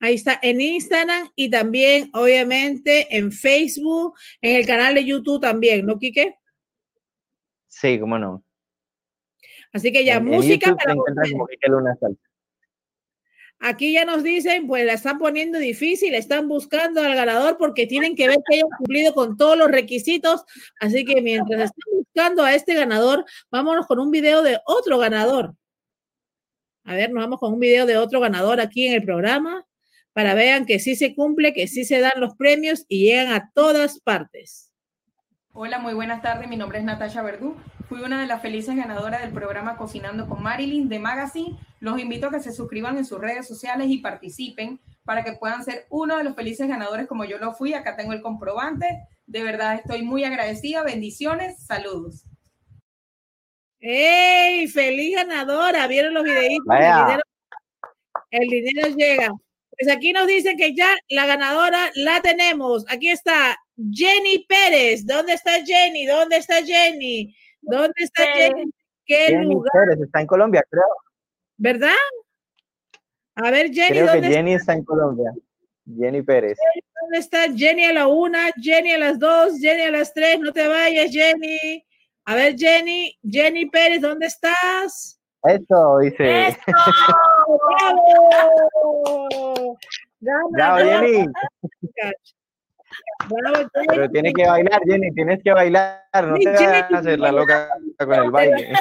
Ahí 0.01 0.15
está, 0.15 0.39
en 0.41 0.61
Instagram 0.61 1.29
y 1.35 1.49
también, 1.49 2.09
obviamente, 2.13 3.17
en 3.17 3.31
Facebook, 3.31 4.13
en 4.41 4.55
el 4.55 4.65
canal 4.65 4.95
de 4.95 5.03
YouTube 5.03 5.41
también, 5.41 5.85
¿no, 5.85 5.99
Kike? 5.99 6.37
Sí, 7.67 7.99
cómo 7.99 8.17
no. 8.17 8.43
Así 9.73 9.91
que 9.91 10.03
ya, 10.05 10.19
música 10.19 10.75
Aquí 13.61 13.91
ya 13.91 14.05
nos 14.05 14.23
dicen, 14.23 14.67
pues 14.67 14.85
la 14.85 14.93
están 14.93 15.19
poniendo 15.19 15.59
difícil, 15.59 16.15
están 16.15 16.47
buscando 16.47 17.01
al 17.01 17.13
ganador 17.13 17.57
porque 17.57 17.85
tienen 17.85 18.15
que 18.15 18.29
ver 18.29 18.37
que 18.47 18.55
hayan 18.55 18.69
cumplido 18.77 19.13
con 19.13 19.35
todos 19.35 19.57
los 19.57 19.69
requisitos. 19.69 20.45
Así 20.79 21.03
que 21.03 21.21
mientras 21.21 21.63
están 21.63 21.93
buscando 21.93 22.43
a 22.43 22.55
este 22.55 22.73
ganador, 22.73 23.25
vámonos 23.51 23.85
con 23.85 23.99
un 23.99 24.11
video 24.11 24.43
de 24.43 24.59
otro 24.65 24.97
ganador. 24.97 25.55
A 26.85 26.95
ver, 26.95 27.11
nos 27.11 27.21
vamos 27.21 27.39
con 27.39 27.53
un 27.53 27.59
video 27.59 27.85
de 27.85 27.97
otro 27.97 28.21
ganador 28.21 28.61
aquí 28.61 28.87
en 28.87 28.93
el 28.93 29.03
programa 29.03 29.65
para 30.13 30.33
vean 30.33 30.65
que 30.65 30.79
sí 30.79 30.95
se 30.95 31.15
cumple, 31.15 31.53
que 31.53 31.67
sí 31.67 31.85
se 31.85 31.99
dan 31.99 32.13
los 32.17 32.35
premios 32.35 32.85
y 32.87 33.05
llegan 33.05 33.33
a 33.33 33.51
todas 33.53 33.99
partes. 33.99 34.69
Hola, 35.51 35.79
muy 35.79 35.93
buenas 35.93 36.21
tardes. 36.21 36.47
Mi 36.47 36.57
nombre 36.57 36.79
es 36.79 36.85
Natasha 36.85 37.21
Verdú. 37.21 37.55
Fui 37.87 38.01
una 38.01 38.21
de 38.21 38.27
las 38.27 38.41
felices 38.41 38.75
ganadoras 38.75 39.21
del 39.21 39.31
programa 39.31 39.77
Cocinando 39.77 40.27
con 40.27 40.43
Marilyn 40.43 40.89
de 40.89 40.99
Magazine. 40.99 41.57
Los 41.79 41.99
invito 41.99 42.27
a 42.27 42.31
que 42.31 42.39
se 42.39 42.53
suscriban 42.53 42.97
en 42.97 43.05
sus 43.05 43.19
redes 43.19 43.47
sociales 43.47 43.87
y 43.89 43.97
participen 43.97 44.79
para 45.03 45.23
que 45.23 45.33
puedan 45.33 45.63
ser 45.63 45.87
uno 45.89 46.17
de 46.17 46.23
los 46.23 46.35
felices 46.35 46.67
ganadores 46.67 47.07
como 47.07 47.25
yo 47.25 47.39
lo 47.39 47.53
fui. 47.53 47.73
Acá 47.73 47.95
tengo 47.95 48.13
el 48.13 48.21
comprobante. 48.21 49.07
De 49.25 49.43
verdad 49.43 49.75
estoy 49.75 50.03
muy 50.03 50.23
agradecida. 50.23 50.83
Bendiciones. 50.83 51.65
Saludos. 51.65 52.25
¡Ey! 53.79 54.67
¡Feliz 54.67 55.15
ganadora! 55.15 55.87
¿Vieron 55.87 56.13
los 56.13 56.23
videitos? 56.23 56.65
El 58.29 58.47
dinero, 58.47 58.87
llega. 58.95 59.29
Pues 59.79 59.95
aquí 59.95 60.11
nos 60.11 60.27
dicen 60.27 60.57
que 60.57 60.75
ya 60.75 60.93
la 61.09 61.25
ganadora 61.25 61.89
la 61.95 62.21
tenemos. 62.21 62.85
Aquí 62.89 63.09
está 63.09 63.57
Jenny 63.91 64.45
Pérez. 64.45 65.05
¿Dónde 65.05 65.33
está 65.33 65.63
Jenny? 65.63 66.05
¿Dónde 66.05 66.35
está 66.35 66.61
Jenny? 66.65 67.33
¿Dónde 67.61 67.93
está 67.95 68.25
Jenny? 68.33 68.71
¿Qué 69.05 69.31
lugar? 69.41 69.87
está 70.03 70.19
en 70.19 70.27
Colombia, 70.27 70.65
creo. 70.69 70.83
¿Verdad? 71.55 71.95
A 73.35 73.51
ver, 73.51 73.71
Jenny, 73.71 73.99
creo 73.99 74.21
que 74.21 74.27
Jenny 74.27 74.53
está 74.55 74.73
en 74.73 74.83
Colombia. 74.83 75.33
Jenny 75.97 76.21
Pérez. 76.23 76.57
¿Dónde 77.01 77.17
está 77.17 77.51
Jenny 77.53 77.85
a 77.85 77.93
la 77.93 78.07
una, 78.07 78.51
Jenny 78.61 78.91
a 78.91 78.97
las 78.97 79.17
dos, 79.17 79.59
Jenny 79.59 79.83
a 79.83 79.91
las 79.91 80.13
tres? 80.13 80.39
No 80.41 80.51
te 80.51 80.67
vayas, 80.67 81.09
Jenny. 81.09 81.85
A 82.25 82.35
ver, 82.35 82.55
Jenny, 82.57 83.17
Jenny 83.23 83.69
Pérez, 83.69 84.01
¿dónde 84.01 84.27
estás? 84.27 85.18
Eso, 85.43 85.99
dice. 85.99 86.47
¡Eso! 86.47 86.57
¡Bravo! 90.19 90.49
Bravo, 90.51 90.77
Jenny. 90.77 91.27
Pero 93.87 94.09
tienes 94.09 94.33
que 94.33 94.47
bailar, 94.47 94.81
Jenny, 94.85 95.11
tienes 95.11 95.43
que 95.43 95.51
bailar, 95.53 96.03
no 96.25 96.35
te 96.37 96.51
vas 96.51 96.61
a 96.61 96.97
hacer 96.97 97.19
la 97.19 97.31
loca 97.31 97.69
con 97.97 98.13
el 98.13 98.31
baile. 98.31 98.73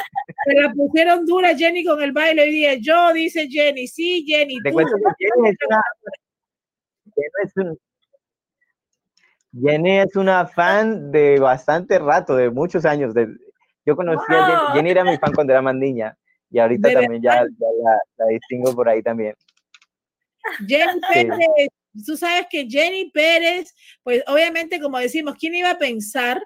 Se 0.45 0.55
la 0.55 0.73
pusieron 0.73 1.27
dura 1.27 1.55
Jenny 1.55 1.85
con 1.85 2.01
el 2.03 2.13
baile 2.13 2.43
hoy 2.43 2.51
día. 2.51 2.75
Yo, 2.81 3.13
dice 3.13 3.47
Jenny, 3.49 3.87
sí, 3.87 4.25
Jenny. 4.27 4.61
Te 4.63 4.73
cuento 4.73 4.95
que 4.97 5.27
Jenny 5.27 5.51
es 5.51 5.57
una, 7.57 7.75
Jenny 9.61 9.99
es 9.99 10.17
una 10.17 10.47
fan 10.47 11.13
de 11.13 11.39
bastante 11.39 11.99
rato, 11.99 12.35
de 12.35 12.51
muchos 12.51 12.85
años. 12.85 13.15
De, 13.15 13.29
yo 13.85 13.95
conocí 13.95 14.33
a 14.33 14.47
Jenny, 14.47 14.61
Jenny 14.75 14.91
era 14.91 15.05
mi 15.05 15.17
fan 15.19 15.33
cuando 15.35 15.53
era 15.53 15.63
más 15.63 15.75
niña 15.75 16.17
y 16.51 16.59
ahorita 16.59 16.93
también 16.93 17.23
ya, 17.23 17.45
ya 17.45 17.67
la, 18.17 18.27
distingo 18.27 18.75
por 18.75 18.89
ahí 18.89 19.03
también. 19.03 19.35
Jenny 20.67 21.01
Pérez, 21.13 21.69
tú 22.07 22.17
sabes 22.17 22.47
que 22.51 22.67
Jenny 22.69 23.11
Pérez, 23.11 23.75
pues 24.03 24.23
obviamente, 24.27 24.81
como 24.81 24.99
decimos, 24.99 25.35
¿quién 25.39 25.55
iba 25.55 25.71
a 25.71 25.79
pensar? 25.79 26.43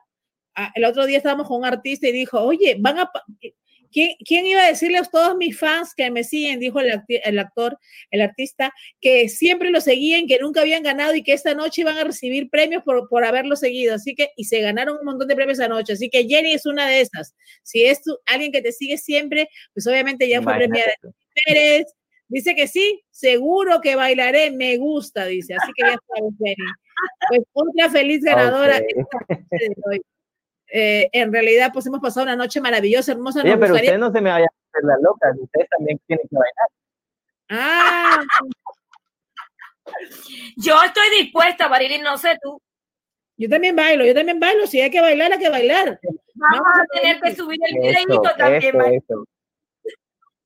Ah, 0.54 0.72
el 0.74 0.84
otro 0.84 1.06
día 1.06 1.18
estábamos 1.18 1.46
con 1.46 1.58
un 1.58 1.64
artista 1.64 2.08
y 2.08 2.12
dijo, 2.12 2.40
oye, 2.40 2.76
van 2.78 2.98
a... 2.98 3.10
¿Quién, 3.92 4.16
¿Quién, 4.24 4.46
iba 4.46 4.64
a 4.64 4.68
decirle 4.68 4.98
a 4.98 5.04
todos 5.04 5.36
mis 5.36 5.58
fans 5.58 5.94
que 5.94 6.10
me 6.10 6.24
siguen? 6.24 6.58
Dijo 6.60 6.80
el, 6.80 7.02
el, 7.08 7.38
actor, 7.38 7.78
el 8.10 8.22
artista, 8.22 8.72
que 9.00 9.28
siempre 9.28 9.70
lo 9.70 9.80
seguían, 9.80 10.26
que 10.26 10.38
nunca 10.38 10.62
habían 10.62 10.82
ganado 10.82 11.14
y 11.14 11.22
que 11.22 11.32
esta 11.32 11.54
noche 11.54 11.82
iban 11.82 11.98
a 11.98 12.04
recibir 12.04 12.50
premios 12.50 12.82
por, 12.82 13.08
por 13.08 13.24
haberlo 13.24 13.56
seguido. 13.56 13.94
Así 13.94 14.14
que, 14.14 14.30
y 14.36 14.44
se 14.44 14.60
ganaron 14.60 14.98
un 14.98 15.04
montón 15.04 15.28
de 15.28 15.36
premios 15.36 15.60
anoche. 15.60 15.92
Así 15.92 16.08
que 16.08 16.26
Jenny 16.26 16.54
es 16.54 16.66
una 16.66 16.88
de 16.88 17.02
esas. 17.02 17.34
Si 17.62 17.84
es 17.84 18.00
alguien 18.26 18.50
que 18.50 18.62
te 18.62 18.72
sigue 18.72 18.98
siempre, 18.98 19.48
pues 19.74 19.86
obviamente 19.86 20.28
ya 20.28 20.42
fue 20.42 20.54
premiada. 20.54 20.92
Pérez, 21.46 21.86
Dice 22.32 22.54
que 22.54 22.66
sí, 22.66 23.04
seguro 23.10 23.82
que 23.82 23.94
bailaré, 23.94 24.50
me 24.52 24.78
gusta, 24.78 25.26
dice. 25.26 25.54
Así 25.54 25.70
que 25.76 25.82
ya 25.82 25.98
sabes, 26.08 26.32
Jenny. 26.38 26.56
Pues 27.28 27.42
otra 27.52 27.90
feliz 27.90 28.22
ganadora. 28.24 28.80
Eh, 30.74 31.10
en 31.12 31.30
realidad, 31.30 31.70
pues 31.70 31.84
hemos 31.84 32.00
pasado 32.00 32.24
una 32.24 32.34
noche 32.34 32.58
maravillosa, 32.58 33.12
hermosa. 33.12 33.42
Oye, 33.42 33.58
pero 33.58 33.74
ustedes 33.74 33.98
no 33.98 34.10
se 34.10 34.22
me 34.22 34.30
vayan 34.30 34.48
a 34.48 34.68
hacer 34.70 34.84
la 34.84 34.96
loca, 35.02 35.30
ustedes 35.38 35.68
también 35.68 36.00
tienen 36.06 36.26
que 36.30 36.36
bailar. 36.36 36.68
Ah. 37.50 38.22
Yo 40.56 40.82
estoy 40.82 41.10
dispuesta, 41.20 41.68
Marilyn, 41.68 42.02
no 42.02 42.16
sé 42.16 42.38
tú. 42.40 42.58
Yo 43.36 43.50
también 43.50 43.76
bailo, 43.76 44.06
yo 44.06 44.14
también 44.14 44.40
bailo. 44.40 44.66
Si 44.66 44.80
hay 44.80 44.90
que 44.90 45.02
bailar, 45.02 45.32
hay 45.32 45.38
que 45.38 45.50
bailar. 45.50 46.00
Vamos, 46.34 46.66
a 46.74 46.86
tener 46.98 47.20
que 47.20 47.34
subir 47.34 47.58
el 47.64 47.78
videito 47.78 48.22
también, 48.38 48.80
eso, 48.92 49.24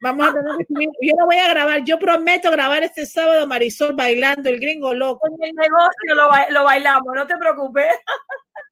Vamos 0.00 0.28
a 0.28 0.32
tener 0.32 0.56
que 0.56 1.06
Yo 1.06 1.14
lo 1.18 1.26
voy 1.26 1.36
a 1.36 1.48
grabar. 1.50 1.84
Yo 1.84 2.00
prometo 2.00 2.50
grabar 2.50 2.82
este 2.82 3.06
sábado 3.06 3.46
Marisol 3.46 3.94
bailando 3.94 4.48
el 4.48 4.58
gringo 4.58 4.92
loco. 4.92 5.28
En 5.28 5.50
el 5.50 5.54
negocio 5.54 6.50
lo, 6.50 6.64
bailamos, 6.64 7.14
no 7.14 7.26
te 7.26 7.36
preocupes. 7.36 7.86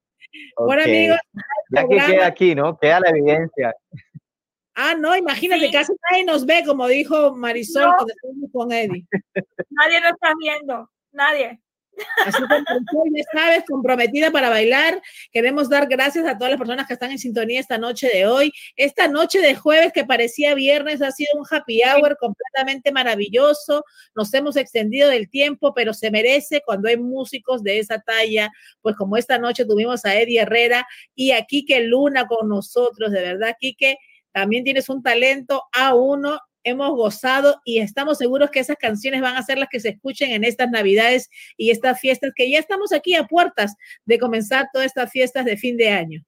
Bueno, 0.57 0.83
amigos. 0.83 1.19
Ya 1.69 1.87
que 1.87 1.95
queda 1.95 2.27
aquí, 2.27 2.55
¿no? 2.55 2.77
Queda 2.77 2.99
la 2.99 3.09
evidencia. 3.09 3.75
Ah, 4.75 4.93
no, 4.93 5.15
imagínate, 5.15 5.71
casi 5.71 5.93
nadie 6.09 6.25
nos 6.25 6.45
ve, 6.45 6.63
como 6.65 6.87
dijo 6.87 7.33
Marisol 7.33 7.93
cuando 7.95 8.13
estuvimos 8.13 8.51
con 8.51 8.71
Eddie. 8.71 9.05
Nadie 9.69 10.01
nos 10.01 10.11
está 10.11 10.33
viendo, 10.37 10.89
nadie. 11.13 11.61
Así 12.25 12.41
que 12.49 13.17
ya 13.17 13.23
sabes, 13.33 13.63
comprometida 13.67 14.31
para 14.31 14.49
bailar. 14.49 15.01
Queremos 15.31 15.69
dar 15.69 15.87
gracias 15.87 16.25
a 16.25 16.37
todas 16.37 16.51
las 16.51 16.59
personas 16.59 16.87
que 16.87 16.93
están 16.93 17.11
en 17.11 17.19
sintonía 17.19 17.59
esta 17.59 17.77
noche 17.77 18.07
de 18.07 18.25
hoy. 18.25 18.51
Esta 18.75 19.07
noche 19.07 19.39
de 19.39 19.55
jueves 19.55 19.91
que 19.93 20.05
parecía 20.05 20.55
viernes 20.55 21.01
ha 21.01 21.11
sido 21.11 21.29
un 21.35 21.45
happy 21.49 21.81
hour 21.83 22.17
completamente 22.19 22.91
maravilloso. 22.91 23.83
Nos 24.15 24.33
hemos 24.33 24.55
extendido 24.55 25.09
del 25.09 25.29
tiempo, 25.29 25.73
pero 25.73 25.93
se 25.93 26.11
merece 26.11 26.61
cuando 26.65 26.89
hay 26.89 26.97
músicos 26.97 27.63
de 27.63 27.79
esa 27.79 27.99
talla. 27.99 28.51
Pues 28.81 28.95
como 28.95 29.17
esta 29.17 29.37
noche 29.37 29.65
tuvimos 29.65 30.05
a 30.05 30.15
Eddie 30.15 30.41
Herrera 30.41 30.87
y 31.13 31.31
a 31.31 31.43
Quique 31.45 31.81
Luna 31.81 32.27
con 32.27 32.49
nosotros. 32.49 33.11
De 33.11 33.21
verdad, 33.21 33.55
Quique, 33.59 33.97
también 34.31 34.63
tienes 34.63 34.89
un 34.89 35.01
talento 35.01 35.63
a 35.71 35.95
uno 35.95 36.39
hemos 36.65 36.89
gozado 36.89 37.61
y 37.63 37.79
estamos 37.79 38.17
seguros 38.17 38.49
que 38.49 38.59
esas 38.59 38.75
canciones 38.75 39.21
van 39.21 39.37
a 39.37 39.43
ser 39.43 39.57
las 39.57 39.69
que 39.69 39.79
se 39.79 39.89
escuchen 39.89 40.31
en 40.31 40.43
estas 40.43 40.69
Navidades 40.69 41.29
y 41.55 41.69
estas 41.69 41.99
fiestas, 41.99 42.31
que 42.35 42.51
ya 42.51 42.59
estamos 42.59 42.91
aquí 42.91 43.15
a 43.15 43.23
puertas 43.23 43.75
de 44.05 44.19
comenzar 44.19 44.67
todas 44.73 44.87
estas 44.87 45.09
fiestas 45.11 45.45
de 45.45 45.55
fin 45.55 45.77
de 45.77 45.89
año. 45.89 46.21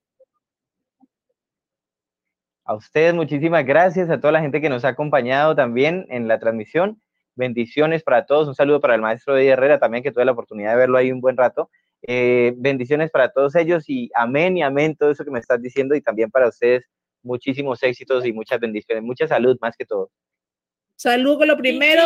A 2.64 2.76
ustedes 2.76 3.14
muchísimas 3.14 3.66
gracias, 3.66 4.10
a 4.10 4.20
toda 4.20 4.34
la 4.34 4.42
gente 4.42 4.62
que 4.62 4.70
nos 4.70 4.86
ha 4.86 4.90
acompañado 4.90 5.56
también 5.56 6.06
en 6.10 6.28
la 6.28 6.38
transmisión. 6.38 7.02
Bendiciones 7.36 8.04
para 8.04 8.26
todos. 8.26 8.48
Un 8.48 8.56
saludo 8.56 8.82
para 8.82 8.96
el 8.96 9.02
maestro 9.02 9.36
de 9.36 9.48
Herrera 9.48 9.80
también, 9.80 10.04
que 10.04 10.12
tuve 10.12 10.26
la 10.26 10.34
oportunidad 10.34 10.72
de 10.72 10.78
verlo 10.78 10.98
ahí 10.98 11.12
un 11.12 11.22
buen 11.22 11.38
rato. 11.38 11.70
Eh, 12.02 12.54
bendiciones 12.58 13.10
para 13.10 13.32
todos 13.32 13.56
ellos 13.56 13.86
y 13.88 14.10
amén 14.16 14.58
y 14.58 14.64
amén 14.64 14.96
todo 14.96 15.12
eso 15.12 15.24
que 15.24 15.32
me 15.32 15.40
estás 15.40 15.62
diciendo 15.62 15.96
y 15.96 16.02
también 16.02 16.30
para 16.30 16.48
ustedes 16.48 16.86
muchísimos 17.28 17.84
éxitos 17.84 18.26
y 18.26 18.34
muchas 18.34 18.60
bendiciones, 18.60 19.04
mucha 19.04 19.28
salud 19.28 19.58
más 19.62 19.76
que 19.78 19.86
todo. 19.86 20.10
Salud 20.96 21.38
con 21.38 21.48
lo 21.48 21.58
primero. 21.58 22.04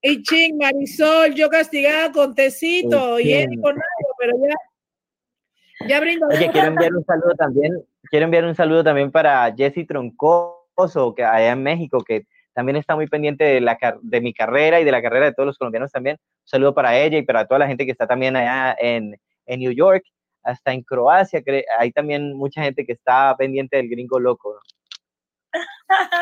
Y 0.00 0.22
ching, 0.22 0.56
Marisol, 0.56 1.34
yo 1.34 1.50
castigada 1.50 2.12
con 2.12 2.34
tecito 2.34 3.18
y 3.18 3.32
él 3.32 3.48
con 3.60 3.72
algo, 3.72 4.14
pero 4.18 4.32
ya, 4.38 5.88
ya 5.88 6.00
brindo. 6.00 6.26
Oye, 6.28 6.50
quiero 6.50 6.68
enviar 6.68 6.94
un 6.94 7.04
saludo 7.04 7.34
también, 7.36 7.84
quiero 8.04 8.24
enviar 8.24 8.44
un 8.44 8.54
saludo 8.54 8.84
también 8.84 9.10
para 9.10 9.52
Jessy 9.54 9.84
Troncoso, 9.84 11.14
que 11.16 11.24
allá 11.24 11.50
en 11.50 11.62
México, 11.62 12.02
que 12.04 12.26
también 12.52 12.76
está 12.76 12.94
muy 12.94 13.08
pendiente 13.08 13.44
de, 13.44 13.60
la, 13.60 13.76
de 14.00 14.20
mi 14.20 14.32
carrera 14.32 14.80
y 14.80 14.84
de 14.84 14.92
la 14.92 15.02
carrera 15.02 15.26
de 15.26 15.32
todos 15.32 15.48
los 15.48 15.58
colombianos 15.58 15.92
también. 15.92 16.16
Un 16.20 16.48
saludo 16.48 16.74
para 16.74 16.96
ella 16.98 17.18
y 17.18 17.22
para 17.22 17.46
toda 17.46 17.58
la 17.58 17.66
gente 17.66 17.84
que 17.84 17.92
está 17.92 18.06
también 18.06 18.36
allá 18.36 18.76
en, 18.80 19.16
en 19.46 19.60
New 19.60 19.72
York, 19.72 20.04
hasta 20.42 20.72
en 20.72 20.82
Croacia, 20.82 21.42
hay 21.78 21.92
también 21.92 22.34
mucha 22.34 22.62
gente 22.62 22.84
que 22.86 22.92
está 22.92 23.34
pendiente 23.36 23.76
del 23.76 23.88
gringo 23.88 24.18
loco. 24.18 24.60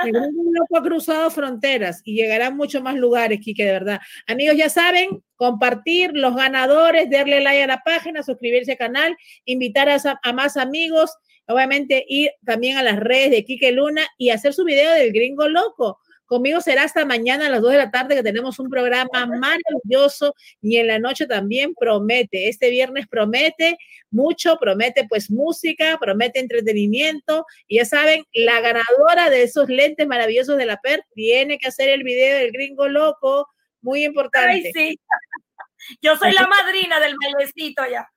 El 0.05 0.13
gringo 0.13 0.53
loco 0.53 0.77
ha 0.77 0.83
cruzado 0.83 1.31
fronteras 1.31 2.01
y 2.05 2.15
llegará 2.15 2.49
a 2.49 2.51
muchos 2.51 2.83
más 2.83 2.95
lugares, 2.95 3.41
Kike, 3.41 3.65
de 3.65 3.73
verdad. 3.73 4.01
Amigos, 4.27 4.57
ya 4.57 4.69
saben, 4.69 5.23
compartir 5.35 6.13
los 6.15 6.37
ganadores, 6.37 7.11
darle 7.11 7.41
like 7.41 7.63
a 7.63 7.67
la 7.67 7.83
página, 7.85 8.23
suscribirse 8.23 8.73
al 8.73 8.79
canal, 8.79 9.17
invitar 9.45 9.89
a, 9.89 9.99
a 10.23 10.33
más 10.33 10.57
amigos, 10.57 11.17
obviamente 11.49 12.05
ir 12.09 12.31
también 12.45 12.77
a 12.77 12.83
las 12.83 12.99
redes 13.01 13.31
de 13.31 13.45
Kike 13.45 13.73
Luna 13.73 14.03
y 14.19 14.31
hacer 14.31 14.53
su 14.53 14.65
video 14.65 14.93
del 14.93 15.13
gringo 15.13 15.49
loco. 15.49 15.99
Conmigo 16.27 16.61
será 16.61 16.83
hasta 16.83 17.05
mañana 17.05 17.47
a 17.47 17.51
las 17.51 17.63
2 17.63 17.73
de 17.73 17.79
la 17.79 17.91
tarde 17.91 18.17
que 18.17 18.23
tenemos 18.23 18.59
un 18.59 18.69
programa 18.69 19.27
maravilloso 19.27 20.35
y 20.61 20.77
en 20.77 20.89
la 20.89 20.99
noche 20.99 21.27
también 21.27 21.75
promete. 21.75 22.49
Este 22.49 22.71
viernes 22.71 23.07
promete 23.09 23.79
mucho, 24.11 24.59
promete 24.59 25.07
pues 25.09 25.31
música, 25.31 25.97
promete 26.01 26.41
entretenimiento. 26.41 27.47
Y 27.69 27.77
ya 27.77 27.85
saben, 27.85 28.25
la 28.33 28.61
ganadora 28.61 29.31
de 29.31 29.45
esos 29.45 29.69
lentes 29.69 30.07
maravillosos 30.07 30.57
de 30.59 30.67
la 30.67 30.79
PER 30.79 31.05
tiene 31.15 31.59
que 31.59 31.69
hacer 31.69 31.89
el 31.89 32.03
video 32.03 32.39
del 32.39 32.53
gringo 32.53 32.89
loco. 32.89 33.49
Muy 33.81 34.05
importante. 34.05 34.51
Ay, 34.51 34.73
sí. 34.73 35.01
Yo 36.03 36.17
soy 36.17 36.33
la 36.33 36.47
madrina 36.47 36.99
del 36.99 37.15
bailecito 37.23 37.83
ya. 37.89 38.09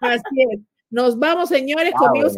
Así 0.00 0.42
es. 0.50 0.73
Nos 0.94 1.18
vamos, 1.18 1.48
señores, 1.48 1.92
conmigo 1.98 2.28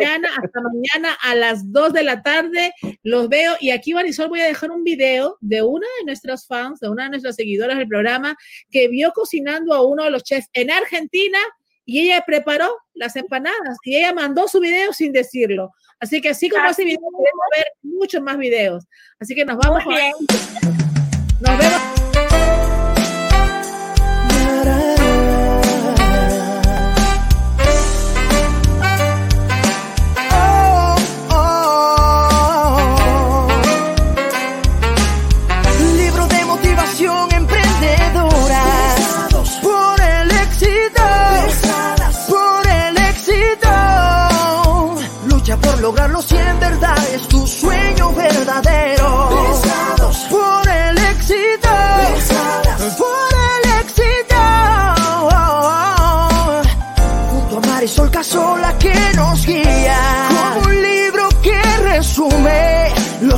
mañana, 0.00 0.28
hasta 0.42 0.60
mañana 0.60 1.16
a 1.22 1.36
las 1.36 1.70
2 1.70 1.92
de 1.92 2.02
la 2.02 2.24
tarde. 2.24 2.72
Los 3.04 3.28
veo 3.28 3.54
y 3.60 3.70
aquí, 3.70 3.94
Marisol, 3.94 4.30
voy 4.30 4.40
a 4.40 4.46
dejar 4.46 4.72
un 4.72 4.82
video 4.82 5.38
de 5.40 5.62
una 5.62 5.86
de 6.00 6.06
nuestras 6.06 6.44
fans, 6.44 6.80
de 6.80 6.88
una 6.88 7.04
de 7.04 7.10
nuestras 7.10 7.36
seguidoras 7.36 7.78
del 7.78 7.86
programa, 7.86 8.36
que 8.68 8.88
vio 8.88 9.12
cocinando 9.12 9.72
a 9.72 9.86
uno 9.86 10.02
de 10.02 10.10
los 10.10 10.24
chefs 10.24 10.48
en 10.54 10.72
Argentina 10.72 11.38
y 11.84 12.00
ella 12.00 12.24
preparó 12.26 12.76
las 12.94 13.14
empanadas 13.14 13.78
y 13.84 13.94
ella 13.94 14.12
mandó 14.12 14.48
su 14.48 14.58
video 14.58 14.92
sin 14.92 15.12
decirlo. 15.12 15.70
Así 16.00 16.20
que 16.20 16.30
así 16.30 16.48
como 16.48 16.66
ese 16.66 16.84
video, 16.84 16.98
podemos 17.00 17.46
ver 17.56 17.66
muchos 17.82 18.20
más 18.22 18.36
videos. 18.38 18.84
Así 19.20 19.36
que 19.36 19.44
nos 19.44 19.56
vamos. 19.56 19.84
Nos 21.40 21.58
vemos. 21.58 21.94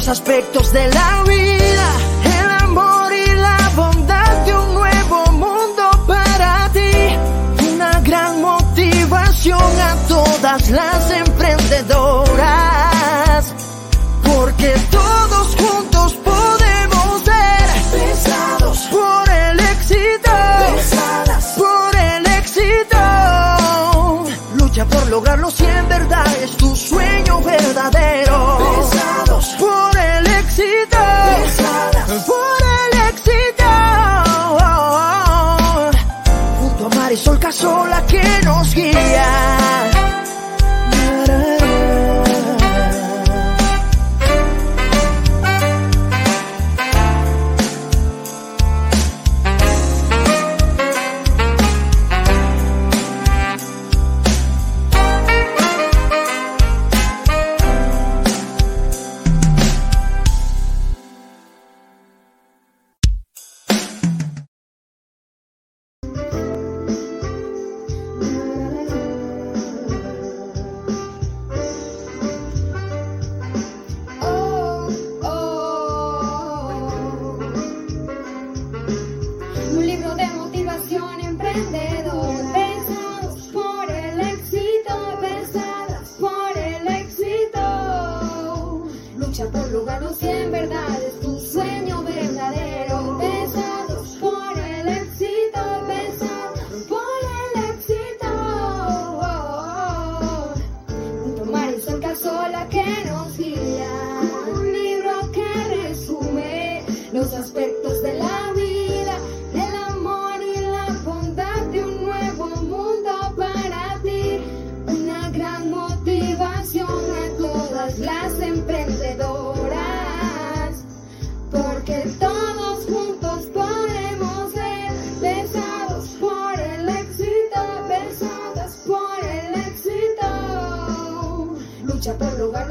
Aspectos 0.09 0.73
de 0.73 0.89
la 0.89 1.25
vida, 1.27 1.66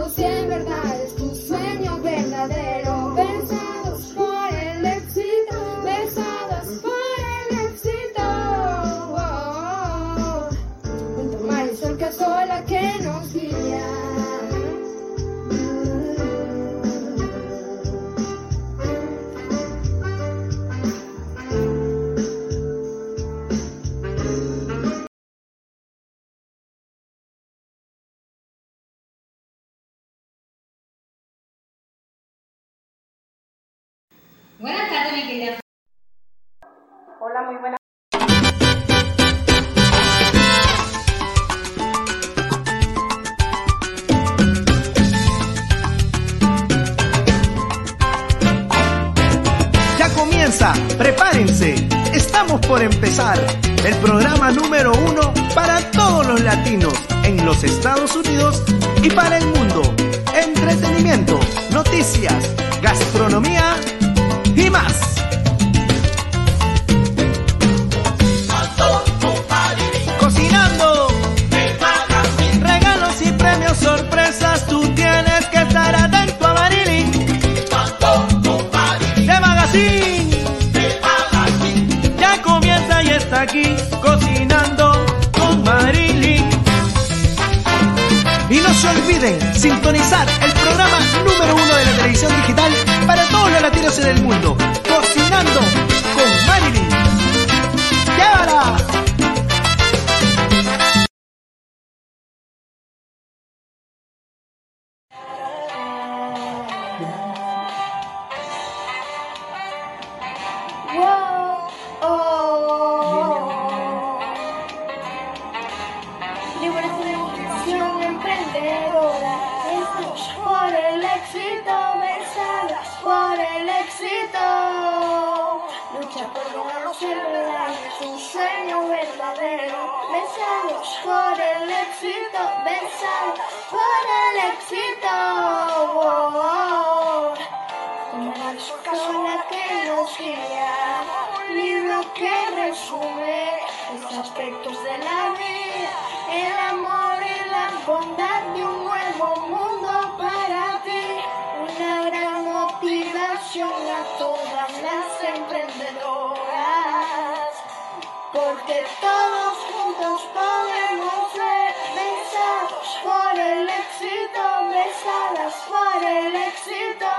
por 0.05 0.34